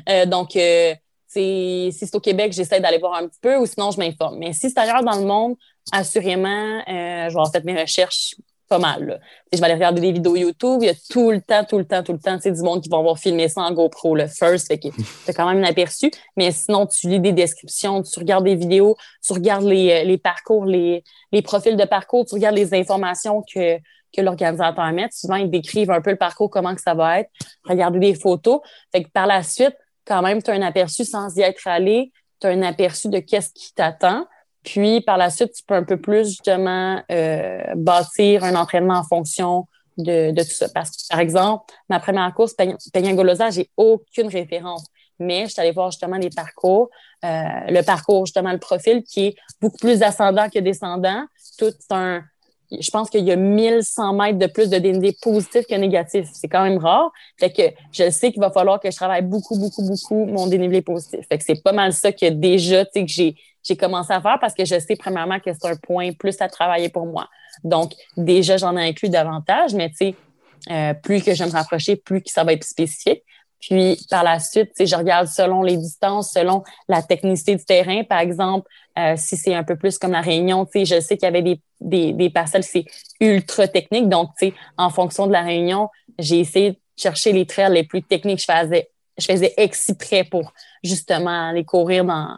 Euh, 0.09 0.25
donc, 0.25 0.55
euh, 0.55 0.95
si 1.29 1.91
c'est 1.91 2.15
au 2.15 2.19
Québec, 2.19 2.53
j'essaie 2.53 2.79
d'aller 2.79 2.97
voir 2.97 3.13
un 3.15 3.27
petit 3.27 3.39
peu 3.39 3.55
ou 3.57 3.65
sinon, 3.65 3.91
je 3.91 3.99
m'informe. 3.99 4.39
Mais 4.39 4.51
si 4.51 4.69
c'est 4.69 4.79
ailleurs 4.79 5.03
dans 5.03 5.17
le 5.17 5.25
monde, 5.25 5.55
assurément, 5.91 6.79
euh, 6.79 6.81
je 6.87 6.87
vais 6.87 7.25
avoir 7.25 7.51
fait 7.51 7.63
mes 7.63 7.79
recherches 7.79 8.35
pas 8.67 8.79
mal. 8.79 9.05
là. 9.05 9.19
Je 9.51 9.57
vais 9.57 9.65
aller 9.65 9.73
regarder 9.73 9.99
des 10.01 10.11
vidéos 10.11 10.35
YouTube. 10.35 10.79
Il 10.81 10.85
y 10.85 10.89
a 10.89 10.93
tout 11.09 11.31
le 11.31 11.41
temps, 11.41 11.63
tout 11.65 11.77
le 11.77 11.85
temps, 11.85 12.03
tout 12.03 12.13
le 12.13 12.19
temps, 12.19 12.35
tu 12.35 12.43
sais, 12.43 12.51
du 12.51 12.61
monde 12.61 12.81
qui 12.81 12.89
va 12.89 12.97
avoir 12.97 13.17
filmé 13.17 13.47
ça 13.49 13.61
en 13.61 13.71
GoPro, 13.71 14.15
le 14.15 14.27
first. 14.27 14.67
Fait 14.67 14.77
que 14.77 14.87
t'as 15.25 15.33
quand 15.33 15.47
même 15.49 15.63
un 15.63 15.67
aperçu. 15.67 16.11
Mais 16.37 16.51
sinon, 16.51 16.85
tu 16.85 17.09
lis 17.09 17.19
des 17.19 17.33
descriptions, 17.33 18.01
tu 18.03 18.19
regardes 18.19 18.45
des 18.45 18.55
vidéos, 18.55 18.95
tu 19.25 19.33
regardes 19.33 19.65
les, 19.65 19.91
euh, 19.91 20.03
les 20.03 20.17
parcours, 20.17 20.65
les, 20.65 21.03
les 21.31 21.41
profils 21.41 21.75
de 21.75 21.85
parcours, 21.85 22.25
tu 22.25 22.35
regardes 22.35 22.55
les 22.55 22.73
informations 22.75 23.41
que, 23.41 23.77
que 24.15 24.21
l'organisateur 24.21 24.91
met. 24.91 25.09
Souvent, 25.11 25.35
ils 25.35 25.49
décrivent 25.49 25.91
un 25.91 26.01
peu 26.01 26.11
le 26.11 26.17
parcours, 26.17 26.49
comment 26.49 26.75
que 26.75 26.81
ça 26.81 26.93
va 26.93 27.21
être, 27.21 27.31
regarder 27.63 27.99
des 27.99 28.13
photos. 28.13 28.59
Fait 28.91 29.03
que 29.03 29.09
par 29.09 29.25
la 29.25 29.41
suite, 29.41 29.75
quand 30.09 30.21
même, 30.23 30.41
tu 30.41 30.49
as 30.51 30.55
un 30.55 30.61
aperçu 30.61 31.05
sans 31.05 31.37
y 31.37 31.41
être 31.41 31.65
allé, 31.65 32.11
tu 32.41 32.47
as 32.47 32.49
un 32.49 32.63
aperçu 32.63 33.07
de 33.07 33.19
qu'est-ce 33.19 33.53
qui 33.53 33.73
t'attend. 33.73 34.25
Puis 34.63 35.01
par 35.01 35.17
la 35.17 35.29
suite, 35.29 35.53
tu 35.53 35.63
peux 35.63 35.75
un 35.75 35.83
peu 35.83 35.97
plus 35.97 36.27
justement 36.27 37.01
euh, 37.11 37.61
bâtir 37.75 38.43
un 38.43 38.55
entraînement 38.55 38.95
en 38.95 39.03
fonction 39.03 39.67
de, 39.97 40.31
tout 40.35 40.49
ça. 40.49 40.67
Parce 40.73 40.91
que, 40.91 41.07
par 41.09 41.19
exemple, 41.19 41.73
ma 41.89 41.99
première 41.99 42.33
course, 42.33 42.55
Peñagolosa, 42.91 43.51
j'ai 43.51 43.69
aucune 43.77 44.27
référence. 44.27 44.85
Mais 45.19 45.45
je 45.45 45.51
suis 45.51 45.61
allée 45.61 45.71
voir 45.71 45.91
justement 45.91 46.17
les 46.17 46.29
parcours, 46.29 46.89
euh, 47.25 47.43
le 47.67 47.81
parcours, 47.81 48.25
justement, 48.25 48.51
le 48.51 48.57
profil 48.57 49.03
qui 49.03 49.27
est 49.27 49.35
beaucoup 49.61 49.77
plus 49.77 50.01
ascendant 50.01 50.49
que 50.49 50.59
descendant. 50.59 51.25
Tout 51.57 51.73
un, 51.91 52.23
je 52.71 52.91
pense 52.91 53.09
qu'il 53.09 53.25
y 53.25 53.31
a 53.31 53.35
1100 53.35 54.13
mètres 54.13 54.37
de 54.37 54.45
plus 54.45 54.69
de 54.69 54.77
dénivelé 54.77 55.15
positif 55.21 55.65
que 55.67 55.75
négatif. 55.75 56.27
C'est 56.33 56.47
quand 56.47 56.63
même 56.63 56.77
rare. 56.77 57.11
Fait 57.39 57.51
que 57.51 57.63
je 57.91 58.09
sais 58.09 58.31
qu'il 58.31 58.41
va 58.41 58.51
falloir 58.51 58.79
que 58.79 58.91
je 58.91 58.95
travaille 58.95 59.23
beaucoup, 59.23 59.57
beaucoup, 59.57 59.83
beaucoup 59.83 60.25
mon 60.25 60.47
dénivelé 60.47 60.81
positif. 60.81 61.21
Fait 61.27 61.37
que 61.37 61.43
c'est 61.43 61.63
pas 61.63 61.71
mal 61.71 61.93
ça 61.93 62.11
que 62.11 62.29
déjà, 62.29 62.85
tu 62.85 62.91
sais, 62.93 63.05
que 63.05 63.11
j'ai, 63.11 63.35
j'ai 63.63 63.75
commencé 63.75 64.13
à 64.13 64.21
faire 64.21 64.37
parce 64.39 64.53
que 64.53 64.65
je 64.65 64.79
sais 64.79 64.95
premièrement 64.95 65.39
que 65.39 65.51
c'est 65.51 65.67
un 65.67 65.75
point 65.75 66.11
plus 66.13 66.39
à 66.41 66.47
travailler 66.47 66.89
pour 66.89 67.05
moi. 67.05 67.27
Donc, 67.63 67.93
déjà, 68.17 68.57
j'en 68.57 68.77
ai 68.77 68.87
inclus 68.87 69.09
davantage, 69.09 69.73
mais 69.73 69.89
tu 69.89 69.95
sais, 69.95 70.15
euh, 70.69 70.93
plus 70.93 71.23
que 71.23 71.33
je 71.33 71.43
vais 71.43 71.49
me 71.49 71.55
rapprocher, 71.55 71.95
plus 71.95 72.21
que 72.21 72.29
ça 72.29 72.43
va 72.43 72.53
être 72.53 72.63
spécifique. 72.63 73.23
Puis 73.59 73.97
par 74.09 74.23
la 74.23 74.39
suite, 74.39 74.71
je 74.79 74.95
regarde 74.95 75.27
selon 75.27 75.61
les 75.63 75.77
distances, 75.77 76.31
selon 76.31 76.63
la 76.87 77.01
technicité 77.01 77.55
du 77.55 77.65
terrain. 77.65 78.03
Par 78.03 78.19
exemple, 78.19 78.69
euh, 78.97 79.15
si 79.17 79.37
c'est 79.37 79.53
un 79.53 79.63
peu 79.63 79.75
plus 79.75 79.97
comme 79.97 80.11
la 80.11 80.21
Réunion, 80.21 80.67
je 80.73 80.99
sais 80.99 81.17
qu'il 81.17 81.25
y 81.25 81.27
avait 81.27 81.41
des, 81.41 81.61
des, 81.79 82.13
des 82.13 82.29
parcelles, 82.29 82.63
c'est 82.63 82.85
ultra 83.19 83.67
technique. 83.67 84.07
Donc, 84.09 84.29
en 84.77 84.89
fonction 84.89 85.27
de 85.27 85.33
la 85.33 85.41
Réunion, 85.41 85.89
j'ai 86.17 86.39
essayé 86.39 86.71
de 86.71 86.77
chercher 86.97 87.31
les 87.33 87.45
trails 87.45 87.73
les 87.73 87.83
plus 87.83 88.01
techniques. 88.01 88.39
Je 88.39 88.45
faisais, 88.45 88.89
je 89.17 89.25
faisais 89.25 89.53
exprès 89.57 90.23
pour 90.23 90.53
justement 90.83 91.49
aller 91.49 91.65
courir 91.65 92.05
dans 92.05 92.37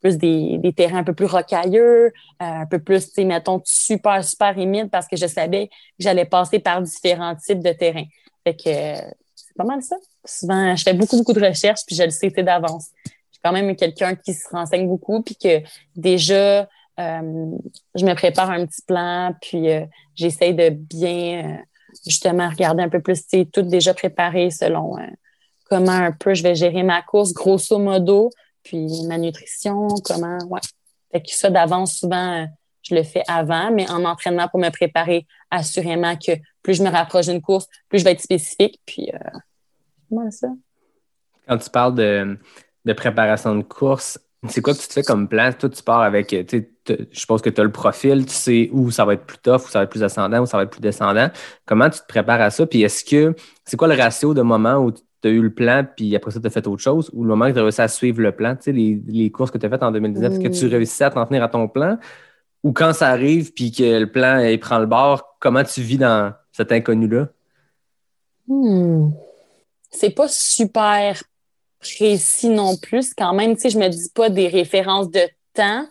plus 0.00 0.16
des, 0.16 0.58
des 0.58 0.72
terrains 0.72 0.98
un 0.98 1.04
peu 1.04 1.14
plus 1.14 1.26
rocailleux, 1.26 2.06
euh, 2.06 2.10
un 2.38 2.66
peu 2.66 2.78
plus, 2.78 3.16
mettons, 3.18 3.60
super, 3.64 4.24
super 4.24 4.58
humide 4.58 4.88
parce 4.90 5.06
que 5.06 5.16
je 5.16 5.26
savais 5.26 5.68
que 5.68 5.72
j'allais 5.98 6.24
passer 6.24 6.58
par 6.58 6.80
différents 6.80 7.36
types 7.36 7.62
de 7.62 7.72
terrains. 7.72 8.06
Fait 8.44 8.56
que 8.56 8.68
euh, 8.68 9.10
c'est 9.34 9.54
pas 9.56 9.64
mal 9.64 9.82
ça. 9.82 9.96
Souvent, 10.24 10.76
je 10.76 10.82
fais 10.82 10.94
beaucoup, 10.94 11.16
beaucoup 11.16 11.32
de 11.32 11.44
recherches, 11.44 11.80
puis 11.86 11.96
je 11.96 12.02
le 12.02 12.10
sais 12.10 12.30
d'avance. 12.30 12.90
Je 13.04 13.10
suis 13.10 13.40
quand 13.42 13.52
même 13.52 13.74
quelqu'un 13.76 14.14
qui 14.14 14.34
se 14.34 14.48
renseigne 14.50 14.86
beaucoup, 14.86 15.22
puis 15.22 15.36
que 15.36 15.62
déjà, 15.96 16.68
euh, 16.98 17.56
je 17.94 18.04
me 18.04 18.14
prépare 18.14 18.50
un 18.50 18.66
petit 18.66 18.82
plan, 18.82 19.34
puis 19.40 19.70
euh, 19.70 19.86
j'essaye 20.14 20.54
de 20.54 20.68
bien, 20.70 21.44
euh, 21.44 21.62
justement, 22.06 22.48
regarder 22.48 22.82
un 22.82 22.88
peu 22.88 23.00
plus, 23.00 23.22
sais, 23.26 23.48
tout 23.50 23.62
déjà 23.62 23.94
préparé 23.94 24.50
selon 24.50 24.98
euh, 24.98 25.06
comment 25.68 25.92
un 25.92 26.12
peu 26.12 26.34
je 26.34 26.42
vais 26.42 26.54
gérer 26.54 26.82
ma 26.82 27.00
course, 27.02 27.32
grosso 27.32 27.78
modo, 27.78 28.30
puis 28.62 28.86
ma 29.06 29.16
nutrition, 29.16 29.88
comment, 30.04 30.38
ouais. 30.48 30.60
Fait 31.12 31.22
que 31.22 31.30
ça, 31.30 31.50
d'avance, 31.50 31.96
souvent, 31.96 32.42
euh, 32.42 32.46
je 32.82 32.94
le 32.94 33.02
fais 33.02 33.22
avant, 33.26 33.70
mais 33.70 33.90
en 33.90 34.04
entraînement 34.04 34.48
pour 34.48 34.60
me 34.60 34.70
préparer, 34.70 35.26
assurément 35.50 36.16
que 36.16 36.32
plus 36.62 36.74
je 36.74 36.82
me 36.82 36.90
rapproche 36.90 37.26
d'une 37.26 37.40
course, 37.40 37.66
plus 37.88 38.00
je 38.00 38.04
vais 38.04 38.12
être 38.12 38.20
spécifique, 38.20 38.80
puis 38.86 39.10
euh, 39.12 39.38
comment 40.10 40.30
ça? 40.30 40.48
Quand 41.48 41.56
tu 41.56 41.70
parles 41.70 41.94
de, 41.94 42.36
de 42.84 42.92
préparation 42.92 43.56
de 43.56 43.62
course, 43.62 44.18
c'est 44.48 44.62
quoi 44.62 44.74
que 44.74 44.78
tu 44.78 44.88
te 44.88 44.92
fais 44.92 45.02
comme 45.02 45.28
plan? 45.28 45.50
Toi, 45.52 45.68
tu 45.68 45.82
pars 45.82 46.00
avec, 46.00 46.34
je 46.34 47.04
suppose 47.12 47.42
que 47.42 47.50
tu 47.50 47.60
as 47.60 47.64
le 47.64 47.72
profil, 47.72 48.24
tu 48.24 48.32
sais 48.32 48.70
où 48.72 48.90
ça 48.90 49.04
va 49.04 49.14
être 49.14 49.24
plus 49.26 49.38
tough, 49.38 49.66
où 49.66 49.68
ça 49.68 49.80
va 49.80 49.84
être 49.84 49.90
plus 49.90 50.02
ascendant, 50.02 50.40
où 50.40 50.46
ça 50.46 50.56
va 50.56 50.62
être 50.62 50.70
plus 50.70 50.80
descendant. 50.80 51.28
Comment 51.66 51.90
tu 51.90 52.00
te 52.00 52.06
prépares 52.06 52.40
à 52.40 52.50
ça? 52.50 52.66
Puis 52.66 52.82
est-ce 52.82 53.04
que, 53.04 53.34
c'est 53.64 53.76
quoi 53.76 53.88
le 53.88 53.94
ratio 54.00 54.32
de 54.32 54.42
moments 54.42 54.76
où 54.76 54.92
tu 54.92 55.00
as 55.24 55.28
eu 55.28 55.42
le 55.42 55.52
plan, 55.52 55.84
puis 55.94 56.16
après 56.16 56.30
ça, 56.30 56.40
tu 56.40 56.46
as 56.46 56.50
fait 56.50 56.66
autre 56.66 56.82
chose, 56.82 57.10
ou 57.12 57.22
le 57.22 57.28
moment 57.28 57.48
que 57.48 57.52
tu 57.52 57.58
as 57.58 57.62
réussi 57.62 57.82
à 57.82 57.88
suivre 57.88 58.22
le 58.22 58.32
plan, 58.32 58.56
tu 58.56 58.62
sais, 58.62 58.72
les, 58.72 59.02
les 59.06 59.30
courses 59.30 59.50
que 59.50 59.58
tu 59.58 59.66
as 59.66 59.68
faites 59.68 59.82
en 59.82 59.92
2019, 59.92 60.32
est-ce 60.32 60.40
que 60.40 60.48
tu 60.48 60.66
Mm. 60.66 60.70
réussissais 60.70 61.04
à 61.04 61.10
t'en 61.10 61.26
tenir 61.26 61.42
à 61.42 61.48
ton 61.48 61.68
plan? 61.68 61.98
Ou 62.62 62.72
quand 62.72 62.94
ça 62.94 63.08
arrive, 63.08 63.52
puis 63.52 63.72
que 63.72 64.00
le 64.00 64.10
plan, 64.10 64.38
il 64.38 64.58
prend 64.58 64.78
le 64.78 64.86
bord, 64.86 65.36
comment 65.38 65.64
tu 65.64 65.82
vis 65.82 65.98
dans 65.98 66.32
cet 66.52 66.72
inconnu-là? 66.72 67.28
Hmm. 68.48 69.10
C'est 69.90 70.10
pas 70.10 70.28
super 70.28 71.22
précis 71.80 72.48
non 72.48 72.76
plus. 72.76 73.12
Quand 73.14 73.32
même, 73.32 73.56
tu 73.56 73.62
sais, 73.62 73.70
je 73.70 73.78
me 73.78 73.88
dis 73.88 74.10
pas 74.14 74.28
des 74.28 74.48
références 74.48 75.10
de 75.10 75.28
temps. 75.54 75.86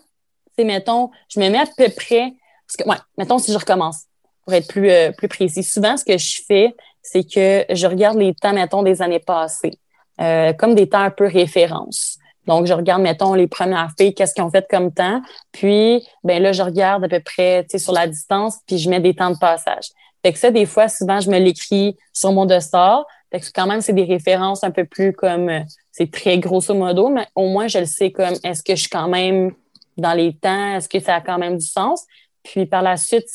Tu 0.58 0.66
mettons, 0.66 1.10
je 1.30 1.40
me 1.40 1.50
mets 1.50 1.60
à 1.60 1.66
peu 1.66 1.90
près. 1.90 2.34
Parce 2.68 2.78
que, 2.78 2.90
ouais, 2.90 2.98
mettons, 3.18 3.40
si 3.40 3.52
je 3.52 3.58
recommence, 3.58 4.04
pour 4.44 4.54
être 4.54 4.68
plus, 4.68 4.90
euh, 4.90 5.12
plus 5.12 5.28
précis. 5.28 5.64
Souvent, 5.64 5.98
ce 5.98 6.06
que 6.06 6.18
je 6.18 6.42
fais, 6.48 6.76
c'est 7.02 7.24
que 7.24 7.66
je 7.74 7.88
regarde 7.88 8.18
les 8.18 8.34
temps, 8.34 8.54
mettons, 8.54 8.84
des 8.84 9.02
années 9.02 9.20
passées, 9.20 9.80
euh, 10.22 10.54
comme 10.54 10.76
des 10.76 10.88
temps 10.90 11.02
un 11.02 11.12
peu 11.12 11.28
référence. 11.28 12.18
Donc, 12.46 12.66
je 12.66 12.74
regarde, 12.74 13.02
mettons, 13.02 13.34
les 13.34 13.48
premières 13.48 13.92
filles, 13.98 14.14
qu'est-ce 14.14 14.34
qu'ils 14.34 14.44
ont 14.44 14.50
fait 14.50 14.66
comme 14.70 14.92
temps. 14.92 15.22
Puis, 15.52 16.04
ben 16.24 16.42
là, 16.42 16.52
je 16.52 16.64
regarde 16.64 17.04
à 17.04 17.08
peu 17.08 17.20
près, 17.20 17.64
tu 17.64 17.72
sais, 17.72 17.80
sur 17.80 17.94
la 17.94 18.08
distance, 18.08 18.58
puis 18.66 18.80
je 18.80 18.90
mets 18.90 19.00
des 19.00 19.14
temps 19.14 19.30
de 19.30 19.38
passage. 19.38 19.90
Fait 20.24 20.34
que 20.34 20.40
ça, 20.40 20.52
des 20.52 20.66
fois, 20.66 20.88
souvent, 20.90 21.20
je 21.20 21.30
me 21.30 21.38
l'écris 21.38 21.96
sur 22.12 22.32
mon 22.32 22.46
dossard. 22.46 23.06
Fait 23.32 23.40
que 23.40 23.46
quand 23.54 23.68
même, 23.68 23.82
c'est 23.82 23.94
des 23.94 24.06
références 24.06 24.64
un 24.64 24.72
peu 24.72 24.86
plus 24.86 25.14
comme, 25.14 25.50
euh, 25.50 25.62
c'est 25.92 26.12
très 26.12 26.40
grosso 26.40 26.74
modo, 26.74 27.10
mais 27.10 27.28
au 27.36 27.48
moins, 27.50 27.68
je 27.68 27.80
le 27.80 27.86
sais 27.86 28.12
comme, 28.12 28.34
est-ce 28.44 28.64
que 28.64 28.76
je 28.76 28.82
suis 28.82 28.90
quand 28.90 29.08
même 29.08 29.52
dans 29.98 30.14
les 30.14 30.34
temps? 30.34 30.76
Est-ce 30.76 30.90
que 30.90 31.00
ça 31.00 31.16
a 31.16 31.22
quand 31.22 31.38
même 31.38 31.58
du 31.58 31.66
sens? 31.66 32.06
Puis 32.44 32.66
par 32.66 32.82
la 32.82 32.98
suite, 32.98 33.28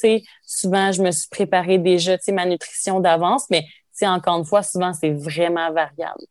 souvent, 0.45 0.91
je 0.91 1.03
me 1.03 1.11
suis 1.11 1.29
préparé 1.29 1.79
déjà, 1.79 2.17
ma 2.29 2.47
nutrition 2.47 3.01
d'avance, 3.01 3.45
mais 3.51 3.65
encore 4.03 4.39
une 4.39 4.45
fois, 4.45 4.63
souvent, 4.63 4.93
c'est 4.93 5.11
vraiment 5.11 5.71
variable. 5.73 6.25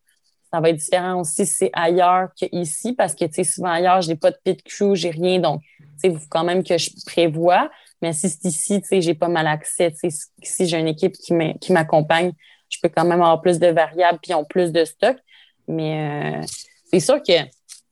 Ça 0.52 0.60
va 0.60 0.70
être 0.70 0.78
différent 0.78 1.22
aussi 1.22 1.46
si 1.46 1.54
c'est 1.54 1.72
ailleurs 1.74 2.30
qu'ici, 2.36 2.94
parce 2.94 3.16
que, 3.16 3.26
souvent 3.44 3.70
ailleurs, 3.70 4.02
j'ai 4.02 4.16
pas 4.16 4.32
de 4.32 4.38
pit 4.44 4.62
crew, 4.64 4.96
j'ai 4.96 5.10
rien, 5.10 5.40
donc, 5.40 5.62
il 6.04 6.18
faut 6.18 6.28
quand 6.30 6.44
même 6.44 6.64
que 6.64 6.78
je 6.78 6.90
prévois. 7.06 7.72
Mais 8.02 8.12
si 8.12 8.30
c'est 8.30 8.46
ici, 8.46 8.82
tu 8.82 8.88
sais, 8.88 9.02
j'ai 9.02 9.14
pas 9.14 9.30
mal 9.30 9.48
accès, 9.48 9.92
tu 9.92 10.12
sais, 10.12 10.28
si 10.42 10.68
j'ai 10.68 10.78
une 10.78 10.90
équipe 10.90 11.14
qui 11.14 11.72
m'accompagne, 11.72 12.34
je 12.74 12.80
peux 12.82 12.90
quand 12.90 13.06
même 13.06 13.22
avoir 13.22 13.42
plus 13.42 13.60
de 13.60 13.68
variables 13.68 14.20
puis 14.22 14.32
ils 14.32 14.36
ont 14.36 14.46
plus 14.46 14.72
de 14.72 14.84
stock. 14.86 15.18
Mais 15.68 16.42
euh, 16.42 16.46
c'est 16.92 17.00
sûr 17.00 17.22
que 17.22 17.34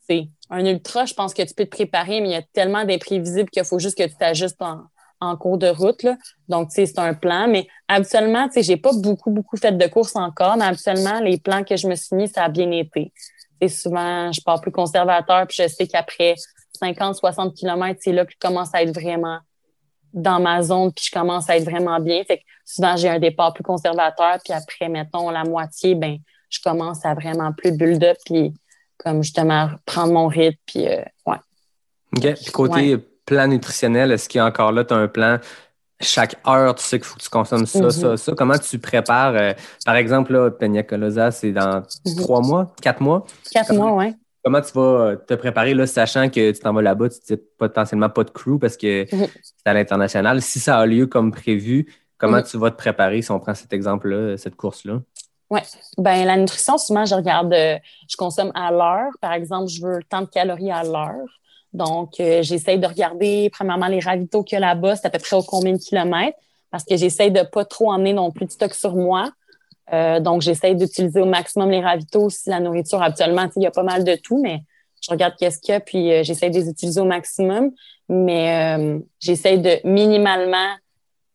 c'est 0.08 0.28
un 0.50 0.66
ultra, 0.66 1.06
je 1.06 1.14
pense 1.14 1.34
que 1.34 1.42
tu 1.44 1.54
peux 1.54 1.66
te 1.66 1.70
préparer, 1.70 2.22
mais 2.22 2.30
il 2.30 2.32
y 2.32 2.36
a 2.36 2.42
tellement 2.42 2.84
d'imprévisibles 2.84 3.50
qu'il 3.50 3.64
faut 3.64 3.80
juste 3.80 3.98
que 3.98 4.04
tu 4.04 4.16
t'ajustes 4.16 4.62
en, 4.62 4.82
en 5.22 5.38
cours 5.38 5.58
de 5.58 5.68
route. 5.68 6.04
Là. 6.04 6.18
Donc, 6.50 6.70
tu 6.70 6.76
sais, 6.76 6.86
c'est 6.88 7.00
un 7.00 7.14
plan. 7.14 7.48
Mais 7.48 7.68
habituellement, 7.88 8.48
tu 8.48 8.56
sais, 8.56 8.64
j'ai 8.64 8.78
pas 8.78 8.92
beaucoup, 8.94 9.32
beaucoup 9.32 9.56
fait 9.56 9.72
de 9.72 9.88
courses 9.88 10.16
encore, 10.16 10.58
mais 10.58 10.66
habituellement, 10.66 11.20
les 11.22 11.38
plans 11.38 11.64
que 11.64 11.78
je 11.78 11.88
me 11.88 11.96
suis 11.96 12.16
mis, 12.16 12.28
ça 12.28 12.44
a 12.44 12.50
bien 12.50 12.70
été. 12.72 13.14
Sais, 13.62 13.70
souvent, 13.70 14.32
je 14.32 14.42
pars 14.42 14.60
plus 14.60 14.72
conservateur, 14.72 15.46
puis 15.48 15.58
je 15.64 15.68
sais 15.68 15.88
qu'après 15.88 16.36
50, 16.80 17.16
60 17.16 17.56
km, 17.56 18.00
c'est 18.02 18.12
là 18.12 18.26
que 18.26 18.32
je 18.34 18.38
commence 18.40 18.74
à 18.74 18.82
être 18.82 18.94
vraiment 18.94 19.38
dans 20.14 20.40
ma 20.40 20.62
zone, 20.62 20.92
puis 20.92 21.06
je 21.06 21.12
commence 21.12 21.50
à 21.50 21.58
être 21.58 21.64
vraiment 21.66 22.00
bien. 22.00 22.24
Fait 22.24 22.38
que 22.38 22.44
souvent, 22.66 22.96
j'ai 22.98 23.10
un 23.10 23.20
départ 23.20 23.54
plus 23.54 23.64
conservateur, 23.64 24.38
puis 24.44 24.54
après, 24.54 24.90
mettons, 24.90 25.30
la 25.30 25.44
moitié, 25.44 25.96
ben 25.96 26.18
je 26.50 26.60
commence 26.62 27.06
à 27.06 27.14
vraiment 27.14 27.52
plus 27.54 27.72
build-up, 27.72 28.18
puis 28.26 28.54
comme 28.98 29.24
justement 29.24 29.70
prendre 29.86 30.14
mon 30.14 30.28
rythme, 30.28 30.58
puis 30.66 30.88
euh, 30.88 31.02
ouais. 31.26 31.38
OK. 32.18 32.34
Puis 32.36 32.52
côté 32.52 32.98
plan 33.26 33.48
nutritionnel, 33.48 34.12
est-ce 34.12 34.28
qu'il 34.28 34.40
y 34.40 34.42
a 34.42 34.46
encore 34.46 34.72
là, 34.72 34.84
tu 34.84 34.94
as 34.94 34.98
un 34.98 35.08
plan? 35.08 35.40
Chaque 36.04 36.36
heure, 36.48 36.74
tu 36.76 36.84
sais 36.84 36.98
qu'il 37.00 37.06
faut 37.06 37.16
que 37.18 37.22
tu 37.24 37.30
consommes 37.30 37.68
ça, 37.68 37.80
Mhm. 37.80 37.92
ça, 37.92 38.18
ça. 38.18 38.32
Comment 38.36 38.58
tu 38.58 38.80
prépares, 38.80 39.34
euh, 39.36 39.54
par 39.86 39.96
exemple, 39.96 40.34
là, 40.34 40.50
Peña 40.50 40.82
Colosa, 40.84 41.30
c'est 41.32 41.52
dans 41.52 41.84
Mhm. 42.06 42.16
trois 42.18 42.42
mois, 42.42 42.74
quatre 42.82 43.02
mois? 43.02 43.24
Quatre 43.52 43.68
Comment- 43.68 43.90
mois, 43.90 44.06
ouais. 44.06 44.16
Comment 44.44 44.62
tu 44.62 44.72
vas 44.74 45.16
te 45.16 45.34
préparer, 45.34 45.74
là, 45.74 45.88
sachant 45.88 46.30
que 46.30 46.52
tu 46.52 46.60
t'en 46.60 46.74
vas 46.74 46.82
là-bas, 46.82 47.10
tu 47.10 47.34
n'as 47.34 47.40
potentiellement 47.58 48.10
pas 48.10 48.24
de 48.24 48.32
crew 48.32 48.60
parce 48.60 48.78
que 48.78 49.06
c'est 49.10 49.66
à 49.66 49.74
l'international. 49.74 50.42
Si 50.42 50.60
ça 50.60 50.80
a 50.80 50.86
lieu 50.86 51.08
comme 51.08 51.32
prévu, 51.32 51.94
comment 52.18 52.42
tu 52.42 52.58
vas 52.58 52.72
te 52.72 52.78
préparer 52.78 53.22
si 53.22 53.32
on 53.32 53.40
prend 53.40 53.54
cet 53.54 53.74
exemple-là, 53.74 54.38
cette 54.38 54.56
course-là? 54.56 55.02
Ben, 55.98 56.26
la 56.26 56.38
nutrition, 56.38 56.78
souvent, 56.78 57.06
je 57.06 57.14
regarde, 57.14 57.54
euh, 57.54 57.78
je 58.08 58.16
consomme 58.16 58.52
à 58.56 58.72
l'heure. 58.72 59.12
Par 59.20 59.34
exemple, 59.34 59.68
je 59.70 59.82
veux 59.82 60.00
tant 60.08 60.22
de 60.22 60.28
calories 60.28 60.72
à 60.72 60.84
l'heure. 60.84 61.28
Donc, 61.74 62.20
euh, 62.20 62.42
j'essaye 62.42 62.80
de 62.80 62.88
regarder, 62.88 63.50
premièrement, 63.52 63.88
les 63.88 64.00
ravitaux 64.00 64.44
qu'il 64.44 64.58
y 64.60 64.64
a 64.64 64.68
là-bas, 64.68 64.96
c'est 64.96 65.08
à 65.08 65.10
peu 65.10 65.20
près 65.20 65.36
au 65.36 65.44
combien 65.44 65.74
de 65.74 65.78
kilomètres, 65.78 66.38
parce 66.70 66.84
que 66.86 66.96
j'essaye 66.96 67.32
de 67.32 67.44
pas 67.44 67.66
trop 67.66 67.92
emmener 67.92 68.14
non 68.14 68.32
plus 68.32 68.46
de 68.46 68.52
stock 68.52 68.74
sur 68.74 68.96
moi. 68.96 69.32
Euh, 69.94 70.20
donc, 70.20 70.42
j'essaye 70.42 70.76
d'utiliser 70.76 71.20
au 71.22 71.26
maximum 71.26 71.70
les 71.72 71.82
ravitaux. 71.82 72.30
Si 72.30 72.50
la 72.50 72.60
nourriture, 72.60 73.02
habituellement, 73.02 73.44
tu 73.48 73.54
sais, 73.54 73.60
il 73.60 73.64
y 73.64 73.68
a 73.68 73.72
pas 73.72 73.84
mal 73.84 74.04
de 74.04 74.16
tout, 74.16 74.42
mais 74.42 74.62
je 75.02 75.12
regarde 75.12 75.34
qu'est-ce 75.38 75.60
qu'il 75.60 75.74
y 75.74 75.76
a, 75.76 75.80
puis 75.80 76.12
euh, 76.14 76.24
j'essaye 76.24 76.50
de 76.52 76.56
les 76.60 76.70
utiliser 76.70 77.02
au 77.02 77.06
maximum. 77.06 77.72
Mais 78.10 78.78
euh, 78.78 79.00
j'essaye 79.20 79.60
de 79.60 79.80
minimalement 79.84 80.76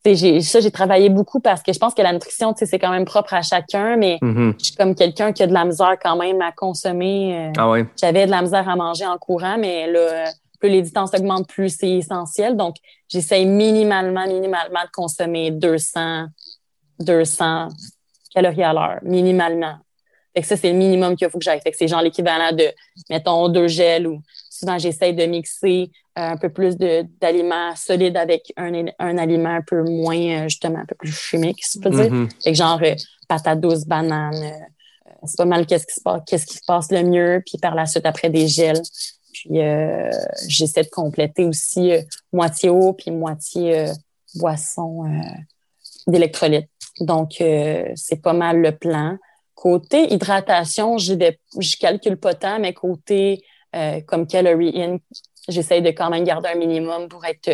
tu 0.04 0.10
sais, 0.12 0.16
j'ai- 0.16 0.40
ça, 0.40 0.60
j'ai 0.60 0.70
travaillé 0.70 1.08
beaucoup 1.08 1.40
parce 1.40 1.64
que 1.64 1.72
je 1.72 1.78
pense 1.80 1.92
que 1.92 2.00
la 2.02 2.12
nutrition, 2.12 2.52
tu 2.52 2.60
sais, 2.60 2.66
c'est 2.66 2.78
quand 2.78 2.90
même 2.92 3.04
propre 3.06 3.34
à 3.34 3.42
chacun, 3.42 3.96
mais 3.96 4.18
Mhm. 4.22 4.54
je 4.56 4.66
suis 4.66 4.76
comme 4.76 4.94
quelqu'un 4.94 5.32
qui 5.32 5.42
a 5.42 5.48
de 5.48 5.52
la 5.52 5.64
misère 5.64 5.96
quand 6.00 6.14
même 6.14 6.40
à 6.42 6.52
consommer. 6.52 7.48
euh, 7.48 7.52
Ah 7.58 7.68
ouais. 7.68 7.86
J'avais 8.00 8.24
de 8.26 8.30
la 8.30 8.40
misère 8.40 8.68
à 8.68 8.76
manger 8.76 9.04
en 9.04 9.18
courant, 9.18 9.56
mais 9.58 9.90
là, 9.90 9.98
euh, 9.98 10.24
plus 10.60 10.68
les 10.68 10.82
distances 10.82 11.12
augmentent, 11.12 11.48
plus 11.48 11.70
c'est 11.76 11.90
essentiel. 11.90 12.56
Donc, 12.56 12.76
j'essaye 13.08 13.46
minimalement, 13.46 14.28
minimalement 14.28 14.82
de 14.84 14.90
consommer 14.94 15.50
200, 15.50 16.26
200 17.00 17.68
calories 18.36 18.62
à 18.62 18.72
l'heure, 18.72 18.98
minimalement. 19.02 19.76
Fait 20.34 20.42
que 20.42 20.46
ça, 20.46 20.56
c'est 20.56 20.70
le 20.70 20.76
minimum 20.76 21.16
qu'il 21.16 21.30
faut 21.30 21.38
que 21.38 21.44
j'aille. 21.44 21.60
Fait 21.62 21.70
que 21.70 21.76
c'est 21.78 21.88
genre 21.88 22.02
l'équivalent 22.02 22.52
de, 22.54 22.70
mettons, 23.08 23.48
deux 23.48 23.68
gels 23.68 24.06
ou 24.06 24.20
souvent, 24.50 24.78
j'essaye 24.78 25.14
de 25.14 25.24
mixer 25.24 25.90
euh, 26.18 26.32
un 26.32 26.36
peu 26.36 26.50
plus 26.50 26.76
d'aliments 26.76 27.74
solides 27.74 28.18
avec 28.18 28.52
un, 28.58 28.86
un 28.98 29.18
aliment 29.18 29.56
un 29.56 29.62
peu 29.62 29.82
moins, 29.82 30.44
euh, 30.44 30.48
justement, 30.48 30.78
un 30.78 30.84
peu 30.84 30.94
plus 30.94 31.12
chimique, 31.12 31.64
si 31.64 31.78
je 31.78 31.82
peux 31.82 31.90
dire. 31.90 32.12
Mhm. 32.12 32.28
Fait 32.42 32.52
que 32.52 32.56
genre 32.56 32.78
euh, 32.82 32.94
patates 33.28 33.60
douces, 33.60 33.86
bananes, 33.86 34.34
euh, 34.34 35.10
c'est 35.24 35.38
pas 35.38 35.46
mal 35.46 35.64
qu'est-ce 35.64 35.86
qui 35.86 35.94
se 35.94 36.02
passe, 36.02 36.20
qu'est-ce 36.26 36.46
qui 36.46 36.58
se 36.58 36.64
passe 36.66 36.90
le 36.92 37.02
mieux, 37.02 37.42
puis 37.46 37.58
par 37.58 37.74
la 37.74 37.86
suite 37.86 38.04
après 38.04 38.28
des 38.28 38.46
gels. 38.46 38.82
Puis 39.32 39.60
euh, 39.60 40.10
j'essaie 40.48 40.82
de 40.82 40.90
compléter 40.90 41.44
aussi 41.46 41.92
moitié 42.32 42.68
eau 42.68 42.92
puis 42.92 43.10
moitié 43.10 43.86
boisson 44.34 45.04
d'électrolytes. 46.06 46.68
Donc 47.00 47.40
euh, 47.40 47.84
c'est 47.94 48.22
pas 48.22 48.32
mal 48.32 48.60
le 48.60 48.72
plan. 48.72 49.16
Côté 49.54 50.12
hydratation, 50.12 50.98
je 50.98 51.76
calcule 51.78 52.16
pas 52.16 52.34
tant, 52.34 52.58
mais 52.58 52.72
côté 52.74 53.42
euh, 53.74 54.00
comme 54.06 54.26
calorie 54.26 54.72
in, 54.80 54.98
j'essaie 55.48 55.80
de 55.80 55.88
quand 55.90 56.10
même 56.10 56.24
garder 56.24 56.48
un 56.54 56.58
minimum 56.58 57.08
pour 57.08 57.24
être 57.24 57.50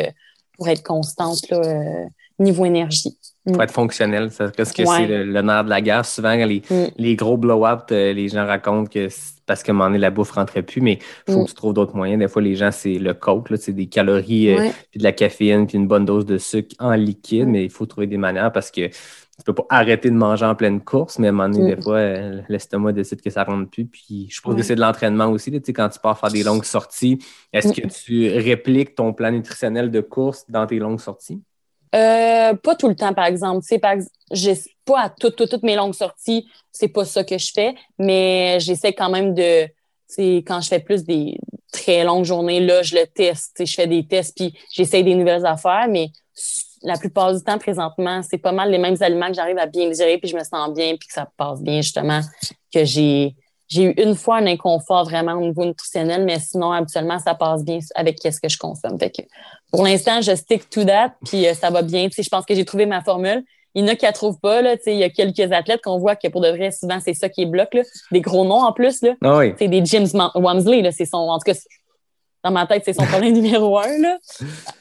pour 0.57 0.69
être 0.69 0.83
constante 0.83 1.49
là, 1.51 1.59
euh, 1.59 2.05
niveau 2.39 2.65
énergie. 2.65 3.17
Pour 3.45 3.61
être 3.63 3.73
fonctionnel, 3.73 4.31
parce 4.57 4.73
que 4.73 4.83
Ouais. 4.83 4.97
c'est 4.99 5.07
le, 5.07 5.25
le 5.25 5.43
nerf 5.43 5.65
de 5.65 5.71
la 5.71 5.81
guerre. 5.81 6.05
Souvent, 6.07 6.33
les, 6.35 6.63
Mm. 6.71 6.85
les 6.97 7.17
gros 7.17 7.37
blow-up, 7.37 7.85
euh, 7.91 8.13
les 8.13 8.29
gens 8.29 8.47
racontent 8.47 8.89
que 8.89 9.09
c'est 9.09 9.33
parce 9.47 9.65
qu'à 9.65 9.73
un 9.73 9.75
moment 9.75 9.87
donné, 9.89 9.99
la 9.99 10.11
bouffe 10.11 10.31
ne 10.31 10.35
rentrait 10.37 10.63
plus, 10.63 10.81
mais 10.81 11.01
il 11.27 11.33
faut 11.33 11.41
Mm. 11.41 11.45
que 11.45 11.49
tu 11.49 11.55
trouves 11.57 11.75
d'autres 11.75 11.97
moyens. 11.97 12.21
Des 12.21 12.29
fois, 12.29 12.43
les 12.43 12.55
gens, 12.55 12.71
c'est 12.71 12.95
le 12.99 13.15
coke, 13.15 13.49
c'est 13.57 13.73
des 13.73 13.87
calories, 13.87 14.55
Ouais. 14.55 14.73
puis 14.91 14.99
de 14.99 15.03
la 15.05 15.11
caféine, 15.13 15.67
puis 15.67 15.77
une 15.79 15.89
bonne 15.89 16.05
dose 16.05 16.25
de 16.27 16.39
sucre 16.39 16.77
en 16.79 16.93
liquide, 16.93 17.49
Mm. 17.49 17.51
mais 17.51 17.65
il 17.65 17.71
faut 17.71 17.87
trouver 17.87 18.07
des 18.07 18.19
manières 18.19 18.53
parce 18.53 18.71
que 18.71 18.89
tu 19.39 19.45
peux 19.45 19.55
pas 19.55 19.67
arrêter 19.71 20.11
de 20.11 20.15
manger 20.15 20.45
en 20.45 20.55
pleine 20.55 20.81
course, 20.81 21.19
mais 21.19 21.29
à 21.29 21.31
un 21.31 21.33
moment 21.33 21.49
donné, 21.49 21.73
Mm. 21.73 21.77
des 21.77 21.83
fois, 21.83 21.97
euh, 21.97 22.43
l'estomac 22.49 22.93
décide 22.93 23.21
que 23.23 23.31
ça 23.31 23.45
rentre 23.45 23.71
plus. 23.71 23.87
Puis 23.87 24.29
je 24.31 24.41
pense 24.41 24.55
que 24.55 24.63
c'est 24.63 24.75
de 24.77 24.81
l'entraînement 24.81 25.27
aussi. 25.29 25.51
là, 25.51 25.59
tu 25.59 25.67
sais, 25.67 25.73
quand 25.73 25.89
tu 25.89 25.99
pars 25.99 26.19
faire 26.19 26.31
des 26.31 26.43
longues 26.43 26.65
sorties, 26.65 27.19
est-ce 27.53 27.69
Mm. 27.69 27.73
que 27.73 27.87
tu 27.89 28.29
répliques 28.39 28.95
ton 28.95 29.13
plan 29.13 29.31
nutritionnel 29.31 29.91
de 29.91 30.01
course 30.01 30.45
dans 30.49 30.67
tes 30.67 30.79
longues 30.79 31.01
sorties? 31.01 31.41
Euh, 31.95 32.55
pas 32.55 32.75
tout 32.75 32.89
le 32.89 32.95
temps, 32.97 33.13
par 33.15 33.27
exemple. 33.27 33.65
Par 33.81 33.95
pas 34.85 35.01
à 35.01 35.11
toutes, 35.11 35.37
toutes, 35.37 35.51
toutes 35.51 35.63
mes 35.63 35.77
longues 35.77 35.95
sorties, 35.95 36.47
c'est 36.71 36.89
pas 36.89 37.05
ça 37.05 37.23
que 37.25 37.37
je 37.39 37.53
fais, 37.55 37.75
mais 37.99 38.59
j'essaie 38.61 38.93
quand 38.93 39.11
même 39.11 39.35
de, 39.35 39.67
quand 40.41 40.61
je 40.61 40.69
fais 40.69 40.81
plus 40.81 41.05
des 41.05 41.39
très 41.73 42.05
longues 42.05 42.25
journées, 42.25 42.61
là, 42.61 42.83
je 42.83 42.95
le 42.97 43.07
teste. 43.07 43.65
Je 43.65 43.75
fais 43.75 43.87
des 43.87 44.07
tests, 44.07 44.37
puis 44.37 44.55
j'essaie 44.73 45.03
des 45.03 45.15
nouvelles 45.15 45.47
affaires, 45.47 45.87
mais 45.89 46.09
la 46.83 46.97
plupart 46.97 47.35
du 47.35 47.43
temps, 47.43 47.59
présentement, 47.59 48.21
c'est 48.23 48.39
pas 48.39 48.53
mal 48.53 48.71
les 48.71 48.79
mêmes 48.79 48.97
aliments 49.01 49.29
que 49.29 49.35
j'arrive 49.35 49.59
à 49.59 49.67
bien 49.67 49.89
digérer, 49.89 50.19
puis 50.19 50.29
je 50.29 50.37
me 50.37 50.45
sens 50.45 50.73
bien, 50.75 50.97
puis 50.97 51.09
que 51.09 51.15
ça 51.15 51.29
passe 51.37 51.63
bien, 51.63 51.83
justement, 51.83 52.21
que 52.73 52.85
j'ai 52.85 53.35
j'ai 53.73 53.85
eu 53.85 53.95
une 53.97 54.15
fois 54.15 54.37
un 54.37 54.47
inconfort 54.47 55.05
vraiment 55.05 55.33
au 55.33 55.41
niveau 55.41 55.65
nutritionnel, 55.65 56.27
mais 56.27 56.39
sinon, 56.39 56.73
habituellement, 56.73 57.19
ça 57.19 57.35
passe 57.35 57.65
bien 57.65 57.79
avec 57.95 58.19
qu'est-ce 58.19 58.39
que 58.39 58.49
je 58.49 58.59
consomme. 58.59 58.99
Fait 58.99 59.11
que 59.11 59.23
pour 59.71 59.83
l'instant, 59.83 60.21
je 60.21 60.35
stick 60.35 60.69
to 60.69 60.85
that, 60.85 61.15
puis 61.25 61.47
euh, 61.47 61.55
ça 61.55 61.71
va 61.71 61.81
bien. 61.81 62.07
Tu 62.09 62.17
sais, 62.17 62.23
je 62.23 62.29
pense 62.29 62.45
que 62.45 62.55
j'ai 62.55 62.67
trouvé 62.67 62.85
ma 62.85 63.01
formule. 63.01 63.43
Il 63.75 63.83
y 63.83 63.85
en 63.85 63.89
a 63.89 63.97
qui 63.97 64.05
la 64.05 64.13
trouvent 64.13 64.39
pas. 64.39 64.61
Là, 64.61 64.77
tu 64.77 64.83
sais, 64.83 64.93
il 64.93 64.99
y 64.99 65.05
a 65.05 65.09
quelques 65.09 65.51
athlètes 65.51 65.81
qu'on 65.83 65.99
voit 65.99 66.17
que 66.17 66.29
pour 66.29 66.43
de 66.43 66.49
vrai, 66.49 66.71
souvent, 66.71 66.99
c'est 67.03 67.15
ça 67.15 67.31
qui 67.31 67.43
est 67.43 67.47
bloque. 67.47 67.73
Là. 67.73 67.83
Des 68.11 68.21
gros 68.21 68.45
noms 68.45 68.63
en 68.63 68.73
plus. 68.75 69.01
Là. 69.01 69.15
Ah 69.25 69.39
oui. 69.39 69.55
C'est 69.59 69.69
des 69.69 69.83
James 69.87 70.09
Wamsley. 70.35 70.83
Là, 70.83 70.93
c'est 70.93 71.07
son, 71.07 71.17
en 71.17 71.39
tout 71.39 71.51
cas, 71.51 71.59
dans 72.45 72.51
ma 72.51 72.67
tête, 72.67 72.83
c'est 72.85 72.93
son 72.93 73.05
problème 73.05 73.33
numéro 73.41 73.79
un. 73.79 73.99
Là. 73.99 74.19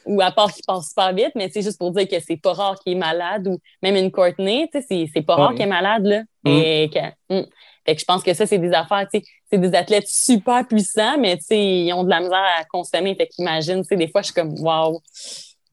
Ou 0.05 0.22
à 0.22 0.32
part 0.32 0.51
qu'il 0.51 0.64
passe 0.66 0.89
super 0.89 1.14
vite, 1.14 1.32
mais 1.36 1.49
c'est 1.53 1.62
juste 1.62 1.78
pour 1.78 1.91
dire 1.91 2.07
que 2.07 2.20
c'est 2.20 2.38
pas 2.38 2.53
rare 2.53 2.76
qu'il 2.80 2.93
est 2.93 2.99
malade. 2.99 3.47
Ou 3.47 3.57
même 3.84 3.95
une 3.95 4.12
Courtney, 4.12 4.68
tu 4.74 4.82
sais, 4.82 5.09
c'est, 5.14 5.22
pas 5.22 5.36
Ah 5.38 5.41
rare 5.41 5.49
oui. 5.51 5.55
qu'elle 5.57 5.68
est 5.68 5.70
malade. 5.70 6.05
Là. 6.05 6.22
Mm. 6.43 6.49
Et 6.49 6.89
que- 6.93 7.36
mm. 7.41 7.45
Fait 7.86 7.95
que 7.95 7.99
je 8.01 8.05
pense 8.05 8.22
que 8.24 8.34
ça, 8.34 8.45
c'est 8.45 8.59
des 8.59 8.72
affaires, 8.74 9.07
tu 9.12 9.20
sais, 9.20 9.26
c'est 9.51 9.57
des 9.57 9.74
athlètes 9.76 10.07
super 10.07 10.68
puissants, 10.68 11.18
mais 11.20 11.36
tu 11.38 11.45
sais, 11.45 11.59
ils 11.59 11.93
ont 11.93 12.03
de 12.03 12.09
la 12.09 12.20
misère 12.20 12.43
à 12.59 12.64
consommer. 12.66 13.16
Fait 13.16 13.28
qu'imagine, 13.28 13.82
tu 13.82 13.88
sais, 13.88 13.95
des 13.95 14.07
fois, 14.07 14.22
je 14.22 14.26
suis 14.28 14.34
comme, 14.36 14.53
wow. 14.59 15.01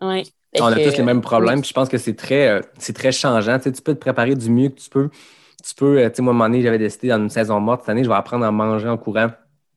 Ouais. 0.00 0.24
Fait 0.54 0.62
On 0.62 0.66
a 0.66 0.74
tous 0.74 0.96
les 0.96 1.02
mêmes 1.02 1.20
problèmes. 1.20 1.60
puis 1.60 1.68
je 1.68 1.74
pense 1.74 1.88
que 1.90 1.98
c'est 1.98 2.14
très, 2.14 2.48
euh, 2.48 2.60
c'est 2.78 2.94
très 2.94 3.12
changeant. 3.12 3.58
Tu, 3.58 3.64
sais, 3.64 3.72
tu 3.72 3.82
peux 3.82 3.94
te 3.94 4.00
préparer 4.00 4.34
du 4.34 4.48
mieux 4.50 4.70
que 4.70 4.80
tu 4.80 4.88
peux. 4.88 5.10
Tu 5.66 5.74
peux, 5.74 5.98
euh, 5.98 6.08
tu 6.08 6.16
sais, 6.16 6.22
moi, 6.22 6.32
à 6.32 6.34
un 6.34 6.38
moment 6.38 6.48
donné, 6.48 6.62
j'avais 6.62 6.78
décidé 6.78 7.08
dans 7.08 7.18
une 7.18 7.28
saison 7.28 7.60
morte 7.60 7.82
cette 7.82 7.90
année, 7.90 8.04
je 8.04 8.08
vais 8.08 8.14
apprendre 8.14 8.46
à 8.46 8.50
manger 8.50 8.88
en 8.88 8.96
courant. 8.96 9.28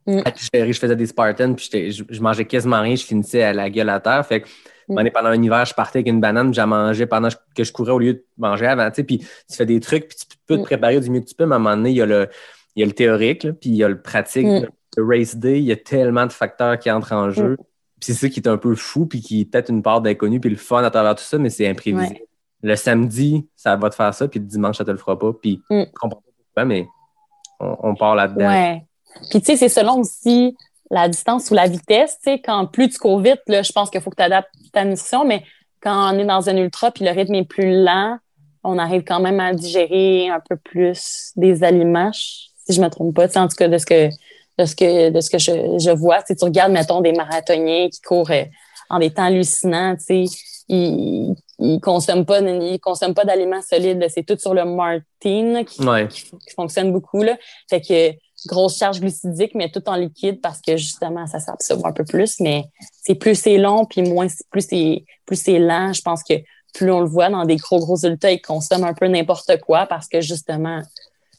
Mm. 0.08 0.20
À 0.26 0.32
je 0.66 0.80
faisais 0.80 0.96
des 0.96 1.06
Spartans, 1.06 1.54
puis 1.56 1.70
je, 1.92 2.04
je 2.10 2.22
mangeais 2.22 2.46
quasiment 2.46 2.82
rien, 2.82 2.96
je 2.96 3.06
finissais 3.06 3.44
à 3.44 3.54
la 3.54 3.70
gueule 3.70 3.90
à 3.90 4.00
terre. 4.00 4.26
Fait 4.26 4.42
que, 4.42 4.48
donné, 4.90 5.12
pendant 5.12 5.30
un 5.30 5.42
hiver, 5.42 5.64
je 5.66 5.74
partais 5.74 6.00
avec 6.00 6.08
une 6.08 6.20
banane, 6.20 6.48
puis 6.52 6.56
j'en 6.56 6.68
mangeais 6.68 7.06
pendant 7.06 7.30
que 7.56 7.64
je 7.64 7.72
courais 7.72 7.92
au 7.92 8.00
lieu 8.00 8.14
de 8.14 8.26
manger 8.38 8.66
avant. 8.68 8.90
Tu 8.90 8.96
sais, 8.96 9.04
puis 9.04 9.20
tu 9.20 9.56
fais 9.56 9.66
des 9.66 9.80
trucs, 9.80 10.08
puis 10.08 10.18
tu 10.18 10.38
peux 10.48 10.56
te 10.58 10.62
Mm. 10.62 10.66
préparer 10.66 11.00
du 11.00 11.10
mieux 11.10 11.20
que 11.22 11.26
tu 11.28 11.36
peux, 11.36 11.46
mais 11.46 11.54
à 11.54 11.58
un 11.58 11.60
moment 11.60 11.78
donné, 11.78 11.92
il 11.92 11.98
y 11.98 12.02
a 12.02 12.06
le, 12.06 12.28
il 12.76 12.80
y 12.80 12.84
a 12.84 12.86
le 12.86 12.92
théorique, 12.94 13.44
là, 13.44 13.54
puis 13.54 13.70
il 13.70 13.76
y 13.76 13.84
a 13.84 13.90
le 13.90 14.02
pratique. 14.02 14.46
Mm. 14.48 14.66
Le 14.98 15.06
race 15.06 15.36
day, 15.38 15.60
il 15.60 15.66
y 15.66 15.72
a 15.72 15.78
tellement 15.78 16.26
de 16.26 16.34
facteurs 16.34 16.78
qui 16.80 16.92
entrent 16.92 17.14
en 17.14 17.30
jeu. 17.30 17.56
Puis 18.02 18.12
c'est 18.12 18.14
ça 18.14 18.28
qui 18.30 18.40
est 18.40 18.48
un 18.50 18.58
peu 18.58 18.76
fou, 18.76 19.06
puis 19.06 19.22
qui 19.22 19.42
est 19.42 19.46
peut-être 19.46 19.70
une 19.70 19.84
part 19.84 20.02
d'inconnu, 20.02 20.40
puis 20.40 20.50
le 20.50 20.56
fun 20.58 20.84
à 20.84 20.90
travers 20.90 21.16
tout 21.16 21.24
ça, 21.24 21.38
mais 21.38 21.50
c'est 21.50 21.68
imprévisible. 21.68 22.16
Ouais. 22.16 22.28
Le 22.64 22.76
samedi, 22.76 23.48
ça 23.56 23.76
va 23.76 23.90
te 23.90 23.96
faire 23.96 24.14
ça, 24.14 24.28
puis 24.28 24.40
le 24.40 24.46
dimanche, 24.46 24.78
ça 24.78 24.84
te 24.86 24.92
le 24.92 24.98
fera 24.98 25.18
pas. 25.18 25.32
Puis 25.34 25.62
Mm. 25.70 25.84
comprends 25.94 26.22
pas 26.22 26.32
pourquoi, 26.46 26.66
mais 26.66 26.88
on, 27.60 27.78
on 27.84 27.96
part 27.96 28.16
là-dedans. 28.16 28.48
Ouais. 28.48 28.84
Puis, 29.30 29.40
tu 29.42 29.46
sais, 29.46 29.56
c'est 29.58 29.70
selon 29.70 30.00
aussi 30.00 30.56
la 30.90 31.08
distance 31.08 31.50
ou 31.52 31.54
la 31.54 31.68
vitesse. 31.68 32.18
Tu 32.24 32.32
sais, 32.32 32.40
quand 32.40 32.66
plus 32.68 32.90
tu 32.90 32.98
cours 32.98 33.20
vite, 33.20 33.42
là, 33.48 33.62
je 33.62 33.72
pense 33.72 33.90
qu'il 33.90 34.02
faut 34.02 34.10
que 34.10 34.16
tu 34.18 34.24
adaptes 34.24 34.50
ta 34.74 34.84
nutrition, 34.84 35.26
mais 35.26 35.44
quand 35.82 36.14
on 36.14 36.20
est 36.20 36.26
dans 36.26 36.50
un 36.50 36.58
ultra 36.58 36.92
puis 36.92 37.06
le 37.06 37.12
rythme 37.12 37.36
est 37.36 37.46
plus 37.46 37.84
lent, 37.84 38.18
on 38.64 38.78
arrive 38.78 39.04
quand 39.04 39.20
même 39.20 39.40
à 39.40 39.54
digérer 39.54 40.30
un 40.30 40.40
peu 40.48 40.56
plus 40.56 41.32
des 41.36 41.64
aliments, 41.64 42.12
si 42.14 42.74
je 42.74 42.82
me 42.82 42.90
trompe 42.90 43.16
pas. 43.16 43.28
Tu 43.28 43.34
sais, 43.34 43.40
en 43.40 43.48
tout 43.48 43.56
cas, 43.56 43.68
de 43.68 43.78
ce 43.78 43.86
que, 43.86 44.10
de 44.60 44.66
ce 44.66 44.76
que, 44.76 45.10
de 45.10 45.22
ce 45.22 45.30
que 45.30 45.40
je, 45.40 45.52
je 45.80 45.92
vois, 45.92 46.22
sais, 46.26 46.36
tu 46.36 46.44
regardes, 46.44 46.72
mettons, 46.72 47.02
des 47.02 47.14
marathoniens 47.14 47.90
qui 47.90 48.02
courent 48.02 48.30
euh, 48.32 48.44
en 48.90 49.00
des 49.00 49.10
temps 49.12 49.24
hallucinants, 49.24 49.96
tu 49.96 50.28
sais, 50.28 50.36
ils, 50.68 51.34
ils 51.60 51.80
consomment 51.82 52.26
pas, 52.26 52.40
ils 52.42 52.80
consomment 52.80 53.14
pas 53.14 53.26
d'aliments 53.26 53.62
solides. 53.62 54.06
C'est 54.10 54.24
tout 54.24 54.38
sur 54.38 54.54
le 54.54 54.64
Martin 54.66 55.54
là, 55.54 55.64
qui, 55.64 55.82
Ouais. 55.84 56.08
qui, 56.08 56.24
qui 56.24 56.54
fonctionne 56.56 56.92
beaucoup. 56.92 57.24
Là. 57.24 57.38
Fait 57.70 57.82
que 57.82 58.12
grosse 58.48 58.78
charge 58.78 59.00
glucidique, 59.00 59.54
mais 59.56 59.70
tout 59.72 59.84
en 59.88 59.96
liquide 59.96 60.42
parce 60.42 60.62
que 60.62 60.78
justement, 60.78 61.28
ça 61.28 61.40
s'absorbe 61.40 61.86
un 61.86 61.92
peu 61.92 62.04
plus. 62.04 62.40
Mais 62.40 62.66
c'est 63.04 63.16
plus 63.16 63.36
c'est 63.36 63.58
long, 63.58 63.86
puis 63.86 64.02
moins 64.02 64.28
plus 64.50 64.62
c'est 64.68 65.06
plus 65.26 65.36
c'est 65.42 65.60
lent. 65.60 65.94
Je 65.94 66.02
pense 66.02 66.24
que 66.24 66.34
plus 66.74 66.90
on 66.92 67.02
le 67.02 67.08
voit 67.08 67.30
dans 67.30 67.46
des 67.46 67.58
gros, 67.58 67.80
gros 67.80 67.98
ultras, 68.06 68.32
ils 68.32 68.42
consomment 68.42 68.86
un 68.86 68.94
peu 68.94 69.08
n'importe 69.08 69.60
quoi 69.62 69.86
parce 69.86 70.08
que 70.08 70.22
justement, 70.22 70.82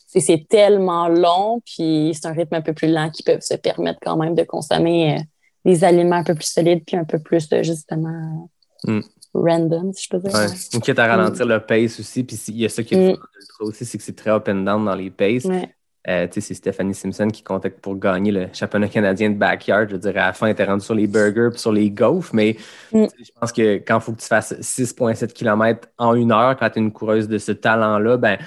c'est- 0.06 0.46
tellement 0.48 1.08
long, 1.08 1.60
puis 1.64 2.12
c'est 2.14 2.26
un 2.26 2.32
rythme 2.32 2.54
un 2.56 2.60
peu 2.60 2.74
plus 2.74 2.88
lent 2.88 3.08
qui 3.10 3.22
peuvent 3.22 3.40
se 3.40 3.54
permettre 3.54 3.98
quand 4.02 4.16
même 4.18 4.34
de 4.34 4.42
consommer 4.42 5.16
euh, 5.16 5.22
des 5.64 5.84
aliments 5.84 6.16
un 6.16 6.24
peu 6.24 6.34
plus 6.34 6.50
solides, 6.52 6.82
puis 6.86 6.96
un 6.96 7.04
peu 7.04 7.18
plus 7.18 7.48
euh, 7.52 7.62
justement 7.62 8.48
Mm. 8.84 9.00
random, 9.32 9.92
si 9.94 10.04
je 10.04 10.08
peux 10.10 10.18
dire. 10.18 10.34
Ouais. 10.36 10.80
Quitte 10.80 10.98
à 10.98 11.06
ralentir 11.06 11.46
le 11.46 11.60
pace 11.64 11.98
aussi. 12.00 12.24
Puis 12.24 12.36
il 12.48 12.58
y 12.58 12.64
a 12.66 12.68
ça 12.68 12.82
qui 12.82 12.94
est 12.94 13.12
Mm. 13.12 13.16
aussi, 13.60 13.84
c'est 13.86 13.96
que 13.96 14.04
c'est 14.04 14.16
très 14.16 14.30
up 14.30 14.48
and 14.48 14.56
down 14.64 14.84
dans 14.84 14.94
les 14.94 15.10
paces. 15.10 15.44
Ouais. 15.44 15.72
Euh, 16.08 16.26
tu 16.26 16.34
sais, 16.34 16.48
c'est 16.48 16.54
Stephanie 16.54 16.94
Simpson 16.94 17.28
qui 17.28 17.42
comptait 17.44 17.70
pour 17.70 17.96
gagner 17.96 18.32
le 18.32 18.48
championnat 18.52 18.88
canadien 18.88 19.30
de 19.30 19.36
backyard. 19.36 19.88
Je 19.90 19.96
dire, 19.96 20.10
à 20.16 20.26
la 20.26 20.32
fin, 20.32 20.46
elle 20.46 20.52
était 20.52 20.64
rendue 20.64 20.84
sur 20.84 20.94
les 20.96 21.06
burgers 21.06 21.50
puis 21.52 21.60
sur 21.60 21.72
les 21.72 21.90
gaufres, 21.90 22.34
mais 22.34 22.56
Mm. 22.92 23.06
je 23.18 23.30
pense 23.40 23.52
que 23.52 23.76
quand 23.78 23.98
il 23.98 24.02
faut 24.02 24.12
que 24.12 24.20
tu 24.20 24.26
fasses 24.26 24.54
6,7 24.60 25.32
km 25.32 25.88
en 25.98 26.14
une 26.14 26.32
heure, 26.32 26.56
quand 26.56 26.68
tu 26.70 26.78
es 26.78 26.82
une 26.82 26.92
coureuse 26.92 27.28
de 27.28 27.38
ce 27.38 27.52
talent-là, 27.52 28.16
ben, 28.16 28.38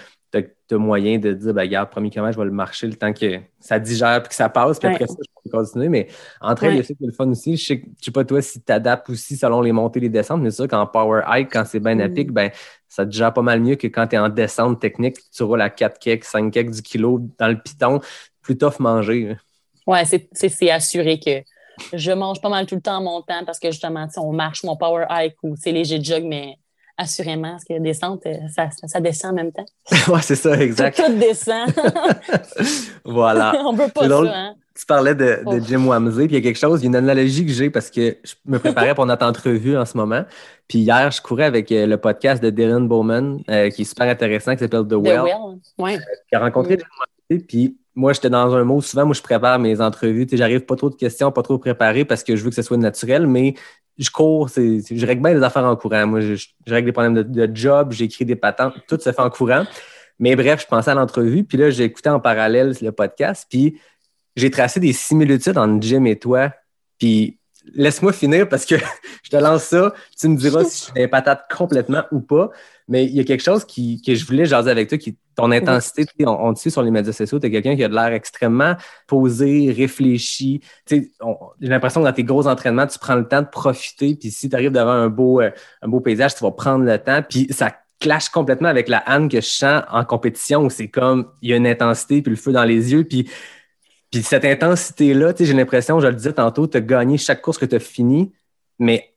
tu 0.41 0.75
as, 0.75 0.77
moyen 0.77 1.17
de 1.19 1.33
dire, 1.33 1.53
ben, 1.53 1.61
regarde, 1.61 1.89
premier 1.89 2.09
kilomètre, 2.09 2.33
je 2.33 2.39
vais 2.39 2.45
le 2.45 2.51
marcher 2.51 2.87
le 2.87 2.95
temps 2.95 3.13
que 3.13 3.39
ça 3.59 3.79
digère 3.79 4.21
puis 4.21 4.29
que 4.29 4.35
ça 4.35 4.49
passe, 4.49 4.79
puis 4.79 4.87
après 4.87 5.07
ça, 5.07 5.15
je 5.19 5.49
peux 5.49 5.57
continuer. 5.57 5.89
Mais 5.89 6.07
il 6.41 6.47
y 6.47 6.79
a 6.79 6.83
ça 6.83 6.93
qui 6.93 7.03
est 7.03 7.07
le 7.07 7.11
fun 7.11 7.29
aussi. 7.29 7.57
Je 7.57 7.65
sais, 7.65 7.83
sais 8.01 8.11
pas 8.11 8.23
toi 8.23 8.41
si 8.41 8.61
tu 8.61 8.71
adaptes 8.71 9.09
aussi 9.09 9.37
selon 9.37 9.61
les 9.61 9.71
montées 9.71 9.99
et 9.99 10.03
les 10.03 10.09
descentes, 10.09 10.41
mais 10.41 10.51
c'est 10.51 10.57
sûr 10.57 10.67
qu'en 10.67 10.87
power 10.87 11.21
hike, 11.27 11.51
quand 11.51 11.65
c'est 11.65 11.79
bien 11.79 11.99
à 11.99 12.07
mm. 12.07 12.13
pic, 12.13 12.31
ben, 12.31 12.51
ça 12.87 13.05
digère 13.05 13.33
pas 13.33 13.41
mal 13.41 13.61
mieux 13.61 13.75
que 13.75 13.87
quand 13.87 14.07
tu 14.07 14.15
es 14.15 14.19
en 14.19 14.29
descente 14.29 14.79
technique, 14.79 15.17
tu 15.31 15.43
roules 15.43 15.61
à 15.61 15.69
4 15.69 15.99
keks, 15.99 16.23
5 16.23 16.51
keks 16.51 16.71
du 16.71 16.81
kilo 16.81 17.19
dans 17.37 17.47
le 17.47 17.59
piton, 17.59 17.99
plus 18.41 18.57
tough 18.57 18.79
manger. 18.79 19.37
Ouais, 19.87 20.03
c'est 20.05 20.69
assuré 20.71 21.19
que 21.19 21.43
je 21.93 22.11
mange 22.11 22.41
pas 22.41 22.49
mal 22.49 22.65
tout 22.65 22.75
le 22.75 22.81
temps 22.81 22.97
en 22.97 23.03
montant 23.03 23.43
parce 23.45 23.59
que 23.59 23.69
justement, 23.69 24.07
on 24.17 24.31
marche 24.31 24.63
mon 24.63 24.75
power 24.75 25.05
hike 25.09 25.35
ou 25.43 25.55
c'est 25.55 25.71
léger 25.71 26.01
jog, 26.01 26.23
mais 26.23 26.57
assurément, 26.97 27.51
parce 27.51 27.65
que 27.65 27.79
descente, 27.79 28.25
euh, 28.25 28.35
ça, 28.53 28.69
ça, 28.71 28.99
descend 28.99 29.31
en 29.31 29.35
même 29.35 29.51
temps. 29.51 29.65
oui, 30.07 30.19
c'est 30.21 30.35
ça, 30.35 30.57
exact. 30.61 30.97
Tout, 30.97 31.13
descend. 31.13 31.69
voilà. 33.05 33.53
On 33.65 33.75
peut 33.75 33.89
pas 33.93 34.07
ça, 34.07 34.21
hein? 34.23 34.55
Tu 34.77 34.85
parlais 34.85 35.15
de, 35.15 35.39
de 35.49 35.65
Jim 35.65 35.85
Wamsey, 35.85 36.27
puis 36.27 36.35
il 36.35 36.39
y 36.39 36.41
a 36.41 36.41
quelque 36.41 36.59
chose, 36.59 36.81
il 36.81 36.83
y 36.83 36.87
a 36.87 36.89
une 36.89 36.95
analogie 36.97 37.45
que 37.45 37.51
j'ai 37.51 37.69
parce 37.69 37.89
que 37.89 38.17
je 38.25 38.33
me 38.45 38.59
préparais 38.59 38.93
pour 38.93 39.05
notre 39.05 39.25
entrevue 39.25 39.77
en 39.77 39.85
ce 39.85 39.95
moment. 39.95 40.25
Puis 40.67 40.79
hier, 40.79 41.11
je 41.11 41.21
courais 41.21 41.45
avec 41.45 41.71
euh, 41.71 41.85
le 41.85 41.95
podcast 41.95 42.43
de 42.43 42.49
Dylan 42.49 42.85
Bowman, 42.85 43.39
euh, 43.49 43.69
qui 43.69 43.83
est 43.83 43.85
super 43.85 44.09
intéressant, 44.09 44.53
qui 44.53 44.59
s'appelle 44.59 44.85
The 44.85 44.95
Well. 44.95 45.21
The 45.21 45.23
Well, 45.23 45.59
ouais. 45.77 45.97
qui 46.27 46.35
a 46.35 46.39
rencontré 46.39 46.75
mm. 46.75 46.79
Jim 46.79 46.85
Wamsey, 46.99 47.45
puis 47.47 47.77
moi, 47.95 48.11
j'étais 48.11 48.29
dans 48.29 48.53
un 48.53 48.63
mot, 48.65 48.81
souvent, 48.81 49.05
moi, 49.05 49.15
je 49.15 49.21
prépare 49.21 49.57
mes 49.57 49.79
entrevues. 49.79 50.27
J'arrive 50.31 50.61
pas 50.61 50.75
trop 50.75 50.89
de 50.89 50.95
questions, 50.95 51.31
pas 51.31 51.43
trop 51.43 51.57
préparé 51.57 52.03
parce 52.03 52.23
que 52.23 52.35
je 52.35 52.43
veux 52.43 52.49
que 52.49 52.55
ce 52.55 52.61
soit 52.61 52.77
naturel, 52.77 53.25
mais 53.25 53.55
je 53.97 54.09
cours, 54.09 54.49
je 54.49 55.05
règle 55.05 55.21
bien 55.21 55.33
les 55.33 55.43
affaires 55.43 55.63
en 55.63 55.75
courant. 55.77 56.05
Moi, 56.05 56.19
je, 56.19 56.47
règle 56.67 56.87
des 56.87 56.91
problèmes 56.91 57.23
de, 57.23 57.55
job, 57.55 57.93
j'écris 57.93 58.25
des 58.25 58.35
patentes, 58.35 58.73
tout 58.87 58.99
se 58.99 59.11
fait 59.11 59.21
en 59.21 59.29
courant. 59.29 59.65
Mais 60.19 60.35
bref, 60.35 60.61
je 60.61 60.67
pensais 60.67 60.91
à 60.91 60.93
l'entrevue, 60.93 61.43
puis 61.45 61.57
là, 61.57 61.69
j'ai 61.69 61.85
écouté 61.85 62.09
en 62.09 62.19
parallèle 62.19 62.73
le 62.81 62.91
podcast, 62.91 63.47
puis 63.49 63.79
j'ai 64.35 64.49
tracé 64.49 64.79
des 64.79 64.93
similitudes 64.93 65.57
entre 65.57 65.81
Jim 65.81 66.03
et 66.05 66.17
toi. 66.17 66.51
Puis 66.97 67.39
laisse-moi 67.73 68.13
finir 68.13 68.47
parce 68.47 68.65
que 68.65 68.75
je 69.23 69.29
te 69.29 69.37
lance 69.37 69.63
ça. 69.63 69.93
Tu 70.19 70.27
me 70.27 70.37
diras 70.37 70.63
si 70.63 70.77
je 70.77 70.83
suis 70.85 70.93
des 70.93 71.07
patates 71.07 71.45
complètement 71.55 72.03
ou 72.11 72.19
pas. 72.19 72.49
Mais 72.87 73.05
il 73.05 73.15
y 73.15 73.19
a 73.19 73.23
quelque 73.23 73.43
chose 73.43 73.65
qui, 73.65 74.01
que 74.01 74.13
je 74.13 74.25
voulais 74.25 74.45
jaser 74.45 74.69
avec 74.69 74.89
toi, 74.89 74.97
qui 74.97 75.17
ton 75.35 75.51
intensité. 75.51 76.05
On, 76.25 76.53
te 76.53 76.59
sait 76.59 76.69
sur 76.69 76.81
les 76.81 76.91
médias 76.91 77.11
sociaux, 77.11 77.39
tu 77.39 77.47
es 77.47 77.51
quelqu'un 77.51 77.75
qui 77.75 77.83
a 77.83 77.89
de 77.89 77.93
l'air 77.93 78.13
extrêmement 78.13 78.75
posé, 79.07 79.73
réfléchi. 79.75 80.61
J'ai 80.89 81.11
l'impression 81.59 82.01
que 82.01 82.05
dans 82.05 82.13
tes 82.13 82.23
gros 82.23 82.47
entraînements, 82.47 82.87
tu 82.87 82.99
prends 82.99 83.15
le 83.15 83.27
temps 83.27 83.41
de 83.41 83.47
profiter. 83.47 84.15
Puis 84.15 84.31
si 84.31 84.49
tu 84.49 84.55
arrives 84.55 84.71
devant 84.71 84.91
un 84.91 85.09
beau, 85.09 85.41
euh, 85.41 85.51
un 85.81 85.87
beau 85.87 85.99
paysage, 85.99 86.35
tu 86.35 86.43
vas 86.43 86.51
prendre 86.51 86.85
le 86.85 86.97
temps. 86.97 87.21
Puis 87.27 87.47
ça 87.51 87.71
clash 87.99 88.29
complètement 88.29 88.69
avec 88.69 88.87
la 88.87 88.99
Anne 88.99 89.29
que 89.29 89.41
je 89.41 89.47
sens 89.47 89.83
en 89.89 90.03
compétition 90.03 90.65
où 90.65 90.69
c'est 90.69 90.89
comme 90.89 91.31
il 91.41 91.49
y 91.49 91.53
a 91.53 91.55
une 91.55 91.67
intensité 91.67 92.21
puis 92.21 92.31
le 92.31 92.37
feu 92.37 92.51
dans 92.51 92.65
les 92.65 92.91
yeux. 92.91 93.03
Puis 93.03 93.29
puis 94.15 94.23
cette 94.23 94.45
intensité-là, 94.45 95.33
j'ai 95.37 95.53
l'impression, 95.53 95.99
je 95.99 96.07
le 96.07 96.13
disais 96.13 96.31
tantôt, 96.31 96.67
tu 96.67 96.77
as 96.77 96.81
gagné 96.81 97.17
chaque 97.17 97.41
course 97.41 97.57
que 97.57 97.65
tu 97.65 97.75
as 97.75 97.79
fini, 97.79 98.31
mais 98.79 99.11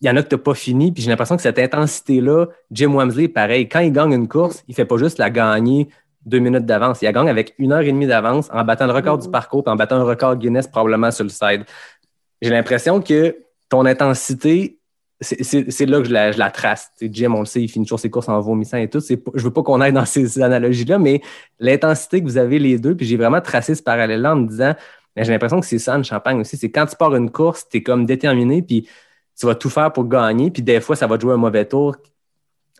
il 0.00 0.06
y 0.06 0.10
en 0.10 0.16
a 0.16 0.22
que 0.22 0.28
tu 0.28 0.36
n'as 0.36 0.42
pas 0.42 0.54
fini. 0.54 0.92
Puis 0.92 1.02
j'ai 1.02 1.10
l'impression 1.10 1.34
que 1.34 1.42
cette 1.42 1.58
intensité-là, 1.58 2.46
Jim 2.70 2.94
Wamsley, 2.94 3.26
pareil, 3.26 3.68
quand 3.68 3.80
il 3.80 3.90
gagne 3.90 4.12
une 4.12 4.28
course, 4.28 4.62
il 4.68 4.70
ne 4.70 4.76
fait 4.76 4.84
pas 4.84 4.96
juste 4.96 5.18
la 5.18 5.28
gagner 5.28 5.88
deux 6.24 6.38
minutes 6.38 6.66
d'avance. 6.66 7.02
Il 7.02 7.06
la 7.06 7.12
gagne 7.12 7.28
avec 7.28 7.54
une 7.58 7.72
heure 7.72 7.80
et 7.80 7.90
demie 7.90 8.06
d'avance 8.06 8.48
en 8.52 8.62
battant 8.62 8.86
le 8.86 8.92
record 8.92 9.18
du 9.18 9.26
mm-hmm. 9.26 9.32
parcours, 9.32 9.64
puis 9.64 9.72
en 9.72 9.76
battant 9.76 9.96
un 9.96 10.04
record 10.04 10.36
Guinness 10.36 10.68
probablement 10.68 11.10
sur 11.10 11.24
le 11.24 11.30
side. 11.30 11.64
J'ai 12.40 12.50
l'impression 12.50 13.00
que 13.00 13.36
ton 13.68 13.84
intensité, 13.86 14.78
c'est 15.24 15.86
là 15.86 15.98
que 16.00 16.04
je 16.06 16.12
la, 16.12 16.32
je 16.32 16.38
la 16.38 16.50
trace. 16.50 16.90
Jim, 17.00 17.32
on 17.34 17.40
le 17.40 17.46
sait, 17.46 17.62
il 17.62 17.68
finit 17.68 17.84
toujours 17.84 18.00
ses 18.00 18.10
courses 18.10 18.28
en 18.28 18.40
vomissant 18.40 18.76
et 18.76 18.88
tout. 18.88 19.00
Je 19.00 19.14
ne 19.14 19.40
veux 19.42 19.50
pas 19.50 19.62
qu'on 19.62 19.80
aille 19.80 19.92
dans 19.92 20.04
ces, 20.04 20.40
analogies-là, 20.40 20.98
mais 20.98 21.20
l'intensité 21.58 22.20
que 22.20 22.26
vous 22.26 22.38
avez 22.38 22.58
les 22.58 22.78
deux, 22.78 22.94
puis 22.96 23.06
j'ai 23.06 23.16
vraiment 23.16 23.40
tracé 23.40 23.74
ce 23.74 23.82
parallèle-là 23.82 24.34
en 24.34 24.36
me 24.36 24.48
disant, 24.48 24.74
j'ai 25.16 25.32
l'impression 25.32 25.60
que 25.60 25.66
c'est 25.66 25.78
ça, 25.78 25.94
une 25.94 26.04
champagne 26.04 26.40
aussi. 26.40 26.56
C'est 26.56 26.70
quand 26.70 26.86
tu 26.86 26.96
pars 26.96 27.14
une 27.14 27.30
course, 27.30 27.68
tu 27.68 27.78
es 27.78 27.82
comme 27.82 28.06
déterminé, 28.06 28.62
puis 28.62 28.88
tu 29.38 29.46
vas 29.46 29.54
tout 29.54 29.70
faire 29.70 29.92
pour 29.92 30.06
gagner, 30.06 30.50
puis 30.50 30.62
des 30.62 30.80
fois, 30.80 30.96
ça 30.96 31.06
va 31.06 31.16
te 31.16 31.22
jouer 31.22 31.34
un 31.34 31.38
mauvais 31.38 31.64
tour. 31.64 31.96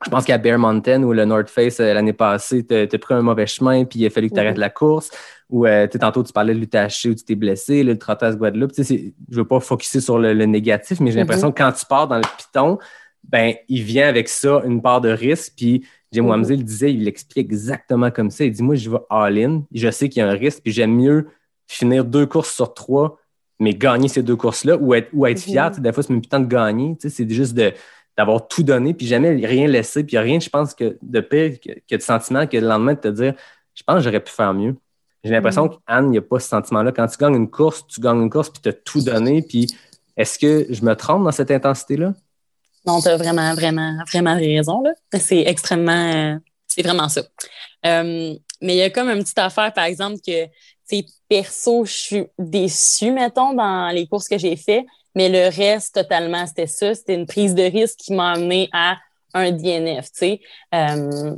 Je 0.05 0.11
pense 0.11 0.25
qu'à 0.25 0.39
Bear 0.39 0.59
Mountain 0.59 1.03
ou 1.03 1.13
le 1.13 1.25
North 1.25 1.49
Face 1.49 1.81
euh, 1.81 1.95
l'année 1.95 2.13
passée, 2.13 2.67
tu 2.67 2.75
as, 2.75 2.99
pris 2.99 3.15
un 3.15 3.23
mauvais 3.23 3.47
chemin, 3.47 3.85
puis 3.85 4.01
il 4.01 4.07
a 4.07 4.11
fallu 4.11 4.29
que 4.29 4.35
tu 4.35 4.41
arrêtes 4.41 4.59
la 4.59 4.71
course. 4.71 5.11
Ou 5.51 5.67
euh, 5.67 5.87
tantôt, 5.87 6.23
tu 6.23 6.33
parlais 6.33 6.55
de 6.55 6.59
l'UTHC 6.59 7.11
où 7.11 7.15
tu 7.15 7.25
t'es 7.25 7.35
blessé, 7.35 7.83
le 7.83 7.99
Trottoir 7.99 8.35
Guadeloupe. 8.37 8.73
Je 8.77 8.95
ne 8.95 9.11
veux 9.31 9.45
pas 9.45 9.61
focuser 9.61 10.01
sur 10.01 10.19
le, 10.19 10.33
négatif, 10.47 11.01
mais 11.01 11.11
j'ai 11.11 11.19
l'impression 11.19 11.51
mm-hmm. 11.51 11.55
que 11.55 11.63
quand 11.63 11.73
tu 11.73 11.87
pars 11.87 12.09
dans 12.09 12.17
le 12.17 12.25
piton, 12.39 12.79
ben, 13.29 13.55
il 13.69 13.83
vient 13.83 14.09
avec 14.09 14.29
ça 14.29 14.63
une 14.65 14.83
part 14.83 15.01
de 15.01 15.11
risque. 15.11 15.55
Puis 15.57 15.87
Jim 16.13 16.25
mm 16.25 16.49
le 16.49 16.57
disait, 16.57 16.93
il 16.93 17.05
l'explique 17.05 17.39
exactement 17.39 18.11
comme 18.11 18.31
ça. 18.31 18.45
Il 18.45 18.53
dit 18.53 18.63
Moi, 18.63 18.75
je 18.77 18.91
vais 18.91 18.99
all-in. 19.11 19.65
Je 19.73 19.91
sais 19.91 20.09
qu'il 20.09 20.21
y 20.21 20.23
a 20.23 20.29
un 20.29 20.35
risque, 20.35 20.63
puis 20.63 20.73
j'aime 20.73 20.95
mieux 20.95 21.29
finir 21.67 22.05
deux 22.05 22.27
courses 22.27 22.53
sur 22.53 22.73
trois, 22.75 23.19
mais 23.59 23.75
gagner 23.75 24.09
ces 24.09 24.23
deux 24.23 24.37
courses-là 24.37 24.77
ou 24.77 24.95
être, 24.95 25.09
ou 25.13 25.27
être 25.27 25.41
fier. 25.41 25.71
Des 25.73 25.93
fois, 25.93 26.03
c'est 26.03 26.13
même 26.13 26.25
temps 26.25 26.41
de 26.41 26.47
gagner. 26.47 26.97
C'est 27.01 27.29
juste 27.31 27.59
d'avoir 28.17 28.47
tout 28.47 28.63
donné, 28.63 28.95
puis 28.95 29.07
jamais 29.07 29.31
rien 29.47 29.67
laissé. 29.67 30.05
Puis 30.05 30.13
il 30.13 30.17
n'y 30.17 30.19
a 30.19 30.23
rien, 30.23 30.41
je 30.41 30.49
pense, 30.49 30.75
que 30.75 30.99
de 31.03 31.21
pire 31.21 31.59
que, 31.61 31.73
que 31.89 31.97
de 31.97 32.03
sentiment 32.03 32.47
que 32.47 32.57
le 32.57 32.69
lendemain 32.69 32.95
de 32.95 33.01
te 33.01 33.09
dire 33.09 33.35
Je 33.75 33.83
pense 33.83 33.97
que 33.97 34.03
j'aurais 34.03 34.23
pu 34.23 34.33
faire 34.33 34.55
mieux. 34.55 34.77
J'ai 35.25 35.31
l'impression 35.31 35.67
mm. 35.67 35.79
qu'Anne, 35.87 36.07
il 36.07 36.11
n'y 36.11 36.19
a 36.19 36.23
pas 36.23 36.39
ce 36.39 36.49
sentiment-là. 36.49 36.93
Quand 36.93 37.07
tu 37.07 37.17
gagnes 37.17 37.37
une 37.37 37.51
course, 37.51 37.87
tu 37.87 38.01
gagnes 38.01 38.23
une 38.23 38.31
course, 38.31 38.51
puis 38.51 38.61
tu 38.63 38.69
as 38.69 38.73
tout 38.73 39.01
donné. 39.01 39.43
Puis 39.43 39.67
est-ce 40.17 40.39
que 40.39 40.67
je 40.69 40.85
me 40.85 40.95
trompe 40.95 41.25
dans 41.25 41.33
cette 41.33 41.51
intensité-là? 41.51 42.13
Non, 42.87 43.01
tu 43.01 43.09
as 43.09 43.17
vraiment, 43.17 43.55
vraiment, 43.55 43.97
vraiment 44.07 44.35
raison. 44.35 44.83
C'est 45.19 45.41
extrêmement. 45.41 46.13
Euh, 46.13 46.39
c'est 46.67 46.83
vraiment 46.83 47.09
ça. 47.09 47.23
Euh, 47.87 48.35
mais 48.61 48.75
il 48.75 48.79
y 48.79 48.83
a 48.83 48.91
comme 48.91 49.09
une 49.09 49.23
petite 49.23 49.39
affaire, 49.39 49.73
par 49.73 49.85
exemple, 49.85 50.19
que, 50.25 50.47
tu 50.89 51.03
perso, 51.29 51.87
je 51.87 51.93
suis 51.93 52.27
déçue, 52.39 53.11
mettons, 53.11 53.55
dans 53.55 53.89
les 53.89 54.07
courses 54.07 54.29
que 54.29 54.37
j'ai 54.37 54.57
faites. 54.57 54.85
Mais 55.15 55.29
le 55.31 55.55
reste, 55.55 55.95
totalement, 55.95 56.47
c'était 56.47 56.67
ça. 56.67 56.95
C'était 56.95 57.15
une 57.15 57.27
prise 57.27 57.55
de 57.55 57.63
risque 57.63 57.99
qui 57.99 58.13
m'a 58.13 58.33
amené 58.33 58.69
à 58.73 58.99
un 59.33 59.51
DNF, 59.51 60.13
tu 60.13 60.19
sais. 60.19 60.41
Euh, 60.75 61.35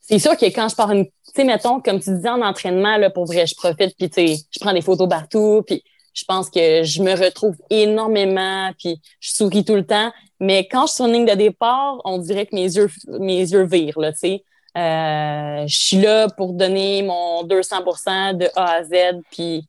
c'est 0.00 0.18
sûr 0.18 0.36
que 0.36 0.46
quand 0.46 0.68
je 0.68 0.76
pars 0.76 0.90
une 0.92 1.06
mettons, 1.44 1.80
comme 1.80 2.00
tu 2.00 2.10
disais 2.10 2.28
en 2.28 2.42
entraînement, 2.42 2.96
là, 2.96 3.10
pour 3.10 3.26
vrai, 3.26 3.46
je 3.46 3.54
profite, 3.54 3.96
puis 3.96 4.10
tu 4.10 4.26
sais, 4.26 4.42
je 4.50 4.58
prends 4.60 4.72
des 4.72 4.80
photos 4.80 5.08
partout, 5.08 5.62
puis 5.66 5.82
je 6.14 6.24
pense 6.24 6.48
que 6.48 6.82
je 6.82 7.02
me 7.02 7.14
retrouve 7.14 7.56
énormément, 7.68 8.70
puis 8.78 9.00
je 9.20 9.30
souris 9.30 9.64
tout 9.64 9.74
le 9.74 9.86
temps. 9.86 10.10
Mais 10.40 10.66
quand 10.66 10.86
je 10.86 10.92
suis 10.94 11.04
une 11.04 11.12
ligne 11.12 11.26
de 11.26 11.34
départ, 11.34 12.00
on 12.04 12.18
dirait 12.18 12.46
que 12.46 12.54
mes 12.54 12.74
yeux, 12.74 12.90
mes 13.20 13.40
yeux 13.40 13.64
virent, 13.64 14.00
là, 14.00 14.12
tu 14.12 14.18
sais. 14.18 14.44
Euh, 14.76 15.66
je 15.66 15.76
suis 15.76 15.96
là 15.98 16.28
pour 16.28 16.52
donner 16.52 17.02
mon 17.02 17.44
200% 17.44 18.36
de 18.36 18.48
A 18.56 18.72
à 18.76 18.84
Z, 18.84 19.22
puis 19.30 19.66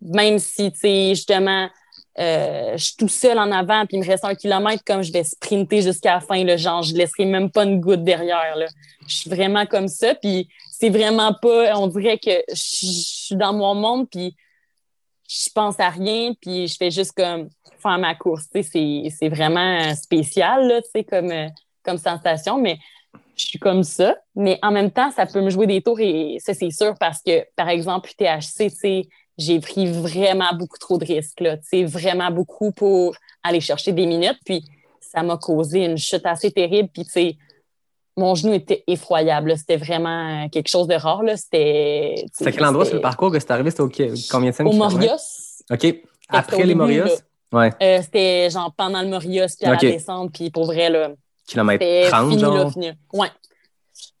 même 0.00 0.38
si, 0.38 0.72
tu 0.72 0.78
sais, 0.78 1.08
justement, 1.10 1.68
euh, 2.18 2.72
je 2.76 2.84
suis 2.84 2.96
tout 2.96 3.08
seul 3.08 3.38
en 3.38 3.52
avant, 3.52 3.86
puis 3.86 3.96
il 3.96 4.00
me 4.00 4.06
reste 4.06 4.24
un 4.24 4.34
kilomètre, 4.34 4.82
comme 4.84 5.02
je 5.02 5.12
vais 5.12 5.22
sprinter 5.22 5.82
jusqu'à 5.82 6.14
la 6.14 6.20
fin, 6.20 6.42
là, 6.44 6.56
genre, 6.56 6.82
je 6.82 6.94
laisserai 6.94 7.24
même 7.24 7.50
pas 7.50 7.64
une 7.64 7.80
goutte 7.80 8.02
derrière, 8.02 8.56
là. 8.56 8.66
Je 9.06 9.14
suis 9.14 9.30
vraiment 9.30 9.66
comme 9.66 9.88
ça, 9.88 10.14
puis 10.14 10.48
c'est 10.78 10.90
vraiment 10.90 11.34
pas, 11.34 11.76
on 11.76 11.88
dirait 11.88 12.18
que 12.18 12.30
je, 12.50 12.54
suis 12.54 13.36
dans 13.36 13.52
mon 13.52 13.74
monde, 13.74 14.08
puis 14.08 14.36
je 15.28 15.50
pense 15.52 15.80
à 15.80 15.90
rien, 15.90 16.34
puis 16.40 16.68
je 16.68 16.76
fais 16.76 16.92
juste 16.92 17.12
comme 17.16 17.48
faire 17.82 17.98
ma 17.98 18.14
course. 18.14 18.46
C'est 18.52 19.28
vraiment 19.28 19.92
spécial, 19.96 20.68
là, 20.68 20.80
comme, 21.10 21.32
comme 21.82 21.98
sensation, 21.98 22.58
mais 22.58 22.78
je 23.36 23.46
suis 23.46 23.58
comme 23.58 23.82
ça. 23.82 24.16
Mais 24.36 24.60
en 24.62 24.70
même 24.70 24.92
temps, 24.92 25.10
ça 25.10 25.26
peut 25.26 25.40
me 25.40 25.50
jouer 25.50 25.66
des 25.66 25.82
tours 25.82 25.98
et 25.98 26.36
ça, 26.38 26.54
c'est 26.54 26.70
sûr 26.70 26.94
parce 27.00 27.22
que, 27.22 27.44
par 27.56 27.68
exemple, 27.68 28.10
THC, 28.16 29.08
j'ai 29.36 29.60
pris 29.60 29.86
vraiment 29.86 30.54
beaucoup 30.54 30.78
trop 30.78 30.96
de 30.98 31.04
risques, 31.04 31.40
là, 31.40 31.56
vraiment 31.86 32.30
beaucoup 32.30 32.70
pour 32.70 33.16
aller 33.42 33.60
chercher 33.60 33.90
des 33.90 34.06
minutes. 34.06 34.38
Puis 34.44 34.64
ça 35.00 35.24
m'a 35.24 35.38
causé 35.38 35.84
une 35.84 35.98
chute 35.98 36.24
assez 36.24 36.52
terrible. 36.52 36.88
Puis, 36.92 37.04
tu 37.04 37.10
sais, 37.10 37.36
mon 38.18 38.34
genou 38.34 38.52
était 38.52 38.84
effroyable. 38.86 39.56
C'était 39.56 39.76
vraiment 39.76 40.44
euh, 40.44 40.48
quelque 40.48 40.68
chose 40.68 40.86
de 40.86 40.94
rare. 40.94 41.22
C'était. 41.36 42.26
C'est 42.32 42.52
quel 42.52 42.64
endroit 42.64 42.84
sur 42.84 42.94
le 42.94 43.00
parcours 43.00 43.30
que 43.30 43.38
c'est 43.38 43.50
arrivé? 43.50 43.70
C'était 43.70 43.82
au 43.82 43.88
combien 44.30 44.50
de 44.50 44.56
temps? 44.56 44.66
Au 44.66 44.72
Morios. 44.72 45.16
OK. 45.70 45.86
Après 46.28 46.64
les 46.64 46.74
Morios? 46.74 47.06
Ouais. 47.52 47.72
Euh, 47.80 48.02
c'était 48.02 48.50
genre 48.50 48.72
pendant 48.76 49.00
le 49.00 49.08
Morios, 49.08 49.46
puis 49.58 49.66
à 49.66 49.70
la 49.70 49.76
descente, 49.76 50.32
puis 50.32 50.50
pour 50.50 50.66
vrai, 50.66 50.90
là. 50.90 51.12
Kilomètre 51.46 52.10
30, 52.10 52.28
fini, 52.28 52.40
genre? 52.40 52.72
Là, 52.76 52.92
Ouais. 53.14 53.28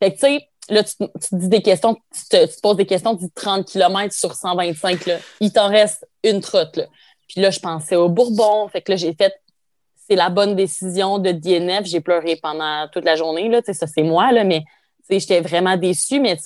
Fait 0.00 0.12
que, 0.12 0.14
tu 0.14 0.20
sais, 0.20 0.48
là, 0.70 0.82
tu, 0.82 0.96
te 0.96 1.36
dis 1.36 1.48
des 1.48 1.60
questions, 1.60 1.94
tu 1.94 2.28
te, 2.30 2.60
poses 2.62 2.76
des 2.76 2.86
questions, 2.86 3.14
tu 3.16 3.24
dis 3.24 3.30
30 3.34 3.66
km 3.66 4.14
sur 4.14 4.34
125, 4.34 5.04
là. 5.04 5.16
Il 5.40 5.52
t'en 5.52 5.68
reste 5.68 6.08
une 6.24 6.40
trotte, 6.40 6.76
là. 6.76 6.84
Puis 7.28 7.42
là, 7.42 7.50
je 7.50 7.60
pensais 7.60 7.96
au 7.96 8.08
Bourbon. 8.08 8.66
Fait 8.68 8.80
que 8.80 8.92
là, 8.92 8.96
j'ai 8.96 9.12
fait 9.12 9.34
c'est 10.08 10.16
la 10.16 10.30
bonne 10.30 10.56
décision 10.56 11.18
de 11.18 11.32
DNF. 11.32 11.84
J'ai 11.84 12.00
pleuré 12.00 12.36
pendant 12.36 12.88
toute 12.88 13.04
la 13.04 13.16
journée. 13.16 13.48
Là, 13.48 13.60
ça, 13.62 13.86
c'est 13.86 14.02
moi, 14.02 14.32
là, 14.32 14.44
mais 14.44 14.64
j'étais 15.10 15.40
vraiment 15.40 15.76
déçue, 15.76 16.20
mais 16.20 16.36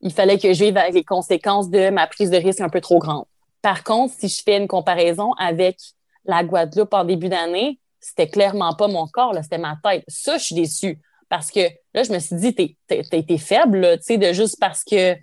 il 0.00 0.12
fallait 0.12 0.38
que 0.38 0.52
je 0.52 0.64
vive 0.64 0.76
avec 0.76 0.94
les 0.94 1.04
conséquences 1.04 1.70
de 1.70 1.90
ma 1.90 2.06
prise 2.06 2.30
de 2.30 2.36
risque 2.36 2.60
un 2.60 2.68
peu 2.68 2.80
trop 2.80 2.98
grande. 2.98 3.24
Par 3.62 3.84
contre, 3.84 4.14
si 4.18 4.28
je 4.28 4.42
fais 4.42 4.56
une 4.56 4.68
comparaison 4.68 5.32
avec 5.34 5.76
la 6.24 6.42
Guadeloupe 6.42 6.92
en 6.94 7.04
début 7.04 7.28
d'année, 7.28 7.78
c'était 8.00 8.28
clairement 8.28 8.74
pas 8.74 8.88
mon 8.88 9.06
corps, 9.06 9.34
c'était 9.42 9.58
ma 9.58 9.76
tête. 9.82 10.04
Ça, 10.08 10.38
je 10.38 10.44
suis 10.44 10.54
déçue. 10.54 11.00
Parce 11.28 11.50
que 11.50 11.60
là, 11.94 12.02
je 12.02 12.12
me 12.12 12.18
suis 12.18 12.36
dit, 12.36 12.54
t'es, 12.54 13.38
faible, 13.38 13.98
tu 13.98 14.04
sais, 14.04 14.18
de 14.18 14.32
juste 14.32 14.58
parce 14.58 14.82
que 14.82 15.14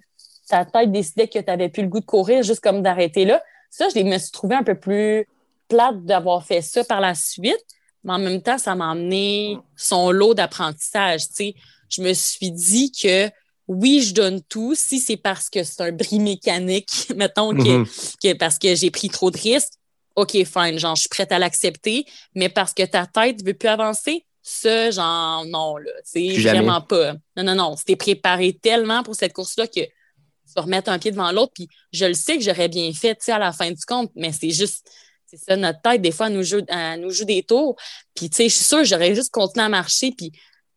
ta 0.48 0.64
tête 0.64 0.92
décidait 0.92 1.28
que 1.28 1.40
tu 1.40 1.70
plus 1.72 1.84
le 1.84 1.90
goût 1.90 2.00
de 2.00 2.06
courir, 2.06 2.44
juste 2.44 2.62
comme 2.62 2.82
d'arrêter 2.82 3.26
là. 3.26 3.42
Ça, 3.70 3.88
je 3.94 4.00
me 4.00 4.18
suis 4.18 4.32
trouvée 4.32 4.56
un 4.56 4.64
peu 4.64 4.76
plus 4.76 5.28
plate 5.68 6.04
d'avoir 6.06 6.46
fait 6.46 6.62
ça 6.62 6.84
par 6.84 7.02
la 7.02 7.16
suite, 7.16 7.66
mais 8.04 8.14
en 8.14 8.20
même 8.20 8.42
temps, 8.42 8.58
ça 8.58 8.76
m'a 8.76 8.92
amené 8.92 9.58
son 9.76 10.12
lot 10.12 10.34
d'apprentissage. 10.34 11.28
Tu 11.28 11.34
sais. 11.34 11.56
Je 11.90 12.02
me 12.02 12.14
suis 12.14 12.52
dit 12.52 12.92
que 12.92 13.30
oui, 13.68 14.02
je 14.02 14.14
donne 14.14 14.42
tout. 14.44 14.76
Si 14.76 15.00
c'est 15.00 15.18
parce 15.18 15.50
que 15.50 15.64
c'est 15.64 15.82
un 15.82 15.92
bris 15.92 16.20
mécanique, 16.20 17.08
mettons, 17.16 17.52
que, 17.52 17.84
mm-hmm. 17.84 18.16
que 18.22 18.34
parce 18.38 18.60
que 18.60 18.76
j'ai 18.76 18.92
pris 18.92 19.10
trop 19.10 19.32
de 19.32 19.38
risques, 19.38 19.74
OK, 20.16 20.32
fine, 20.32 20.80
genre, 20.80 20.96
je 20.96 21.02
suis 21.02 21.10
prête 21.10 21.32
à 21.32 21.40
l'accepter, 21.40 22.06
mais 22.36 22.48
parce 22.48 22.74
que 22.74 22.84
ta 22.84 23.06
tête 23.06 23.42
ne 23.42 23.46
veut 23.46 23.54
plus 23.54 23.68
avancer, 23.68 24.26
ça, 24.42 24.92
genre, 24.92 25.46
non, 25.46 25.78
là, 25.78 25.92
c'est 26.04 26.38
vraiment 26.38 26.82
pas. 26.82 27.14
Non, 27.36 27.44
non, 27.44 27.56
non, 27.56 27.76
c'était 27.76 27.96
préparé 27.96 28.54
tellement 28.54 29.04
pour 29.04 29.16
cette 29.16 29.34
course-là 29.34 29.68
que 29.68 29.82
tu 29.82 30.54
vas 30.56 30.62
remettre 30.62 30.90
un 30.90 31.00
pied 31.00 31.12
devant 31.12 31.32
l'autre, 31.32 31.52
puis 31.54 31.68
je 31.92 32.06
le 32.06 32.14
sais 32.14 32.38
que 32.38 32.44
j'aurais 32.44 32.70
bien 32.70 32.94
fait, 32.94 33.16
tu 33.16 33.26
sais, 33.26 33.32
à 33.32 33.40
la 33.40 33.52
fin 33.52 33.70
du 33.72 33.84
compte, 33.86 34.12
mais 34.16 34.32
c'est 34.32 34.52
juste, 34.52 34.90
c'est 35.36 35.52
ça, 35.52 35.56
notre 35.58 35.82
tête, 35.82 36.02
des 36.02 36.12
fois, 36.12 36.30
nous 36.30 36.44
joue, 36.44 36.62
nous 37.00 37.12
joue 37.12 37.26
des 37.26 37.44
tours, 37.44 37.76
puis 38.14 38.30
tu 38.30 38.38
sais, 38.38 38.50
je 38.50 38.56
suis 38.56 38.66
sûre, 38.66 38.86
j'aurais 38.86 39.16
juste 39.16 39.32
continué 39.32 39.66
à 39.66 39.70
marcher, 39.70 40.12
puis 40.12 40.32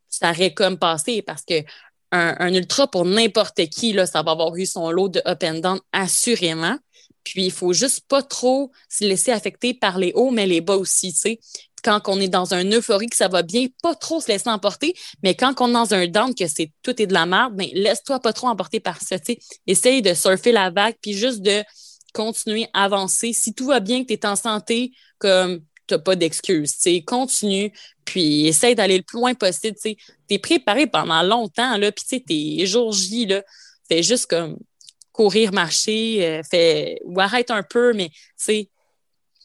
ça 0.09 0.31
aurait 0.31 0.55
comme 0.55 0.79
passé, 0.79 1.23
parce 1.23 1.45
que 1.45 1.63
un, 2.11 2.55
ultra 2.55 2.87
pour 2.87 3.05
n'importe 3.05 3.67
qui, 3.69 3.93
là, 3.93 4.07
ça 4.07 4.23
va 4.23 4.33
avoir 4.33 4.57
eu 4.57 4.67
son 4.67 4.91
lot 4.91 5.09
de 5.09 5.23
up 5.27 5.43
and 5.43 5.59
down, 5.59 5.81
assurément. 5.93 6.79
Puis 7.25 7.45
il 7.45 7.53
faut 7.53 7.75
juste 7.75 8.07
pas 8.09 8.23
trop 8.23 8.71
se 8.89 9.05
laisser 9.05 9.33
affecter 9.33 9.75
par 9.75 9.99
les 9.99 10.13
hauts, 10.15 10.31
mais 10.31 10.47
les 10.47 10.61
bas 10.61 10.77
aussi, 10.77 11.13
tu 11.13 11.19
sais. 11.19 11.41
Quand 11.85 12.01
on 12.07 12.19
est 12.21 12.29
dans 12.29 12.55
un 12.55 12.65
euphorie 12.73 13.07
que 13.07 13.17
ça 13.17 13.29
va 13.29 13.43
bien, 13.43 13.67
pas 13.83 13.95
trop 13.95 14.21
se 14.21 14.29
laisser 14.29 14.49
emporter, 14.49 14.95
mais 15.23 15.35
quand 15.35 15.61
on 15.61 15.69
est 15.69 15.73
dans 15.73 15.95
un 15.95 16.07
down 16.09 16.35
que 16.35 16.47
c'est 16.49 16.73
tout 16.83 17.01
est 17.01 17.07
de 17.07 17.13
la 17.13 17.27
merde, 17.27 17.55
ben 17.55 17.69
laisse-toi 17.73 18.19
pas 18.21 18.33
trop 18.33 18.49
emporter 18.49 18.81
par 18.81 19.01
ça, 19.01 19.19
tu 19.19 19.35
sais. 19.35 19.39
Essaye 19.67 20.03
de 20.03 20.15
surfer 20.15 20.53
la 20.53 20.71
vague, 20.71 20.97
puis 21.03 21.13
juste 21.13 21.43
de 21.43 21.63
continuer 22.13 22.69
avancer. 22.73 23.33
Si 23.33 23.55
tout 23.55 23.67
va 23.67 23.81
bien, 23.81 24.03
que 24.03 24.09
tu 24.09 24.15
es 24.15 24.27
en 24.27 24.37
santé, 24.37 24.93
comme 25.19 25.63
tu 25.87 25.99
pas 25.99 26.17
d'excuses, 26.17 26.77
continue, 27.07 27.73
puis 28.05 28.47
essaye 28.47 28.75
d'aller 28.75 28.99
le 28.99 29.03
plus 29.03 29.19
loin 29.19 29.35
possible, 29.35 29.77
tu 29.83 29.97
es 30.29 30.39
préparé 30.39 30.87
pendant 30.87 31.23
longtemps, 31.23 31.77
là, 31.79 31.91
puis 31.93 32.05
tu 32.05 32.17
sais, 32.17 32.21
tes 32.21 32.67
jours 32.67 32.93
J, 32.93 33.29
fais 33.89 34.03
juste 34.03 34.27
comme 34.27 34.59
courir, 35.13 35.53
marcher, 35.53 36.25
euh, 36.25 36.43
fait, 36.49 37.01
ou 37.05 37.19
arrête 37.21 37.51
un 37.51 37.63
peu, 37.63 37.93
mais 37.93 38.11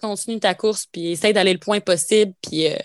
continue 0.02 0.40
ta 0.40 0.54
course, 0.54 0.86
puis 0.92 1.14
essaye 1.14 1.34
d'aller 1.34 1.54
le 1.54 1.60
point 1.60 1.80
possible, 1.80 2.34
puis 2.42 2.68
euh, 2.68 2.76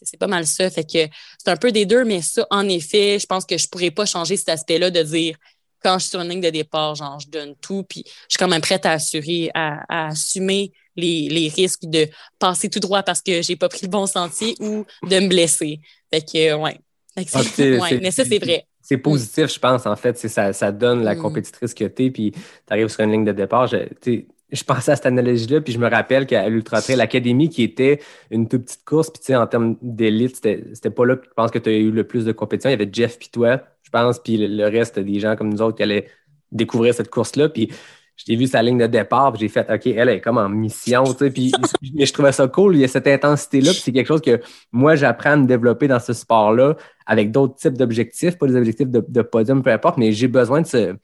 c'est 0.00 0.16
pas 0.16 0.26
mal 0.28 0.46
ça. 0.46 0.70
Fait 0.70 0.84
que 0.84 1.12
c'est 1.38 1.50
un 1.50 1.56
peu 1.56 1.72
des 1.72 1.86
deux, 1.86 2.04
mais 2.04 2.22
ça, 2.22 2.46
en 2.50 2.68
effet, 2.68 3.18
je 3.18 3.26
pense 3.26 3.44
que 3.44 3.58
je 3.58 3.68
pourrais 3.68 3.90
pas 3.90 4.06
changer 4.06 4.36
cet 4.36 4.48
aspect-là 4.48 4.90
de 4.90 5.02
dire 5.02 5.36
quand 5.82 5.94
je 5.94 6.04
suis 6.04 6.10
sur 6.10 6.20
une 6.20 6.28
ligne 6.28 6.40
de 6.40 6.50
départ, 6.50 6.94
genre, 6.94 7.18
je 7.20 7.28
donne 7.28 7.54
tout, 7.60 7.84
puis 7.88 8.04
je 8.06 8.36
suis 8.36 8.38
quand 8.38 8.48
même 8.48 8.60
prête 8.60 8.86
à 8.86 8.92
assurer, 8.92 9.50
à, 9.54 10.08
assumer 10.08 10.72
les, 10.96 11.52
risques 11.54 11.84
de 11.84 12.08
passer 12.38 12.68
tout 12.68 12.80
droit 12.80 13.02
parce 13.02 13.20
que 13.20 13.42
j'ai 13.42 13.56
pas 13.56 13.68
pris 13.68 13.80
le 13.82 13.88
bon 13.88 14.06
sentier 14.06 14.54
ou 14.60 14.84
de 15.02 15.20
me 15.20 15.28
blesser. 15.28 15.80
Fait 16.12 16.20
que, 16.20 16.54
ouais. 16.54 16.78
Ah, 17.16 17.20
mais 18.00 18.10
ça, 18.10 18.24
c'est 18.24 18.38
vrai 18.38 18.66
c'est 18.82 18.96
mm. 18.96 19.02
positif, 19.02 19.46
je 19.46 19.58
pense, 19.58 19.86
en 19.86 19.96
fait. 19.96 20.18
Ça, 20.18 20.52
ça 20.52 20.72
donne 20.72 21.02
la 21.04 21.14
mm. 21.14 21.18
compétitrice 21.18 21.72
que 21.72 21.84
tu 21.84 22.04
es, 22.04 22.10
puis 22.10 22.32
tu 22.32 22.40
arrives 22.68 22.88
sur 22.88 23.00
une 23.00 23.12
ligne 23.12 23.24
de 23.24 23.32
départ. 23.32 23.66
Je, 23.68 23.88
je 24.52 24.64
pensais 24.64 24.92
à 24.92 24.96
cette 24.96 25.06
analogie-là, 25.06 25.60
puis 25.62 25.72
je 25.72 25.78
me 25.78 25.88
rappelle 25.88 26.26
qu'à 26.26 26.48
l'Ultra 26.48 26.82
Trail 26.82 26.96
l'Académie, 26.96 27.48
qui 27.48 27.62
était 27.62 28.00
une 28.30 28.48
toute 28.48 28.64
petite 28.64 28.84
course, 28.84 29.10
puis 29.10 29.34
en 29.34 29.46
termes 29.46 29.76
d'élite, 29.80 30.36
c'était 30.36 30.90
pas 30.90 31.06
là 31.06 31.16
que 31.16 31.24
je 31.24 31.34
pense 31.34 31.50
que 31.50 31.58
tu 31.58 31.70
as 31.70 31.72
eu 31.72 31.90
le 31.90 32.04
plus 32.04 32.24
de 32.24 32.32
compétition. 32.32 32.68
Il 32.68 32.72
y 32.72 32.74
avait 32.74 32.90
Jeff 32.92 33.18
puis 33.18 33.30
toi, 33.32 33.62
je 33.82 33.90
pense, 33.90 34.18
puis 34.18 34.36
le, 34.36 34.64
reste 34.68 34.98
des 34.98 35.20
gens 35.20 35.36
comme 35.36 35.50
nous 35.50 35.62
autres 35.62 35.76
qui 35.76 35.82
allaient 35.82 36.06
découvrir 36.50 36.94
cette 36.94 37.08
course-là. 37.08 37.48
Puis 37.48 37.70
j'ai 38.16 38.36
vu 38.36 38.46
sa 38.46 38.62
ligne 38.62 38.78
de 38.78 38.86
départ, 38.86 39.32
puis 39.32 39.40
j'ai 39.40 39.48
fait, 39.48 39.66
OK, 39.72 39.86
elle 39.86 40.08
est 40.10 40.20
comme 40.20 40.38
en 40.38 40.48
mission, 40.48 41.04
tu 41.04 41.18
sais, 41.18 41.30
puis 41.30 41.50
je 41.82 42.12
trouvais 42.12 42.32
ça 42.32 42.46
cool, 42.46 42.76
il 42.76 42.82
y 42.82 42.84
a 42.84 42.88
cette 42.88 43.06
intensité-là, 43.06 43.70
puis 43.70 43.80
c'est 43.80 43.92
quelque 43.92 44.06
chose 44.06 44.20
que 44.20 44.40
moi, 44.70 44.94
j'apprends 44.96 45.30
à 45.30 45.36
me 45.36 45.46
développer 45.46 45.88
dans 45.88 45.98
ce 45.98 46.12
sport-là 46.12 46.76
avec 47.06 47.30
d'autres 47.30 47.56
types 47.56 47.76
d'objectifs, 47.76 48.36
pas 48.38 48.46
des 48.46 48.56
objectifs 48.56 48.88
de, 48.88 49.22
podium, 49.22 49.62
peu 49.62 49.70
importe, 49.70 49.96
mais 49.96 50.12
j'ai 50.12 50.28
besoin 50.28 50.60
de 50.60 50.66
ce, 50.66 50.94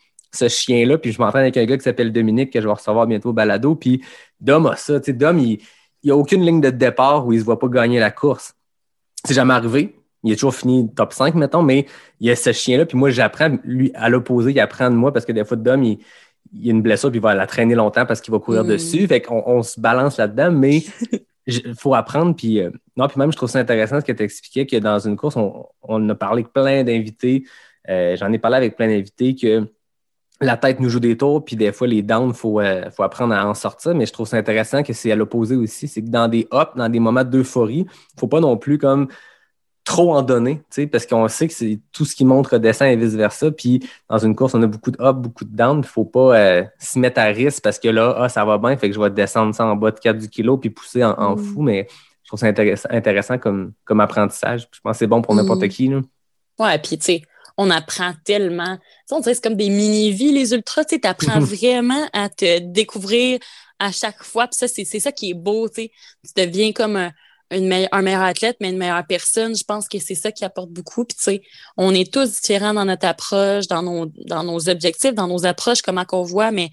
chien-là, 0.48 0.98
puis 0.98 1.12
je 1.12 1.20
m'entraîne 1.20 1.42
avec 1.42 1.56
un 1.56 1.64
gars 1.64 1.76
qui 1.76 1.84
s'appelle 1.84 2.12
Dominique, 2.12 2.52
que 2.52 2.60
je 2.60 2.66
vais 2.66 2.72
recevoir 2.72 3.06
bientôt 3.06 3.30
au 3.30 3.32
balado, 3.32 3.74
puis 3.74 4.02
Dom 4.40 4.66
a 4.66 4.76
ça, 4.76 5.00
tu 5.00 5.06
sais, 5.06 5.12
Dom, 5.12 5.38
il 5.38 5.58
n'y 6.04 6.10
a 6.10 6.16
aucune 6.16 6.44
ligne 6.44 6.60
de 6.60 6.70
départ 6.70 7.26
où 7.26 7.32
il 7.32 7.36
ne 7.36 7.40
se 7.40 7.44
voit 7.44 7.58
pas 7.58 7.68
gagner 7.68 7.98
la 7.98 8.10
course. 8.10 8.54
C'est 9.24 9.34
jamais 9.34 9.54
arrivé, 9.54 9.96
il 10.22 10.32
a 10.32 10.34
toujours 10.34 10.54
fini 10.54 10.92
top 10.94 11.12
5, 11.12 11.34
mettons, 11.34 11.62
mais 11.62 11.86
il 12.20 12.28
y 12.28 12.30
a 12.30 12.36
ce 12.36 12.52
chien-là, 12.52 12.86
puis 12.86 12.98
moi, 12.98 13.10
j'apprends, 13.10 13.58
lui, 13.64 13.90
à 13.94 14.08
l'opposé, 14.08 14.50
il 14.50 14.60
apprend 14.60 14.90
de 14.90 14.96
moi, 14.96 15.12
parce 15.12 15.24
que 15.24 15.32
des 15.32 15.44
fois, 15.44 15.56
Dom, 15.56 15.82
il 15.82 15.98
il 16.52 16.68
a 16.68 16.72
une 16.72 16.82
blessure, 16.82 17.10
puis 17.10 17.18
il 17.18 17.22
va 17.22 17.34
la 17.34 17.46
traîner 17.46 17.74
longtemps 17.74 18.06
parce 18.06 18.20
qu'il 18.20 18.32
va 18.32 18.38
courir 18.38 18.64
mm. 18.64 18.68
dessus. 18.68 19.06
Fait 19.06 19.20
qu'on 19.20 19.42
on 19.46 19.62
se 19.62 19.80
balance 19.80 20.16
là-dedans, 20.16 20.50
mais 20.52 20.82
il 21.46 21.74
faut 21.74 21.94
apprendre. 21.94 22.34
Puis, 22.34 22.60
euh, 22.60 22.70
non, 22.96 23.08
puis 23.08 23.18
même, 23.18 23.32
je 23.32 23.36
trouve 23.36 23.50
ça 23.50 23.58
intéressant 23.58 24.00
ce 24.00 24.04
que 24.04 24.12
tu 24.12 24.22
expliquais, 24.22 24.66
que 24.66 24.76
dans 24.76 24.98
une 24.98 25.16
course, 25.16 25.36
on, 25.36 26.08
a 26.08 26.14
parlé 26.14 26.42
avec 26.42 26.52
plein 26.52 26.84
d'invités. 26.84 27.44
Euh, 27.88 28.16
j'en 28.16 28.32
ai 28.32 28.38
parlé 28.38 28.56
avec 28.56 28.76
plein 28.76 28.88
d'invités 28.88 29.34
que 29.34 29.66
la 30.41 30.57
tête 30.57 30.78
nous 30.78 30.89
joue 30.89 31.01
des 31.01 31.16
tours, 31.16 31.45
puis 31.45 31.57
des 31.57 31.72
fois, 31.72 31.86
les 31.86 32.03
downs, 32.03 32.28
il 32.28 32.34
faut, 32.34 32.61
euh, 32.61 32.91
faut 32.91 33.03
apprendre 33.03 33.34
à 33.34 33.47
en 33.47 33.55
sortir. 33.55 33.95
Mais 33.95 34.07
je 34.07 34.12
trouve 34.12 34.28
ça 34.28 34.36
intéressant 34.36 34.82
que 34.82 34.93
c'est 34.93 35.11
à 35.11 35.16
l'opposé 35.16 35.57
aussi. 35.57 35.89
C'est 35.89 36.03
que 36.03 36.09
dans 36.09 36.28
des 36.28 36.47
ups, 36.53 36.76
dans 36.76 36.89
des 36.89 37.01
moments 37.01 37.24
d'euphorie, 37.24 37.80
il 37.80 37.84
ne 37.84 38.20
faut 38.20 38.28
pas 38.28 38.41
non 38.41 38.57
plus 38.57 38.78
comme 38.78 39.09
trop 39.89 40.14
en 40.14 40.20
donner, 40.20 40.61
parce 40.93 41.07
qu'on 41.07 41.26
sait 41.28 41.49
que 41.49 41.55
c'est 41.55 41.80
tout 41.93 42.05
ce 42.05 42.14
qui 42.14 42.26
montre 42.26 42.59
descend 42.59 42.89
et 42.89 42.97
vice-versa. 42.97 43.51
Puis 43.51 43.89
dans 44.09 44.18
une 44.18 44.36
course, 44.36 44.55
on 44.55 44.62
a 44.62 44.66
beaucoup 44.66 44.91
de 44.91 45.01
up, 45.01 45.16
beaucoup 45.16 45.47
de 45.47 45.57
down. 45.57 45.78
Il 45.78 45.80
ne 45.80 45.86
faut 45.86 46.05
pas 46.05 46.39
euh, 46.39 46.64
se 46.78 46.99
mettre 46.99 47.20
à 47.20 47.24
risque 47.24 47.62
parce 47.62 47.78
que 47.78 47.89
là, 47.89 48.14
ah, 48.18 48.28
ça 48.28 48.45
va 48.45 48.59
bien, 48.59 48.76
fait 48.76 48.89
que 48.91 48.95
je 48.95 49.01
vais 49.01 49.09
descendre 49.09 49.55
ça 49.55 49.64
en 49.64 49.76
bas 49.76 49.91
de 49.91 49.99
4 49.99 50.18
du 50.18 50.28
kilo 50.28 50.59
puis 50.59 50.68
pousser 50.68 51.03
en, 51.03 51.36
mm. 51.36 51.39
fou. 51.39 51.62
Mais 51.62 51.89
je 52.22 52.28
trouve 52.28 52.39
ça 52.39 52.47
intéressant, 52.47 52.89
intéressant 52.93 53.39
comme, 53.39 53.72
comme 53.86 54.01
apprentissage. 54.01 54.68
Je 54.70 54.80
pense 54.80 54.93
que 54.93 54.99
c'est 54.99 55.07
bon 55.07 55.22
pour 55.22 55.32
mm. 55.34 55.39
n'importe 55.39 55.66
qui. 55.68 55.89
Là. 55.89 56.03
Ouais, 56.59 56.78
puis 56.78 56.99
tu 56.99 57.05
sais, 57.07 57.22
on 57.59 57.68
apprend 57.70 58.14
tellement. 58.24 58.78
on 59.11 59.20
dirait 59.20 59.34
c'est 59.34 59.42
comme 59.44 59.56
des 59.56 59.68
mini-vies, 59.68 60.32
les 60.32 60.54
ultras. 60.54 60.84
Tu 60.84 60.98
apprends 61.02 61.40
vraiment 61.54 62.09
à 62.14 62.30
te 62.30 62.61
découvrir 62.61 63.38
à 63.78 63.92
chaque 63.92 64.22
fois. 64.22 64.46
Puis 64.46 64.56
ça, 64.56 64.68
c'est 64.68 64.84
ça 65.00 65.12
qui 65.12 65.30
est 65.30 65.34
beau. 65.34 65.68
Tu 65.68 65.90
deviens 66.34 66.72
comme 66.72 66.96
un 66.96 67.12
une 67.50 67.88
un 67.92 68.02
meilleur 68.02 68.22
athlète, 68.22 68.59
mais 68.61 68.70
une 68.70 68.76
meilleure 68.78 69.06
personne. 69.06 69.56
Je 69.56 69.64
pense 69.64 69.88
que 69.88 69.98
c'est 69.98 70.14
ça 70.14 70.30
qui 70.32 70.44
apporte 70.44 70.70
beaucoup. 70.70 71.04
Puis, 71.04 71.16
tu 71.16 71.22
sais, 71.24 71.42
on 71.76 71.94
est 71.94 72.12
tous 72.12 72.40
différents 72.42 72.74
dans 72.74 72.84
notre 72.84 73.06
approche, 73.06 73.66
dans 73.68 73.82
nos, 73.82 74.06
dans 74.26 74.44
nos 74.44 74.68
objectifs, 74.68 75.14
dans 75.14 75.28
nos 75.28 75.46
approches, 75.46 75.80
comment 75.80 76.04
qu'on 76.04 76.22
voit, 76.22 76.50
mais 76.50 76.70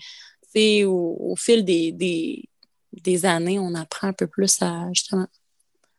au, 0.85 1.17
au 1.19 1.35
fil 1.35 1.65
des, 1.65 1.91
des, 1.91 2.43
des, 2.93 3.25
années, 3.25 3.59
on 3.59 3.75
apprend 3.75 4.07
un 4.07 4.13
peu 4.13 4.27
plus 4.27 4.61
à 4.61 4.87
justement 4.93 5.27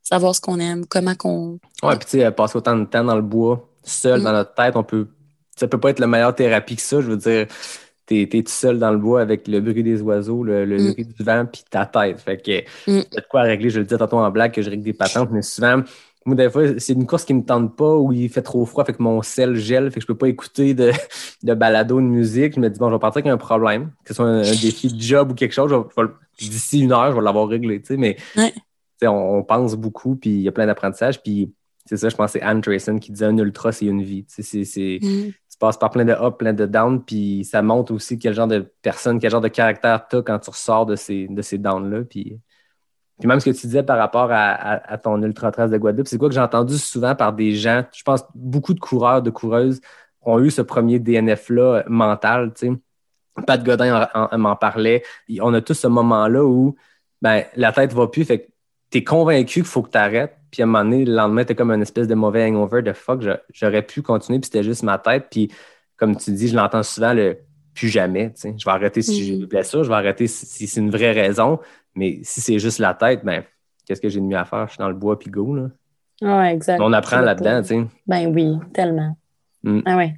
savoir 0.03 0.35
ce 0.35 0.41
qu'on 0.41 0.59
aime, 0.59 0.87
comment 0.87 1.15
qu'on. 1.15 1.59
Ouais, 1.83 1.97
puis 1.97 2.07
tu 2.07 2.19
sais, 2.19 2.31
passer 2.31 2.57
autant 2.57 2.77
de 2.77 2.85
temps 2.85 3.05
dans 3.05 3.17
le 3.17 3.23
bois, 3.23 3.69
seul, 3.87 4.21
mm. 4.21 4.25
dans 4.25 4.33
notre 4.33 4.55
tête, 4.55 4.77
on 4.77 4.83
peut. 4.83 5.09
Ça 5.57 5.69
peut 5.69 5.81
pas 5.81 5.91
être 5.91 6.01
la 6.01 6.07
meilleure 6.07 6.35
thérapie 6.35 6.77
que 6.77 6.83
ça. 6.83 7.01
Je 7.01 7.07
veux 7.07 7.17
dire, 7.17 7.47
t'es 8.05 8.23
es 8.23 8.43
tout 8.43 8.53
seul 8.53 8.79
dans 8.79 8.91
le 8.91 8.99
bois 8.99 9.23
avec 9.23 9.49
le 9.49 9.61
bruit 9.61 9.83
des 9.83 10.03
oiseaux, 10.03 10.45
le, 10.45 10.67
mm. 10.67 10.93
bruit 10.93 11.07
du 11.07 11.23
vent, 11.23 11.47
puis 11.51 11.65
ta 11.71 11.87
tête. 11.87 12.21
Fait 12.21 12.37
que 12.37 12.91
mm. 12.91 13.05
de 13.11 13.23
quoi 13.29 13.43
régler. 13.43 13.71
Je 13.71 13.79
le 13.79 13.85
disais 13.85 13.99
tantôt 13.99 14.19
en 14.19 14.31
blague 14.31 14.53
que 14.53 14.63
je 14.63 14.71
règle 14.71 14.83
des 14.83 14.93
patentes, 14.93 15.31
mais 15.33 15.43
souvent, 15.43 15.83
moi, 16.27 16.35
des 16.35 16.51
fois, 16.51 16.79
c'est 16.79 16.93
une 16.93 17.07
course 17.07 17.25
qui 17.25 17.35
me 17.35 17.45
tente 17.45 17.77
pas 17.77 17.95
où 17.95 18.13
il 18.13 18.29
fait 18.29 18.43
trop 18.43 18.67
froid, 18.67 18.85
fait 18.85 18.93
que 18.93 19.03
mon 19.03 19.23
sel 19.23 19.55
gèle, 19.55 19.93
fait 19.93 20.01
que 20.01 20.03
je 20.03 20.07
peux 20.09 20.19
pas 20.19 20.29
écouter 20.29 20.75
de, 20.75 20.91
de 21.45 21.55
balado, 21.55 22.01
de 22.01 22.07
musique. 22.07 22.57
Je 22.57 22.61
me 22.61 22.69
dis, 22.69 22.81
bon, 22.81 22.89
je 22.89 22.95
vais 22.95 22.99
partir 22.99 23.21
avec 23.21 23.33
un 23.33 23.37
problème, 23.37 23.93
que 24.03 24.09
ce 24.09 24.15
soit 24.15 24.27
un, 24.27 24.41
défi 24.43 24.89
de 24.93 25.01
job 25.01 25.31
ou 25.31 25.35
quelque 25.35 25.55
chose, 25.55 25.73
d'ici 26.39 26.81
une 26.81 26.93
heure, 26.93 27.13
je 27.13 27.17
vais 27.17 27.23
l'avoir 27.23 27.47
réglé, 27.47 27.81
tu 27.81 27.95
sais, 27.95 27.97
mais 27.97 28.17
on, 29.03 29.45
pense 29.45 29.77
beaucoup, 29.77 30.17
puis 30.17 30.31
il 30.31 30.41
y 30.41 30.49
a 30.49 30.53
plein 30.53 30.67
d'apprentissages, 30.67 31.23
puis 31.23 31.55
c'est 31.87 31.97
ça, 31.97 32.09
je 32.09 32.17
pense 32.17 32.33
que 32.33 32.39
c'est 32.39 32.45
Anne 32.45 32.61
Trayson 32.61 32.99
qui 32.99 33.13
disait 33.13 33.27
un 33.27 33.39
ultra, 33.39 33.73
c'est 33.73 33.87
une 33.87 34.03
vie. 34.03 34.25
C'est, 34.29 34.99
mm 35.03 35.31
tu 35.57 35.61
passes 35.61 35.79
par 35.79 35.91
plein 35.91 36.05
de 36.05 36.13
up, 36.13 36.37
plein 36.37 36.53
de 36.53 36.67
down, 36.67 37.03
puis 37.03 37.43
ça 37.45 37.63
montre 37.63 37.95
aussi 37.95 38.19
quel 38.19 38.35
genre 38.35 38.47
de 38.47 38.71
personne, 38.83 39.19
quel 39.19 39.31
genre 39.31 39.41
de 39.41 39.49
caractère 39.49 40.07
tu 40.07 40.17
as 40.17 40.23
quand 40.23 40.39
tu 40.39 40.51
ressors 40.51 40.85
de 40.85 40.97
ces, 40.97 41.29
de 41.29 41.41
ces 41.41 41.57
downs-là. 41.57 42.03
Puis, 42.05 42.39
puis 43.19 43.27
même 43.27 43.41
ce 43.41 43.47
que 43.47 43.57
tu 43.57 43.67
disais 43.67 43.83
par 43.83 43.97
rapport 43.97 44.29
à, 44.31 44.99
ton 44.99 45.23
ultra 45.23 45.51
trace 45.51 45.71
de 45.71 45.79
Guadeloupe, 45.79 46.09
c'est 46.09 46.19
quoi 46.19 46.29
que 46.29 46.35
j'ai 46.35 46.43
entendu 46.43 46.77
souvent 46.77 47.15
par 47.15 47.33
des 47.33 47.55
gens, 47.55 47.85
je 47.95 48.03
pense 48.03 48.23
beaucoup 48.35 48.75
de 48.75 48.81
coureurs, 48.81 49.23
de 49.23 49.31
coureuses 49.31 49.81
ont 50.21 50.41
eu 50.41 50.51
ce 50.51 50.61
premier 50.61 50.99
DNF-là 50.99 51.85
mental, 51.87 52.53
tu 52.55 52.67
sais. 52.67 52.73
Pat 53.47 53.63
Godin 53.63 54.09
m'en 54.33 54.57
parlait. 54.57 55.03
On 55.41 55.55
a 55.55 55.61
tous 55.63 55.75
ce 55.75 55.87
moment-là 55.87 56.45
où 56.45 56.75
ben, 57.23 57.45
la 57.55 57.73
tête 57.73 57.95
va 57.95 58.09
plus, 58.09 58.25
fait 58.25 58.41
que 58.41 58.51
tu 58.91 58.99
es 58.99 59.05
convaincu 59.05 59.61
qu'il 59.61 59.65
faut 59.65 59.83
que 59.83 59.91
tu 59.91 59.99
arrêtes, 59.99 60.37
puis 60.57 60.63
à 60.63 60.65
un 60.65 60.69
moment 60.69 60.85
donné, 60.85 61.05
le 61.05 61.15
lendemain, 61.15 61.45
t'es 61.45 61.55
comme 61.55 61.71
une 61.71 61.83
espèce 61.83 62.09
de 62.09 62.15
mauvais 62.15 62.43
hangover 62.47 62.81
de 62.81 62.95
fuck, 62.95 63.21
j'aurais 63.53 63.83
pu 63.83 64.01
continuer, 64.01 64.39
puis 64.39 64.47
c'était 64.47 64.63
juste 64.63 64.85
ma 64.85 64.97
tête. 64.97 65.27
Puis 65.31 65.53
comme 65.99 66.17
tu 66.17 66.31
dis, 66.31 66.49
je 66.49 66.57
l'entends 66.57 66.83
souvent, 66.83 67.13
le 67.13 67.41
plus 67.75 67.89
jamais. 67.89 68.33
Je 68.43 68.49
vais 68.49 68.71
arrêter 68.71 69.03
si 69.03 69.23
j'ai 69.23 69.35
une 69.35 69.45
mm-hmm. 69.45 69.49
blessure, 69.49 69.85
je 69.85 69.91
vais 69.91 69.97
arrêter 69.97 70.27
si, 70.27 70.67
c'est 70.67 70.81
une 70.81 70.89
vraie 70.89 71.13
raison. 71.13 71.59
Mais 71.95 72.21
si 72.23 72.41
c'est 72.41 72.59
juste 72.59 72.79
la 72.79 72.95
tête, 72.95 73.23
ben 73.23 73.45
qu'est-ce 73.85 74.01
que 74.01 74.09
j'ai 74.09 74.19
de 74.19 74.25
mieux 74.25 74.39
à 74.39 74.47
faire? 74.47 74.67
Je 74.69 74.73
suis 74.73 74.79
dans 74.79 74.89
le 74.89 74.95
bois 74.95 75.19
puis 75.19 75.29
go. 75.31 75.55
Là. 75.55 75.69
Ouais, 76.23 76.55
exact. 76.55 76.81
On 76.81 76.95
apprend 76.95 77.21
là-dedans, 77.21 77.61
tu 77.61 77.69
sais. 77.69 77.85
Ben 78.07 78.35
oui, 78.35 78.57
tellement. 78.73 79.15
Mm. 79.63 79.81
Ah 79.85 79.97
ouais. 79.99 80.15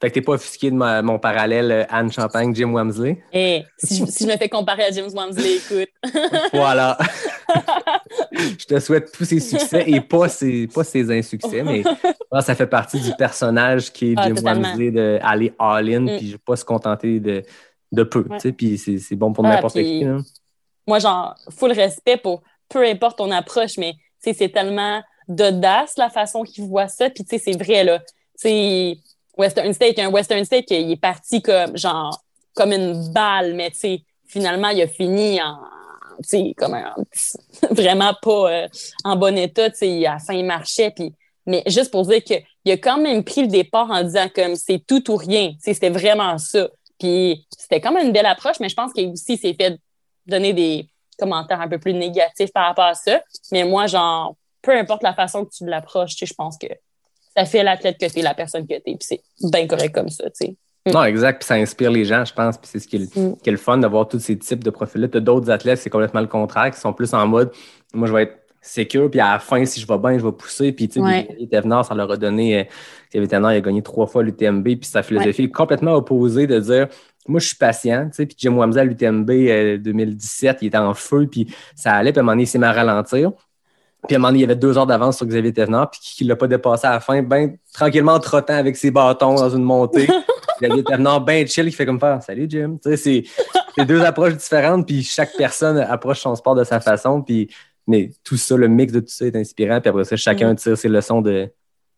Fait 0.00 0.10
que 0.10 0.14
t'es 0.14 0.22
pas 0.22 0.34
offusqué 0.34 0.70
de 0.70 0.76
ma- 0.76 1.02
mon 1.02 1.18
parallèle 1.18 1.72
euh, 1.72 1.84
Anne 1.88 2.12
Champagne, 2.12 2.54
Jim 2.54 2.70
Wamsley? 2.70 3.20
Et 3.32 3.64
si 3.78 3.98
je, 3.98 4.04
si 4.04 4.24
je 4.24 4.28
me 4.30 4.36
fais 4.36 4.48
comparer 4.48 4.84
à 4.84 4.90
James 4.92 5.10
Wamsley, 5.12 5.56
écoute. 5.56 5.88
Voilà. 6.52 6.96
je 8.58 8.64
te 8.66 8.78
souhaite 8.80 9.12
tous 9.12 9.24
ses 9.24 9.40
succès 9.40 9.84
et 9.86 10.00
pas 10.00 10.28
ses, 10.28 10.66
pas 10.66 10.84
ses 10.84 11.10
insuccès, 11.16 11.62
mais 11.62 11.82
ça 12.40 12.54
fait 12.54 12.66
partie 12.66 13.00
du 13.00 13.12
personnage 13.16 13.92
qui 13.92 14.12
est 14.12 14.14
Ah. 14.16 14.28
Wamsley 14.30 14.90
d'aller 14.90 15.54
all-in 15.58 16.00
Mm. 16.00 16.16
puis 16.18 16.36
pas 16.44 16.56
se 16.56 16.64
contenter 16.64 17.20
de, 17.20 17.42
de 17.92 18.02
peu. 18.02 18.24
Ouais. 18.28 18.52
Puis 18.52 18.78
c'est 18.78 18.98
c'est 18.98 19.16
bon 19.16 19.32
pour 19.32 19.44
Ah, 19.46 19.54
n'importe 19.56 19.74
qui. 19.74 20.04
là. 20.04 20.18
Moi, 20.86 20.98
genre, 21.00 21.34
full 21.50 21.72
respect 21.72 22.16
pour 22.16 22.42
peu 22.68 22.84
importe 22.86 23.18
ton 23.18 23.30
approche, 23.30 23.76
mais 23.78 23.94
c'est 24.18 24.48
tellement 24.52 25.02
d'audace 25.26 25.94
la 25.98 26.08
façon 26.10 26.42
qu'il 26.42 26.64
voit 26.64 26.88
ça. 26.88 27.10
Puis, 27.10 27.24
tu 27.24 27.38
sais, 27.38 27.42
c'est 27.52 27.62
vrai, 27.62 27.84
là. 27.84 28.00
Western 29.36 29.72
Steak, 29.72 29.98
un 29.98 30.10
Western 30.10 30.44
Steak, 30.44 30.70
il 30.70 30.90
est 30.92 30.96
parti 31.00 31.40
comme, 31.42 31.76
genre, 31.76 32.22
comme 32.54 32.72
une 32.72 33.12
balle, 33.12 33.54
mais 33.54 33.70
tu 33.70 33.78
sais, 33.78 34.02
finalement, 34.26 34.68
il 34.70 34.82
a 34.82 34.88
fini 34.88 35.40
en, 35.40 35.58
sais, 36.22 36.54
comme 36.56 36.76
vraiment 37.70 38.14
pas 38.20 38.50
euh, 38.52 38.68
en 39.04 39.16
bon 39.16 39.36
état, 39.36 39.70
tu 39.70 39.78
sais, 39.78 40.06
à 40.06 40.18
il 40.30 40.44
marchait, 40.44 40.90
puis, 40.90 41.12
mais 41.46 41.62
juste 41.66 41.90
pour 41.90 42.06
dire 42.06 42.22
qu'il 42.22 42.42
a 42.72 42.76
quand 42.76 42.98
même 42.98 43.24
pris 43.24 43.42
le 43.42 43.48
départ 43.48 43.90
en 43.90 44.02
disant 44.02 44.28
comme 44.34 44.54
c'est 44.54 44.84
tout 44.86 45.10
ou 45.10 45.16
rien, 45.16 45.52
c'était 45.60 45.90
vraiment 45.90 46.36
ça. 46.38 46.68
Puis 46.98 47.46
c'était 47.56 47.80
comme 47.80 47.96
une 47.96 48.12
belle 48.12 48.26
approche, 48.26 48.60
mais 48.60 48.68
je 48.68 48.74
pense 48.74 48.92
qu'il 48.92 49.08
aussi 49.10 49.36
s'est 49.36 49.54
fait 49.54 49.78
donner 50.26 50.52
des 50.52 50.90
commentaires 51.18 51.60
un 51.60 51.68
peu 51.68 51.78
plus 51.78 51.94
négatifs 51.94 52.52
par 52.52 52.66
rapport 52.66 52.84
à 52.84 52.94
ça. 52.94 53.22
Mais 53.50 53.64
moi, 53.64 53.86
genre, 53.86 54.36
peu 54.62 54.76
importe 54.76 55.02
la 55.02 55.14
façon 55.14 55.44
que 55.44 55.50
tu 55.50 55.64
l'approches, 55.66 56.16
je 56.18 56.34
pense 56.34 56.58
que 56.58 56.66
ça 57.36 57.44
fait 57.44 57.62
l'athlète 57.62 57.98
que 57.98 58.06
t'es, 58.06 58.22
la 58.22 58.34
personne 58.34 58.66
que 58.66 58.74
t'es, 58.74 58.80
puis 58.80 58.98
c'est 59.00 59.22
bien 59.42 59.66
correct 59.66 59.94
comme 59.94 60.08
ça, 60.08 60.24
tu 60.30 60.46
sais. 60.46 60.56
Mm. 60.88 60.92
Non, 60.94 61.04
exact. 61.04 61.38
Puis 61.40 61.46
ça 61.46 61.54
inspire 61.54 61.90
les 61.90 62.04
gens, 62.04 62.24
je 62.24 62.32
pense. 62.34 62.56
Puis 62.58 62.68
c'est 62.72 62.78
ce 62.78 62.88
qui 62.88 62.96
est, 62.96 62.98
le, 63.00 63.06
Mm. 63.30 63.36
qui 63.42 63.48
est 63.48 63.52
le 63.52 63.58
fun 63.58 63.78
d'avoir 63.78 64.06
tous 64.08 64.18
ces 64.18 64.38
types 64.38 64.62
de 64.64 64.70
profils-là. 64.70 65.08
Tu 65.08 65.18
as 65.18 65.20
d'autres 65.20 65.50
athlètes, 65.50 65.78
c'est 65.78 65.90
complètement 65.90 66.20
le 66.20 66.26
contraire, 66.26 66.70
qui 66.70 66.80
sont 66.80 66.92
plus 66.92 67.12
en 67.14 67.26
mode 67.26 67.50
moi, 67.94 68.06
je 68.06 68.12
vais 68.12 68.22
être 68.24 68.34
sécure, 68.60 69.10
puis 69.10 69.20
à 69.20 69.32
la 69.32 69.38
fin, 69.38 69.64
si 69.64 69.80
je 69.80 69.86
vais 69.86 69.96
bien, 69.98 70.18
je 70.18 70.24
vais 70.26 70.32
pousser. 70.32 70.72
Puis, 70.72 70.88
tu 70.88 70.94
sais, 70.94 71.00
Ouais. 71.00 71.26
Ça 71.84 71.94
leur 71.94 72.10
a 72.10 72.16
donné. 72.16 72.58
euh, 72.60 72.64
Xavier 73.10 73.28
Thévenard, 73.28 73.52
il 73.54 73.56
a 73.56 73.60
gagné 73.60 73.82
trois 73.82 74.06
fois 74.06 74.22
l'UTMB, 74.22 74.62
puis 74.64 74.78
sa 74.82 75.02
philosophie 75.02 75.44
est 75.44 75.50
complètement 75.50 75.94
opposée 75.94 76.46
de 76.46 76.58
dire 76.60 76.88
moi, 77.28 77.40
je 77.40 77.46
suis 77.48 77.56
patient, 77.56 78.06
tu 78.10 78.16
sais. 78.16 78.26
Puis 78.26 78.36
Jim 78.38 78.54
Wamsley 78.56 78.80
à 78.80 78.84
l'UTMB 78.84 79.30
euh, 79.30 79.78
2017, 79.78 80.58
il 80.62 80.66
était 80.68 80.76
en 80.78 80.92
feu, 80.94 81.26
puis 81.30 81.46
ça 81.76 81.92
allait, 81.94 82.10
puis 82.12 82.18
à 82.18 82.22
un 82.22 82.24
moment 82.24 82.32
donné, 82.32 82.42
il 82.44 82.46
s'est 82.46 82.58
mis 82.58 82.64
à 82.64 82.72
ralentir. 82.72 83.32
Puis 84.06 84.14
à 84.14 84.18
un 84.18 84.20
moment 84.20 84.28
donné, 84.28 84.38
il 84.38 84.42
y 84.42 84.44
avait 84.44 84.56
deux 84.56 84.76
heures 84.78 84.86
d'avance 84.86 85.16
sur 85.18 85.26
Xavier 85.26 85.52
Thévenard, 85.52 85.90
puis 85.90 86.00
qui 86.02 86.24
ne 86.24 86.28
l'a 86.30 86.36
pas 86.36 86.46
dépassé 86.46 86.86
à 86.86 86.90
la 86.92 87.00
fin, 87.00 87.22
ben 87.22 87.56
tranquillement 87.72 88.12
en 88.14 88.20
trottant 88.20 88.54
avec 88.54 88.76
ses 88.76 88.90
bâtons 88.90 89.34
dans 89.34 89.50
une 89.50 89.62
montée. 89.64 90.06
Xavier 90.60 90.84
Thévenard, 90.84 91.20
ben 91.22 91.46
chill, 91.46 91.66
qui 91.66 91.72
fait 91.72 91.86
comme 91.86 92.00
faire 92.00 92.22
Salut 92.22 92.46
Jim. 92.48 92.78
Tu 92.82 92.90
sais, 92.90 92.96
c'est 92.96 93.24
c'est 93.76 93.84
deux 93.84 94.02
approches 94.02 94.36
différentes, 94.36 94.86
puis 94.86 95.02
chaque 95.02 95.30
personne 95.36 95.78
approche 95.78 96.20
son 96.20 96.34
sport 96.34 96.54
de 96.54 96.64
sa 96.64 96.80
façon, 96.80 97.22
puis 97.22 97.48
mais 97.86 98.10
tout 98.24 98.36
ça, 98.36 98.56
le 98.56 98.68
mix 98.68 98.92
de 98.92 99.00
tout 99.00 99.06
ça 99.08 99.26
est 99.26 99.36
inspirant, 99.36 99.80
puis 99.80 99.88
après 99.88 100.04
ça, 100.04 100.16
chacun 100.16 100.54
tire 100.54 100.76
ses 100.76 100.88
leçons 100.88 101.22
de, 101.22 101.48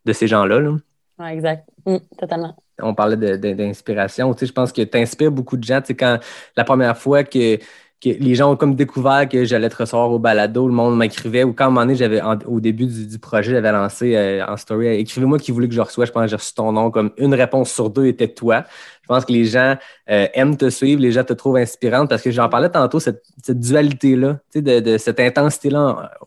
de 0.05 0.13
ces 0.13 0.27
gens-là. 0.27 0.59
là. 0.59 0.75
Ouais, 1.19 1.33
exact. 1.33 1.67
Mm, 1.85 1.97
totalement. 2.17 2.55
On 2.81 2.95
parlait 2.95 3.17
de- 3.17 3.35
de- 3.35 3.53
d'inspiration. 3.53 4.33
Tu 4.33 4.39
sais, 4.39 4.45
je 4.47 4.53
pense 4.53 4.71
que 4.71 4.81
tu 4.81 4.97
inspires 4.97 5.31
beaucoup 5.31 5.57
de 5.57 5.63
gens. 5.63 5.81
Tu 5.81 5.87
sais, 5.87 5.95
quand 5.95 6.17
la 6.55 6.63
première 6.63 6.97
fois 6.97 7.23
que, 7.23 7.57
que 8.03 8.09
les 8.09 8.33
gens 8.33 8.51
ont 8.51 8.55
comme 8.55 8.73
découvert 8.73 9.29
que 9.29 9.45
j'allais 9.45 9.69
te 9.69 9.75
recevoir 9.75 10.09
au 10.11 10.17
balado, 10.17 10.67
le 10.67 10.73
monde 10.73 10.97
m'écrivait, 10.97 11.43
ou 11.43 11.53
quand 11.53 11.75
à 11.77 11.81
un 11.81 11.93
j'avais 11.93 12.19
au 12.47 12.59
début 12.59 12.87
du, 12.87 13.05
du 13.05 13.19
projet, 13.19 13.51
j'avais 13.51 13.71
lancé 13.71 14.15
euh, 14.15 14.43
en 14.47 14.57
story, 14.57 14.87
euh, 14.87 14.93
écrivez-moi 14.93 15.37
qui 15.37 15.51
voulait 15.51 15.67
que 15.67 15.75
je 15.75 15.81
reçoive. 15.81 16.07
Je 16.07 16.11
pense 16.11 16.23
que 16.23 16.29
j'ai 16.29 16.35
reçu 16.35 16.53
ton 16.55 16.71
nom, 16.71 16.89
comme 16.89 17.11
une 17.17 17.35
réponse 17.35 17.71
sur 17.71 17.91
deux 17.91 18.07
était 18.07 18.27
toi. 18.27 18.63
Je 19.03 19.07
pense 19.07 19.23
que 19.25 19.31
les 19.31 19.45
gens 19.45 19.75
euh, 20.09 20.27
aiment 20.33 20.57
te 20.57 20.69
suivre, 20.71 20.99
les 20.99 21.11
gens 21.11 21.23
te 21.23 21.33
trouvent 21.33 21.57
inspirante 21.57 22.09
parce 22.09 22.23
que 22.23 22.31
j'en 22.31 22.49
parlais 22.49 22.69
tantôt, 22.69 22.99
cette, 22.99 23.21
cette 23.43 23.59
dualité-là, 23.59 24.39
de, 24.55 24.79
de 24.79 24.97
cette 24.97 25.19
intensité-là 25.19 25.79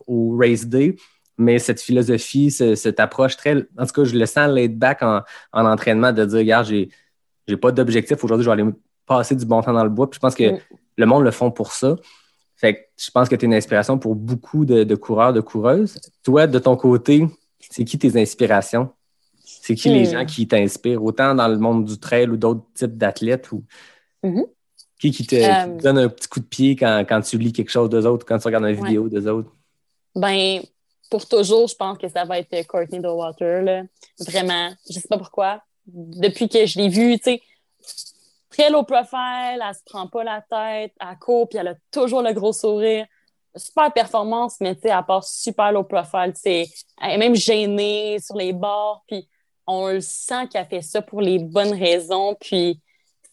en- 0.07 0.13
au 0.13 0.37
race 0.39 0.65
day, 0.67 0.95
mais 1.37 1.59
cette 1.59 1.81
philosophie, 1.81 2.51
ce- 2.51 2.75
cette 2.75 3.01
approche 3.01 3.35
très, 3.35 3.57
en 3.77 3.85
tout 3.85 3.93
cas, 3.93 4.03
je 4.05 4.15
le 4.17 4.25
sens 4.25 4.49
laid 4.49 4.69
back 4.77 5.03
en, 5.03 5.21
en 5.51 5.65
entraînement 5.65 6.13
de 6.13 6.23
dire, 6.23 6.37
regarde, 6.39 6.67
j'ai, 6.67 6.87
j'ai 7.49 7.57
pas 7.57 7.71
d'objectif 7.73 8.23
aujourd'hui, 8.23 8.45
je 8.45 8.49
vais 8.49 8.61
aller 8.61 8.71
passer 9.05 9.35
du 9.35 9.45
bon 9.45 9.61
temps 9.61 9.73
dans 9.73 9.83
le 9.83 9.89
bois. 9.89 10.09
Puis 10.09 10.15
je 10.15 10.21
pense 10.21 10.35
que 10.35 10.53
Mm. 10.53 10.57
Le 10.97 11.05
monde 11.05 11.23
le 11.23 11.31
font 11.31 11.51
pour 11.51 11.71
ça. 11.71 11.95
Fait 12.57 12.75
que 12.75 12.79
je 12.97 13.11
pense 13.11 13.27
que 13.27 13.35
tu 13.35 13.45
es 13.45 13.47
une 13.47 13.53
inspiration 13.53 13.97
pour 13.99 14.15
beaucoup 14.15 14.65
de, 14.65 14.83
de 14.83 14.95
coureurs, 14.95 15.33
de 15.33 15.41
coureuses. 15.41 15.99
Toi, 16.23 16.47
de 16.47 16.57
ton 16.59 16.75
côté, 16.77 17.27
c'est 17.59 17.83
qui 17.83 17.97
tes 17.99 18.19
inspirations? 18.21 18.89
C'est 19.43 19.75
qui 19.75 19.89
les 19.89 20.03
Mm. 20.03 20.11
gens 20.11 20.25
qui 20.25 20.47
t'inspirent, 20.47 21.03
autant 21.03 21.35
dans 21.35 21.47
le 21.47 21.57
monde 21.57 21.85
du 21.85 21.97
trail 21.99 22.29
ou 22.29 22.37
d'autres 22.37 22.63
types 22.73 22.97
d'athlètes? 22.97 23.51
Ou... 23.51 23.63
Mhm. 24.23 24.45
Qui, 24.99 25.11
qui 25.11 25.27
te, 25.27 25.35
Euh, 25.35 25.39
qui 25.71 25.77
te 25.77 25.83
donne 25.83 25.97
un 25.97 26.07
petit 26.09 26.27
coup 26.29 26.39
de 26.39 26.45
pied 26.45 26.75
quand, 26.75 27.03
quand 27.07 27.19
tu 27.21 27.37
lis 27.37 27.51
quelque 27.51 27.69
chose 27.71 27.89
d'eux 27.89 28.05
autres, 28.05 28.25
quand 28.25 28.37
tu 28.37 28.45
regardes 28.47 28.63
une 28.65 28.79
Ouais. 28.79 28.87
vidéo 28.87 29.09
d'eux 29.09 29.27
autres? 29.27 29.51
Ben, 30.15 30.61
pour 31.11 31.27
toujours, 31.27 31.67
je 31.67 31.75
pense 31.75 31.97
que 31.97 32.07
ça 32.07 32.23
va 32.23 32.39
être 32.39 32.67
Courtney 32.67 32.99
Dowater, 33.01 33.61
là. 33.63 33.83
Vraiment. 34.19 34.73
Je 34.89 34.93
sais 34.93 35.07
pas 35.09 35.17
pourquoi. 35.17 35.61
Depuis 35.85 36.47
que 36.47 36.65
je 36.65 36.79
l'ai 36.79 36.87
vue, 36.89 37.17
tu 37.17 37.23
sais, 37.23 37.41
très 38.55 38.69
low 38.69 38.83
profile, 38.83 39.61
elle 39.61 39.75
se 39.75 39.83
prend 39.85 40.07
pas 40.07 40.23
la 40.23 40.41
tête, 40.41 40.93
elle 40.99 41.17
court, 41.19 41.49
puis 41.49 41.59
elle 41.59 41.69
a 41.69 41.75
toujours 41.91 42.21
le 42.21 42.33
gros 42.33 42.53
sourire. 42.53 43.05
Super 43.55 43.91
performance, 43.93 44.55
mais 44.59 44.75
tu 44.75 44.81
sais, 44.81 44.89
elle 44.89 45.05
passe 45.05 45.33
super 45.41 45.71
low 45.71 45.83
profile, 45.83 46.33
tu 46.33 46.41
sais. 46.41 46.65
Elle 47.01 47.11
est 47.11 47.17
même 47.17 47.35
gênée 47.35 48.17
sur 48.19 48.35
les 48.35 48.53
bords, 48.53 49.03
puis 49.07 49.27
on 49.67 49.87
le 49.87 50.01
sent 50.01 50.47
qu'elle 50.51 50.65
fait 50.65 50.81
ça 50.81 51.01
pour 51.01 51.21
les 51.21 51.39
bonnes 51.39 51.73
raisons, 51.73 52.35
puis 52.39 52.79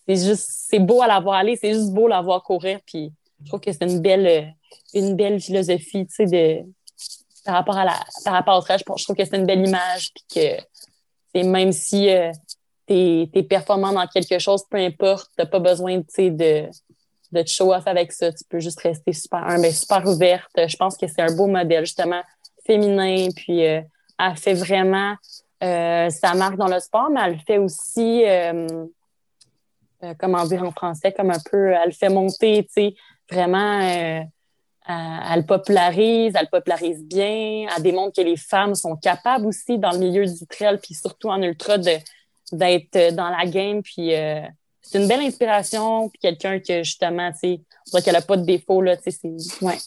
c'est 0.06 0.16
juste, 0.16 0.48
c'est 0.68 0.78
beau 0.78 1.02
à 1.02 1.06
la 1.06 1.20
voir 1.20 1.36
aller, 1.36 1.56
c'est 1.56 1.72
juste 1.72 1.92
beau 1.92 2.08
la 2.08 2.20
voir 2.20 2.42
courir, 2.42 2.80
puis 2.86 3.12
je 3.42 3.48
trouve 3.48 3.60
que 3.60 3.72
c'est 3.72 3.84
une 3.84 4.00
belle, 4.00 4.54
une 4.94 5.16
belle 5.16 5.40
philosophie, 5.40 6.06
tu 6.06 6.26
sais, 6.28 6.64
par 7.44 7.54
rapport 7.54 7.76
à 7.76 7.84
la, 7.84 7.98
par 8.24 8.34
rapport 8.34 8.58
au 8.58 8.62
trash, 8.62 8.82
je 8.96 9.04
trouve 9.04 9.16
que 9.16 9.24
c'est 9.24 9.36
une 9.36 9.46
belle 9.46 9.66
image, 9.66 10.10
puis 10.14 10.24
que 11.34 11.42
même 11.44 11.72
si 11.72 12.08
euh, 12.10 12.30
t'es 12.92 13.38
es 13.38 13.42
performant 13.42 13.92
dans 13.92 14.06
quelque 14.06 14.38
chose, 14.38 14.64
peu 14.68 14.78
importe, 14.78 15.30
t'as 15.36 15.46
pas 15.46 15.58
besoin, 15.58 15.98
de, 15.98 16.68
de 17.32 17.42
te 17.42 17.48
show 17.48 17.72
off 17.72 17.86
avec 17.86 18.12
ça, 18.12 18.32
tu 18.32 18.44
peux 18.48 18.60
juste 18.60 18.80
rester 18.80 19.12
super 19.12 19.48
et 19.64 19.72
super 19.72 20.06
ouverte. 20.06 20.50
Je 20.56 20.76
pense 20.76 20.96
que 20.96 21.06
c'est 21.06 21.22
un 21.22 21.34
beau 21.34 21.46
modèle, 21.46 21.84
justement, 21.84 22.22
féminin, 22.66 23.28
puis 23.34 23.66
euh, 23.66 23.80
elle 24.18 24.36
fait 24.36 24.54
vraiment 24.54 25.14
euh, 25.62 26.10
sa 26.10 26.34
marque 26.34 26.56
dans 26.56 26.68
le 26.68 26.80
sport, 26.80 27.10
mais 27.10 27.20
elle 27.24 27.38
fait 27.40 27.58
aussi, 27.58 28.24
euh, 28.26 28.86
comment 30.18 30.44
dire 30.44 30.62
en 30.62 30.72
français, 30.72 31.12
comme 31.12 31.30
un 31.30 31.40
peu, 31.50 31.72
elle 31.72 31.92
fait 31.92 32.08
monter, 32.08 32.64
tu 32.64 32.72
sais, 32.72 32.94
vraiment, 33.30 33.80
elle 34.88 35.46
popularise, 35.46 36.34
elle 36.38 36.48
popularise 36.50 37.02
bien, 37.04 37.66
elle 37.74 37.82
démontre 37.82 38.16
que 38.16 38.26
les 38.26 38.36
femmes 38.36 38.74
sont 38.74 38.96
capables 38.96 39.46
aussi 39.46 39.78
dans 39.78 39.92
le 39.92 39.98
milieu 39.98 40.26
du 40.26 40.46
trail, 40.46 40.78
puis 40.82 40.94
surtout 40.94 41.28
en 41.30 41.40
ultra, 41.40 41.78
de 41.78 41.92
d'être 42.52 43.14
dans 43.14 43.28
la 43.30 43.44
game, 43.46 43.82
puis 43.82 44.14
euh, 44.14 44.40
c'est 44.80 45.00
une 45.00 45.08
belle 45.08 45.20
inspiration, 45.20 46.08
puis 46.08 46.18
quelqu'un 46.20 46.58
que 46.60 46.82
justement, 46.82 47.30
tu 47.32 47.58
sais, 47.92 48.02
qu'elle 48.02 48.16
a 48.16 48.22
pas 48.22 48.36
de 48.36 48.44
défaut, 48.44 48.82
là, 48.82 48.96
tu 48.96 49.10
sais, 49.10 49.18
c'est, 49.38 49.64
ouais, 49.64 49.78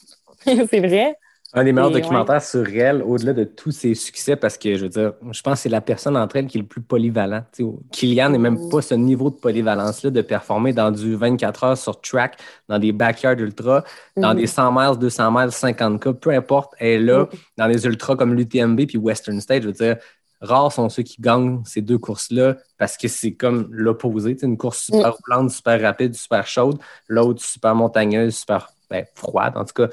vrai. 0.80 1.16
Un 1.58 1.64
des 1.64 1.72
meilleurs 1.72 1.96
Et 1.96 2.02
documentaires 2.02 2.42
sur 2.42 2.68
elle, 2.68 3.02
au-delà 3.02 3.32
de 3.32 3.46
tous 3.46 3.72
ses 3.72 3.96
succès, 3.96 4.36
parce 4.36 4.58
que 4.58 4.76
je 4.76 4.84
veux 4.84 4.90
dire, 4.90 5.14
je 5.32 5.42
pense 5.42 5.54
que 5.54 5.60
c'est 5.60 5.70
la 5.70 5.80
personne 5.80 6.18
entre 6.18 6.36
elles 6.36 6.48
qui 6.48 6.58
est 6.58 6.62
le 6.62 6.68
plus 6.68 6.82
polyvalent. 6.82 7.44
Tu 7.54 7.64
sais, 7.64 7.70
Kylian 7.94 8.30
n'est 8.32 8.38
même 8.38 8.68
pas 8.70 8.82
ce 8.82 8.94
niveau 8.96 9.30
de 9.30 9.36
polyvalence-là 9.36 10.10
de 10.10 10.22
performer 10.22 10.74
dans 10.74 10.92
du 10.92 11.16
24 11.16 11.64
heures 11.64 11.78
sur 11.78 12.02
track, 12.02 12.38
dans 12.68 12.78
des 12.78 12.92
backyard 12.92 13.40
ultra, 13.40 13.86
dans 14.18 14.34
Mhm. 14.34 14.40
des 14.42 14.48
100 14.48 14.70
miles, 14.74 15.00
200 15.00 15.32
miles, 15.32 15.52
50K, 15.52 16.12
peu 16.20 16.32
importe, 16.32 16.74
elle 16.78 16.88
est 16.90 17.00
là, 17.00 17.24
Mm. 17.24 17.28
dans 17.58 17.68
les 17.68 17.86
ultras 17.86 18.18
comme 18.18 18.34
l'UTMB 18.34 18.86
puis 18.86 18.98
Western 18.98 19.40
State. 19.40 19.62
Je 19.64 19.68
veux 19.68 19.74
dire, 19.74 19.96
rares 20.42 20.72
sont 20.72 20.90
ceux 20.90 21.04
qui 21.04 21.22
gagnent 21.22 21.62
ces 21.66 21.82
deux 21.82 21.98
courses-là 21.98 22.58
parce 22.78 22.98
que 22.98 23.08
c'est 23.08 23.34
comme 23.34 23.68
l'opposé. 23.72 24.38
Sais, 24.38 24.46
Une 24.46 24.58
course 24.58 24.80
super 24.82 25.10
Mm. 25.10 25.16
roulante, 25.26 25.52
super 25.52 25.82
rapide, 25.82 26.16
super 26.16 26.46
chaude, 26.48 26.80
l'autre 27.08 27.44
super 27.44 27.76
montagneuse, 27.76 28.36
super 28.36 28.70
ben, 28.90 29.06
froide, 29.16 29.54
en 29.56 29.66
tout 29.66 29.74
cas, 29.74 29.88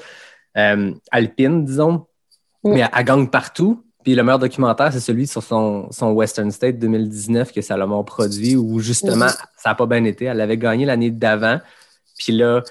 euh, 0.57 0.93
alpine, 1.11 1.65
disons. 1.65 2.05
Mm. 2.63 2.73
Mais 2.73 2.79
elle, 2.81 2.89
elle 2.95 3.05
gagne 3.05 3.27
partout. 3.27 3.83
Puis 4.03 4.15
le 4.15 4.23
meilleur 4.23 4.39
documentaire, 4.39 4.91
c'est 4.91 4.99
celui 4.99 5.27
sur 5.27 5.41
son, 5.41 5.87
son 5.91 6.11
Western 6.11 6.51
State 6.51 6.77
2019 6.77 7.51
que 7.53 7.61
Salomon 7.61 8.03
produit, 8.03 8.55
où 8.55 8.79
justement, 8.79 9.29
ça 9.57 9.69
n'a 9.69 9.75
pas 9.75 9.85
bien 9.85 10.03
été. 10.03 10.25
Elle 10.25 10.41
avait 10.41 10.57
gagné 10.57 10.85
l'année 10.85 11.09
d'avant. 11.09 11.59
Puis 12.17 12.33
là, 12.33 12.61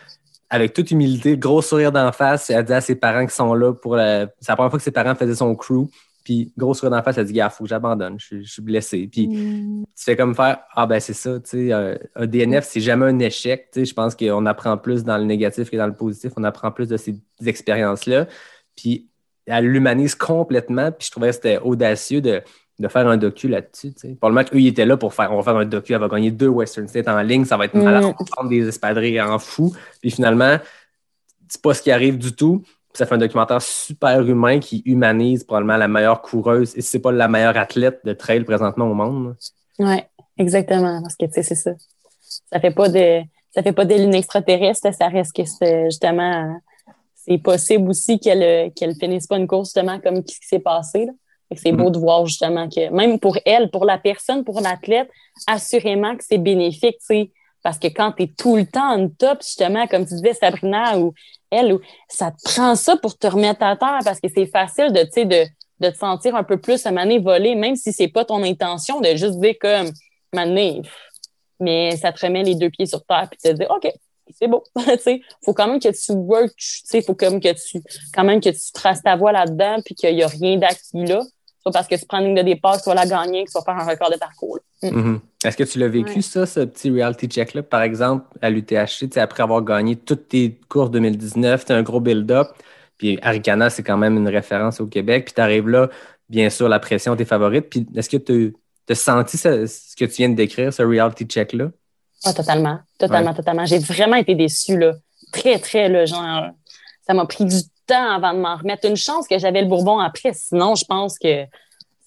avec 0.50 0.74
toute 0.74 0.90
humilité, 0.90 1.38
gros 1.38 1.62
sourire 1.62 1.90
d'en 1.90 2.12
face, 2.12 2.50
elle 2.50 2.64
dit 2.66 2.74
à 2.74 2.82
ses 2.82 2.96
parents 2.96 3.26
qui 3.26 3.34
sont 3.34 3.54
là 3.54 3.72
pour 3.72 3.96
la. 3.96 4.26
C'est 4.40 4.50
la 4.50 4.56
première 4.56 4.70
fois 4.70 4.78
que 4.78 4.84
ses 4.84 4.90
parents 4.90 5.14
faisaient 5.14 5.36
son 5.36 5.54
crew. 5.54 5.88
Puis 6.24 6.52
gros 6.56 6.72
sourire 6.74 6.90
d'en 6.90 7.02
face, 7.02 7.18
elle 7.18 7.24
dit 7.26 7.32
Gars, 7.32 7.50
faut 7.50 7.64
que 7.64 7.70
j'abandonne, 7.70 8.18
je, 8.18 8.24
suis- 8.26 8.44
je 8.44 8.52
suis 8.52 8.62
blessé. 8.62 9.08
Puis 9.10 9.28
Mm. 9.28 9.84
tu 9.96 10.04
fais 10.04 10.16
comme 10.16 10.34
faire 10.34 10.58
Ah 10.74 10.86
ben 10.86 11.00
c'est 11.00 11.12
ça, 11.14 11.40
tu 11.40 11.68
sais, 11.68 11.72
un 11.72 12.26
DNF, 12.26 12.64
c'est 12.64 12.80
jamais 12.80 13.06
un 13.06 13.18
échec. 13.18 13.68
Tu 13.72 13.80
sais, 13.80 13.84
je 13.86 13.94
pense 13.94 14.14
qu'on 14.14 14.46
apprend 14.46 14.76
plus 14.78 15.04
dans 15.04 15.18
le 15.18 15.24
négatif 15.24 15.70
que 15.70 15.76
dans 15.76 15.86
le 15.86 15.94
positif. 15.96 16.32
On 16.36 16.44
apprend 16.44 16.70
plus 16.70 16.88
de 16.88 16.96
ces 16.96 17.14
expériences-là. 17.44 18.26
Puis 18.76 19.08
elle 19.46 19.66
l'humanise 19.66 20.14
complètement. 20.14 20.92
Puis 20.92 21.06
je 21.06 21.10
trouvais 21.10 21.28
que 21.28 21.34
c'était 21.34 21.58
audacieux 21.58 22.20
de, 22.20 22.40
de 22.78 22.88
faire 22.88 23.06
un 23.08 23.16
docu 23.16 23.48
là-dessus. 23.48 23.92
Pour 24.20 24.28
le 24.28 24.34
match, 24.34 24.48
eux, 24.54 24.60
ils 24.60 24.68
étaient 24.68 24.86
là 24.86 24.96
pour 24.96 25.14
faire, 25.14 25.32
on 25.32 25.36
va 25.36 25.42
faire 25.42 25.56
un 25.56 25.64
docu, 25.64 25.92
elle 25.92 26.00
va 26.00 26.08
gagner 26.08 26.30
deux 26.30 26.48
Western 26.48 26.86
States 26.88 27.08
en 27.08 27.20
ligne, 27.22 27.44
ça 27.44 27.56
va 27.56 27.64
être 27.66 27.74
malade, 27.74 28.04
on 28.04 28.08
va 28.08 28.14
prendre 28.30 28.48
des 28.50 28.66
espadrilles 28.68 29.20
en 29.20 29.38
fou. 29.38 29.74
Puis 30.00 30.10
finalement, 30.10 30.58
c'est 31.48 31.60
pas 31.60 31.74
ce 31.74 31.82
qui 31.82 31.90
arrive 31.90 32.16
du 32.18 32.32
tout. 32.32 32.62
Ça 32.94 33.06
fait 33.06 33.14
un 33.14 33.18
documentaire 33.18 33.62
super 33.62 34.20
humain 34.26 34.58
qui 34.58 34.82
humanise 34.84 35.44
probablement 35.44 35.76
la 35.76 35.88
meilleure 35.88 36.22
coureuse, 36.22 36.76
et 36.76 36.82
si 36.82 36.90
c'est 36.90 36.98
pas 36.98 37.12
la 37.12 37.28
meilleure 37.28 37.56
athlète 37.56 38.00
de 38.04 38.12
trail 38.12 38.44
présentement 38.44 38.86
au 38.86 38.94
monde. 38.94 39.36
Oui, 39.78 39.96
exactement. 40.38 41.00
Parce 41.00 41.16
que, 41.16 41.26
tu 41.26 41.32
sais, 41.32 41.42
c'est 41.42 41.54
ça. 41.54 41.72
Ça 42.50 42.60
fait 42.60 42.70
pas 42.70 42.88
de, 42.88 43.22
ça 43.54 43.62
fait 43.62 43.72
pas 43.72 43.84
des 43.84 44.02
extraterrestres, 44.16 44.94
ça 44.94 45.08
reste 45.08 45.34
que 45.34 45.44
c'est 45.44 45.86
justement, 45.86 46.56
c'est 47.14 47.38
possible 47.38 47.88
aussi 47.88 48.18
qu'elle, 48.18 48.72
qu'elle 48.72 48.94
finisse 48.94 49.26
pas 49.26 49.36
une 49.36 49.46
course 49.46 49.68
justement 49.68 49.98
comme 50.00 50.16
ce 50.16 50.38
qui 50.38 50.46
s'est 50.46 50.58
passé, 50.58 51.06
là. 51.06 51.12
C'est 51.54 51.72
beau 51.72 51.90
mm. 51.90 51.92
de 51.92 51.98
voir 51.98 52.24
justement 52.24 52.66
que 52.66 52.88
même 52.90 53.18
pour 53.18 53.36
elle, 53.44 53.70
pour 53.70 53.84
la 53.84 53.98
personne, 53.98 54.42
pour 54.42 54.62
l'athlète, 54.62 55.10
assurément 55.46 56.16
que 56.16 56.24
c'est 56.26 56.38
bénéfique, 56.38 56.96
tu 56.98 57.06
sais, 57.06 57.30
parce 57.62 57.78
que 57.78 57.88
quand 57.88 58.12
tu 58.12 58.24
es 58.24 58.26
tout 58.26 58.56
le 58.56 58.66
temps 58.66 58.94
en 58.94 59.08
top, 59.08 59.42
justement, 59.42 59.86
comme 59.86 60.06
tu 60.06 60.14
disais, 60.14 60.34
Sabrina, 60.34 60.98
ou 60.98 61.14
elle, 61.52 61.74
ou, 61.74 61.80
ça 62.08 62.32
te 62.32 62.42
prend 62.42 62.74
ça 62.74 62.96
pour 62.96 63.16
te 63.16 63.26
remettre 63.26 63.62
à 63.62 63.76
terre 63.76 64.00
parce 64.04 64.20
que 64.20 64.28
c'est 64.34 64.46
facile 64.46 64.92
de, 64.92 65.02
de, 65.02 65.46
de 65.80 65.90
te 65.90 65.96
sentir 65.96 66.34
un 66.34 66.42
peu 66.42 66.56
plus 66.56 66.84
à 66.86 66.90
maner 66.90 67.18
volé, 67.18 67.54
même 67.54 67.76
si 67.76 67.92
c'est 67.92 68.08
pas 68.08 68.24
ton 68.24 68.42
intention 68.42 69.00
de 69.00 69.10
juste 69.14 69.38
dire 69.38 69.54
comme 69.60 69.90
maner, 70.34 70.82
mais 71.60 71.96
ça 71.96 72.10
te 72.12 72.24
remet 72.24 72.42
les 72.42 72.54
deux 72.54 72.70
pieds 72.70 72.86
sur 72.86 73.04
terre 73.04 73.28
puis 73.30 73.38
te 73.38 73.52
dire 73.52 73.70
OK, 73.70 73.92
c'est 74.30 74.48
beau. 74.48 74.64
sais, 74.98 75.20
faut 75.44 75.52
quand 75.52 75.68
même 75.68 75.80
que 75.80 75.88
tu 75.88 76.12
work, 76.12 76.52
sais, 76.56 77.02
faut 77.02 77.14
comme 77.14 77.40
que 77.40 77.52
tu 77.52 77.82
quand 78.14 78.24
même 78.24 78.40
que 78.40 78.48
tu 78.48 78.72
traces 78.72 79.02
ta 79.02 79.16
voie 79.16 79.32
là-dedans 79.32 79.82
puis 79.84 79.94
qu'il 79.94 80.14
y 80.14 80.22
a 80.22 80.28
rien 80.28 80.56
d'acquis 80.56 81.04
là 81.04 81.22
soit 81.62 81.72
parce 81.72 81.86
que 81.86 81.94
tu 81.94 82.04
prends 82.06 82.18
une 82.18 82.26
ligne 82.26 82.36
de 82.36 82.42
départ, 82.42 82.80
soit 82.80 82.94
la 82.94 83.06
gagner, 83.06 83.46
soit 83.46 83.62
faire 83.62 83.76
un 83.76 83.86
record 83.86 84.10
de 84.10 84.16
parcours. 84.16 84.58
Mm. 84.82 84.88
Mm-hmm. 84.88 85.20
Est-ce 85.44 85.56
que 85.56 85.64
tu 85.64 85.78
l'as 85.78 85.88
vécu, 85.88 86.22
ça, 86.22 86.46
ce 86.46 86.60
petit 86.60 86.90
reality 86.90 87.26
check-là, 87.26 87.62
par 87.62 87.82
exemple, 87.82 88.26
à 88.40 88.50
l'UTHC, 88.50 89.16
après 89.16 89.42
avoir 89.42 89.62
gagné 89.62 89.96
toutes 89.96 90.28
tes 90.28 90.58
courses 90.68 90.90
2019, 90.90 91.64
tu 91.64 91.72
un 91.72 91.82
gros 91.82 92.00
build-up, 92.00 92.48
puis 92.98 93.18
Aricana, 93.22 93.70
c'est 93.70 93.82
quand 93.82 93.96
même 93.96 94.16
une 94.16 94.28
référence 94.28 94.80
au 94.80 94.86
Québec, 94.86 95.26
puis 95.26 95.34
tu 95.34 95.40
arrives 95.40 95.68
là, 95.68 95.88
bien 96.28 96.50
sûr, 96.50 96.68
la 96.68 96.78
pression, 96.78 97.14
tes 97.16 97.24
favorites, 97.24 97.68
puis 97.68 97.86
est-ce 97.94 98.08
que 98.08 98.16
tu 98.16 98.54
as 98.88 98.94
senti 98.94 99.36
ce, 99.38 99.96
que 99.96 100.04
tu 100.04 100.14
viens 100.18 100.28
de 100.28 100.34
décrire, 100.34 100.72
ce 100.72 100.82
reality 100.82 101.24
check-là? 101.24 101.70
Ah, 102.24 102.32
totalement, 102.32 102.78
totalement, 102.98 103.34
totalement. 103.34 103.66
J'ai 103.66 103.78
vraiment 103.78 104.16
été 104.16 104.34
déçue, 104.34 104.78
là. 104.78 104.94
Très, 105.32 105.58
très, 105.58 105.88
le 105.88 106.06
genre, 106.06 106.50
ça 107.06 107.14
m'a 107.14 107.26
pris 107.26 107.44
du 107.44 107.56
avant 107.96 108.34
de 108.34 108.38
m'en 108.38 108.56
remettre. 108.56 108.86
Une 108.86 108.96
chance 108.96 109.26
que 109.26 109.38
j'avais 109.38 109.62
le 109.62 109.68
Bourbon 109.68 109.98
après, 109.98 110.32
sinon 110.32 110.74
je 110.74 110.84
pense 110.84 111.18
que 111.18 111.44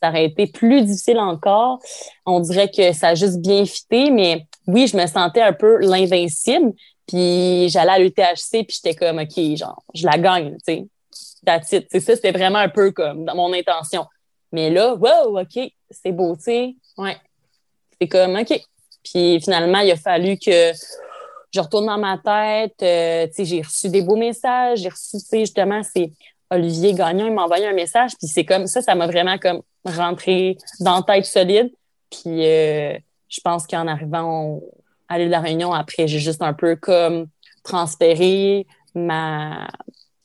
ça 0.02 0.10
aurait 0.10 0.26
été 0.26 0.48
plus 0.48 0.82
difficile 0.84 1.20
encore. 1.20 1.80
On 2.26 2.40
dirait 2.40 2.70
que 2.70 2.94
ça 2.94 3.10
a 3.10 3.16
juste 3.16 3.40
bien 3.40 3.66
fité, 3.66 4.12
mais 4.12 4.48
oui, 4.68 4.88
je 4.88 4.98
me 4.98 5.08
sentais 5.08 5.42
un 5.42 5.54
peu 5.54 5.78
l'invincible. 5.80 6.74
Puis 7.08 7.70
j'allais 7.70 7.92
à 7.92 8.00
l'UTHC, 8.00 8.64
puis 8.64 8.80
j'étais 8.82 8.96
comme, 8.96 9.20
OK, 9.20 9.56
genre, 9.56 9.84
je 9.94 10.06
la 10.06 10.18
gagne, 10.18 10.58
tu 10.68 10.74
sais. 10.74 10.86
C'est 11.92 12.00
ça, 12.00 12.16
c'était 12.16 12.32
vraiment 12.32 12.58
un 12.58 12.70
peu 12.70 12.92
comme 12.92 13.26
dans 13.26 13.36
mon 13.36 13.54
intention. 13.54 14.06
Mais 14.52 14.72
là, 14.72 14.96
wow, 14.96 15.40
OK, 15.40 15.60
c'est 15.92 16.12
beau, 16.12 16.36
tu 16.36 16.44
sais. 16.44 16.76
Ouais. 16.98 17.18
C'est 18.00 18.08
comme, 18.08 18.36
OK. 18.36 18.60
Puis 19.04 19.40
finalement, 19.40 19.80
il 19.80 19.92
a 19.92 19.96
fallu 19.96 20.38
que 20.40 20.72
je 21.56 21.62
retourne 21.62 21.86
dans 21.86 21.98
ma 21.98 22.18
tête. 22.18 22.76
Euh, 22.84 23.28
j'ai 23.38 23.62
reçu 23.62 23.90
des 23.90 24.02
beaux 24.02 24.18
messages. 24.18 24.80
J'ai 24.80 24.90
reçu, 24.90 25.18
justement, 25.32 25.82
c'est 25.84 26.12
Olivier 26.52 26.94
Gagnon, 26.94 27.28
il 27.28 27.34
m'a 27.34 27.44
envoyé 27.44 27.66
un 27.68 27.74
message. 27.74 28.12
Puis 28.20 28.28
c'est 28.28 28.46
comme 28.46 28.68
ça, 28.68 28.82
ça 28.82 28.94
m'a 28.94 29.08
vraiment 29.08 29.38
comme 29.38 29.62
rentré 29.86 30.58
dans 30.82 30.98
la 30.98 31.02
tête 31.04 31.26
solide. 31.26 31.72
Puis 32.12 32.46
euh, 32.46 32.98
je 33.30 33.42
pense 33.42 33.66
qu'en 33.66 33.88
arrivant 33.88 34.60
à 35.08 35.18
l'île 35.18 35.28
de 35.28 35.32
la 35.32 35.40
Réunion, 35.40 35.74
après, 35.74 36.08
j'ai 36.08 36.20
juste 36.20 36.42
un 36.42 36.54
peu 36.54 36.76
comme 36.76 37.28
transféré 37.64 38.68
ma 38.94 39.68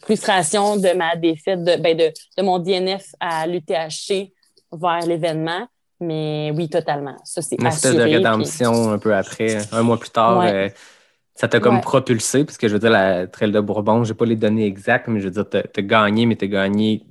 frustration 0.02 0.76
de 0.76 0.92
ma 0.96 1.16
défaite 1.16 1.62
de, 1.62 1.76
ben 1.76 1.96
de, 1.96 2.12
de 2.36 2.42
mon 2.42 2.58
DNF 2.58 3.14
à 3.20 3.46
l'UTHC 3.46 4.32
vers 4.72 5.06
l'événement. 5.06 5.66
Mais 6.00 6.50
oui, 6.54 6.68
totalement. 6.68 7.16
Ça, 7.24 7.42
c'est 7.42 7.56
de 7.56 8.02
rédemption 8.02 8.90
un 8.90 8.98
peu 8.98 9.14
après, 9.14 9.58
un 9.70 9.82
mois 9.82 9.98
plus 9.98 10.10
tard. 10.10 10.40
Euh, 10.40 10.68
ça 11.40 11.48
t'a 11.48 11.58
comme 11.58 11.80
propulsé, 11.80 12.44
parce 12.44 12.58
que 12.58 12.68
je 12.68 12.74
veux 12.74 12.78
dire, 12.78 12.90
la 12.90 13.26
Trail 13.26 13.50
de 13.50 13.60
Bourbon, 13.60 14.04
j'ai 14.04 14.12
pas 14.12 14.26
les 14.26 14.36
données 14.36 14.66
exactes, 14.66 15.08
mais 15.08 15.20
je 15.20 15.24
veux 15.24 15.30
dire, 15.30 15.48
t'as 15.48 15.62
as 15.74 15.82
gagné, 15.82 16.26
mais 16.26 16.36
t'as 16.36 16.48
gagné 16.48 17.06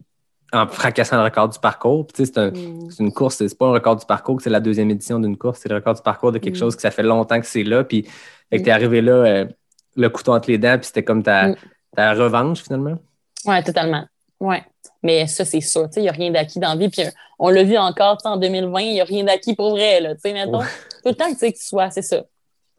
en 0.54 0.68
fracassant 0.68 1.18
le 1.18 1.24
record 1.24 1.50
du 1.50 1.58
parcours. 1.58 2.06
Puis, 2.06 2.28
c'est 2.28 2.38
un, 2.38 2.52
mm. 2.52 2.90
une 3.00 3.12
course, 3.12 3.38
c'est 3.38 3.58
pas 3.58 3.66
un 3.66 3.72
record 3.72 3.96
du 3.96 4.06
parcours, 4.06 4.40
c'est 4.40 4.52
la 4.52 4.60
deuxième 4.60 4.92
édition 4.92 5.20
d'une 5.20 5.36
course, 5.36 5.62
c'est 5.64 5.70
le 5.70 5.74
record 5.74 5.96
du 5.96 6.04
parcours 6.04 6.32
de 6.32 6.38
quelque 6.38 6.58
mm. 6.58 6.60
chose 6.60 6.76
que 6.76 6.82
ça 6.84 6.92
fait 6.92 7.02
longtemps 7.02 7.40
que 7.40 7.48
c'est 7.48 7.64
là. 7.64 7.84
Puis, 7.84 8.04
que 8.04 8.58
mm. 8.58 8.62
t'es 8.62 8.70
arrivé 8.70 9.02
là, 9.02 9.14
euh, 9.14 9.46
le 9.96 10.10
couteau 10.10 10.36
entre 10.36 10.52
les 10.52 10.60
dents, 10.60 10.78
puis 10.78 10.86
c'était 10.86 11.04
comme 11.04 11.24
ta, 11.24 11.56
ta 11.96 12.14
revanche 12.14 12.62
finalement? 12.62 13.00
Oui, 13.48 13.64
totalement. 13.64 14.06
Oui. 14.40 14.58
Mais 15.02 15.26
ça, 15.26 15.44
c'est 15.44 15.60
sûr. 15.62 15.88
Il 15.96 16.04
n'y 16.04 16.10
a 16.10 16.12
rien 16.12 16.30
d'acquis 16.30 16.60
dans 16.60 16.70
la 16.70 16.76
vie. 16.76 16.90
Puis 16.90 17.02
on 17.40 17.50
l'a 17.50 17.64
vu 17.64 17.80
encore 17.80 18.20
en 18.26 18.38
2020, 18.38 18.80
il 18.82 18.94
n'y 18.94 19.02
a 19.02 19.06
rien 19.06 19.24
d'acquis 19.24 19.56
pour 19.56 19.72
vrai. 19.72 20.00
Là, 20.00 20.14
mettons, 20.24 20.60
Tout 20.60 21.10
le 21.10 21.16
temps 21.16 21.34
que 21.34 21.40
tu 21.40 21.52
sois, 21.56 21.90
c'est 21.90 22.04
ça 22.04 22.22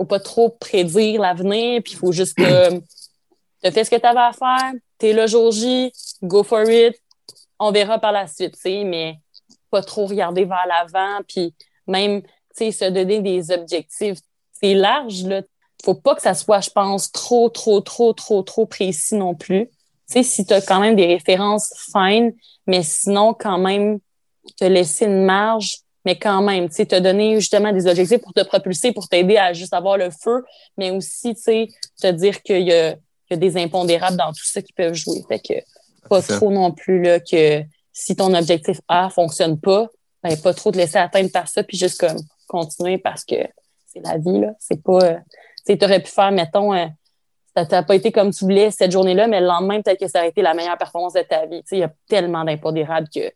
faut 0.01 0.07
pas 0.07 0.21
trop 0.21 0.49
prédire 0.49 1.21
l'avenir, 1.21 1.83
puis 1.83 1.93
il 1.93 1.99
faut 1.99 2.13
juste 2.13 2.35
que 2.35 2.79
tu 3.63 3.71
fais 3.71 3.85
ce 3.85 3.91
que 3.91 3.97
tu 3.97 4.07
avais 4.07 4.21
à 4.21 4.33
faire, 4.33 4.73
tu 4.99 5.09
es 5.09 5.13
le 5.13 5.27
jour 5.27 5.53
J, 5.53 5.93
go 6.23 6.43
for 6.43 6.69
it, 6.71 6.97
on 7.59 7.71
verra 7.71 7.99
par 7.99 8.13
la 8.13 8.27
suite, 8.27 8.57
mais 8.65 9.19
pas 9.71 9.83
trop 9.83 10.07
regarder 10.07 10.47
vers 10.47 10.67
l'avant, 10.67 11.21
puis 11.29 11.55
même 11.87 12.23
se 12.71 12.91
donner 12.91 13.21
des 13.21 13.51
objectifs. 13.51 14.19
C'est 14.53 14.75
large, 14.75 15.23
là. 15.25 15.43
Faut 15.83 15.95
pas 15.95 16.15
que 16.15 16.21
ça 16.21 16.35
soit, 16.35 16.61
je 16.61 16.69
pense, 16.69 17.11
trop, 17.11 17.49
trop, 17.49 17.81
trop, 17.81 18.13
trop, 18.13 18.43
trop 18.43 18.67
précis 18.67 19.15
non 19.15 19.35
plus. 19.35 19.71
sais, 20.07 20.23
si 20.23 20.45
tu 20.45 20.53
as 20.53 20.61
quand 20.61 20.81
même 20.81 20.95
des 20.95 21.07
références 21.07 21.73
fines, 21.91 22.35
mais 22.67 22.83
sinon, 22.83 23.33
quand 23.33 23.57
même, 23.57 23.99
te 24.59 24.65
laisser 24.65 25.07
une 25.07 25.25
marge 25.25 25.79
mais 26.05 26.19
quand 26.19 26.43
même, 26.43 26.69
tu 26.69 26.77
sais, 26.77 26.87
te 26.87 26.99
donner 26.99 27.41
justement 27.41 27.73
des 27.73 27.87
objectifs 27.87 28.21
pour 28.21 28.33
te 28.33 28.43
propulser, 28.43 28.93
pour 28.93 29.09
t'aider 29.09 29.37
à 29.37 29.53
juste 29.53 29.75
avoir 29.75 29.97
le 29.97 30.11
feu, 30.11 30.45
mais 30.77 30.91
aussi, 30.91 31.35
tu 31.35 31.43
sais, 31.43 31.69
te 32.01 32.11
dire 32.11 32.43
qu'il 32.43 32.67
y, 32.67 32.73
a, 32.73 32.97
des 33.31 33.57
impondérables 33.57 34.17
dans 34.17 34.33
tout 34.33 34.45
ça 34.45 34.61
qui 34.61 34.73
peuvent 34.73 34.95
jouer. 34.95 35.23
Fait 35.29 35.39
que 35.39 35.55
pas 36.09 36.21
trop 36.21 36.51
non 36.51 36.73
plus 36.73 37.01
là, 37.03 37.21
que 37.21 37.63
si 37.93 38.17
ton 38.17 38.35
objectif 38.35 38.81
A 38.89 39.09
fonctionne 39.11 39.61
pas, 39.61 39.89
ben, 40.23 40.37
pas 40.37 40.53
trop 40.53 40.73
te 40.73 40.77
laisser 40.77 40.99
atteindre 40.99 41.31
par 41.31 41.47
ça, 41.47 41.63
puis 41.63 41.77
juste 41.77 42.01
comme 42.01 42.19
continuer 42.49 42.99
parce 42.99 43.25
que 43.25 43.37
c'est 43.87 44.01
la 44.05 44.19
vie, 44.19 44.41
là. 44.41 44.53
C'est 44.59 44.83
pas. 44.83 45.03
Euh, 45.03 45.17
tu 45.67 45.75
sais, 45.75 45.85
aurais 45.85 46.01
pu 46.01 46.11
faire, 46.11 46.33
mettons, 46.33 46.75
euh, 46.75 46.87
ça 47.57 47.65
n'a 47.65 47.83
pas 47.83 47.95
été 47.95 48.11
comme 48.13 48.33
tu 48.33 48.45
voulais 48.45 48.71
cette 48.71 48.91
journée-là, 48.91 49.27
mais 49.27 49.41
le 49.41 49.47
lendemain, 49.47 49.81
peut-être 49.81 50.01
que 50.01 50.09
ça 50.09 50.21
aurait 50.21 50.29
été 50.29 50.43
la 50.43 50.55
meilleure 50.55 50.79
performance 50.79 51.13
de 51.13 51.23
ta 51.23 51.47
vie. 51.47 51.63
Tu 51.63 51.69
sais, 51.69 51.77
il 51.77 51.81
y 51.81 51.85
a 51.85 51.93
tellement 52.09 52.45
d'impondérables 52.45 53.09
que 53.15 53.33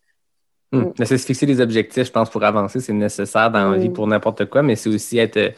Hmm. 0.73 0.91
Mais 0.99 1.05
c'est 1.05 1.19
se 1.19 1.27
fixer 1.27 1.47
des 1.47 1.61
objectifs, 1.61 2.07
je 2.07 2.13
pense, 2.13 2.31
pour 2.31 2.43
avancer, 2.43 2.81
c'est 2.81 2.93
nécessaire 2.93 3.51
dans 3.51 3.71
la 3.71 3.79
vie 3.79 3.91
pour 3.91 4.07
n'importe 4.07 4.47
quoi, 4.47 4.63
mais 4.63 4.77
c'est 4.77 4.89
aussi 4.89 5.19
être 5.19 5.37
euh, 5.37 5.51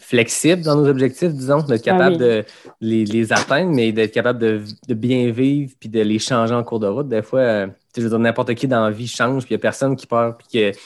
flexible 0.00 0.62
dans 0.62 0.74
nos 0.74 0.88
objectifs, 0.88 1.32
disons, 1.32 1.62
d'être 1.62 1.82
ah 1.86 1.90
capable 1.90 2.16
de 2.16 2.44
les, 2.80 3.32
atteindre, 3.32 3.70
mais 3.70 3.92
d'être 3.92 4.12
capable 4.12 4.40
de, 4.40 4.94
bien 4.94 5.30
vivre 5.30 5.72
puis 5.78 5.88
de 5.88 6.00
les 6.00 6.18
changer 6.18 6.54
en 6.54 6.64
cours 6.64 6.80
de 6.80 6.88
route. 6.88 7.08
Des 7.08 7.22
fois, 7.22 7.40
euh, 7.40 7.66
je 7.96 8.02
veux 8.02 8.08
dire, 8.08 8.18
n'importe 8.18 8.54
qui 8.54 8.66
dans 8.66 8.82
la 8.84 8.90
vie 8.90 9.06
change, 9.06 9.44
puis 9.44 9.54
il 9.54 9.56
n'y 9.56 9.60
a 9.60 9.62
personne 9.62 9.94
qui 9.94 10.08
part, 10.08 10.36
puis 10.36 10.48
que 10.52 10.78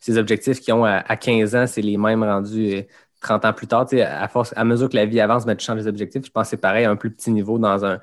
ces 0.00 0.18
objectifs 0.18 0.60
qu'ils 0.60 0.74
ont 0.74 0.84
à, 0.84 1.16
15 1.16 1.54
ans, 1.54 1.66
c'est 1.66 1.82
les 1.82 1.96
mêmes 1.96 2.24
rendus 2.24 2.84
30 3.20 3.44
euh, 3.44 3.48
ans 3.48 3.52
plus 3.52 3.66
tard. 3.66 3.86
À, 3.92 4.28
force, 4.28 4.52
à 4.56 4.64
mesure 4.64 4.88
que 4.88 4.96
la 4.96 5.06
vie 5.06 5.20
avance, 5.20 5.46
ben, 5.46 5.54
tu 5.54 5.64
changes 5.64 5.78
les 5.78 5.86
objectifs. 5.86 6.24
Je 6.24 6.30
pense 6.30 6.44
que 6.44 6.50
c'est 6.50 6.56
pareil 6.56 6.84
à 6.84 6.90
un 6.90 6.96
plus 6.96 7.10
petit 7.10 7.30
niveau 7.30 7.58
dans 7.58 7.84
un, 7.84 7.98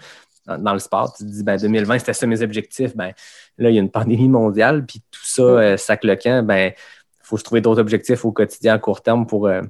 dans 0.46 0.74
le 0.74 0.80
sport. 0.80 1.14
Tu 1.14 1.24
te 1.24 1.30
dis, 1.30 1.44
ben, 1.44 1.58
2020, 1.58 2.00
c'était 2.00 2.14
ça 2.14 2.28
mes 2.28 2.42
objectifs. 2.42 2.96
Ben, 2.96 3.14
là, 3.58 3.70
il 3.70 3.76
y 3.76 3.78
a 3.78 3.82
une 3.82 3.92
pandémie 3.92 4.30
mondiale, 4.30 4.86
puis 4.86 5.02
tout 5.12 5.26
ça, 5.26 5.44
mm. 5.44 5.46
euh, 5.46 5.78
sac 5.78 6.04
le 6.04 6.16
camp, 6.16 6.46
ben, 6.46 6.72
il 6.74 7.26
faut 7.26 7.38
se 7.38 7.44
trouver 7.44 7.62
d'autres 7.62 7.82
objectifs 7.82 8.26
au 8.26 8.32
quotidien, 8.32 8.74
à 8.76 8.80
court 8.80 9.02
terme, 9.02 9.26
pour, 9.26 9.48
euh, 9.48 9.62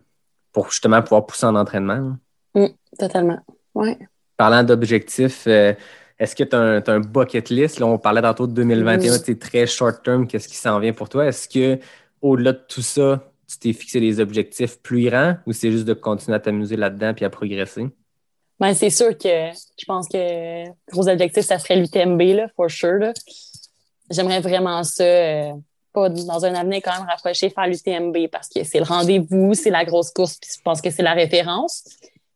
pour 0.52 0.70
justement 0.70 1.02
pouvoir 1.02 1.26
pousser 1.26 1.46
en 1.46 1.56
entraînement. 1.56 2.16
Mm, 2.56 2.68
totalement. 2.98 3.40
Ouais. 3.74 3.98
Parlant 4.38 4.64
d'objectifs, 4.64 5.46
euh, 5.48 5.74
est-ce 6.20 6.36
que 6.36 6.44
tu 6.44 6.56
as, 6.56 6.84
un 6.88 7.00
bucket 7.00 7.50
list? 7.50 7.80
Là, 7.80 7.88
on 7.88 7.98
parlait 7.98 8.22
tantôt 8.22 8.48
de 8.48 8.54
2021, 8.54 9.18
c'est 9.18 9.40
très 9.40 9.68
short 9.68 10.04
term, 10.04 10.28
qu'est-ce 10.28 10.48
qui 10.48 10.56
s'en 10.56 10.80
vient 10.80 10.94
pour 10.94 11.10
toi? 11.10 11.26
Est-ce 11.26 11.50
que 11.50 11.80
au-delà 12.22 12.54
de 12.54 12.62
tout 12.68 12.82
ça, 12.82 13.32
tu 13.48 13.60
t'es 13.60 13.74
fixé 13.74 14.00
des 14.00 14.20
objectifs 14.20 14.80
plus 14.82 15.06
grands 15.06 15.36
ou 15.46 15.54
c'est 15.54 15.72
juste 15.72 15.86
de 15.86 15.94
continuer 15.94 16.36
à 16.36 16.40
t'amuser 16.40 16.78
là-dedans 16.78 17.14
puis 17.14 17.26
à 17.26 17.30
progresser? 17.30 17.88
Ben, 18.60 18.74
c'est 18.74 18.90
sûr 18.90 19.18
que 19.18 19.50
je 19.78 19.86
pense 19.86 20.08
que 20.08 20.66
gros 20.92 21.10
objectif, 21.10 21.44
ça 21.44 21.60
serait 21.60 21.76
l'UTMB, 21.76 22.22
là, 22.22 22.48
for 22.56 22.70
sure. 22.70 23.12
J'aimerais 24.10 24.42
vraiment 24.42 24.84
ça, 24.84 25.04
euh, 25.04 25.54
pas 25.94 26.10
dans 26.10 26.46
un 26.46 26.56
avenir 26.56 26.82
quand 26.84 26.98
même 26.98 27.08
rapproché, 27.08 27.50
faire 27.50 27.68
l'UTMB 27.68 28.28
parce 28.32 28.50
que 28.50 28.64
c'est 28.64 28.80
le 28.80 28.86
rendez-vous, 28.86 29.54
c'est 29.54 29.70
la 29.70 29.86
grosse 29.86 30.12
course, 30.12 30.38
puis 30.40 30.50
je 30.56 30.62
pense 30.62 30.82
que 30.82 30.90
c'est 30.90 31.04
la 31.04 31.14
référence. 31.14 31.84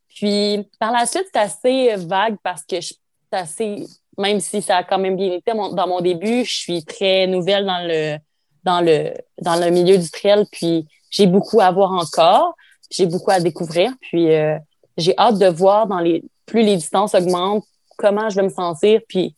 Puis 0.09 0.67
par 0.79 0.91
la 0.91 1.05
suite, 1.05 1.25
c'est 1.33 1.39
assez 1.39 1.95
vague 1.97 2.37
parce 2.43 2.63
que 2.63 2.79
je, 2.81 2.93
c'est 3.31 3.37
assez 3.37 3.85
même 4.17 4.39
si 4.39 4.61
ça 4.61 4.77
a 4.77 4.83
quand 4.83 4.97
même 4.97 5.15
bien 5.15 5.33
été 5.33 5.51
dans 5.53 5.87
mon 5.87 6.01
début, 6.01 6.43
je 6.43 6.55
suis 6.55 6.83
très 6.83 7.27
nouvelle 7.27 7.65
dans 7.65 7.87
le, 7.87 8.17
dans 8.63 8.81
le, 8.81 9.13
dans 9.41 9.55
le 9.55 9.69
milieu 9.69 9.97
du 9.97 10.09
trail, 10.09 10.45
puis 10.51 10.87
j'ai 11.11 11.27
beaucoup 11.27 11.61
à 11.61 11.71
voir 11.71 11.91
encore, 11.91 12.55
j'ai 12.89 13.05
beaucoup 13.05 13.31
à 13.31 13.39
découvrir, 13.39 13.91
puis 14.01 14.33
euh, 14.33 14.57
j'ai 14.97 15.13
hâte 15.17 15.37
de 15.37 15.47
voir 15.47 15.87
dans 15.87 15.99
les, 15.99 16.23
plus 16.45 16.63
les 16.63 16.75
distances 16.77 17.13
augmentent, 17.13 17.63
comment 17.97 18.29
je 18.29 18.37
vais 18.37 18.43
me 18.43 18.49
sentir, 18.49 19.01
puis 19.07 19.35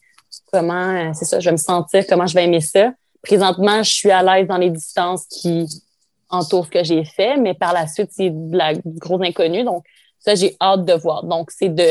comment, 0.52 0.96
euh, 0.96 1.12
c'est 1.14 1.26
ça, 1.26 1.40
je 1.40 1.46
vais 1.46 1.54
me 1.54 1.58
sentir, 1.58 2.06
comment 2.08 2.28
je 2.28 2.34
vais 2.34 2.46
aimer 2.46 2.62
ça. 2.62 2.92
Présentement, 3.22 3.84
je 3.84 3.92
suis 3.92 4.12
à 4.12 4.24
l'aise 4.24 4.48
dans 4.48 4.58
les 4.58 4.70
distances 4.70 5.26
qui 5.28 5.68
entourent 6.30 6.66
ce 6.66 6.72
que 6.72 6.84
j'ai 6.84 7.04
fait, 7.04 7.38
mais 7.38 7.54
par 7.54 7.74
la 7.74 7.88
suite, 7.88 8.10
c'est 8.12 8.30
de 8.30 8.56
la 8.56 8.74
grosse 8.76 9.22
inconnue. 9.26 9.64
Donc, 9.64 9.84
ça, 10.20 10.36
j'ai 10.36 10.56
hâte 10.62 10.86
de 10.86 10.94
voir. 10.94 11.24
Donc, 11.24 11.52
c'est 11.52 11.70
de 11.70 11.90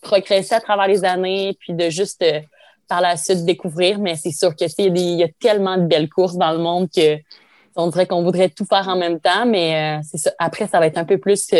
progresser 0.00 0.54
à 0.54 0.60
travers 0.60 0.88
les 0.88 1.04
années, 1.04 1.56
puis 1.58 1.74
de 1.74 1.90
juste 1.90 2.22
euh, 2.22 2.40
par 2.88 3.00
la 3.00 3.16
suite 3.16 3.44
découvrir. 3.44 3.98
Mais 3.98 4.16
c'est 4.16 4.32
sûr 4.32 4.54
que 4.54 4.64
il 4.78 4.98
y, 4.98 5.22
a 5.22 5.28
tellement 5.40 5.76
de 5.76 5.86
belles 5.86 6.08
courses 6.08 6.36
dans 6.36 6.52
le 6.52 6.58
monde 6.58 6.88
que 6.94 7.18
on 7.76 7.88
dirait 7.88 8.06
qu'on 8.06 8.22
voudrait 8.22 8.50
tout 8.50 8.64
faire 8.64 8.88
en 8.88 8.96
même 8.96 9.20
temps. 9.20 9.46
Mais 9.46 9.98
euh, 9.98 10.02
c'est 10.08 10.18
ça. 10.18 10.32
Après, 10.38 10.66
ça 10.66 10.78
va 10.78 10.86
être 10.86 10.98
un 10.98 11.04
peu 11.04 11.18
plus 11.18 11.50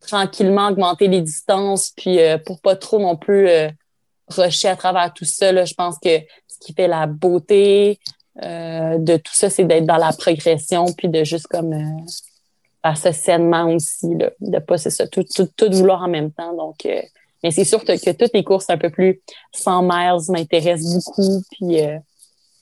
tranquillement 0.00 0.68
augmenter 0.68 1.08
les 1.08 1.20
distances, 1.20 1.92
puis 1.96 2.18
pour 2.46 2.60
pas 2.62 2.74
trop 2.74 2.98
non 2.98 3.16
plus 3.16 3.48
rusher 4.30 4.68
à 4.68 4.76
travers 4.76 5.12
tout 5.12 5.24
ça. 5.24 5.52
Là, 5.52 5.64
je 5.64 5.74
pense 5.74 5.98
que 5.98 6.18
ce 6.48 6.58
qui 6.60 6.72
fait 6.72 6.88
la 6.88 7.06
beauté 7.06 7.98
de 8.36 9.16
tout 9.18 9.34
ça, 9.34 9.50
c'est 9.50 9.64
d'être 9.64 9.84
dans 9.84 9.98
la 9.98 10.12
progression, 10.12 10.86
puis 10.96 11.08
de 11.08 11.24
juste 11.24 11.46
comme 11.46 11.74
faire 12.82 12.96
ça 12.96 13.12
sainement 13.12 13.66
aussi, 13.74 14.14
là, 14.14 14.30
de 14.40 14.58
pas 14.58 14.78
ça, 14.78 15.06
tout, 15.08 15.24
tout, 15.24 15.48
tout, 15.56 15.70
vouloir 15.70 16.02
en 16.02 16.08
même 16.08 16.30
temps. 16.30 16.54
Donc, 16.56 16.86
mais 17.42 17.50
c'est 17.50 17.64
sûr 17.64 17.84
que, 17.84 18.12
toutes 18.12 18.34
les 18.34 18.44
courses 18.44 18.68
un 18.68 18.78
peu 18.78 18.90
plus 18.90 19.20
100 19.52 19.82
miles 19.82 20.20
m'intéressent 20.28 20.94
beaucoup. 20.94 21.42
Puis 21.52 21.80
euh, 21.80 21.98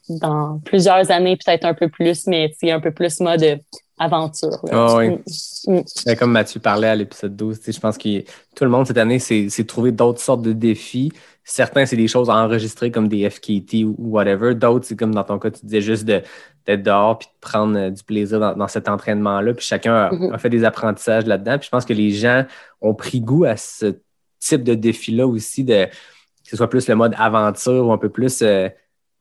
dans 0.09 0.61
plusieurs 0.65 1.11
années, 1.11 1.37
peut-être 1.37 1.65
un 1.65 1.75
peu 1.75 1.89
plus, 1.89 2.27
mais 2.27 2.55
c'est 2.59 2.71
un 2.71 2.81
peu 2.81 2.93
plus 2.93 3.21
mode 3.21 3.61
aventure. 3.99 4.65
Ah 4.71 4.97
oui. 4.97 5.19
Mm. 5.67 5.83
Mm. 6.07 6.17
Comme 6.17 6.33
Mathieu 6.33 6.61
parlait 6.61 6.89
à 6.89 6.95
l'épisode 6.95 7.35
12, 7.35 7.59
je 7.67 7.81
pense 7.81 7.99
que 7.99 8.21
tout 8.55 8.65
le 8.65 8.71
monde 8.71 8.87
cette 8.87 8.99
année 8.99 9.19
s'est 9.19 9.65
trouvé 9.67 9.91
d'autres 9.91 10.21
sortes 10.21 10.43
de 10.43 10.53
défis. 10.53 11.11
Certains, 11.51 11.87
c'est 11.87 11.97
des 11.97 12.09
choses 12.09 12.29
enregistrées 12.29 12.91
comme 12.91 13.09
des 13.09 13.29
FKT 13.29 13.83
ou 13.83 13.97
whatever. 13.99 14.55
D'autres, 14.55 14.85
c'est 14.85 14.97
comme 14.97 15.15
dans 15.15 15.25
ton 15.25 15.39
cas, 15.39 15.51
tu 15.51 15.65
disais 15.65 15.81
juste 15.81 16.05
d'être 16.05 16.83
dehors 16.83 17.19
puis 17.19 17.27
de 17.29 17.41
prendre 17.41 17.79
euh, 17.79 17.89
du 17.89 18.05
plaisir 18.05 18.39
dans, 18.39 18.69
cet 18.69 18.87
entraînement-là. 18.87 19.55
Puis 19.55 19.65
chacun 19.65 20.11
mm-hmm. 20.11 20.35
a, 20.35 20.37
fait 20.37 20.51
des 20.51 20.65
apprentissages 20.65 21.25
là-dedans. 21.25 21.57
Puis 21.57 21.65
je 21.65 21.71
pense 21.71 21.87
que 21.87 21.95
les 21.95 22.11
gens 22.11 22.45
ont 22.83 22.93
pris 22.93 23.23
goût 23.23 23.45
à 23.45 23.57
ce 23.57 23.95
type 24.39 24.63
de 24.63 24.75
défi-là 24.75 25.27
aussi, 25.27 25.65
de, 25.65 25.87
que 25.87 26.51
ce 26.51 26.57
soit 26.59 26.69
plus 26.69 26.87
le 26.87 26.95
mode 26.97 27.15
aventure 27.17 27.87
ou 27.87 27.93
un 27.93 27.99
peu 27.99 28.11
plus 28.11 28.43
euh, 28.43 28.69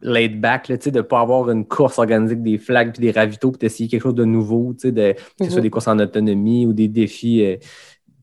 laid 0.02 0.36
back, 0.36 0.68
là, 0.68 0.76
de 0.76 0.90
ne 0.90 1.02
pas 1.02 1.22
avoir 1.22 1.50
une 1.50 1.66
course 1.66 1.98
organisée 1.98 2.34
avec 2.34 2.44
des 2.44 2.58
flags 2.58 2.92
puis 2.92 3.02
des 3.02 3.12
ravitaux 3.12 3.52
pour 3.52 3.64
essayer 3.64 3.88
quelque 3.88 4.04
chose 4.04 4.16
de 4.16 4.26
nouveau, 4.26 4.76
de, 4.84 5.14
que 5.14 5.46
ce 5.46 5.50
soit 5.50 5.60
mhm. 5.60 5.62
des 5.62 5.70
courses 5.70 5.88
en 5.88 5.98
autonomie 5.98 6.66
ou 6.66 6.74
des 6.74 6.90
défis, 6.90 7.46
euh, 7.46 7.56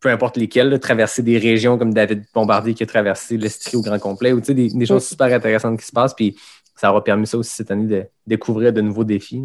peu 0.04 0.10
importe 0.10 0.36
lesquels, 0.36 0.78
traverser 0.80 1.22
des 1.22 1.38
régions 1.38 1.78
comme 1.78 1.94
David 1.94 2.24
Bombardier 2.34 2.74
qui 2.74 2.82
a 2.82 2.86
traversé 2.86 3.38
l'Estrie 3.38 3.78
au 3.78 3.80
grand 3.80 3.98
complet, 3.98 4.34
ou 4.34 4.40
des, 4.40 4.68
des 4.68 4.86
choses 4.86 5.08
super 5.08 5.32
intéressantes 5.32 5.80
qui 5.80 5.86
se 5.86 5.92
passent. 5.92 6.12
Puis 6.12 6.36
ça 6.76 6.90
aura 6.90 7.02
permis 7.02 7.26
ça 7.26 7.38
aussi 7.38 7.54
cette 7.54 7.70
année 7.70 7.86
de 7.86 8.04
découvrir 8.26 8.74
de 8.74 8.82
nouveaux 8.82 9.04
défis. 9.04 9.42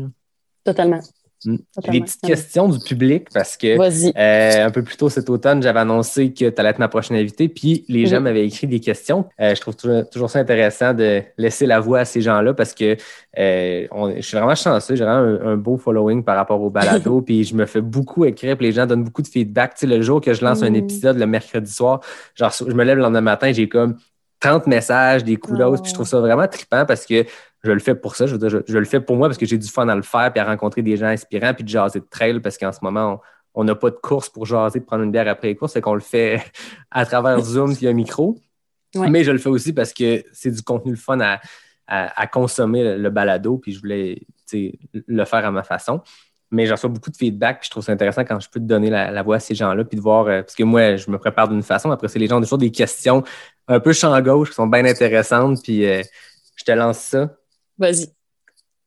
Totalement. 0.66 1.00
Hmm. 1.46 1.56
Des 1.90 2.02
petites 2.02 2.20
questions 2.22 2.68
du 2.68 2.80
public 2.80 3.30
parce 3.34 3.56
que 3.56 3.68
euh, 3.68 4.66
un 4.66 4.72
peu 4.72 4.84
plus 4.84 4.98
tôt 4.98 5.08
cet 5.08 5.30
automne, 5.30 5.64
j'avais 5.64 5.80
annoncé 5.80 6.34
que 6.34 6.50
tu 6.50 6.60
allais 6.60 6.70
être 6.70 6.80
ma 6.80 6.90
prochaine 6.90 7.16
invitée, 7.16 7.48
puis 7.48 7.86
les 7.88 8.08
gens 8.08 8.18
mhm. 8.18 8.24
m'avaient 8.24 8.46
écrit 8.46 8.68
des 8.68 8.82
questions. 8.82 9.26
Euh, 9.40 9.56
je 9.56 9.62
trouve 9.62 9.76
toujours, 9.78 10.30
ça 10.30 10.40
intéressant 10.40 10.94
de 10.94 11.22
laisser 11.38 11.66
la 11.66 11.80
voix 11.80 12.00
à 12.00 12.06
ces 12.06 12.20
gens-là 12.22 12.54
parce 12.54 12.74
que 12.74 12.98
euh, 13.38 13.88
je 14.18 14.22
suis 14.22 14.36
vraiment 14.36 14.56
chanceux, 14.56 14.96
j'ai 14.96 15.06
vraiment 15.06 15.40
un, 15.46 15.56
beau 15.56 15.78
following 15.78 16.24
par 16.24 16.36
rapport 16.36 16.62
au 16.62 16.70
balado, 16.70 17.22
puis 17.26 17.46
je 17.46 17.56
me 17.56 17.66
fais 17.66 17.82
beaucoup 17.82 18.26
écrire, 18.26 18.58
puis 18.58 18.66
les 18.66 18.74
gens 18.74 18.86
donnent 18.86 19.06
beaucoup 19.06 19.22
de 19.22 19.28
feedback. 19.28 19.76
Tu 19.76 19.80
sais, 19.82 19.88
le 19.88 20.02
jour 20.02 20.20
que 20.20 20.34
je 20.34 20.44
lance 20.44 20.62
un 20.62 20.72
mhm. 20.72 20.76
épisode 20.76 21.18
le 21.18 21.26
mercredi 21.26 21.72
soir, 21.72 22.02
genre 22.36 22.52
je 22.52 22.74
me 22.74 22.84
lève 22.84 22.98
le 22.98 23.04
lendemain 23.04 23.22
matin, 23.22 23.54
j'ai 23.54 23.70
comme 23.70 23.96
30 24.40 24.68
messages, 24.68 25.24
des 25.24 25.36
coups 25.36 25.58
d'os, 25.58 25.82
puis 25.82 25.90
je 25.90 25.94
trouve 25.94 26.08
ça 26.08 26.20
vraiment 26.20 26.48
trippant 26.48 26.86
parce 26.86 27.06
que 27.06 27.26
je 27.64 27.72
le 27.72 27.80
fais 27.80 27.96
pour 27.96 28.16
ça. 28.16 28.26
Je, 28.26 28.36
je, 28.38 28.78
le 28.78 28.86
fais 28.86 29.02
pour 29.02 29.18
moi 29.18 29.28
parce 29.28 29.38
que 29.38 29.46
j'ai 29.46 29.58
du 29.58 29.68
fun 29.68 29.88
à 29.90 29.96
le 29.96 30.02
faire 30.02 30.32
puis 30.32 30.40
à 30.40 30.46
rencontrer 30.46 30.82
des 30.82 30.96
gens 30.98 31.08
inspirants 31.08 31.54
puis 31.54 31.64
de 31.64 31.70
jaser 31.70 32.00
de 32.00 32.08
trail 32.10 32.40
parce 32.40 32.58
qu'en 32.58 32.72
ce 32.72 32.80
moment, 32.82 33.22
on 33.54 33.64
n'a 33.64 33.76
pas 33.76 33.90
de 33.90 33.96
course 33.96 34.30
pour 34.30 34.46
jaser, 34.46 34.80
de 34.80 34.86
prendre 34.86 35.04
une 35.04 35.12
bière 35.12 35.28
après 35.28 35.50
les 35.50 35.56
courses. 35.56 35.74
C'est 35.74 35.82
qu'on 35.82 35.94
le 35.94 36.00
fait 36.00 36.42
à 36.92 37.06
travers 37.06 37.40
Zoom 37.42 37.72
a 37.72 37.88
un 37.88 37.94
micro. 37.94 38.38
Mais 38.96 39.24
je 39.24 39.32
le 39.32 39.38
fais 39.38 39.50
aussi 39.50 39.74
parce 39.74 39.94
que 39.94 40.24
c'est 40.32 40.52
du 40.52 40.64
contenu 40.64 40.92
le 40.92 40.98
fun 40.98 41.20
à, 41.20 41.40
à, 41.86 42.28
consommer 42.28 42.98
le, 42.98 43.10
balado 43.10 43.58
puis 43.58 43.72
je 43.72 43.80
voulais 43.80 44.22
le 44.54 45.26
faire 45.26 45.46
à 45.46 45.52
ma 45.52 45.64
façon. 45.64 46.02
Mais 46.52 46.66
j'en 46.66 46.76
reçois 46.76 46.90
beaucoup 46.90 47.12
de 47.12 47.18
feedback, 47.18 47.60
puis 47.60 47.68
je 47.68 47.72
trouve 47.72 47.84
ça 47.84 47.92
intéressant 47.92 48.22
quand 48.22 48.40
je 48.40 48.50
peux 48.50 48.60
te 48.60 48.66
donner 48.66 48.90
la, 48.90 49.22
voix 49.24 49.36
à 49.36 49.40
ces 49.40 49.54
gens-là, 49.54 49.84
puis 49.84 49.98
de 49.98 50.02
voir, 50.02 50.28
euh, 50.28 50.42
parce 50.42 50.56
que 50.56 50.64
moi, 50.64 50.96
je 50.96 51.10
me 51.12 51.18
prépare 51.18 51.48
d'une 51.48 51.62
façon. 51.62 51.92
Après, 51.92 52.08
c'est 52.08 52.20
les 52.20 52.28
gens 52.28 52.38
ont 52.38 52.42
toujours 52.42 52.58
des 52.58 52.72
questions 52.72 53.24
un 53.68 53.80
peu 53.80 53.94
champ 53.94 54.20
gauche 54.22 54.50
qui 54.50 54.56
sont 54.56 54.68
bien 54.68 54.86
intéressantes, 54.86 55.62
puis 55.62 55.86
euh, 55.86 56.02
je 56.56 56.64
te 56.64 56.72
lance 56.72 56.98
ça. 56.98 57.30
Vas-y. 57.78 58.08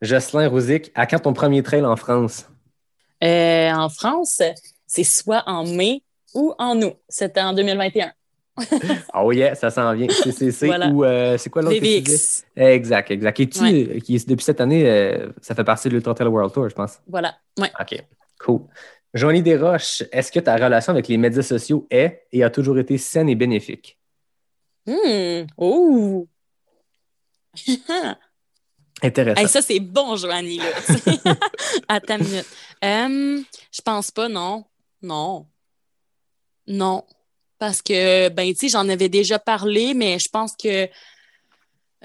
Jocelyn 0.00 0.48
Rouzic, 0.48 0.90
à 0.94 1.06
quand 1.06 1.20
ton 1.20 1.32
premier 1.32 1.62
trail 1.62 1.84
en 1.84 1.94
France? 1.94 2.48
Euh, 3.22 3.70
en 3.70 3.88
France, 3.88 4.42
c'est 4.86 5.04
soit 5.04 5.44
en 5.46 5.64
mai 5.64 6.02
ou 6.34 6.54
en 6.58 6.80
août. 6.82 6.96
C'était 7.08 7.40
en 7.40 7.52
2021. 7.52 8.12
Oh 9.14 9.32
yeah, 9.32 9.54
ça 9.54 9.70
s'en 9.70 9.94
vient. 9.94 10.08
CCC 10.08 10.68
ou 10.92 11.04
euh, 11.04 11.38
c'est 11.38 11.50
quoi 11.50 11.62
l'autre? 11.62 11.78
VX. 11.80 12.44
Exact, 12.56 13.10
exact. 13.10 13.40
Et 13.40 13.48
tu, 13.48 14.00
qui, 14.00 14.24
depuis 14.26 14.44
cette 14.44 14.60
année, 14.60 14.88
euh, 14.88 15.28
ça 15.40 15.54
fait 15.54 15.64
partie 15.64 15.88
de 15.88 15.94
l'Ultra 15.94 16.14
Trail 16.14 16.28
World 16.28 16.52
Tour, 16.52 16.68
je 16.68 16.74
pense. 16.74 17.00
Voilà, 17.08 17.34
ouais. 17.58 17.70
OK, 17.80 18.04
cool. 18.40 18.60
Joanie 19.14 19.42
Desroches, 19.42 20.02
est-ce 20.10 20.32
que 20.32 20.40
ta 20.40 20.56
relation 20.56 20.92
avec 20.92 21.08
les 21.08 21.16
médias 21.18 21.42
sociaux 21.42 21.86
est 21.90 22.26
et 22.32 22.42
a 22.42 22.50
toujours 22.50 22.78
été 22.78 22.96
saine 22.98 23.28
et 23.28 23.34
bénéfique? 23.34 23.98
Hum, 24.86 25.46
oh! 25.56 26.26
Intéressant. 29.02 29.48
ça, 29.48 29.62
c'est 29.62 29.80
bon, 29.80 30.16
Joanie. 30.16 30.60
Attends 31.88 32.18
une 32.18 32.24
minute. 32.24 32.46
Euh, 32.84 33.42
je 33.72 33.82
pense 33.82 34.10
pas, 34.10 34.28
non. 34.28 34.64
Non. 35.02 35.46
Non. 36.68 37.04
Parce 37.62 37.80
que, 37.80 38.28
ben, 38.28 38.52
tu 38.52 38.58
sais, 38.58 38.68
j'en 38.70 38.88
avais 38.88 39.08
déjà 39.08 39.38
parlé, 39.38 39.94
mais 39.94 40.18
je 40.18 40.28
pense 40.28 40.56
que 40.56 40.88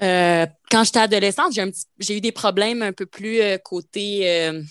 euh, 0.00 0.46
quand 0.70 0.84
j'étais 0.84 1.00
adolescente, 1.00 1.52
j'ai 1.98 2.16
eu 2.16 2.20
des 2.20 2.30
problèmes 2.30 2.80
un 2.80 2.92
peu 2.92 3.06
plus 3.06 3.40
euh, 3.40 3.58
côté. 3.58 4.30
Euh, 4.30 4.62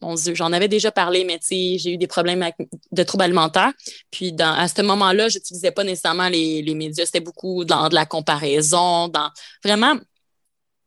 bon 0.00 0.14
Dieu, 0.14 0.36
j'en 0.36 0.52
avais 0.52 0.68
déjà 0.68 0.92
parlé, 0.92 1.24
mais 1.24 1.40
tu 1.40 1.46
sais, 1.46 1.78
j'ai 1.78 1.94
eu 1.94 1.96
des 1.96 2.06
problèmes 2.06 2.48
de 2.92 3.02
troubles 3.02 3.24
alimentaires. 3.24 3.72
Puis 4.12 4.32
à 4.38 4.68
ce 4.68 4.80
moment-là, 4.82 5.28
je 5.28 5.38
n'utilisais 5.38 5.72
pas 5.72 5.82
nécessairement 5.82 6.28
les, 6.28 6.62
les 6.62 6.74
médias. 6.76 7.04
C'était 7.04 7.18
beaucoup 7.18 7.64
dans 7.64 7.88
de 7.88 7.94
la 7.96 8.06
comparaison, 8.06 9.08
dans 9.08 9.28
vraiment 9.64 9.96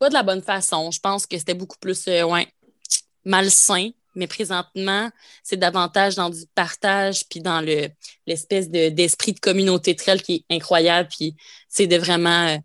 de 0.09 0.13
la 0.13 0.23
bonne 0.23 0.41
façon. 0.41 0.91
Je 0.91 0.99
pense 1.01 1.25
que 1.25 1.37
c'était 1.37 1.53
beaucoup 1.53 1.77
plus 1.77 2.07
euh, 2.07 2.23
ouais, 2.23 2.47
malsain. 3.25 3.89
Mais 4.15 4.27
présentement, 4.27 5.09
c'est 5.43 5.57
davantage 5.57 6.15
dans 6.15 6.29
du 6.29 6.45
partage 6.55 7.27
puis 7.29 7.39
dans 7.39 7.61
le 7.61 7.89
l'espèce 8.27 8.69
de, 8.69 8.89
d'esprit 8.89 9.33
de 9.33 9.39
communauté 9.39 9.95
trail 9.95 10.21
qui 10.21 10.45
est 10.49 10.55
incroyable. 10.55 11.09
Puis 11.09 11.35
c'est 11.67 11.87
de 11.87 11.97
vraiment 11.97 12.47
euh, 12.47 12.57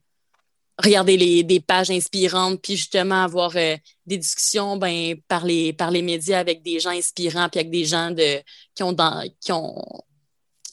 regarder 0.82 1.16
les, 1.16 1.42
des 1.42 1.60
pages 1.60 1.90
inspirantes, 1.90 2.60
puis 2.62 2.76
justement 2.76 3.22
avoir 3.22 3.56
euh, 3.56 3.76
des 4.06 4.16
discussions 4.16 4.76
ben, 4.76 5.16
par, 5.26 5.44
les, 5.44 5.72
par 5.72 5.90
les 5.90 6.02
médias 6.02 6.38
avec 6.38 6.62
des 6.62 6.80
gens 6.80 6.90
inspirants, 6.90 7.48
puis 7.48 7.60
avec 7.60 7.70
des 7.70 7.84
gens 7.84 8.10
de, 8.10 8.40
qui, 8.74 8.82
ont 8.82 8.92
dans, 8.92 9.28
qui, 9.40 9.52
ont, 9.52 9.82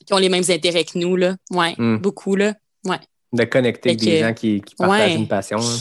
qui 0.05 0.13
ont 0.13 0.17
les 0.17 0.29
mêmes 0.29 0.43
intérêts 0.49 0.83
que 0.83 0.97
nous. 0.97 1.15
Là. 1.15 1.35
Ouais, 1.51 1.73
hmm. 1.77 1.97
beaucoup. 1.97 2.35
Là. 2.35 2.53
Ouais. 2.85 2.99
De 3.33 3.43
connecter 3.45 3.89
avec 3.89 4.01
des 4.01 4.19
gens 4.19 4.33
qui, 4.33 4.61
qui 4.61 4.75
partagent 4.75 5.15
une 5.15 5.27
passion. 5.27 5.59
Hein. 5.59 5.77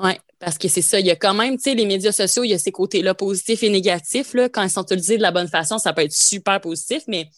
Oui, 0.00 0.12
parce 0.40 0.56
que 0.56 0.68
c'est 0.68 0.82
ça. 0.82 0.98
Il 0.98 1.06
y 1.06 1.10
a 1.10 1.16
quand 1.16 1.34
même, 1.34 1.56
tu 1.56 1.64
sais, 1.64 1.74
les 1.74 1.86
médias 1.86 2.12
sociaux, 2.12 2.42
il 2.42 2.48
y 2.48 2.54
a 2.54 2.58
ces 2.58 2.72
côtés-là 2.72 3.14
positifs 3.14 3.62
et 3.62 3.68
négatifs. 3.68 4.34
Là. 4.34 4.48
Quand 4.48 4.62
ils 4.62 4.70
sont 4.70 4.82
utilisés 4.82 5.18
de 5.18 5.22
la 5.22 5.30
bonne 5.30 5.48
façon, 5.48 5.78
ça 5.78 5.92
peut 5.92 6.02
être 6.02 6.12
super 6.12 6.60
positif, 6.60 7.04
mais 7.06 7.28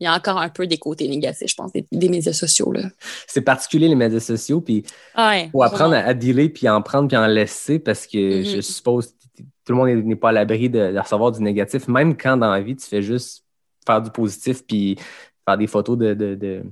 il 0.00 0.04
y 0.04 0.06
a 0.06 0.14
encore 0.14 0.38
un 0.38 0.48
peu 0.48 0.66
des 0.66 0.78
côtés 0.78 1.08
négatifs, 1.08 1.50
je 1.50 1.54
pense, 1.54 1.72
des, 1.72 2.08
médias 2.08 2.32
sociaux. 2.32 2.72
Là. 2.72 2.88
C'est 3.26 3.42
particulier, 3.42 3.88
les 3.88 3.94
médias 3.94 4.20
sociaux, 4.20 4.60
puis 4.60 4.84
il 5.16 5.50
faut 5.52 5.62
apprendre 5.62 5.94
à, 5.94 6.14
dealer, 6.14 6.48
puis 6.48 6.68
en 6.68 6.80
prendre, 6.80 7.08
puis 7.08 7.16
en 7.16 7.26
laisser, 7.26 7.78
parce 7.78 8.06
que 8.06 8.16
mm-hmm. 8.16 8.56
je 8.56 8.60
suppose 8.60 9.08
que 9.08 9.42
tout 9.64 9.72
le 9.72 9.74
monde 9.74 9.88
n'est 9.88 10.16
pas 10.16 10.30
à 10.30 10.32
l'abri 10.32 10.70
de, 10.70 10.96
recevoir 10.98 11.32
du 11.32 11.42
négatif, 11.42 11.86
même 11.88 12.16
quand 12.16 12.36
dans 12.36 12.50
la 12.50 12.60
vie, 12.60 12.76
tu 12.76 12.86
fais 12.86 13.02
juste 13.02 13.44
faire 13.84 14.00
du 14.00 14.10
positif, 14.10 14.64
puis 14.64 14.96
faire 15.44 15.58
des 15.58 15.66
photos 15.66 15.98
de 15.98 16.62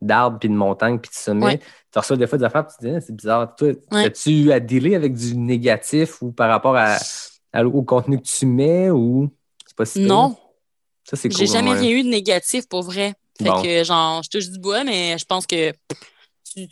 d'arbres, 0.00 0.38
puis 0.38 0.48
de 0.48 0.54
montagnes, 0.54 0.98
puis 0.98 1.10
de 1.10 1.14
sommets. 1.14 1.58
Tu 1.92 1.98
reçois 1.98 2.16
des 2.16 2.26
fois 2.26 2.38
des 2.38 2.44
affaires, 2.44 2.66
puis 2.66 2.76
tu 2.78 2.86
te 2.86 2.98
dis, 2.98 3.06
c'est 3.06 3.16
bizarre. 3.16 3.54
Toi, 3.56 3.72
as-tu 3.90 4.52
à 4.52 4.60
dealer 4.60 4.94
avec 4.94 5.14
du 5.14 5.36
négatif 5.36 6.20
ou 6.22 6.32
par 6.32 6.48
rapport 6.48 6.76
à, 6.76 6.98
au 7.64 7.82
contenu 7.82 8.18
que 8.18 8.26
tu 8.26 8.46
mets 8.46 8.90
ou 8.90 9.30
c'est 9.66 9.76
pas 9.76 9.86
si 9.86 10.00
Non. 10.00 10.36
Ça, 11.04 11.16
c'est 11.16 11.28
cool. 11.28 11.38
J'ai 11.38 11.46
jamais 11.46 11.72
rien 11.72 11.90
eu 11.90 12.02
de 12.02 12.08
négatif 12.08 12.68
pour 12.68 12.82
vrai. 12.82 13.14
Fait 13.38 13.50
que, 13.62 13.84
genre, 13.84 14.22
je 14.22 14.30
touche 14.30 14.48
du 14.50 14.58
bois, 14.58 14.82
mais 14.84 15.16
je 15.18 15.24
pense 15.24 15.46
que 15.46 15.72
tu, 16.54 16.68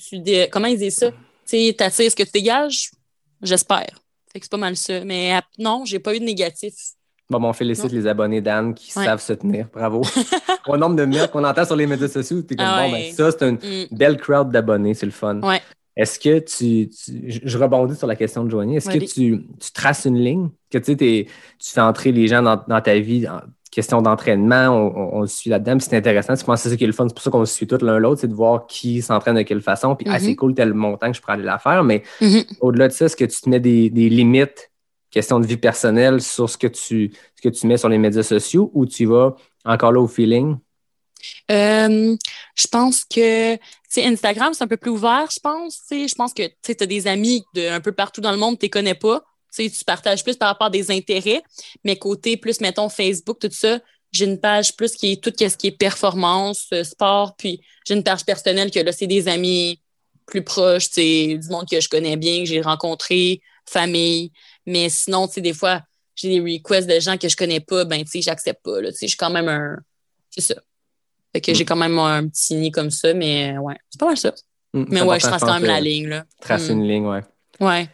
comment 0.50 0.66
ils 0.66 0.78
disent 0.78 0.96
ça? 0.96 1.10
Tu 1.10 1.18
sais, 1.44 1.74
t'attires 1.76 2.10
ce 2.10 2.16
que 2.16 2.22
tu 2.22 2.30
dégages, 2.32 2.90
j'espère. 3.42 4.00
Fait 4.32 4.40
que 4.40 4.46
c'est 4.46 4.50
pas 4.50 4.56
mal 4.56 4.76
ça. 4.76 5.04
Mais 5.04 5.38
non, 5.58 5.84
j'ai 5.84 5.98
pas 5.98 6.14
eu 6.14 6.20
de 6.20 6.24
négatif. 6.24 6.74
Bon, 7.30 7.40
bon, 7.40 7.48
on 7.48 7.52
félicite 7.54 7.84
Non. 7.92 7.98
les 7.98 8.06
abonnés 8.06 8.40
d'Anne 8.40 8.74
qui 8.74 8.92
Ouais. 8.98 9.04
savent 9.04 9.20
se 9.20 9.32
tenir. 9.32 9.66
Bravo. 9.72 10.02
Au 10.68 10.76
nombre 10.76 10.96
de 10.96 11.04
mails 11.04 11.28
qu'on 11.30 11.44
entend 11.44 11.64
sur 11.64 11.76
les 11.76 11.86
médias 11.86 12.08
sociaux, 12.08 12.42
t'es 12.42 12.54
comme, 12.56 12.66
Ah 12.68 12.84
bon, 12.86 12.92
ben, 12.92 13.12
ça, 13.12 13.30
c'est 13.30 13.48
une 13.48 13.56
Mm. 13.56 13.86
belle 13.96 14.16
crowd 14.18 14.50
d'abonnés, 14.50 14.94
c'est 14.94 15.06
le 15.06 15.12
fun. 15.12 15.40
Ouais. 15.42 15.60
Est-ce 15.96 16.18
que 16.18 16.38
tu, 16.40 16.88
tu- 16.90 17.30
je- 17.30 17.40
Je 17.44 17.58
rebondis 17.58 17.94
sur 17.96 18.06
la 18.06 18.16
question 18.16 18.44
de 18.44 18.50
Joanie. 18.50 18.76
Est-ce 18.76 18.90
que 18.90 18.98
tu, 18.98 19.46
tu 19.60 19.72
traces 19.72 20.04
une 20.06 20.18
ligne? 20.18 20.48
Que 20.70 20.78
tu 20.78 20.92
sais, 20.92 20.96
tu 20.96 21.70
fais 21.72 21.80
entrer 21.80 22.10
les 22.12 22.26
gens 22.26 22.42
dans, 22.42 22.60
dans 22.68 22.80
ta 22.80 22.98
vie 22.98 23.26
en 23.28 23.40
question 23.70 24.02
d'entraînement, 24.02 24.68
on, 24.68 25.20
on- 25.20 25.26
suit 25.26 25.50
là-dedans, 25.50 25.78
c'est 25.80 25.96
intéressant. 25.96 26.34
Tu 26.36 26.44
penses 26.44 26.60
que 26.60 26.62
c'est 26.64 26.70
ça 26.70 26.76
qui 26.76 26.84
est 26.84 26.88
le 26.88 26.92
fun, 26.92 27.06
c'est 27.08 27.14
pour 27.14 27.22
ça 27.22 27.30
qu'on 27.30 27.44
se 27.44 27.54
suit 27.54 27.66
tous 27.66 27.82
l'un 27.84 27.98
l'autre, 27.98 28.20
c'est 28.20 28.28
de 28.28 28.34
voir 28.34 28.66
qui 28.66 29.02
s'entraîne 29.02 29.34
de 29.36 29.42
quelle 29.42 29.62
façon, 29.62 29.96
puis 29.96 30.06
ah, 30.10 30.18
c'est 30.20 30.36
cool, 30.36 30.54
tel 30.54 30.74
montant 30.74 31.10
que 31.10 31.16
je 31.16 31.20
pourrais 31.20 31.32
aller 31.34 31.42
la 31.44 31.58
faire, 31.58 31.82
mais 31.84 32.02
Mhm. 32.20 32.42
au-delà 32.60 32.86
de 32.88 32.92
ça, 32.92 33.06
est-ce 33.06 33.16
que 33.16 33.24
tu 33.24 33.40
te 33.40 33.48
mets 33.48 33.58
des, 33.60 33.88
des 33.90 34.08
limites, 34.08 34.70
question 35.14 35.38
de 35.38 35.46
vie 35.46 35.56
personnelle, 35.56 36.20
sur 36.20 36.50
ce 36.50 36.58
que 36.58 36.66
tu, 36.66 37.12
ce 37.36 37.40
que 37.40 37.48
tu 37.48 37.66
mets 37.68 37.78
sur 37.78 37.88
les 37.88 37.98
médias 37.98 38.24
sociaux 38.24 38.70
ou 38.74 38.84
tu 38.84 39.06
vas 39.06 39.36
encore 39.64 39.92
là 39.92 40.00
au 40.00 40.08
feeling? 40.08 40.56
Euh, 41.50 42.16
je 42.56 42.66
pense 42.66 43.04
que 43.04 43.54
Instagram, 43.96 44.52
c'est 44.52 44.64
un 44.64 44.66
peu 44.66 44.76
plus 44.76 44.90
ouvert, 44.90 45.28
je 45.30 45.38
pense. 45.40 45.80
Je 45.90 46.14
pense 46.14 46.34
que 46.34 46.42
tu 46.62 46.76
as 46.78 46.86
des 46.86 47.06
amis 47.06 47.44
de 47.54 47.68
un 47.68 47.80
peu 47.80 47.92
partout 47.92 48.20
dans 48.20 48.32
le 48.32 48.38
monde, 48.38 48.58
tu 48.58 48.66
ne 48.66 48.70
connais 48.70 48.94
pas. 48.94 49.22
Tu 49.56 49.70
partages 49.86 50.24
plus 50.24 50.36
par 50.36 50.48
rapport 50.48 50.66
à 50.66 50.70
des 50.70 50.90
intérêts, 50.90 51.42
mais 51.84 51.96
côté 51.96 52.36
plus, 52.36 52.60
mettons, 52.60 52.88
Facebook, 52.88 53.38
tout 53.38 53.48
ça, 53.52 53.78
j'ai 54.10 54.24
une 54.24 54.40
page 54.40 54.74
plus 54.76 54.96
qui 54.96 55.12
est 55.12 55.22
tout 55.22 55.32
ce 55.38 55.56
qui 55.56 55.68
est 55.68 55.78
performance, 55.78 56.66
euh, 56.72 56.82
sport, 56.82 57.36
puis 57.36 57.60
j'ai 57.86 57.94
une 57.94 58.02
page 58.02 58.24
personnelle 58.24 58.72
que 58.72 58.80
là, 58.80 58.90
c'est 58.90 59.06
des 59.06 59.28
amis 59.28 59.80
plus 60.26 60.42
proches, 60.42 60.90
du 60.90 61.38
monde 61.50 61.68
que 61.70 61.80
je 61.80 61.88
connais 61.88 62.16
bien, 62.16 62.40
que 62.40 62.46
j'ai 62.46 62.62
rencontré, 62.62 63.42
famille. 63.66 64.32
Mais 64.66 64.88
sinon, 64.88 65.26
tu 65.28 65.34
sais, 65.34 65.40
des 65.40 65.54
fois, 65.54 65.82
j'ai 66.14 66.28
des 66.28 66.40
requests 66.40 66.88
de 66.88 67.00
gens 67.00 67.16
que 67.18 67.28
je 67.28 67.36
connais 67.36 67.60
pas, 67.60 67.84
ben, 67.84 68.02
tu 68.04 68.10
sais, 68.10 68.22
j'accepte 68.22 68.62
pas, 68.62 68.80
là. 68.80 68.90
Tu 68.92 68.98
sais, 68.98 69.08
j'ai 69.08 69.16
quand 69.16 69.30
même 69.30 69.48
un. 69.48 69.76
C'est 70.30 70.40
ça. 70.40 70.54
Fait 71.32 71.40
que 71.40 71.52
j'ai 71.54 71.64
quand 71.64 71.76
même 71.76 71.98
un 71.98 72.28
petit 72.28 72.54
nid 72.54 72.70
comme 72.70 72.90
ça, 72.90 73.12
mais 73.14 73.54
euh, 73.56 73.60
ouais, 73.60 73.76
c'est 73.90 73.98
pas 73.98 74.06
mal 74.06 74.16
ça. 74.16 74.32
Hum, 74.72 74.86
Mais 74.88 75.02
ouais, 75.02 75.18
je 75.18 75.26
trace 75.26 75.42
quand 75.42 75.54
même 75.54 75.64
la 75.64 75.80
ligne, 75.80 76.08
là. 76.08 76.24
Tracer 76.40 76.72
Mm. 76.74 76.78
une 76.78 76.88
ligne, 76.88 77.06
ouais. 77.06 77.22
Ouais. 77.60 77.88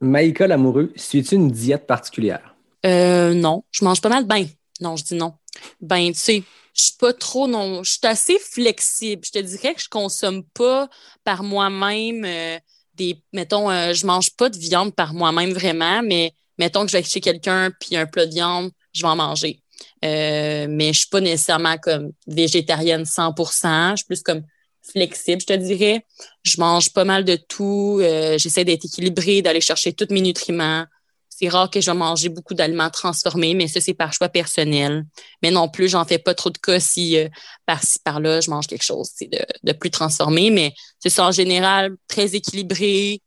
Maïka 0.00 0.46
l'amoureux, 0.46 0.92
suis-tu 0.96 1.34
une 1.34 1.50
diète 1.50 1.86
particulière? 1.86 2.54
Euh, 2.86 3.34
non, 3.34 3.64
je 3.70 3.84
mange 3.84 4.00
pas 4.00 4.08
mal. 4.08 4.24
Ben, 4.24 4.46
non, 4.80 4.96
je 4.96 5.04
dis 5.04 5.14
non. 5.14 5.34
Ben, 5.80 6.08
tu 6.12 6.18
sais, 6.18 6.42
je 6.74 6.82
suis 6.84 6.94
pas 6.98 7.12
trop, 7.12 7.46
non, 7.46 7.82
je 7.82 7.90
suis 7.92 8.00
assez 8.06 8.38
flexible. 8.38 9.22
Je 9.26 9.32
te 9.32 9.38
dirais 9.38 9.74
que 9.74 9.82
je 9.82 9.88
consomme 9.90 10.44
pas 10.54 10.88
par 11.24 11.42
moi-même 11.42 12.24
euh, 12.24 12.58
des, 13.00 13.22
mettons, 13.32 13.70
euh, 13.70 13.94
je 13.94 14.06
mange 14.06 14.30
pas 14.36 14.50
de 14.50 14.58
viande 14.58 14.94
par 14.94 15.14
moi-même 15.14 15.52
vraiment, 15.52 16.02
mais 16.02 16.32
mettons 16.58 16.84
que 16.84 16.92
je 16.92 16.98
vais 16.98 17.02
chez 17.02 17.20
quelqu'un 17.20 17.70
puis 17.80 17.96
un 17.96 18.06
plat 18.06 18.26
de 18.26 18.32
viande, 18.32 18.70
je 18.92 19.02
vais 19.02 19.08
en 19.08 19.16
manger. 19.16 19.60
Euh, 20.04 20.66
mais 20.68 20.92
je 20.92 21.00
suis 21.00 21.08
pas 21.08 21.20
nécessairement 21.20 21.78
comme 21.78 22.12
végétarienne 22.26 23.04
100%. 23.04 23.92
Je 23.92 23.96
suis 23.96 24.04
plus 24.04 24.22
comme 24.22 24.42
flexible, 24.82 25.40
je 25.40 25.46
te 25.46 25.52
dirais. 25.54 26.04
Je 26.42 26.60
mange 26.60 26.92
pas 26.92 27.04
mal 27.04 27.24
de 27.24 27.36
tout. 27.36 27.98
Euh, 28.02 28.36
J'essaie 28.36 28.64
d'être 28.64 28.84
équilibrée, 28.84 29.40
d'aller 29.40 29.60
chercher 29.60 29.92
tous 29.92 30.12
mes 30.12 30.20
nutriments. 30.20 30.84
C'est 31.40 31.48
rare 31.48 31.70
que 31.70 31.80
je 31.80 31.90
vais 31.90 31.96
manger 31.96 32.28
beaucoup 32.28 32.52
d'aliments 32.52 32.90
transformés, 32.90 33.54
mais 33.54 33.66
ça, 33.66 33.80
c'est 33.80 33.94
par 33.94 34.12
choix 34.12 34.28
personnel. 34.28 35.06
Mais 35.42 35.50
non 35.50 35.70
plus, 35.70 35.88
j'en 35.88 36.04
fais 36.04 36.18
pas 36.18 36.34
trop 36.34 36.50
de 36.50 36.58
cas 36.58 36.78
si 36.78 37.16
euh, 37.16 37.30
par-ci, 37.64 37.98
par-là, 38.04 38.42
je 38.42 38.50
mange 38.50 38.66
quelque 38.66 38.84
chose 38.84 39.10
de, 39.22 39.38
de 39.62 39.72
plus 39.72 39.90
transformé. 39.90 40.50
Mais 40.50 40.74
c'est 40.98 41.08
ça, 41.08 41.24
en 41.24 41.32
général, 41.32 41.92
très 42.08 42.34
équilibré. 42.34 43.22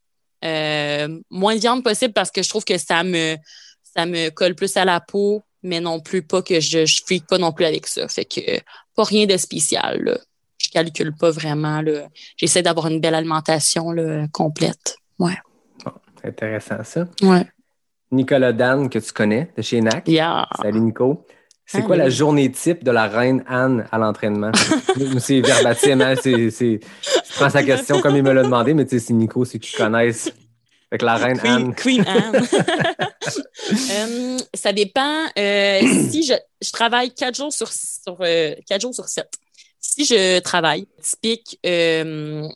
Euh, 0.46 1.08
moins 1.32 1.56
de 1.56 1.62
viande 1.62 1.84
possible 1.84 2.14
parce 2.14 2.30
que 2.30 2.44
je 2.44 2.50
trouve 2.50 2.64
que 2.64 2.78
ça 2.78 3.04
me, 3.04 3.36
ça 3.82 4.06
me 4.06 4.30
colle 4.30 4.54
plus 4.54 4.78
à 4.78 4.86
la 4.86 5.00
peau, 5.00 5.42
mais 5.64 5.80
non 5.80 6.00
plus 6.00 6.22
pas 6.22 6.44
que 6.44 6.60
je 6.60 6.86
je 6.86 7.02
freak 7.04 7.26
pas 7.26 7.40
non 7.40 7.52
plus 7.52 7.66
avec 7.66 7.88
ça. 7.88 8.08
Fait 8.08 8.26
que 8.26 8.42
euh, 8.42 8.60
pas 8.96 9.06
rien 9.06 9.26
de 9.26 9.38
spécial. 9.38 10.04
Là. 10.04 10.20
Je 10.60 10.70
calcule 10.70 11.16
pas 11.16 11.32
vraiment. 11.32 11.82
J'essaie 12.38 12.62
d'avoir 12.62 12.88
une 12.88 13.00
belle 13.00 13.16
alimentation 13.16 13.90
là, 13.92 14.28
complète. 14.32 14.98
Ouais. 15.18 15.38
C'est 16.22 16.28
intéressant, 16.28 16.84
ça. 16.84 17.08
Ouais. 17.24 17.48
Nicolas 18.14 18.54
Dan, 18.54 18.90
que 18.90 19.00
tu 19.00 19.12
connais, 19.12 19.52
de 19.58 19.62
chez 19.62 19.82
NAC. 19.82 20.08
Yeah. 20.08 20.48
Salut, 20.62 20.80
Nico. 20.80 21.26
C'est 21.66 21.82
quoi 21.82 21.96
la 21.96 22.10
journée 22.10 22.52
type 22.52 22.84
de 22.84 22.92
la 22.92 23.08
reine 23.08 23.44
Anne 23.48 23.88
à 23.92 23.98
l'entraînement? 23.98 24.52
C'est 25.20 25.40
verbatim, 25.42 26.02
hein? 26.02 26.14
c'est, 26.22 26.52
c'est- 26.52 26.80
je 26.82 27.34
prends 27.36 27.50
sa 27.50 27.64
question 27.64 28.00
comme 28.02 28.16
il 28.16 28.22
me 28.24 28.32
l'a 28.32 28.44
demandé, 28.44 28.74
mais 28.74 28.86
tu 28.86 29.00
sais, 29.00 29.06
c'est 29.08 29.14
Nico, 29.14 29.44
c'est 29.46 29.58
qu'ils 29.60 29.76
connaissent. 29.78 30.32
Fait 30.90 30.98
que 31.00 31.06
la 31.06 31.16
reine 31.16 31.40
Queen, 31.40 31.52
Anne. 31.54 31.76
Queen 31.76 32.06
Anne. 32.08 32.46
Euh, 33.92 34.38
ça 34.54 34.74
dépend. 34.74 35.24
Euh, 35.40 35.80
si 36.12 36.24
je, 36.24 36.34
je 36.62 36.72
travaille 36.72 37.12
quatre 37.12 37.36
jours 37.38 37.54
sur, 37.54 37.70
sur 37.72 38.18
euh, 38.20 38.54
quatre 38.68 38.82
jours 38.82 38.94
sur 38.94 39.08
sept. 39.08 39.30
Si 39.80 40.06
je 40.06 40.40
travaille, 40.40 40.86
typique, 41.02 41.58
euh, 41.66 42.48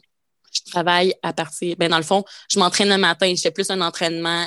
je 0.51 0.72
travaille 0.72 1.14
à 1.24 1.32
partir. 1.34 1.76
Ben 1.80 1.89
dans 1.89 1.97
le 1.97 2.03
fond, 2.03 2.24
je 2.51 2.60
m'entraîne 2.60 2.89
le 2.89 2.97
matin. 2.97 3.34
Je 3.36 3.41
fais 3.41 3.51
plus 3.51 3.70
un 3.72 3.80
entraînement 3.82 4.45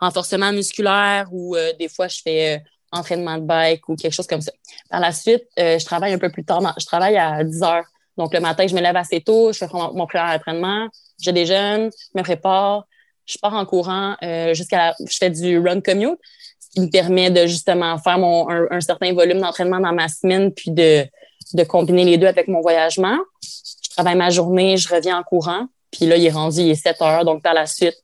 renforcement 0.00 0.52
musculaire 0.52 1.28
ou 1.30 1.56
euh, 1.56 1.72
des 1.78 1.88
fois 1.88 2.08
je 2.08 2.20
fais 2.22 2.56
euh, 2.56 2.58
entraînement 2.92 3.38
de 3.38 3.42
bike 3.42 3.88
ou 3.88 3.96
quelque 3.96 4.14
chose 4.14 4.26
comme 4.26 4.40
ça. 4.40 4.52
Par 4.88 5.00
la 5.00 5.12
suite, 5.12 5.44
euh, 5.58 5.78
je 5.78 5.84
travaille 5.84 6.12
un 6.12 6.18
peu 6.18 6.30
plus 6.30 6.44
tard. 6.44 6.74
Je 6.78 6.86
travaille 6.86 7.16
à 7.16 7.44
10 7.44 7.62
heures. 7.62 7.84
Donc 8.16 8.34
le 8.34 8.40
matin, 8.40 8.66
je 8.66 8.74
me 8.74 8.80
lève 8.80 8.96
assez 8.96 9.20
tôt. 9.20 9.52
Je 9.52 9.58
fais 9.58 9.68
mon, 9.72 9.94
mon 9.94 10.06
premier 10.06 10.34
entraînement. 10.34 10.88
Je 11.22 11.30
déjeune, 11.30 11.90
je 11.92 12.18
me 12.18 12.22
prépare 12.24 12.84
je 13.30 13.38
pars 13.38 13.54
en 13.54 13.64
courant 13.64 14.16
euh, 14.22 14.54
jusqu'à 14.54 14.94
je 14.98 15.16
fais 15.16 15.30
du 15.30 15.58
run 15.58 15.80
commute, 15.80 16.18
ce 16.58 16.70
qui 16.70 16.80
me 16.80 16.90
permet 16.90 17.30
de 17.30 17.46
justement 17.46 17.98
faire 17.98 18.18
mon, 18.18 18.48
un, 18.50 18.66
un 18.70 18.80
certain 18.80 19.12
volume 19.12 19.40
d'entraînement 19.40 19.80
dans 19.80 19.92
ma 19.92 20.08
semaine, 20.08 20.52
puis 20.52 20.70
de, 20.70 21.04
de 21.54 21.64
combiner 21.64 22.04
les 22.04 22.18
deux 22.18 22.26
avec 22.26 22.48
mon 22.48 22.60
voyagement. 22.60 23.16
Je 23.42 23.90
travaille 23.90 24.16
ma 24.16 24.30
journée, 24.30 24.76
je 24.76 24.92
reviens 24.92 25.18
en 25.18 25.22
courant, 25.22 25.66
puis 25.90 26.06
là, 26.06 26.16
il 26.16 26.26
est 26.26 26.30
rendu, 26.30 26.60
il 26.60 26.70
est 26.70 26.74
7 26.74 27.00
heures, 27.02 27.24
donc 27.24 27.42
par 27.42 27.54
la 27.54 27.66
suite, 27.66 27.96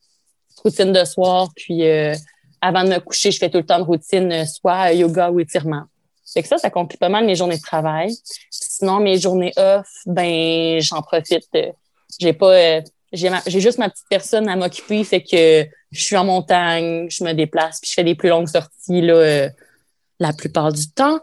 routine 0.66 0.92
de 0.92 1.04
soir, 1.04 1.50
puis 1.54 1.86
euh, 1.86 2.14
avant 2.60 2.84
de 2.84 2.90
me 2.90 2.98
coucher, 2.98 3.30
je 3.30 3.38
fais 3.38 3.50
tout 3.50 3.58
le 3.58 3.66
temps 3.66 3.78
de 3.78 3.84
routine, 3.84 4.32
euh, 4.32 4.44
soit 4.44 4.92
yoga 4.92 5.30
ou 5.30 5.40
étirement. 5.40 5.84
Fait 6.32 6.42
que 6.42 6.48
ça, 6.48 6.58
ça 6.58 6.70
complique 6.70 7.00
pas 7.00 7.08
mal 7.08 7.24
mes 7.24 7.36
journées 7.36 7.56
de 7.56 7.62
travail. 7.62 8.14
Sinon, 8.50 8.98
mes 9.00 9.18
journées 9.18 9.52
off, 9.56 9.88
ben, 10.06 10.80
j'en 10.80 11.02
profite. 11.02 11.46
euh, 11.54 11.70
j'ai 12.18 12.32
pas, 12.32 12.80
j'ai 13.12 13.60
juste 13.60 13.78
ma 13.78 13.88
petite 13.88 14.06
personne 14.10 14.48
à 14.48 14.56
m'occuper, 14.56 15.04
fait 15.04 15.22
que 15.22 15.66
je 15.92 16.02
suis 16.02 16.16
en 16.16 16.24
montagne, 16.24 17.08
je 17.10 17.22
me 17.24 17.32
déplace, 17.32 17.80
puis 17.80 17.88
je 17.90 17.94
fais 17.94 18.04
des 18.04 18.14
plus 18.14 18.28
longues 18.28 18.48
sorties 18.48 19.00
là, 19.00 19.48
la 20.18 20.32
plupart 20.32 20.72
du 20.72 20.90
temps. 20.90 21.20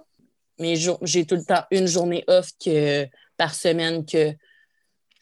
Mais 0.60 0.76
j'ai 0.76 1.26
tout 1.26 1.36
le 1.36 1.44
temps 1.44 1.64
une 1.72 1.88
journée 1.88 2.24
off 2.28 2.50
que, 2.64 3.06
par 3.38 3.54
semaine 3.54 4.06
que 4.06 4.34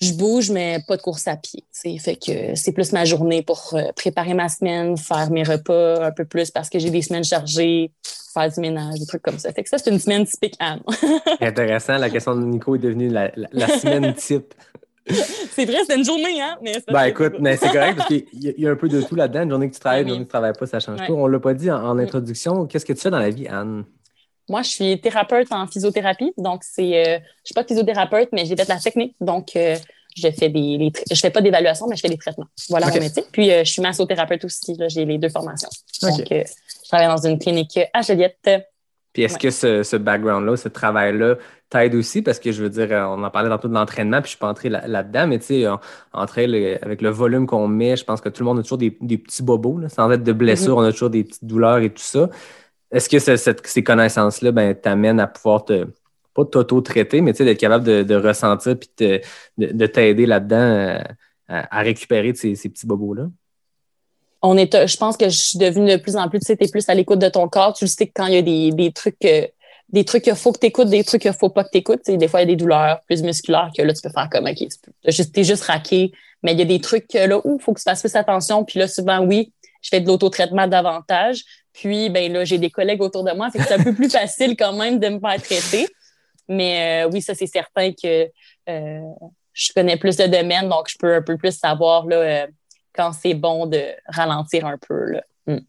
je 0.01 0.13
bouge, 0.13 0.49
mais 0.51 0.79
pas 0.87 0.97
de 0.97 1.01
course 1.01 1.27
à 1.27 1.35
pied. 1.37 1.63
Fait 1.71 2.15
que 2.15 2.55
c'est 2.55 2.71
plus 2.71 2.91
ma 2.91 3.05
journée 3.05 3.41
pour 3.43 3.71
euh, 3.73 3.91
préparer 3.95 4.33
ma 4.33 4.49
semaine, 4.49 4.97
faire 4.97 5.29
mes 5.31 5.43
repas 5.43 6.03
un 6.05 6.11
peu 6.11 6.25
plus 6.25 6.49
parce 6.51 6.69
que 6.69 6.79
j'ai 6.79 6.89
des 6.89 7.01
semaines 7.01 7.23
chargées, 7.23 7.91
faire 8.33 8.49
du 8.51 8.59
ménage, 8.59 8.99
des 8.99 9.05
trucs 9.05 9.21
comme 9.21 9.37
ça. 9.39 9.51
Fait 9.53 9.63
que 9.63 9.69
ça, 9.69 9.77
c'est 9.77 9.91
une 9.91 9.99
semaine 9.99 10.25
typique 10.25 10.55
Anne. 10.59 10.81
Intéressant, 11.41 11.97
la 11.97 12.09
question 12.09 12.35
de 12.35 12.43
Nico 12.43 12.75
est 12.75 12.79
devenue 12.79 13.09
la, 13.09 13.31
la- 13.35 13.47
la 13.51 13.67
semaine 13.67 14.13
type. 14.15 14.53
c'est 15.07 15.65
vrai, 15.65 15.77
c'est 15.87 15.97
une 15.97 16.05
journée, 16.05 16.39
hein? 16.41 16.57
Mais 16.61 16.73
Ben 16.87 17.05
écoute, 17.05 17.33
mais 17.39 17.57
c'est 17.57 17.69
correct 17.71 17.95
parce 17.97 18.07
qu'il 18.07 18.25
y, 18.33 18.49
a- 18.49 18.53
il 18.57 18.63
y 18.63 18.67
a 18.67 18.71
un 18.71 18.75
peu 18.75 18.87
de 18.87 19.01
tout 19.01 19.15
là-dedans. 19.15 19.41
Une 19.43 19.49
journée 19.49 19.67
que 19.69 19.73
tu 19.73 19.79
travailles, 19.79 20.03
une 20.03 20.07
journée 20.09 20.23
que 20.23 20.27
tu 20.27 20.31
travailles 20.31 20.53
pas, 20.57 20.65
ça 20.67 20.79
change 20.79 20.99
Ouais. 20.99 21.07
pas. 21.07 21.13
On 21.13 21.27
l'a 21.27 21.39
pas 21.39 21.53
dit 21.53 21.69
en, 21.71 21.83
en 21.83 21.97
introduction. 21.99 22.65
Qu'est-ce 22.67 22.85
que 22.85 22.93
tu 22.93 23.01
fais 23.01 23.09
dans 23.09 23.19
la 23.19 23.29
vie, 23.31 23.47
Anne? 23.47 23.83
Moi, 24.51 24.61
je 24.63 24.69
suis 24.69 24.99
thérapeute 24.99 25.47
en 25.51 25.65
physiothérapie. 25.65 26.33
Donc, 26.37 26.61
c'est, 26.63 26.91
euh, 27.07 27.17
je 27.19 27.45
suis 27.45 27.53
pas 27.55 27.63
physiothérapeute, 27.63 28.29
mais 28.33 28.45
j'ai 28.45 28.55
fait 28.57 28.67
la 28.67 28.77
technique. 28.79 29.15
Donc, 29.21 29.55
euh, 29.55 29.77
je 30.15 30.29
fais 30.29 30.49
des, 30.49 30.77
les 30.77 30.91
je 31.09 31.19
fais 31.19 31.29
pas 31.29 31.39
d'évaluation, 31.41 31.87
mais 31.87 31.95
je 31.95 32.01
fais 32.01 32.09
des 32.09 32.17
traitements. 32.17 32.47
Voilà 32.69 32.87
Ok. 32.87 32.95
mon 32.95 32.99
métier. 32.99 33.23
Puis, 33.31 33.49
euh, 33.49 33.63
je 33.63 33.71
suis 33.71 33.81
massothérapeute 33.81 34.43
aussi. 34.43 34.77
J'ai 34.89 35.05
les 35.05 35.17
deux 35.17 35.29
formations. 35.29 35.69
Donc, 36.03 36.29
euh, 36.33 36.43
je 36.83 36.87
travaille 36.89 37.07
dans 37.07 37.25
une 37.25 37.39
clinique 37.39 37.79
à 37.93 38.01
Joliette. 38.01 38.49
Puis 39.13 39.23
est-ce 39.23 39.33
Ouais. 39.35 39.39
que 39.39 39.51
ce, 39.51 39.83
ce 39.83 39.95
background-là, 39.97 40.55
ce 40.57 40.69
travail-là 40.69 41.35
t'aide 41.69 41.95
aussi? 41.95 42.21
Parce 42.21 42.39
que 42.39 42.51
je 42.51 42.61
veux 42.63 42.69
dire, 42.69 42.89
on 42.91 43.23
en 43.23 43.29
parlait 43.29 43.49
tantôt 43.49 43.67
de 43.69 43.73
l'entraînement, 43.73 44.17
puis 44.21 44.27
je 44.27 44.29
suis 44.31 44.37
pas 44.39 44.47
entré 44.49 44.67
là- 44.69 44.85
là-dedans, 44.87 45.27
mais 45.27 45.39
tu 45.39 45.45
sais, 45.47 45.67
en- 45.67 45.79
entre 46.13 46.41
le- 46.41 46.77
avec 46.83 47.01
le 47.01 47.09
volume 47.09 47.45
qu'on 47.45 47.67
met, 47.67 47.95
je 47.97 48.03
pense 48.05 48.19
que 48.21 48.29
tout 48.29 48.43
le 48.43 48.47
monde 48.49 48.59
a 48.59 48.63
toujours 48.63 48.77
des, 48.77 48.97
des 49.01 49.17
petits 49.17 49.43
bobos, 49.43 49.79
là, 49.79 49.87
sans 49.89 50.09
être 50.11 50.23
de 50.23 50.31
blessures, 50.33 50.77
on 50.77 50.81
a 50.83 50.91
toujours 50.93 51.09
des 51.09 51.23
petites 51.25 51.43
douleurs 51.45 51.79
et 51.79 51.89
tout 51.89 52.01
ça. 52.03 52.29
Est-ce 52.91 53.09
que 53.09 53.19
ces 53.67 53.83
connaissances-là 53.83 54.51
ben, 54.51 54.75
t'amènent 54.75 55.19
à 55.19 55.27
pouvoir 55.27 55.63
te, 55.63 55.87
pas 56.33 56.45
t'auto-traiter, 56.45 57.21
mais 57.21 57.33
tu 57.33 57.43
d'être 57.43 57.59
capable 57.59 58.05
de, 58.05 58.15
ressentir 58.15 58.77
puis 58.77 58.89
de, 58.97 59.21
de- 59.57 59.71
de 59.71 59.85
t'aider 59.85 60.25
là-dedans 60.25 60.57
euh, 60.57 60.99
à, 61.47 61.81
récupérer 61.81 62.33
ces, 62.33 62.55
petits 62.55 62.87
bobos-là? 62.87 63.27
On 64.41 64.57
est, 64.57 64.87
je 64.87 64.97
pense 64.97 65.17
que 65.17 65.29
je 65.29 65.37
suis 65.37 65.59
devenue 65.59 65.91
de 65.91 65.97
plus 65.97 66.15
en 66.15 66.27
plus, 66.27 66.39
tu 66.39 66.45
sais, 66.47 66.55
t'es 66.55 66.67
plus 66.67 66.87
à 66.89 66.95
l'écoute 66.95 67.19
de 67.19 67.29
ton 67.29 67.47
corps. 67.47 67.73
Tu 67.73 67.85
le 67.85 67.89
sais 67.89 68.07
que 68.07 68.13
quand 68.15 68.25
il 68.25 68.33
y 68.33 68.37
a 68.37 68.71
des, 68.71 68.91
trucs, 68.91 69.23
euh, 69.25 69.45
des 69.89 70.03
trucs 70.03 70.23
qu'il 70.23 70.35
faut 70.35 70.51
que 70.51 70.59
t'écoutes, 70.59 70.89
des 70.89 71.03
trucs 71.03 71.21
qu'il 71.21 71.33
faut 71.33 71.49
pas 71.49 71.63
que 71.63 71.69
tu 71.77 71.83
sais, 72.03 72.17
des 72.17 72.27
fois, 72.27 72.41
il 72.41 72.49
y 72.49 72.51
a 72.51 72.55
des 72.55 72.55
douleurs 72.55 73.01
plus 73.05 73.21
musculaires 73.21 73.69
que 73.75 73.83
là, 73.83 73.93
tu 73.93 74.01
peux 74.01 74.09
faire 74.09 74.29
comme, 74.31 74.45
OK, 74.45 74.55
tu 74.55 74.67
t'es 74.67 75.11
juste, 75.11 75.43
juste 75.43 75.63
raqué, 75.63 76.11
Mais 76.41 76.53
il 76.53 76.59
y 76.59 76.61
a 76.61 76.65
des 76.65 76.79
trucs 76.79 77.13
là 77.13 77.39
où 77.45 77.57
il 77.59 77.61
faut 77.61 77.73
que 77.73 77.79
tu 77.79 77.83
fasses 77.83 78.01
plus 78.01 78.15
attention. 78.15 78.63
Puis 78.65 78.79
là, 78.79 78.87
souvent, 78.87 79.19
oui, 79.19 79.53
je 79.81 79.89
fais 79.89 79.99
de 79.99 80.07
l'autotraitement 80.07 80.67
davantage. 80.67 81.43
Puis, 81.73 82.09
ben 82.09 82.31
là, 82.31 82.43
j'ai 82.43 82.57
des 82.57 82.69
collègues 82.69 83.01
autour 83.01 83.23
de 83.23 83.31
moi. 83.31 83.49
C'est 83.51 83.71
un 83.71 83.83
peu 83.83 83.93
plus 83.93 84.09
facile 84.09 84.55
quand 84.57 84.73
même 84.73 84.99
de 84.99 85.07
me 85.07 85.19
faire 85.19 85.41
traiter. 85.41 85.87
Mais 86.47 87.05
euh, 87.05 87.09
oui, 87.11 87.21
ça, 87.21 87.33
c'est 87.33 87.47
certain 87.47 87.91
que 87.91 88.29
euh, 88.69 89.01
je 89.53 89.71
connais 89.73 89.97
plus 89.97 90.17
de 90.17 90.25
domaines, 90.25 90.69
donc 90.69 90.87
je 90.89 90.97
peux 90.97 91.15
un 91.15 91.21
peu 91.21 91.37
plus 91.37 91.57
savoir 91.57 92.05
là, 92.05 92.15
euh, 92.15 92.47
quand 92.93 93.13
c'est 93.13 93.33
bon 93.33 93.67
de 93.67 93.81
ralentir 94.07 94.65
un 94.65 94.77
peu. 94.77 95.11
Là. 95.11 95.23
Mm. 95.47 95.59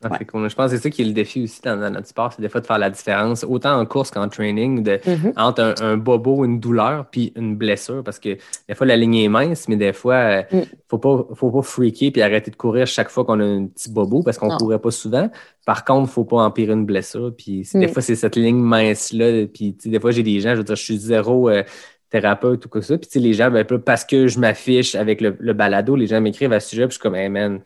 Ah, 0.00 0.16
Je 0.20 0.24
pense 0.54 0.54
que 0.54 0.68
c'est 0.76 0.82
ça 0.82 0.90
qui 0.90 1.02
est 1.02 1.04
le 1.04 1.12
défi 1.12 1.42
aussi 1.42 1.60
dans, 1.60 1.76
notre 1.76 2.06
sport, 2.06 2.32
c'est 2.32 2.40
des 2.40 2.48
fois 2.48 2.60
de 2.60 2.66
faire 2.66 2.78
la 2.78 2.88
différence, 2.88 3.42
autant 3.42 3.80
en 3.80 3.84
course 3.84 4.12
qu'en 4.12 4.28
training, 4.28 4.84
de, 4.84 4.98
Mm-hmm. 4.98 5.32
entre 5.36 5.60
un, 5.62 5.74
un, 5.80 5.96
bobo, 5.96 6.44
une 6.44 6.60
douleur, 6.60 7.06
puis 7.10 7.32
une 7.34 7.56
blessure, 7.56 8.04
parce 8.04 8.20
que 8.20 8.36
des 8.68 8.74
fois, 8.76 8.86
la 8.86 8.96
ligne 8.96 9.16
est 9.16 9.28
mince, 9.28 9.66
mais 9.68 9.76
des 9.76 9.92
fois, 9.92 10.44
il 10.52 10.56
Mm. 10.58 10.60
ne 10.60 10.64
faut 10.88 10.98
pas, 10.98 11.26
faut 11.34 11.50
pas 11.50 11.62
freaker 11.62 12.12
puis 12.12 12.22
arrêter 12.22 12.50
de 12.52 12.56
courir 12.56 12.86
chaque 12.86 13.08
fois 13.08 13.24
qu'on 13.24 13.40
a 13.40 13.44
un 13.44 13.66
petit 13.66 13.90
bobo, 13.90 14.22
parce 14.22 14.38
qu'on 14.38 14.52
ne 14.52 14.56
courait 14.58 14.78
pas 14.78 14.92
souvent. 14.92 15.28
Par 15.66 15.84
contre, 15.84 16.00
il 16.00 16.10
ne 16.10 16.12
faut 16.12 16.24
pas 16.24 16.44
empirer 16.44 16.72
une 16.74 16.86
blessure, 16.86 17.32
puis 17.36 17.66
Mm. 17.74 17.80
des 17.80 17.88
fois, 17.88 18.00
c'est 18.02 18.14
cette 18.14 18.36
ligne 18.36 18.60
mince-là, 18.60 19.46
puis 19.52 19.76
des 19.84 19.98
fois, 19.98 20.12
j'ai 20.12 20.22
des 20.22 20.38
gens, 20.40 20.50
je 20.52 20.58
veux 20.58 20.64
dire, 20.64 20.76
je 20.76 20.82
suis 20.84 20.98
zéro... 20.98 21.48
Euh, 21.50 21.64
thérapeute 22.10 22.64
ou 22.64 22.68
quoi 22.70 22.80
que 22.80 22.86
ça. 22.86 22.96
Puis, 22.96 23.20
les 23.20 23.34
gens, 23.34 23.50
ben, 23.50 23.66
parce 23.84 24.02
que 24.02 24.28
je 24.28 24.38
m'affiche 24.38 24.94
avec 24.94 25.20
le, 25.20 25.36
le, 25.38 25.52
balado, 25.52 25.94
les 25.94 26.06
gens 26.06 26.22
m'écrivent 26.22 26.54
à 26.54 26.60
ce 26.60 26.70
sujet, 26.70 26.86
puis 26.86 26.92
je 26.92 26.94
suis 26.94 27.02
comme, 27.02 27.14
hey 27.14 27.28
man, 27.28 27.60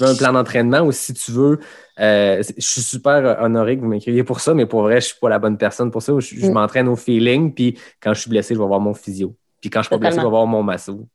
tu 0.00 0.04
veux 0.04 0.10
un 0.10 0.16
plan 0.16 0.32
d'entraînement 0.32 0.80
ou 0.80 0.92
si 0.92 1.12
tu 1.14 1.30
veux, 1.32 1.58
euh, 2.00 2.42
je 2.56 2.66
suis 2.66 2.80
super 2.82 3.36
honoré 3.42 3.76
que 3.76 3.82
vous 3.82 3.88
m'écriviez 3.88 4.24
pour 4.24 4.40
ça, 4.40 4.54
mais 4.54 4.66
pour 4.66 4.82
vrai, 4.82 5.00
je 5.00 5.06
suis 5.06 5.18
pas 5.20 5.28
la 5.28 5.38
bonne 5.38 5.58
personne 5.58 5.90
pour 5.90 6.02
ça. 6.02 6.12
Je, 6.18 6.34
je 6.36 6.46
Mm. 6.46 6.52
m'entraîne 6.52 6.88
au 6.88 6.96
feeling, 6.96 7.52
puis 7.52 7.78
quand 8.00 8.14
je 8.14 8.20
suis 8.22 8.30
blessé, 8.30 8.54
je 8.54 8.60
vais 8.60 8.66
voir 8.66 8.80
mon 8.80 8.94
physio. 8.94 9.34
Puis 9.60 9.68
quand 9.70 9.80
je 9.80 9.84
suis 9.86 9.90
pas 9.90 9.98
blessé, 9.98 10.16
je 10.16 10.22
vais 10.22 10.28
voir 10.30 10.46
mon 10.46 10.62
masso. 10.62 11.06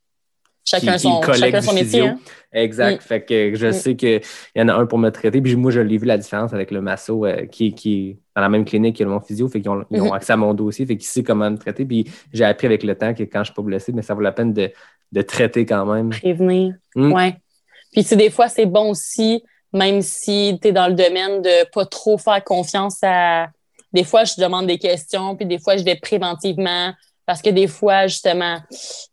Chacun 0.68 0.98
son, 0.98 1.22
chacun 1.22 1.62
son 1.62 1.74
métier. 1.74 2.02
Hein? 2.08 2.18
Exact. 2.52 2.98
Mm. 2.98 3.02
Fait 3.08 3.22
que 3.24 3.54
je 3.56 3.68
Mm. 3.68 3.72
sais 3.72 3.96
qu'il 3.96 4.22
y 4.56 4.62
en 4.62 4.68
a 4.68 4.74
un 4.74 4.88
pour 4.88 4.98
me 4.98 5.10
traiter. 5.12 5.40
Puis 5.40 5.56
moi, 5.56 5.70
je 5.72 5.80
l'ai 5.80 5.98
vu 6.00 6.08
la 6.08 6.18
différence 6.18 6.54
avec 6.54 6.72
le 6.72 6.82
masso 6.82 7.24
euh, 7.26 7.46
qui, 7.46 7.76
qui 7.76 8.10
est 8.10 8.18
dans 8.36 8.42
la 8.42 8.50
même 8.50 8.66
clinique 8.66 8.98
que 8.98 9.04
mon 9.04 9.20
physio. 9.20 9.48
Fait 9.48 9.62
qu'ils 9.62 9.70
ont, 9.70 9.86
ils 9.92 10.02
ont 10.02 10.06
Mm-hmm. 10.10 10.16
accès 10.16 10.34
à 10.34 10.38
mon 10.38 10.56
dossier. 10.56 10.86
Fait 10.88 10.98
qu'ils 10.98 11.06
savent 11.08 11.24
comment 11.24 11.52
me 11.52 11.58
traiter. 11.58 11.86
Puis 11.86 12.10
j'ai 12.34 12.46
appris 12.46 12.66
avec 12.66 12.82
le 12.84 12.96
temps 12.96 13.14
que 13.14 13.22
quand 13.24 13.42
je 13.42 13.46
suis 13.46 13.54
pas 13.54 13.62
blessé, 13.62 13.94
mais 13.94 14.02
ça 14.02 14.16
vaut 14.16 14.22
la 14.22 14.32
peine 14.32 14.54
de, 14.54 14.72
de 15.12 15.22
traiter 15.22 15.68
quand 15.68 15.86
même. 15.86 16.10
Prévenir. 16.10 16.74
Mm. 16.96 17.12
Ouais. 17.14 17.36
Puis 17.96 18.04
tu 18.04 18.10
sais, 18.10 18.16
des 18.18 18.30
fois, 18.30 18.50
c'est 18.50 18.66
bon 18.66 18.90
aussi, 18.90 19.42
même 19.72 20.02
si 20.02 20.60
tu 20.62 20.68
es 20.68 20.72
dans 20.74 20.88
le 20.88 20.94
domaine 20.94 21.42
de 21.42 21.66
pas 21.72 21.86
trop 21.86 22.18
faire 22.18 22.44
confiance 22.44 22.98
à. 23.02 23.48
Des 23.94 24.04
fois, 24.04 24.26
je 24.26 24.34
demande 24.38 24.68
des 24.68 24.78
questions, 24.78 25.38
puis 25.38 25.46
des 25.46 25.58
fois, 25.58 25.78
je 25.78 25.84
vais 25.84 25.96
préventivement. 25.96 26.92
Parce 27.26 27.42
que 27.42 27.50
des 27.50 27.68
fois, 27.68 28.06
justement, 28.06 28.60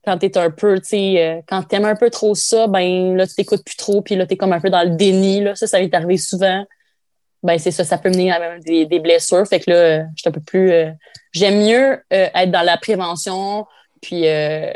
quand 0.05 0.19
tu 0.19 0.27
es 0.27 0.37
un 0.37 0.51
peu, 0.51 0.79
tu 0.81 0.89
sais, 0.89 1.25
euh, 1.25 1.41
quand 1.47 1.63
tu 1.63 1.77
aimes 1.77 1.85
un 1.85 1.95
peu 1.95 2.11
trop 2.11 2.35
ça, 2.35 2.67
ben 2.67 3.17
là, 3.17 3.27
tu 3.27 3.35
t'écoutes 3.35 3.65
plus 3.65 3.77
trop, 3.77 4.03
puis 4.03 4.17
là, 4.17 4.27
tu 4.27 4.35
es 4.35 4.37
comme 4.37 4.53
un 4.53 4.61
peu 4.61 4.69
dans 4.69 4.83
le 4.83 4.97
déni. 4.97 5.41
Là. 5.41 5.55
Ça, 5.55 5.67
ça 5.69 5.79
m'est 5.79 5.95
arrivé 5.95 6.17
souvent. 6.19 6.67
Ben, 7.43 7.59
c'est 7.59 7.71
ça, 7.71 7.85
ça 7.85 7.97
peut 7.99 8.11
mener 8.11 8.33
à 8.33 8.59
des, 8.59 8.85
des 8.85 9.01
blessures. 9.01 9.47
Fait 9.47 9.61
que 9.61 9.71
là, 9.71 9.77
euh, 9.77 10.03
je 10.17 10.23
suis 10.23 10.29
un 10.29 10.33
peu 10.33 10.43
plus. 10.43 10.73
Euh, 10.73 10.91
J'aime 11.33 11.61
mieux 11.61 11.93
euh, 12.13 12.29
être 12.35 12.51
dans 12.51 12.63
la 12.63 12.77
prévention, 12.77 13.67
puis 14.03 14.29
euh, 14.29 14.71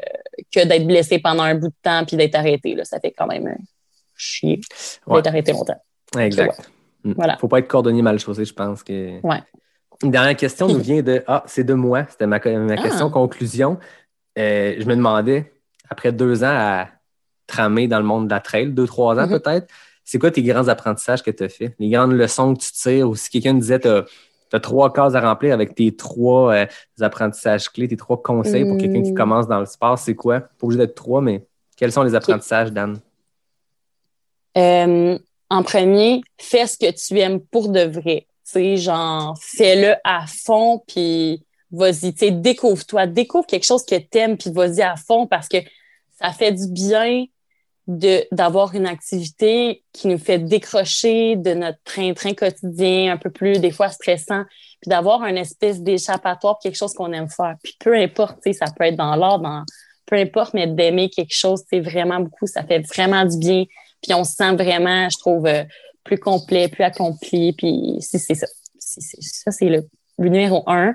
que 0.54 0.64
d'être 0.64 0.86
blessé 0.86 1.18
pendant 1.18 1.42
un 1.42 1.54
bout 1.54 1.68
de 1.68 1.74
temps, 1.82 2.04
puis 2.06 2.16
d'être 2.16 2.34
arrêté. 2.34 2.74
Là. 2.74 2.84
Ça 2.84 2.98
fait 2.98 3.12
quand 3.12 3.26
même 3.26 3.46
euh, 3.48 3.54
chier 4.16 4.60
d'être 5.08 5.26
arrêté 5.26 5.52
longtemps. 5.52 5.80
Exact. 6.18 6.58
Ouais. 7.04 7.14
Voilà. 7.14 7.36
Faut 7.38 7.48
pas 7.48 7.58
être 7.60 7.68
cordonnier 7.68 8.02
mal 8.02 8.18
chaussé, 8.18 8.44
je 8.44 8.52
pense 8.54 8.82
que. 8.82 9.20
Ouais. 9.26 9.42
Une 10.02 10.10
dernière 10.10 10.36
question 10.36 10.68
nous 10.68 10.78
vient 10.80 11.02
de 11.02 11.22
Ah, 11.26 11.42
c'est 11.46 11.64
de 11.64 11.74
moi. 11.74 12.04
C'était 12.10 12.26
ma, 12.26 12.38
ma 12.38 12.76
question 12.76 13.06
Ah. 13.06 13.10
conclusion. 13.12 13.78
Euh, 14.38 14.74
je 14.78 14.84
me 14.86 14.94
demandais, 14.96 15.52
après 15.88 16.12
deux 16.12 16.42
ans 16.44 16.48
à 16.52 16.88
tramer 17.46 17.86
dans 17.88 17.98
le 17.98 18.04
monde 18.04 18.26
de 18.26 18.34
la 18.34 18.40
trail, 18.40 18.72
deux, 18.72 18.86
trois 18.86 19.18
ans 19.18 19.26
Mhm. 19.26 19.40
peut-être, 19.40 19.68
c'est 20.04 20.18
quoi 20.18 20.30
tes 20.30 20.42
grands 20.42 20.68
apprentissages 20.68 21.22
que 21.22 21.30
tu 21.30 21.44
as 21.44 21.48
fait? 21.48 21.74
Les 21.78 21.88
grandes 21.90 22.12
leçons 22.12 22.54
que 22.54 22.60
tu 22.60 22.72
tires, 22.72 23.08
ou 23.08 23.14
si 23.16 23.30
quelqu'un 23.30 23.54
disait 23.54 23.78
tu 23.80 23.88
as, 23.88 24.60
trois 24.60 24.92
cases 24.92 25.14
à 25.14 25.20
remplir 25.20 25.54
avec 25.54 25.74
tes 25.74 25.94
trois 25.96 26.54
euh, 26.54 26.66
apprentissages 27.00 27.68
clés, 27.70 27.88
tes 27.88 27.96
trois 27.96 28.20
conseils 28.22 28.64
pour 28.66 28.76
quelqu'un 28.78 29.02
qui 29.02 29.12
Mm. 29.12 29.16
commence 29.16 29.46
dans 29.48 29.60
le 29.60 29.66
sport, 29.66 29.98
c'est 29.98 30.14
quoi? 30.14 30.40
Pas 30.40 30.48
obligé 30.62 30.78
d'être 30.78 30.94
trois, 30.94 31.20
mais 31.22 31.46
quels 31.76 31.92
sont 31.92 32.02
les 32.02 32.14
apprentissages, 32.14 32.72
Dan? 32.72 32.98
Euh, 34.56 35.18
en 35.50 35.62
premier, 35.62 36.22
fais 36.38 36.66
ce 36.66 36.76
que 36.76 36.90
tu 36.90 37.18
aimes 37.20 37.40
pour 37.40 37.68
de 37.68 37.80
vrai. 37.80 38.26
Tu 38.50 38.76
genre, 38.76 39.36
fais-le 39.40 39.96
à 40.04 40.24
fond, 40.26 40.82
puis 40.86 41.44
vas-y, 41.70 42.12
tu 42.12 42.18
sais, 42.18 42.30
découvre-toi, 42.30 43.06
découvre 43.06 43.46
quelque 43.46 43.66
chose 43.66 43.84
que 43.84 43.96
t'aimes, 43.96 44.36
puis 44.36 44.50
vas-y 44.50 44.82
à 44.82 44.96
fond 44.96 45.26
parce 45.26 45.48
que 45.48 45.58
ça 46.20 46.32
fait 46.32 46.52
du 46.52 46.68
bien 46.68 47.26
d'avoir 47.88 48.74
une 48.74 48.86
activité 48.86 49.84
qui 49.92 50.08
nous 50.08 50.18
fait 50.18 50.40
décrocher 50.40 51.36
de 51.36 51.54
notre 51.54 51.78
train-train 51.84 52.34
quotidien 52.34 53.12
un 53.12 53.16
peu 53.16 53.30
plus 53.30 53.60
des 53.60 53.70
fois 53.70 53.90
stressant 53.90 54.42
puis 54.80 54.88
d'avoir 54.88 55.22
un 55.22 55.36
espèce 55.36 55.80
d'échappatoire 55.80 56.58
quelque 56.60 56.74
chose 56.74 56.94
qu'on 56.94 57.12
aime 57.12 57.28
faire. 57.28 57.54
Puis 57.62 57.76
peu 57.78 57.94
importe 57.94 58.38
ça 58.52 58.66
peut 58.76 58.86
être 58.86 58.96
dans 58.96 59.14
l'art 59.14 59.38
dans 59.38 59.62
peu 60.04 60.16
importe 60.16 60.52
mais 60.54 60.66
d'aimer 60.66 61.10
quelque 61.10 61.34
chose 61.34 61.62
c'est 61.70 61.78
vraiment 61.78 62.18
beaucoup 62.18 62.48
ça 62.48 62.64
fait 62.64 62.80
vraiment 62.80 63.24
du 63.24 63.38
bien 63.38 63.64
puis 64.02 64.14
on 64.14 64.24
se 64.24 64.32
sent 64.32 64.54
vraiment 64.54 65.08
je 65.08 65.18
trouve 65.18 65.46
euh, 65.46 65.64
plus 66.04 66.18
complet 66.18 66.68
plus 66.68 66.84
accompli. 66.84 67.52
Puis 67.52 67.96
c'est 68.00 68.18
ça. 68.18 68.46
C'est 68.78 69.00
ça 69.20 69.50
c'est 69.50 69.68
le, 69.68 69.88
le 70.18 70.28
numéro 70.28 70.62
un. 70.66 70.94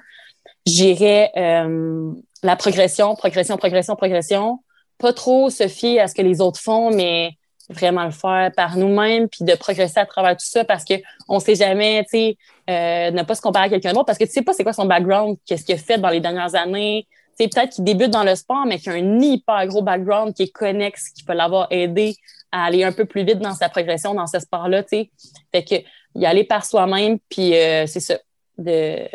J'irais 0.65 1.32
euh, 1.38 2.14
la 2.44 2.56
progression 2.56 3.15
progression 3.15 3.57
progression 3.57 3.95
progression. 3.95 4.60
Pas 4.98 5.14
trop 5.14 5.49
se 5.49 5.68
fier 5.68 5.99
à 5.99 6.07
ce 6.07 6.14
que 6.14 6.22
les 6.22 6.41
autres 6.41 6.60
font, 6.60 6.91
mais 6.91 7.32
vraiment 7.72 8.06
le 8.06 8.11
faire 8.11 8.52
par 8.56 8.78
nous-mêmes, 8.78 9.28
puis 9.28 9.45
de 9.45 9.56
progresser 9.56 9.99
à 9.99 10.06
travers 10.06 10.34
tout 10.34 10.45
ça 10.45 10.64
parce 10.64 10.84
qu'on 10.86 11.36
ne 11.36 11.40
sait 11.40 11.56
jamais, 11.56 12.03
tu 12.03 12.10
sais, 12.10 12.38
euh, 12.69 13.11
ne 13.11 13.23
pas 13.23 13.36
se 13.36 13.41
comparer 13.41 13.65
à 13.65 13.69
quelqu'un 13.69 13.94
d'autre 13.94 14.06
parce 14.06 14.18
que 14.18 14.26
tu 14.26 14.32
sais 14.32 14.41
pas 14.41 14.53
c'est 14.53 14.64
quoi 14.64 14.73
son 14.73 14.86
background, 14.86 15.38
qu'est-ce 15.45 15.65
qu'il 15.65 15.76
a 15.76 15.78
fait 15.78 15.98
dans 15.98 16.10
les 16.10 16.19
dernières 16.19 16.56
années. 16.56 17.07
Peut-être 17.49 17.73
qu'il 17.73 17.84
débute 17.84 18.09
dans 18.09 18.23
le 18.23 18.35
sport, 18.35 18.65
mais 18.65 18.77
qu'il 18.77 18.91
a 18.91 18.95
un 18.95 19.19
hyper 19.19 19.65
gros 19.68 19.81
background 19.81 20.34
qui 20.34 20.43
est 20.43 20.51
connexe, 20.51 21.09
qui 21.09 21.23
peut 21.23 21.34
l'avoir 21.34 21.68
aidé 21.69 22.15
à 22.51 22.65
aller 22.65 22.84
un 22.84 22.91
peu 22.91 23.05
plus 23.05 23.23
vite 23.23 23.39
dans 23.39 23.53
sa 23.53 23.69
progression 23.69 24.13
dans 24.13 24.27
ce 24.27 24.39
sport-là, 24.39 24.84
tu 24.84 24.89
sais. 24.89 25.11
Fait 25.51 25.63
que 25.63 25.76
y 26.15 26.26
aller 26.26 26.43
par 26.43 26.65
soi-même, 26.65 27.18
puis 27.30 27.55
euh, 27.55 27.88
c'est 27.88 28.01
ça, 28.01 28.18
de, 28.57 29.07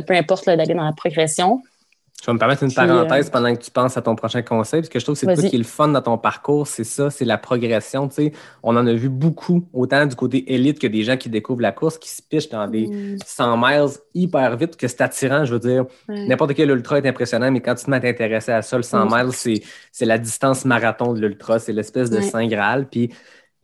peu 0.00 0.14
importe 0.14 0.46
d'aller 0.46 0.74
dans 0.74 0.84
la 0.84 0.92
progression. 0.92 1.60
Je 2.22 2.26
vais 2.28 2.34
me 2.34 2.38
permettre 2.38 2.62
une 2.62 2.68
Puis, 2.68 2.76
parenthèse 2.76 3.26
euh, 3.26 3.30
pendant 3.32 3.52
que 3.52 3.60
tu 3.60 3.70
penses 3.72 3.96
à 3.96 4.02
ton 4.02 4.14
prochain 4.14 4.42
conseil, 4.42 4.80
parce 4.82 4.88
que 4.88 5.00
je 5.00 5.04
trouve 5.04 5.16
que 5.18 5.26
c'est 5.26 5.34
tout 5.34 5.48
qui 5.48 5.56
est 5.56 5.58
le 5.58 5.64
fun 5.64 5.88
dans 5.88 6.02
ton 6.02 6.16
parcours, 6.18 6.68
c'est 6.68 6.84
ça, 6.84 7.10
c'est 7.10 7.24
la 7.24 7.36
progression. 7.36 8.06
Tu 8.06 8.14
sais, 8.14 8.32
on 8.62 8.76
en 8.76 8.86
a 8.86 8.92
vu 8.92 9.08
beaucoup, 9.08 9.66
autant 9.72 10.06
du 10.06 10.14
côté 10.14 10.54
élite 10.54 10.78
que 10.78 10.86
des 10.86 11.02
gens 11.02 11.16
qui 11.16 11.28
découvrent 11.28 11.62
la 11.62 11.72
course, 11.72 11.98
qui 11.98 12.08
se 12.10 12.22
pichent 12.22 12.48
dans 12.48 12.68
des 12.68 12.86
Mm. 12.86 13.16
100 13.26 13.56
miles 13.56 13.88
hyper 14.14 14.56
vite, 14.56 14.76
que 14.76 14.86
c'est 14.86 15.00
attirant. 15.00 15.44
Je 15.44 15.54
veux 15.54 15.58
dire, 15.58 15.84
n'importe 16.08 16.54
quel 16.54 16.70
ultra 16.70 16.98
est 16.98 17.06
impressionnant, 17.08 17.50
mais 17.50 17.60
quand 17.60 17.74
tu 17.74 17.86
te 17.86 17.90
mets 17.90 17.96
à 17.96 18.00
t'intéresser 18.00 18.52
à 18.52 18.62
ça, 18.62 18.76
le 18.76 18.84
100 18.84 19.06
Mm. 19.06 19.08
miles, 19.24 19.32
c'est, 19.90 20.04
la 20.06 20.18
distance 20.18 20.64
marathon 20.64 21.14
de 21.14 21.20
l'ultra, 21.20 21.58
c'est 21.58 21.72
l'espèce 21.72 22.08
de. 22.08 22.20
Saint 22.20 22.46
Graal. 22.46 22.86
Puis 22.88 23.12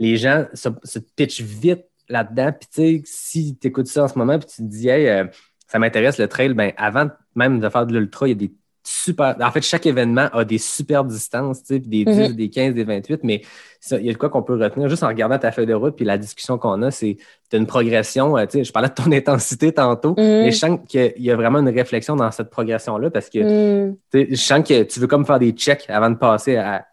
les 0.01 0.17
gens 0.17 0.47
se, 0.53 0.69
se 0.83 0.99
pitchent 0.99 1.43
vite 1.43 1.85
là-dedans. 2.09 2.51
Puis 2.59 2.69
tu 2.75 2.83
sais, 2.83 3.03
si 3.05 3.57
tu 3.57 3.69
écoutes 3.69 3.87
ça 3.87 4.03
en 4.05 4.09
ce 4.09 4.19
moment, 4.19 4.37
puis 4.39 4.49
tu 4.49 4.57
te 4.57 4.63
dis, 4.69 4.89
hey, 4.89 5.07
euh, 5.09 5.25
ça 5.69 5.79
m'intéresse 5.79 6.19
le 6.19 6.27
trail, 6.29 6.55
ben 6.55 6.73
avant 6.77 7.09
même 7.37 7.61
de 7.61 7.69
faire 7.69 7.87
de 7.87 7.97
l'ultra, 7.97 8.27
il 8.27 8.31
y 8.31 8.33
a 8.33 8.35
des 8.49 8.53
super. 8.85 9.37
En 9.43 9.51
fait, 9.51 9.61
chaque 9.61 9.85
événement 9.85 10.29
a 10.33 10.45
des 10.47 10.57
super 10.57 11.05
distances, 11.05 11.61
tu 11.63 11.75
sais, 11.75 11.81
puis 11.81 11.91
des 11.91 12.05
10, 12.07 12.31
Mhm. 12.31 12.37
des 12.37 12.49
15, 12.49 12.75
des 12.75 12.85
28, 12.85 13.21
mais 13.23 13.43
ça, 13.81 13.99
il 13.99 14.07
y 14.07 14.09
a 14.09 14.13
de 14.15 14.17
quoi 14.19 14.31
qu'on 14.31 14.43
peut 14.43 14.55
retenir 14.59 14.89
juste 14.89 15.03
en 15.03 15.09
regardant 15.09 15.39
ta 15.39 15.53
feuille 15.53 15.67
de 15.67 15.75
route, 15.75 15.95
puis 15.95 16.07
la 16.07 16.17
discussion 16.17 16.57
qu'on 16.57 16.81
a, 16.83 16.91
c'est 16.91 17.19
une 17.53 17.67
progression. 17.67 18.39
euh, 18.39 18.47
tu 18.47 18.53
sais, 18.59 18.65
je 18.65 18.73
parlais 18.73 18.89
de 18.89 18.95
ton 18.95 19.03
intensité 19.13 19.73
tantôt, 19.73 20.15
mais 20.17 20.51
je 20.51 20.57
sens 20.57 20.79
qu'il 20.89 21.13
y 21.19 21.31
a 21.31 21.37
vraiment 21.37 21.59
une 21.59 21.69
réflexion 21.69 22.17
dans 22.17 22.31
cette 22.31 22.49
progression-là 22.49 23.11
parce 23.11 23.29
que 23.29 23.89
Mm. 23.91 23.97
sais, 24.11 24.29
je 24.31 24.37
sens 24.37 24.67
que 24.67 24.83
tu 24.85 25.01
veux 25.01 25.07
comme 25.07 25.27
faire 25.27 25.39
des 25.39 25.51
checks 25.53 25.85
avant 25.89 26.09
de 26.09 26.17
passer 26.17 26.57
à- 26.57 26.87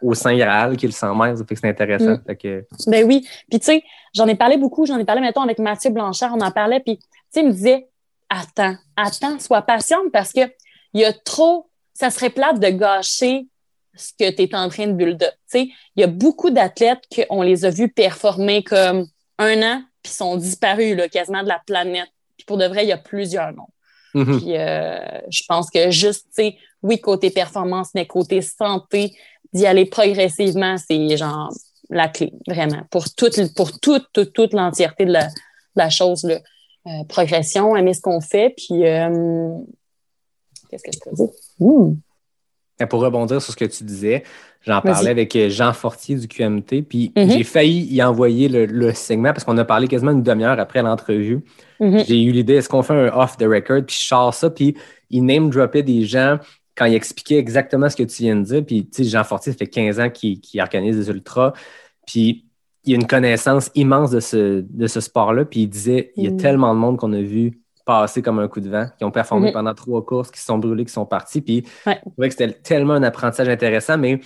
au 0.00 0.14
Saint 0.14 0.36
Graal, 0.36 0.76
qui 0.76 0.86
est 0.86 0.88
le 0.88 0.92
100 0.94 1.14
mètres. 1.16 1.38
Ça 1.38 1.44
fait 1.44 1.54
que 1.54 1.60
c'est 1.60 1.68
intéressant. 1.68 2.16
Fait 2.26 2.36
que, 2.36 2.64
Ben 2.86 3.04
oui. 3.04 3.26
Puis 3.50 3.58
tu 3.58 3.66
sais, 3.66 3.82
j'en 4.14 4.26
ai 4.28 4.36
parlé 4.36 4.56
beaucoup, 4.56 4.86
j'en 4.86 4.96
ai 4.98 5.04
parlé, 5.04 5.20
mettons, 5.20 5.42
avec 5.42 5.58
Mathieu 5.58 5.90
Blanchard, 5.90 6.32
on 6.34 6.40
en 6.40 6.50
parlait, 6.52 6.78
puis 6.80 6.96
tu 6.98 7.04
sais, 7.28 7.40
il 7.40 7.48
me 7.48 7.52
disait, 7.52 7.88
attends, 8.30 8.76
attends, 8.96 9.38
sois 9.38 9.62
patiente 9.62 10.10
parce 10.12 10.32
que 10.32 10.40
il 10.94 11.02
y 11.02 11.04
a 11.04 11.12
trop, 11.12 11.68
ça 11.92 12.10
serait 12.10 12.30
plate 12.30 12.58
de 12.58 12.68
gâcher 12.68 13.46
ce 13.94 14.12
que 14.18 14.30
tu 14.30 14.42
es 14.42 14.54
en 14.54 14.68
train 14.68 14.86
de 14.86 14.92
build 14.92 15.22
up. 15.22 15.34
Tu 15.34 15.38
sais, 15.46 15.68
il 15.96 16.00
y 16.00 16.04
a 16.04 16.06
beaucoup 16.06 16.50
d'athlètes 16.50 17.02
qu'on 17.14 17.42
les 17.42 17.64
a 17.64 17.70
vus 17.70 17.88
performer 17.88 18.62
comme 18.62 19.06
un 19.38 19.62
an, 19.62 19.82
puis 20.02 20.12
sont 20.12 20.36
disparus 20.36 20.96
là, 20.96 21.08
quasiment 21.08 21.42
de 21.42 21.48
la 21.48 21.60
planète. 21.66 22.08
Puis 22.36 22.46
pour 22.46 22.56
de 22.56 22.66
vrai, 22.66 22.84
il 22.84 22.88
y 22.88 22.92
a 22.92 22.98
plusieurs 22.98 23.52
noms. 23.52 23.68
Mhm. 24.14 24.40
Puis 24.40 24.56
euh, 24.56 25.20
je 25.30 25.42
pense 25.46 25.70
que 25.70 25.90
juste, 25.90 26.26
tu 26.34 26.42
sais, 26.42 26.56
oui, 26.82 27.00
côté 27.00 27.30
performance, 27.30 27.90
mais 27.94 28.06
côté 28.06 28.40
santé, 28.40 29.14
d'y 29.52 29.66
aller 29.66 29.84
progressivement, 29.84 30.76
c'est 30.78 31.16
genre 31.16 31.52
la 31.90 32.08
clé, 32.08 32.32
vraiment. 32.46 32.82
Pour 32.90 33.12
toute, 33.12 33.54
pour 33.54 33.78
toute, 33.80 34.06
toute, 34.12 34.32
toute 34.32 34.52
l'entièreté 34.52 35.04
de 35.04 35.12
la, 35.12 35.26
de 35.26 35.32
la 35.76 35.90
chose, 35.90 36.24
là. 36.24 36.38
Euh, 36.86 37.04
progression, 37.08 37.76
aimer 37.76 37.92
ce 37.94 38.00
qu'on 38.00 38.20
fait, 38.20 38.54
puis 38.56 38.86
euh, 38.86 39.54
qu'est-ce 40.70 40.82
que 40.82 40.90
je 40.92 40.98
peux 41.04 41.14
dire? 41.14 41.28
Ouh. 41.58 41.96
Mais 42.78 42.86
Pour 42.86 43.02
rebondir 43.02 43.42
sur 43.42 43.52
ce 43.52 43.56
que 43.58 43.66
tu 43.66 43.84
disais, 43.84 44.22
j'en 44.62 44.80
parlais 44.80 45.10
avec 45.10 45.36
euh, 45.36 45.50
Jean 45.50 45.74
Fortier 45.74 46.16
du 46.16 46.26
QMT, 46.26 46.82
puis 46.88 47.12
Mhm. 47.14 47.30
j'ai 47.32 47.44
failli 47.44 47.94
y 47.94 48.02
envoyer 48.02 48.48
le, 48.48 48.64
le 48.64 48.94
segment 48.94 49.34
parce 49.34 49.44
qu'on 49.44 49.58
a 49.58 49.64
parlé 49.66 49.88
quasiment 49.88 50.12
une 50.12 50.22
demi-heure 50.22 50.58
après 50.58 50.80
l'entrevue. 50.82 51.44
Mhm. 51.80 52.04
J'ai 52.06 52.22
eu 52.22 52.32
l'idée, 52.32 52.54
est-ce 52.54 52.70
qu'on 52.70 52.82
fait 52.82 52.94
un 52.94 53.08
off 53.14 53.36
the 53.36 53.42
record, 53.44 53.84
puis 53.86 53.96
je 54.00 54.06
sors 54.06 54.32
ça, 54.32 54.48
puis 54.48 54.74
il 55.10 55.24
name 55.26 55.50
droppait 55.50 55.82
des 55.82 56.06
gens 56.06 56.38
quand 56.74 56.86
il 56.86 56.94
expliquait 56.94 57.36
exactement 57.36 57.90
ce 57.90 57.96
que 57.96 58.04
tu 58.04 58.22
viens 58.22 58.36
de 58.36 58.42
dire. 58.44 58.64
Puis, 58.64 58.86
tu 58.88 59.04
sais, 59.04 59.10
Jean 59.10 59.24
Fortier, 59.24 59.52
ça 59.52 59.58
fait 59.58 59.66
15 59.66 60.00
ans 60.00 60.08
qu'il 60.08 60.40
qu'il 60.40 60.62
organise 60.62 60.96
des 60.96 61.10
ultras, 61.10 61.52
puis 62.06 62.46
il 62.90 62.94
a 62.94 62.96
une 62.96 63.06
connaissance 63.06 63.70
immense 63.74 64.10
de 64.10 64.20
ce, 64.20 64.60
de 64.68 64.86
ce 64.86 65.00
sport-là, 65.00 65.44
puis 65.44 65.60
il 65.62 65.68
disait, 65.68 66.12
il 66.16 66.24
y 66.24 66.28
a 66.28 66.30
Mm. 66.30 66.36
tellement 66.36 66.74
de 66.74 66.78
monde 66.80 66.96
qu'on 66.98 67.12
a 67.12 67.20
vu 67.20 67.60
passer 67.86 68.22
comme 68.22 68.38
un 68.38 68.46
coup 68.48 68.60
de 68.60 68.68
vent, 68.68 68.86
qui 68.98 69.04
ont 69.04 69.10
performé 69.10 69.48
Mhm. 69.48 69.52
pendant 69.54 69.74
trois 69.74 70.04
courses, 70.04 70.30
qui 70.30 70.38
se 70.38 70.46
sont 70.46 70.58
brûlés, 70.58 70.84
qui 70.84 70.92
sont 70.92 71.06
partis, 71.06 71.40
puis 71.40 71.64
Ouais. 71.86 71.98
je 72.04 72.10
trouvais 72.10 72.28
que 72.28 72.34
c'était 72.36 72.52
tellement 72.52 72.94
un 72.94 73.02
apprentissage 73.02 73.48
intéressant, 73.48 73.98
mais 73.98 74.20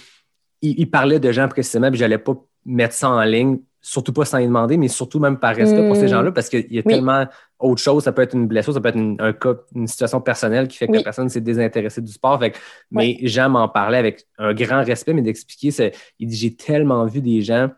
il, 0.60 0.74
il 0.78 0.90
parlait 0.90 1.20
de 1.20 1.30
gens 1.32 1.48
précisément, 1.48 1.88
puis 1.90 1.98
j'allais 1.98 2.18
pas 2.18 2.34
mettre 2.66 2.94
ça 2.94 3.08
en 3.10 3.22
ligne, 3.22 3.58
surtout 3.80 4.12
pas 4.14 4.24
sans 4.24 4.38
y 4.38 4.46
demander, 4.46 4.76
mais 4.78 4.88
surtout 4.88 5.18
même 5.20 5.38
par 5.38 5.54
respect 5.54 5.86
pour 5.86 5.94
ces 5.96 6.04
Mm. 6.04 6.08
gens-là, 6.08 6.32
parce 6.32 6.48
qu'il 6.48 6.66
y 6.72 6.78
a 6.78 6.82
Oui. 6.84 6.92
tellement 6.94 7.26
autre 7.58 7.80
chose. 7.82 8.02
Ça 8.02 8.12
peut 8.12 8.22
être 8.22 8.34
une 8.34 8.46
blessure, 8.48 8.72
ça 8.74 8.80
peut 8.80 8.88
être 8.88 8.96
une, 8.96 9.16
un 9.18 9.32
cas, 9.32 9.54
une 9.74 9.86
situation 9.86 10.20
personnelle 10.20 10.68
qui 10.68 10.76
fait 10.78 10.86
que 10.86 10.92
Oui. 10.92 10.98
la 10.98 11.04
personne 11.04 11.28
s'est 11.28 11.40
désintéressée 11.42 12.00
du 12.02 12.10
sport. 12.12 12.38
Fait 12.40 12.50
que- 12.50 12.58
Mais 12.90 13.18
Jean 13.22 13.48
m'en 13.50 13.68
parlait 13.68 13.98
avec 13.98 14.24
un 14.38 14.52
grand 14.54 14.82
respect, 14.84 15.12
mais 15.14 15.22
d'expliquer, 15.22 15.92
il 16.18 16.28
dit 16.28 16.36
J'ai 16.36 16.54
tellement 16.56 17.04
vu 17.06 17.20
des 17.20 17.40
gens 17.42 17.68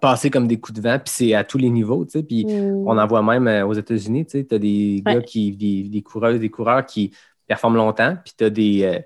passer 0.00 0.30
comme 0.30 0.46
des 0.48 0.58
coups 0.58 0.78
de 0.78 0.82
vent, 0.82 0.98
puis 0.98 1.12
c'est 1.14 1.34
à 1.34 1.44
tous 1.44 1.58
les 1.58 1.70
niveaux, 1.70 2.04
tu 2.04 2.12
sais, 2.12 2.22
puis 2.22 2.44
Mm. 2.44 2.84
on 2.86 2.98
en 2.98 3.06
voit 3.06 3.22
même 3.22 3.46
euh, 3.48 3.66
aux 3.66 3.72
États-Unis, 3.74 4.26
tu 4.26 4.32
sais, 4.40 4.54
as 4.54 4.58
des 4.58 5.02
Ouais. 5.06 5.14
gars 5.14 5.22
qui, 5.22 5.52
des, 5.52 5.84
des 5.84 6.02
coureurs, 6.02 6.38
des 6.38 6.50
coureurs 6.50 6.84
qui 6.84 7.12
performent 7.46 7.76
longtemps, 7.76 8.16
puis 8.24 8.34
tu 8.36 8.44
as 8.44 8.50
des, 8.50 8.82
euh, 8.84 8.98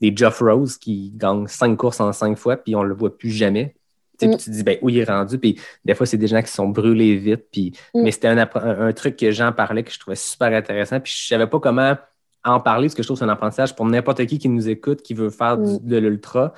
des 0.00 0.12
Geoff 0.16 0.38
Rose 0.40 0.78
qui 0.78 1.12
gagnent 1.14 1.46
cinq 1.46 1.76
courses 1.76 2.00
en 2.00 2.12
cinq 2.12 2.36
fois, 2.38 2.56
puis 2.56 2.74
on 2.74 2.82
le 2.82 2.94
voit 2.94 3.16
plus 3.16 3.30
jamais. 3.30 3.74
Mm. 4.22 4.28
puis 4.28 4.36
tu 4.38 4.44
te 4.46 4.50
dis, 4.50 4.62
ben, 4.62 4.78
où 4.82 4.88
il 4.88 4.98
est 4.98 5.04
rendu? 5.04 5.36
Puis 5.38 5.58
des 5.84 5.94
fois, 5.94 6.06
c'est 6.06 6.16
des 6.16 6.28
gens 6.28 6.40
qui 6.42 6.50
sont 6.50 6.68
brûlés 6.68 7.16
vite. 7.16 7.46
Puis, 7.52 7.72
Mm. 7.94 8.02
Mais 8.02 8.10
c'était 8.12 8.28
un, 8.28 8.38
un, 8.38 8.92
truc 8.92 9.16
que 9.16 9.30
Jean 9.32 9.52
parlait 9.52 9.82
que 9.82 9.90
je 9.92 9.98
trouvais 9.98 10.16
super 10.16 10.52
intéressant. 10.56 10.98
Puis 11.00 11.12
je 11.14 11.26
savais 11.28 11.46
pas 11.46 11.58
comment 11.60 11.96
en 12.44 12.58
parler, 12.60 12.86
parce 12.86 12.94
que 12.94 13.02
je 13.02 13.06
trouve 13.08 13.16
que 13.16 13.24
c'est 13.24 13.30
un 13.30 13.32
apprentissage 13.32 13.74
pour 13.76 13.84
n'importe 13.86 14.24
qui 14.26 14.38
qui 14.38 14.48
nous 14.48 14.68
écoute, 14.68 15.02
qui 15.02 15.14
veut 15.14 15.30
faire 15.30 15.58
du- 15.58 15.72
Mm. 15.74 15.78
de 15.82 15.96
l'ultra. 15.98 16.54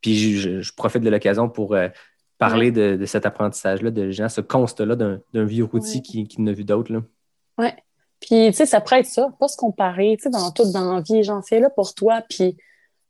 Puis 0.00 0.14
je, 0.16 0.38
je- 0.38 0.60
je 0.62 0.72
profite 0.74 1.02
de 1.02 1.10
l'occasion 1.10 1.48
pour 1.48 1.74
euh, 1.74 1.88
parler 2.48 2.70
de, 2.70 2.96
de 2.96 3.06
cet 3.06 3.26
apprentissage-là, 3.26 3.90
de 3.90 4.10
Jean, 4.10 4.28
ce 4.28 4.40
constat-là 4.40 4.96
d'un 4.96 5.44
vieux 5.44 5.64
routier 5.64 5.96
Ouais. 5.96 6.02
qui, 6.02 6.28
qui 6.28 6.40
n'a 6.42 6.52
vu 6.52 6.64
d'autres. 6.64 6.92
Ouais. 7.58 7.74
Puis, 8.20 8.46
tu 8.48 8.52
sais, 8.54 8.66
ça 8.66 8.80
pourrait 8.80 9.00
être 9.00 9.06
ça, 9.06 9.28
pas 9.38 9.48
se 9.48 9.56
comparer, 9.56 10.16
tu 10.16 10.24
sais, 10.24 10.30
dans 10.30 10.50
tout, 10.50 10.70
dans 10.72 10.94
la 10.94 11.00
vie, 11.02 11.22
j'en 11.22 11.42
fais 11.42 11.60
là 11.60 11.68
pour 11.70 11.94
toi, 11.94 12.22
puis 12.28 12.56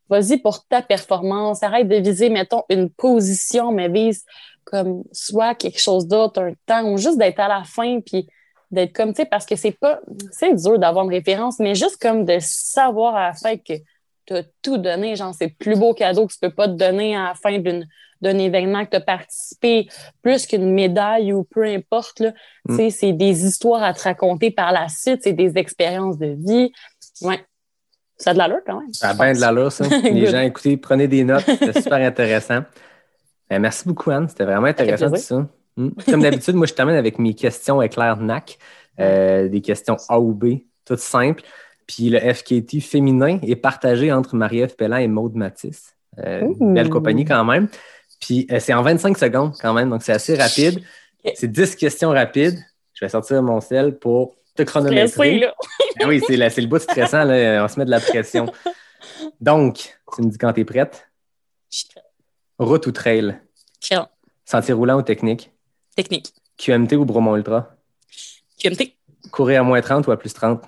vas-y 0.09 0.39
pour 0.39 0.67
ta 0.67 0.83
performance, 0.83 1.63
arrête 1.63 1.89
de 1.89 1.97
viser, 1.97 2.31
mettons, 2.31 2.63
une 2.69 2.91
position, 2.91 3.71
mais 3.73 3.89
vise 3.89 4.25
comme 4.65 5.05
soit 5.13 5.55
quelque 5.55 5.79
chose 5.79 6.09
d'autre, 6.09 6.43
un 6.43 6.53
temps, 6.67 6.91
ou 6.91 6.97
juste 6.97 7.19
d'être 7.19 7.39
à 7.41 7.49
la 7.49 7.63
fin, 7.65 8.01
puis 8.01 8.27
d'être 8.71 8.93
comme, 8.93 9.13
tu 9.13 9.23
sais, 9.23 9.27
parce 9.27 9.47
que 9.47 9.57
c'est 9.57 9.73
pas, 9.79 10.01
c'est 10.33 10.55
dur 10.55 10.79
d'avoir 10.79 11.05
une 11.05 11.13
référence, 11.13 11.59
mais 11.61 11.75
juste 11.75 12.01
comme 12.01 12.25
de 12.25 12.39
savoir 12.41 13.15
à 13.15 13.29
la 13.29 13.35
fin 13.35 13.57
que 13.57 13.75
tu 14.27 14.35
as 14.35 14.43
tout 14.63 14.79
donné, 14.79 15.15
genre, 15.17 15.35
c'est 15.35 15.47
le 15.49 15.55
plus 15.59 15.79
beau 15.79 15.93
cadeau 15.95 16.27
que 16.27 16.33
tu 16.33 16.39
peux 16.41 16.51
pas 16.51 16.67
te 16.67 16.73
donner 16.73 17.15
à 17.15 17.25
la 17.29 17.35
fin 17.35 17.59
d'une 17.59 17.87
d'un 18.25 18.39
événement 18.39 18.85
que 18.85 18.91
tu 18.91 18.97
as 18.97 19.01
participé, 19.01 19.89
plus 20.23 20.47
qu'une 20.47 20.73
médaille 20.73 21.33
ou 21.33 21.45
peu 21.45 21.65
importe. 21.65 22.21
Là. 22.21 22.33
Mm. 22.67 22.91
C'est 22.91 23.13
des 23.13 23.45
histoires 23.45 23.83
à 23.83 23.93
te 23.93 24.03
raconter 24.03 24.51
par 24.51 24.73
la 24.73 24.89
suite, 24.89 25.21
c'est 25.23 25.33
des 25.33 25.57
expériences 25.57 26.19
de 26.19 26.35
vie. 26.37 26.73
Ouais. 27.23 27.45
Ça 28.17 28.31
a 28.31 28.33
de 28.33 28.39
l'allure 28.39 28.61
quand 28.67 28.81
même. 28.81 28.93
Ça 28.93 29.11
a 29.11 29.15
bien 29.15 29.33
de 29.33 29.41
l'allure, 29.41 29.71
ça. 29.71 29.85
Les 30.05 30.27
gens, 30.27 30.41
écoutez, 30.41 30.77
prenez 30.77 31.09
des 31.09 31.25
notes. 31.25 31.45
C'était 31.47 31.81
super 31.81 31.99
intéressant. 31.99 32.61
Ben, 33.51 33.61
merci 33.61 33.87
beaucoup, 33.87 34.11
Anne. 34.11 34.29
C'était 34.29 34.45
vraiment 34.45 34.67
intéressant 34.67 35.11
tout 35.11 35.17
ça. 35.17 35.47
Mm. 35.77 35.89
Comme 36.09 36.23
d'habitude, 36.23 36.55
moi, 36.55 36.67
je 36.67 36.75
termine 36.75 36.97
avec 36.97 37.19
mes 37.19 37.35
questions 37.35 37.83
éclair 37.83 38.17
NAC. 38.17 38.59
Euh, 39.01 39.49
des 39.49 39.61
questions 39.61 39.97
A 40.09 40.21
ou 40.21 40.33
B, 40.33 40.61
toutes 40.85 41.01
simples. 41.01 41.43
Puis 41.87 42.11
le 42.11 42.21
FKT 42.21 42.81
féminin 42.81 43.39
est 43.43 43.57
partagé 43.57 44.13
entre 44.13 44.37
Marie-Ève 44.37 44.77
Pellan 44.77 44.99
et 44.99 45.09
Maude 45.09 45.35
Matisse. 45.35 45.95
Euh, 46.19 46.53
belle 46.61 46.89
compagnie 46.89 47.25
quand 47.25 47.45
même. 47.45 47.69
Puis 48.25 48.47
euh, 48.51 48.59
c'est 48.59 48.73
en 48.73 48.81
25 48.83 49.19
secondes 49.19 49.53
quand 49.61 49.75
même, 49.75 49.91
donc 49.91 50.03
c'est 50.03 50.13
assez 50.13 50.35
rapide. 50.35 50.83
C'est 51.35 51.51
10 51.51 51.77
questions 51.77 52.09
rapides. 52.09 52.59
Je 52.95 53.05
vais 53.05 53.09
sortir 53.11 53.43
mon 53.43 53.61
sel 53.61 53.99
pour 53.99 54.37
te 54.55 54.63
chronométrer. 54.63 55.41
là. 55.41 55.55
Ah 56.01 56.05
oui, 56.09 56.23
c'est 56.27 56.37
le 56.37 56.67
bout 56.67 56.79
stressant, 56.79 57.25
là. 57.25 57.63
on 57.63 57.69
se 57.69 57.79
met 57.79 57.85
de 57.85 57.91
la 57.91 58.01
pression. 58.01 58.47
Donc, 59.41 59.99
tu 60.15 60.23
me 60.23 60.31
dis 60.31 60.39
quand 60.39 60.53
tu 60.55 60.61
es 60.61 60.65
prête. 60.65 61.07
Je 61.71 61.79
suis 61.79 61.89
prête. 61.89 62.05
Route 62.59 62.87
ou 62.87 62.93
trail? 62.93 63.39
Crème. 63.81 64.07
Sentier 64.47 64.73
roulant 64.73 64.99
ou 64.99 65.03
technique? 65.03 65.51
Technique. 65.95 66.33
QMT 66.57 66.95
ou 66.95 67.05
Bromont 67.05 67.37
Ultra? 67.37 67.77
QMT. 68.59 68.93
Courir 69.31 69.61
à 69.61 69.65
moins 69.65 69.81
30 69.83 70.07
ou 70.07 70.13
à 70.13 70.17
plus 70.17 70.33
30? 70.33 70.63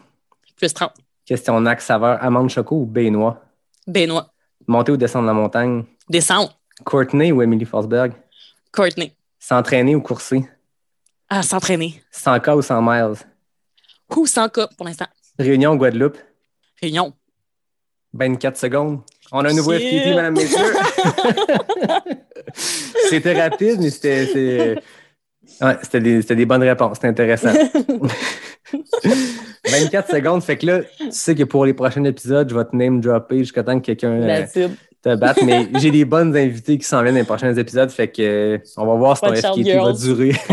Plus 0.56 0.74
30. 0.74 0.92
Question 1.24 1.60
NAC, 1.60 1.80
saveur 1.80 2.22
amande 2.22 2.50
choco 2.50 2.76
ou 2.76 2.86
baie-noix? 2.86 3.40
Benoît. 3.86 4.30
Monter 4.66 4.92
ou 4.92 4.96
descendre 4.96 5.26
la 5.26 5.32
montagne? 5.32 5.84
Descendre. 6.08 6.58
Courtney 6.84 7.32
ou 7.32 7.42
Emily 7.42 7.64
Forsberg? 7.64 8.12
Courtney. 8.72 9.12
S'entraîner 9.38 9.94
ou 9.94 10.00
courser? 10.00 10.48
À 11.28 11.42
s'entraîner. 11.42 12.02
100K 12.12 12.56
ou 12.56 12.62
100 12.62 12.82
miles? 12.82 13.16
Ou 14.16 14.26
sans 14.26 14.48
cas 14.48 14.68
pour 14.76 14.86
l'instant. 14.86 15.06
Réunion 15.38 15.72
ou 15.72 15.78
Guadeloupe? 15.78 16.18
Réunion. 16.80 17.12
24 18.12 18.56
secondes. 18.56 19.00
On 19.32 19.44
a 19.44 19.50
un 19.50 19.54
nouveau. 19.54 19.72
FKT, 19.72 20.06
mesdames, 20.06 20.34
messieurs. 20.34 20.74
c'était 23.10 23.40
rapide, 23.40 23.80
mais 23.80 23.90
c'était. 23.90 24.80
Ouais, 25.60 25.76
c'était 25.82 26.00
des, 26.00 26.22
des 26.22 26.46
bonnes 26.46 26.62
réponses. 26.62 26.96
C'était 26.96 27.08
intéressant. 27.08 27.52
24 29.66 30.10
secondes. 30.10 30.42
Fait 30.42 30.56
que 30.56 30.66
là, 30.66 30.80
tu 30.82 31.10
sais 31.10 31.34
que 31.34 31.44
pour 31.44 31.64
les 31.66 31.74
prochains 31.74 32.04
épisodes, 32.04 32.48
je 32.48 32.56
vais 32.56 32.64
te 32.64 32.74
name 32.74 33.00
dropper 33.00 33.38
jusqu'à 33.38 33.62
temps 33.62 33.78
que 33.78 33.86
quelqu'un 33.86 34.12
euh, 34.22 34.44
it. 34.44 34.70
Te 35.06 35.14
batte. 35.14 35.42
Mais 35.42 35.68
j'ai 35.76 35.90
des 35.90 36.04
bonnes 36.04 36.36
invités 36.36 36.78
qui 36.78 36.84
s'en 36.84 37.02
viennent 37.02 37.14
dans 37.14 37.20
les 37.20 37.26
prochains 37.26 37.54
épisodes. 37.54 37.90
Fait 37.90 38.08
que 38.08 38.22
euh, 38.22 38.58
on 38.76 38.86
va 38.86 38.94
voir 38.94 39.16
si 39.16 39.22
ton 39.22 39.34
FKT 39.34 39.76
va 39.76 39.92
durer. 39.92 40.32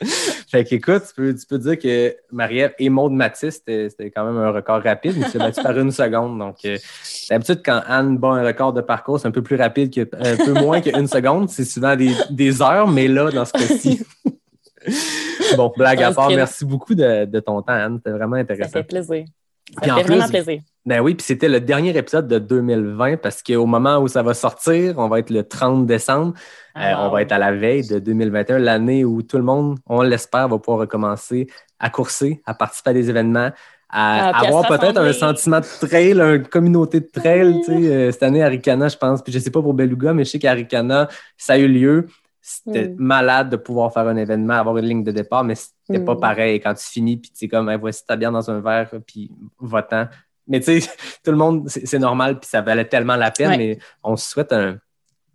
fait 0.50 0.64
que 0.64 0.74
écoute, 0.76 1.02
tu 1.08 1.14
peux, 1.14 1.34
tu 1.34 1.46
peux 1.46 1.58
dire 1.58 1.78
que 1.78 2.16
Marie-Ève 2.30 2.72
et 2.78 2.88
Maude 2.88 3.12
Matisse, 3.12 3.62
c'était 3.66 4.10
quand 4.14 4.24
même 4.24 4.36
un 4.36 4.50
record 4.50 4.82
rapide, 4.82 5.14
mais 5.18 5.28
tu 5.30 5.38
battu 5.38 5.60
par 5.60 5.76
une 5.76 5.90
seconde. 5.90 6.38
Donc, 6.38 6.56
euh, 6.64 6.78
d'habitude, 7.28 7.62
quand 7.64 7.82
Anne 7.86 8.16
bat 8.16 8.28
un 8.28 8.44
record 8.44 8.72
de 8.72 8.80
parcours, 8.80 9.20
c'est 9.20 9.28
un 9.28 9.32
peu 9.32 9.42
plus 9.42 9.56
rapide 9.56 9.92
que 9.92 10.08
un 10.16 10.36
peu 10.36 10.52
moins 10.52 10.80
qu'une 10.80 11.08
seconde. 11.08 11.50
C'est 11.50 11.64
souvent 11.64 11.96
des, 11.96 12.12
des 12.30 12.62
heures, 12.62 12.88
mais 12.88 13.08
là, 13.08 13.30
dans 13.30 13.44
ce 13.44 13.52
cas-ci. 13.52 14.00
bon, 15.56 15.72
blague 15.76 16.02
à 16.02 16.12
part, 16.12 16.30
merci 16.30 16.64
beaucoup 16.64 16.94
de, 16.94 17.24
de 17.24 17.40
ton 17.40 17.60
temps, 17.62 17.72
Anne. 17.72 17.98
C'était 17.98 18.16
vraiment 18.16 18.36
Ça 18.36 18.42
intéressant. 18.42 18.70
fait 18.70 18.84
plaisir. 18.84 19.24
Ça 19.74 19.82
fait 19.82 20.02
vraiment 20.02 20.24
plus, 20.28 20.30
plaisir. 20.30 20.60
Ben 20.88 21.00
oui, 21.00 21.14
puis 21.14 21.26
c'était 21.26 21.50
le 21.50 21.60
dernier 21.60 21.94
épisode 21.98 22.28
de 22.28 22.38
2020 22.38 23.18
parce 23.18 23.42
qu'au 23.42 23.66
moment 23.66 23.98
où 23.98 24.08
ça 24.08 24.22
va 24.22 24.32
sortir, 24.32 24.94
on 24.96 25.06
va 25.08 25.18
être 25.18 25.28
le 25.28 25.42
30 25.42 25.84
décembre. 25.86 26.32
Euh, 26.76 26.80
Ah, 26.94 27.06
on 27.06 27.10
va 27.10 27.20
être 27.20 27.32
à 27.32 27.38
la 27.38 27.52
veille 27.52 27.86
de 27.86 27.98
2021, 27.98 28.58
l'année 28.58 29.04
où 29.04 29.20
tout 29.20 29.36
le 29.36 29.42
monde, 29.42 29.78
on 29.86 30.00
l'espère, 30.00 30.48
va 30.48 30.58
pouvoir 30.58 30.78
recommencer 30.80 31.46
à 31.78 31.90
courser, 31.90 32.40
à 32.46 32.54
participer 32.54 32.90
à 32.90 32.92
des 32.94 33.10
événements, 33.10 33.50
à 33.90 34.30
Ah, 34.30 34.46
avoir 34.46 34.66
peut-être 34.66 34.96
un 34.98 35.12
sentiment 35.12 35.60
de 35.60 35.86
trail, 35.86 36.18
une 36.18 36.46
communauté 36.48 37.00
de 37.00 37.08
trail. 37.12 37.48
Oui. 37.48 37.60
tu 37.66 37.82
sais, 37.82 37.92
euh, 37.92 38.10
cette 38.10 38.22
année, 38.22 38.42
à 38.42 38.48
Ricana, 38.48 38.88
je 38.88 38.96
pense, 38.96 39.20
puis 39.22 39.30
je 39.32 39.38
sais 39.40 39.50
pas 39.50 39.60
pour 39.60 39.74
Beluga, 39.74 40.14
mais 40.14 40.24
je 40.24 40.30
sais 40.30 40.38
qu'à 40.38 40.52
Ricana, 40.54 41.08
ça 41.36 41.52
a 41.54 41.58
eu 41.58 41.68
lieu. 41.68 42.06
C'était 42.40 42.88
Mm. 42.88 42.94
malade 42.96 43.50
de 43.50 43.56
pouvoir 43.56 43.92
faire 43.92 44.08
un 44.08 44.16
événement, 44.16 44.54
avoir 44.54 44.78
une 44.78 44.86
ligne 44.86 45.04
de 45.04 45.12
départ, 45.12 45.44
mais 45.44 45.54
c'était 45.54 46.00
Mm. 46.00 46.04
pas 46.06 46.16
pareil 46.16 46.60
quand 46.60 46.72
tu 46.72 46.86
finis, 46.86 47.18
puis 47.18 47.30
tu 47.30 47.36
sais 47.40 47.48
comme, 47.48 47.68
Hey, 47.68 47.76
voici 47.78 48.06
ta 48.06 48.16
bière 48.16 48.32
dans 48.32 48.50
un 48.50 48.60
verre, 48.60 48.88
puis 49.06 49.30
va-t'en. 49.60 50.06
Mais 50.48 50.60
tu 50.60 50.80
sais, 50.80 50.90
tout 51.24 51.30
le 51.30 51.36
monde, 51.36 51.68
c'est 51.68 51.98
normal, 51.98 52.38
puis 52.40 52.48
ça 52.48 52.60
valait 52.62 52.86
tellement 52.86 53.16
la 53.16 53.30
peine, 53.30 53.50
Ouais. 53.50 53.56
mais 53.58 53.78
on 54.02 54.16
se 54.16 54.30
souhaite 54.30 54.52
un, 54.52 54.76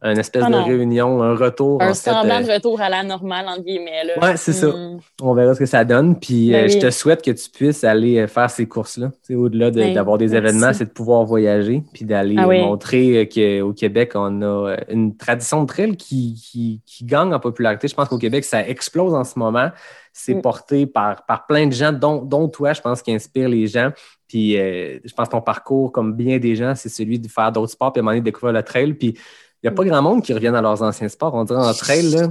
un 0.05 0.15
espèce 0.15 0.43
Ah 0.45 0.49
de 0.49 0.55
réunion, 0.57 1.23
un 1.23 1.33
retour. 1.33 1.81
Un 1.81 1.91
en 1.91 1.93
semblant 1.93 2.41
euh, 2.41 2.45
de 2.45 2.51
retour 2.51 2.81
à 2.81 2.89
la 2.89 3.03
normale, 3.03 3.45
entre 3.47 3.61
guillemets. 3.63 4.03
Là. 4.03 4.19
Ouais, 4.21 4.35
c'est 4.35 4.51
ça. 4.51 4.67
Mm. 4.67 4.99
on 5.21 5.33
verra 5.33 5.53
ce 5.53 5.59
que 5.59 5.65
ça 5.65 5.85
donne. 5.85 6.19
Puis 6.19 6.51
Ben 6.51 6.65
euh, 6.65 6.67
je 6.67 6.77
te 6.77 6.89
souhaite 6.89 7.21
que 7.23 7.31
tu 7.31 7.49
puisses 7.49 7.85
aller 7.85 8.17
euh, 8.19 8.27
faire 8.27 8.49
ces 8.49 8.65
courses-là. 8.65 9.11
Au-delà 9.29 9.71
de- 9.71 9.79
Ben, 9.79 9.93
d'avoir 9.93 10.17
des 10.17 10.27
merci. 10.27 10.37
événements, 10.45 10.73
c'est 10.73 10.85
de 10.85 10.89
pouvoir 10.89 11.23
voyager 11.23 11.83
puis 11.93 12.03
d'aller 12.03 12.35
Ah 12.37 12.43
euh, 12.43 12.47
oui. 12.49 12.59
montrer 12.61 13.21
euh, 13.33 13.61
qu'au 13.61 13.71
Québec, 13.71 14.11
on 14.15 14.41
a 14.41 14.45
euh, 14.71 14.77
une 14.89 15.15
tradition 15.15 15.61
de 15.63 15.67
trail 15.67 15.95
qui, 15.95 16.33
qui, 16.35 16.81
qui 16.85 17.05
gagne 17.05 17.33
en 17.33 17.39
popularité. 17.39 17.87
Je 17.87 17.95
pense 17.95 18.09
qu'au 18.09 18.17
Québec, 18.17 18.43
ça 18.43 18.67
explose 18.67 19.13
en 19.13 19.23
ce 19.23 19.39
moment. 19.39 19.69
C'est 20.15 20.35
Mm. 20.35 20.41
porté 20.41 20.85
par, 20.85 21.25
par 21.25 21.45
plein 21.47 21.65
de 21.67 21.73
gens, 21.73 21.91
dont, 21.91 22.21
dont 22.23 22.47
toi, 22.47 22.71
je 22.73 22.81
pense, 22.81 23.01
qui 23.01 23.11
inspire 23.11 23.49
les 23.49 23.65
gens. 23.67 23.91
Puis 24.27 24.57
euh, 24.59 24.99
je 25.03 25.13
pense 25.13 25.27
que 25.27 25.31
ton 25.31 25.41
parcours, 25.41 25.91
comme 25.91 26.13
bien 26.13 26.37
des 26.37 26.55
gens, 26.55 26.75
c'est 26.75 26.89
celui 26.89 27.19
de 27.19 27.27
faire 27.27 27.51
d'autres 27.51 27.71
sports 27.71 27.91
puis 27.91 27.99
à 27.99 28.01
un 28.01 28.03
moment 28.03 28.11
donné, 28.11 28.21
de 28.21 28.25
découvrir 28.25 28.53
le 28.53 28.61
trail. 28.63 28.93
Puis 28.93 29.07
il 29.09 29.15
n'y 29.63 29.67
a 29.67 29.71
Mm. 29.71 29.75
pas 29.75 29.85
grand 29.85 30.01
monde 30.03 30.23
qui 30.23 30.33
revienne 30.33 30.55
à 30.55 30.61
leurs 30.61 30.81
anciens 30.83 31.09
sports. 31.09 31.33
On 31.33 31.43
dirait 31.43 31.65
en 31.65 31.73
trail, 31.73 32.03
là. 32.11 32.21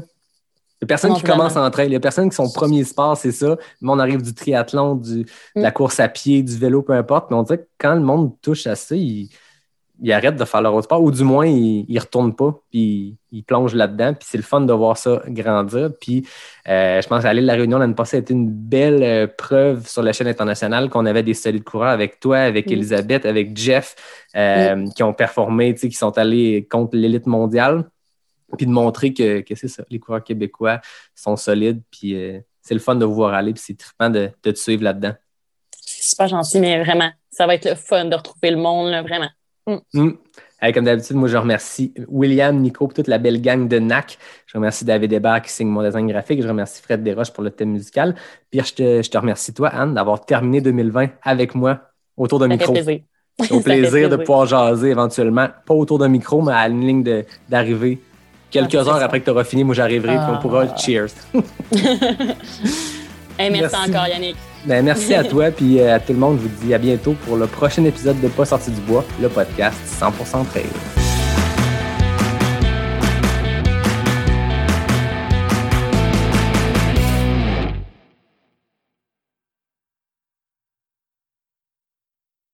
Il 0.81 0.85
n'y 0.85 0.87
a 0.87 0.89
personne 0.89 1.15
qui 1.15 1.23
commence 1.23 1.57
en 1.57 1.71
trail. 1.71 1.87
Il 1.87 1.91
n'y 1.91 1.97
a 1.97 2.01
personne 2.01 2.29
qui 2.29 2.35
son 2.37 2.51
premier 2.51 2.83
sport, 2.85 3.17
c'est 3.17 3.31
ça. 3.33 3.47
Le 3.51 3.57
monde 3.87 4.01
arrive 4.01 4.21
du 4.23 4.35
triathlon, 4.35 4.97
du, 4.97 5.23
de 5.23 5.27
la 5.55 5.71
Mm. 5.71 5.73
course 5.75 6.01
à 6.01 6.09
pied, 6.09 6.43
du 6.43 6.57
vélo, 6.57 6.83
peu 6.83 6.93
importe. 6.93 7.31
Mais 7.31 7.37
on 7.37 7.43
dirait 7.45 7.59
que 7.59 7.69
quand 7.79 7.95
le 7.95 8.01
monde 8.01 8.33
touche 8.43 8.67
à 8.67 8.75
ça, 8.75 8.95
il 8.97 9.29
ils 10.03 10.13
arrêtent 10.13 10.37
de 10.37 10.45
faire 10.45 10.61
leur 10.61 10.75
autre 10.75 10.85
sport, 10.85 11.01
ou 11.01 11.13
du 11.13 11.23
moins, 11.23 11.47
ils 11.47 11.87
ne 11.89 12.01
retournent 12.01 12.35
pas, 12.35 12.61
puis 12.71 13.17
ils 13.31 13.45
plongent 13.45 13.75
là-dedans. 13.75 14.15
Puis 14.15 14.27
c'est 14.29 14.37
le 14.37 14.43
fun 14.43 14.61
de 14.61 14.73
voir 14.73 14.97
ça 14.97 15.23
grandir. 15.29 15.91
Puis 16.01 16.27
euh, 16.69 17.01
je 17.01 17.07
pense 17.07 17.23
qu'aller 17.23 17.41
de 17.41 17.47
la 17.47 17.55
Réunion 17.55 17.79
l'année 17.79 17.95
passée 17.95 18.17
a 18.17 18.21
été 18.21 18.35
une 18.35 18.51
belle 18.51 19.03
euh, 19.05 19.27
preuve 19.29 19.87
sur 19.87 20.03
la 20.03 20.13
chaîne 20.13 20.27
internationale 20.27 20.91
qu'on 20.91 21.07
avait 21.07 21.23
des 21.23 21.35
solides 21.35 21.63
coureurs 21.63 21.91
avec 21.91 22.19
toi, 22.19 22.39
avec 22.39 22.71
Elisabeth, 22.71 23.25
avec 23.25 23.57
Jeff, 23.57 23.95
euh, 24.35 24.87
qui 24.97 25.05
ont 25.05 25.15
performé, 25.15 25.75
qui 25.75 25.93
sont 25.93 26.19
allés 26.19 26.67
contre 26.69 26.97
l'élite 26.97 27.27
mondiale. 27.27 27.89
Puis 28.57 28.67
de 28.67 28.73
montrer 28.73 29.15
que, 29.15 29.45
c'est 29.55 29.69
ça, 29.69 29.85
les 29.89 30.01
coureurs 30.01 30.25
québécois 30.25 30.81
sont 31.15 31.37
solides. 31.37 31.81
Puis 31.93 32.17
c'est 32.61 32.75
le 32.75 32.81
fun 32.81 32.97
de 32.97 33.05
vous 33.05 33.15
voir 33.15 33.35
aller, 33.35 33.53
puis 33.53 33.63
c'est 33.65 33.79
trippant 33.79 34.11
de, 34.11 34.31
de 34.43 34.51
te 34.51 34.59
suivre 34.59 34.83
là-dedans. 34.83 35.15
C'est 35.81 36.11
super 36.11 36.27
gentil, 36.27 36.59
mais 36.61 36.83
vraiment, 36.83 37.11
ça 37.31 37.47
va 37.47 37.55
être 37.55 37.71
le 37.71 37.77
fun 37.77 38.05
de 38.07 38.17
retrouver 38.17 38.51
le 38.51 38.59
monde, 38.59 38.91
là, 38.91 39.03
vraiment. 39.03 39.31
Mm. 39.67 39.77
Mm. 39.95 40.73
comme 40.73 40.85
d'habitude, 40.85 41.17
moi, 41.17 41.29
je 41.29 41.37
remercie 41.37 41.93
William, 42.09 42.59
Nico, 42.59 42.89
toute 42.89 43.09
la 43.09 43.19
belle 43.19 43.41
gang 43.41 43.69
de 43.69 43.79
NAC. 43.79 44.19
Je 44.47 44.57
remercie 44.57 44.85
David 44.85 45.13
Hébert 45.13 45.43
qui 45.43 45.51
signe 45.51 45.69
mon 45.69 45.83
design 45.83 46.07
graphique. 46.09 46.43
Je 46.43 46.49
remercie 46.49 46.83
Fred 46.83 47.03
Desroches 47.03 47.33
pour 47.33 47.43
le 47.43 47.51
thème 47.51 47.71
musical. 47.71 48.15
Puis 48.51 48.61
je 48.65 48.75
te, 48.75 49.03
je 49.03 49.11
te 49.11 49.19
remercie, 49.19 49.55
toi, 49.55 49.69
Anne, 49.69 49.95
d'avoir 49.95 50.25
terminé 50.25 50.61
2020 50.61 51.11
avec 51.23 51.55
moi 51.55 51.81
autour 52.17 52.39
d'un 52.39 52.49
micro. 52.49 52.73
Plaisir. 52.73 53.01
Au 53.51 53.61
plaisir, 53.61 54.11
de 54.11 54.17
pouvoir 54.17 54.47
jaser 54.47 54.91
éventuellement, 54.91 55.49
pas 55.65 55.75
autour 55.75 55.99
d'un 55.99 56.09
micro, 56.09 56.43
mais 56.43 56.53
à 56.53 56.69
une 56.69 56.87
ligne 56.87 57.25
d'arrivée. 57.49 57.99
Quelques 58.51 58.75
ah, 58.75 58.91
heures 58.91 59.03
après 59.03 59.21
que 59.21 59.25
tu 59.25 59.31
auras 59.31 59.45
fini, 59.45 59.65
moi 59.65 59.75
j'arriverai 59.75 60.15
et 60.15 60.19
on 60.19 60.39
pourra 60.39 60.65
ah. 60.69 60.77
cheers. 60.77 61.09
merci, 63.39 63.75
encore, 63.75 64.07
Yannick. 64.07 64.37
Ben, 64.65 64.85
merci 64.85 65.13
à 65.15 65.25
toi 65.25 65.51
puis 65.51 65.81
euh, 65.81 65.97
à 65.97 66.01
tout 66.01 66.13
le 66.13 66.19
monde. 66.19 66.39
Je 66.39 66.49
vous 66.49 66.67
dis 66.67 66.73
à 66.73 66.79
bientôt 66.79 67.15
pour 67.27 67.37
le 67.37 67.47
prochain 67.47 67.85
épisode 67.85 68.21
de 68.21 68.29
Pas 68.29 68.45
sorti 68.45 68.71
du 68.71 68.81
bois, 68.83 69.05
le 69.21 69.29
podcast 69.29 69.79
100% 70.01 70.47
trail. 70.47 71.02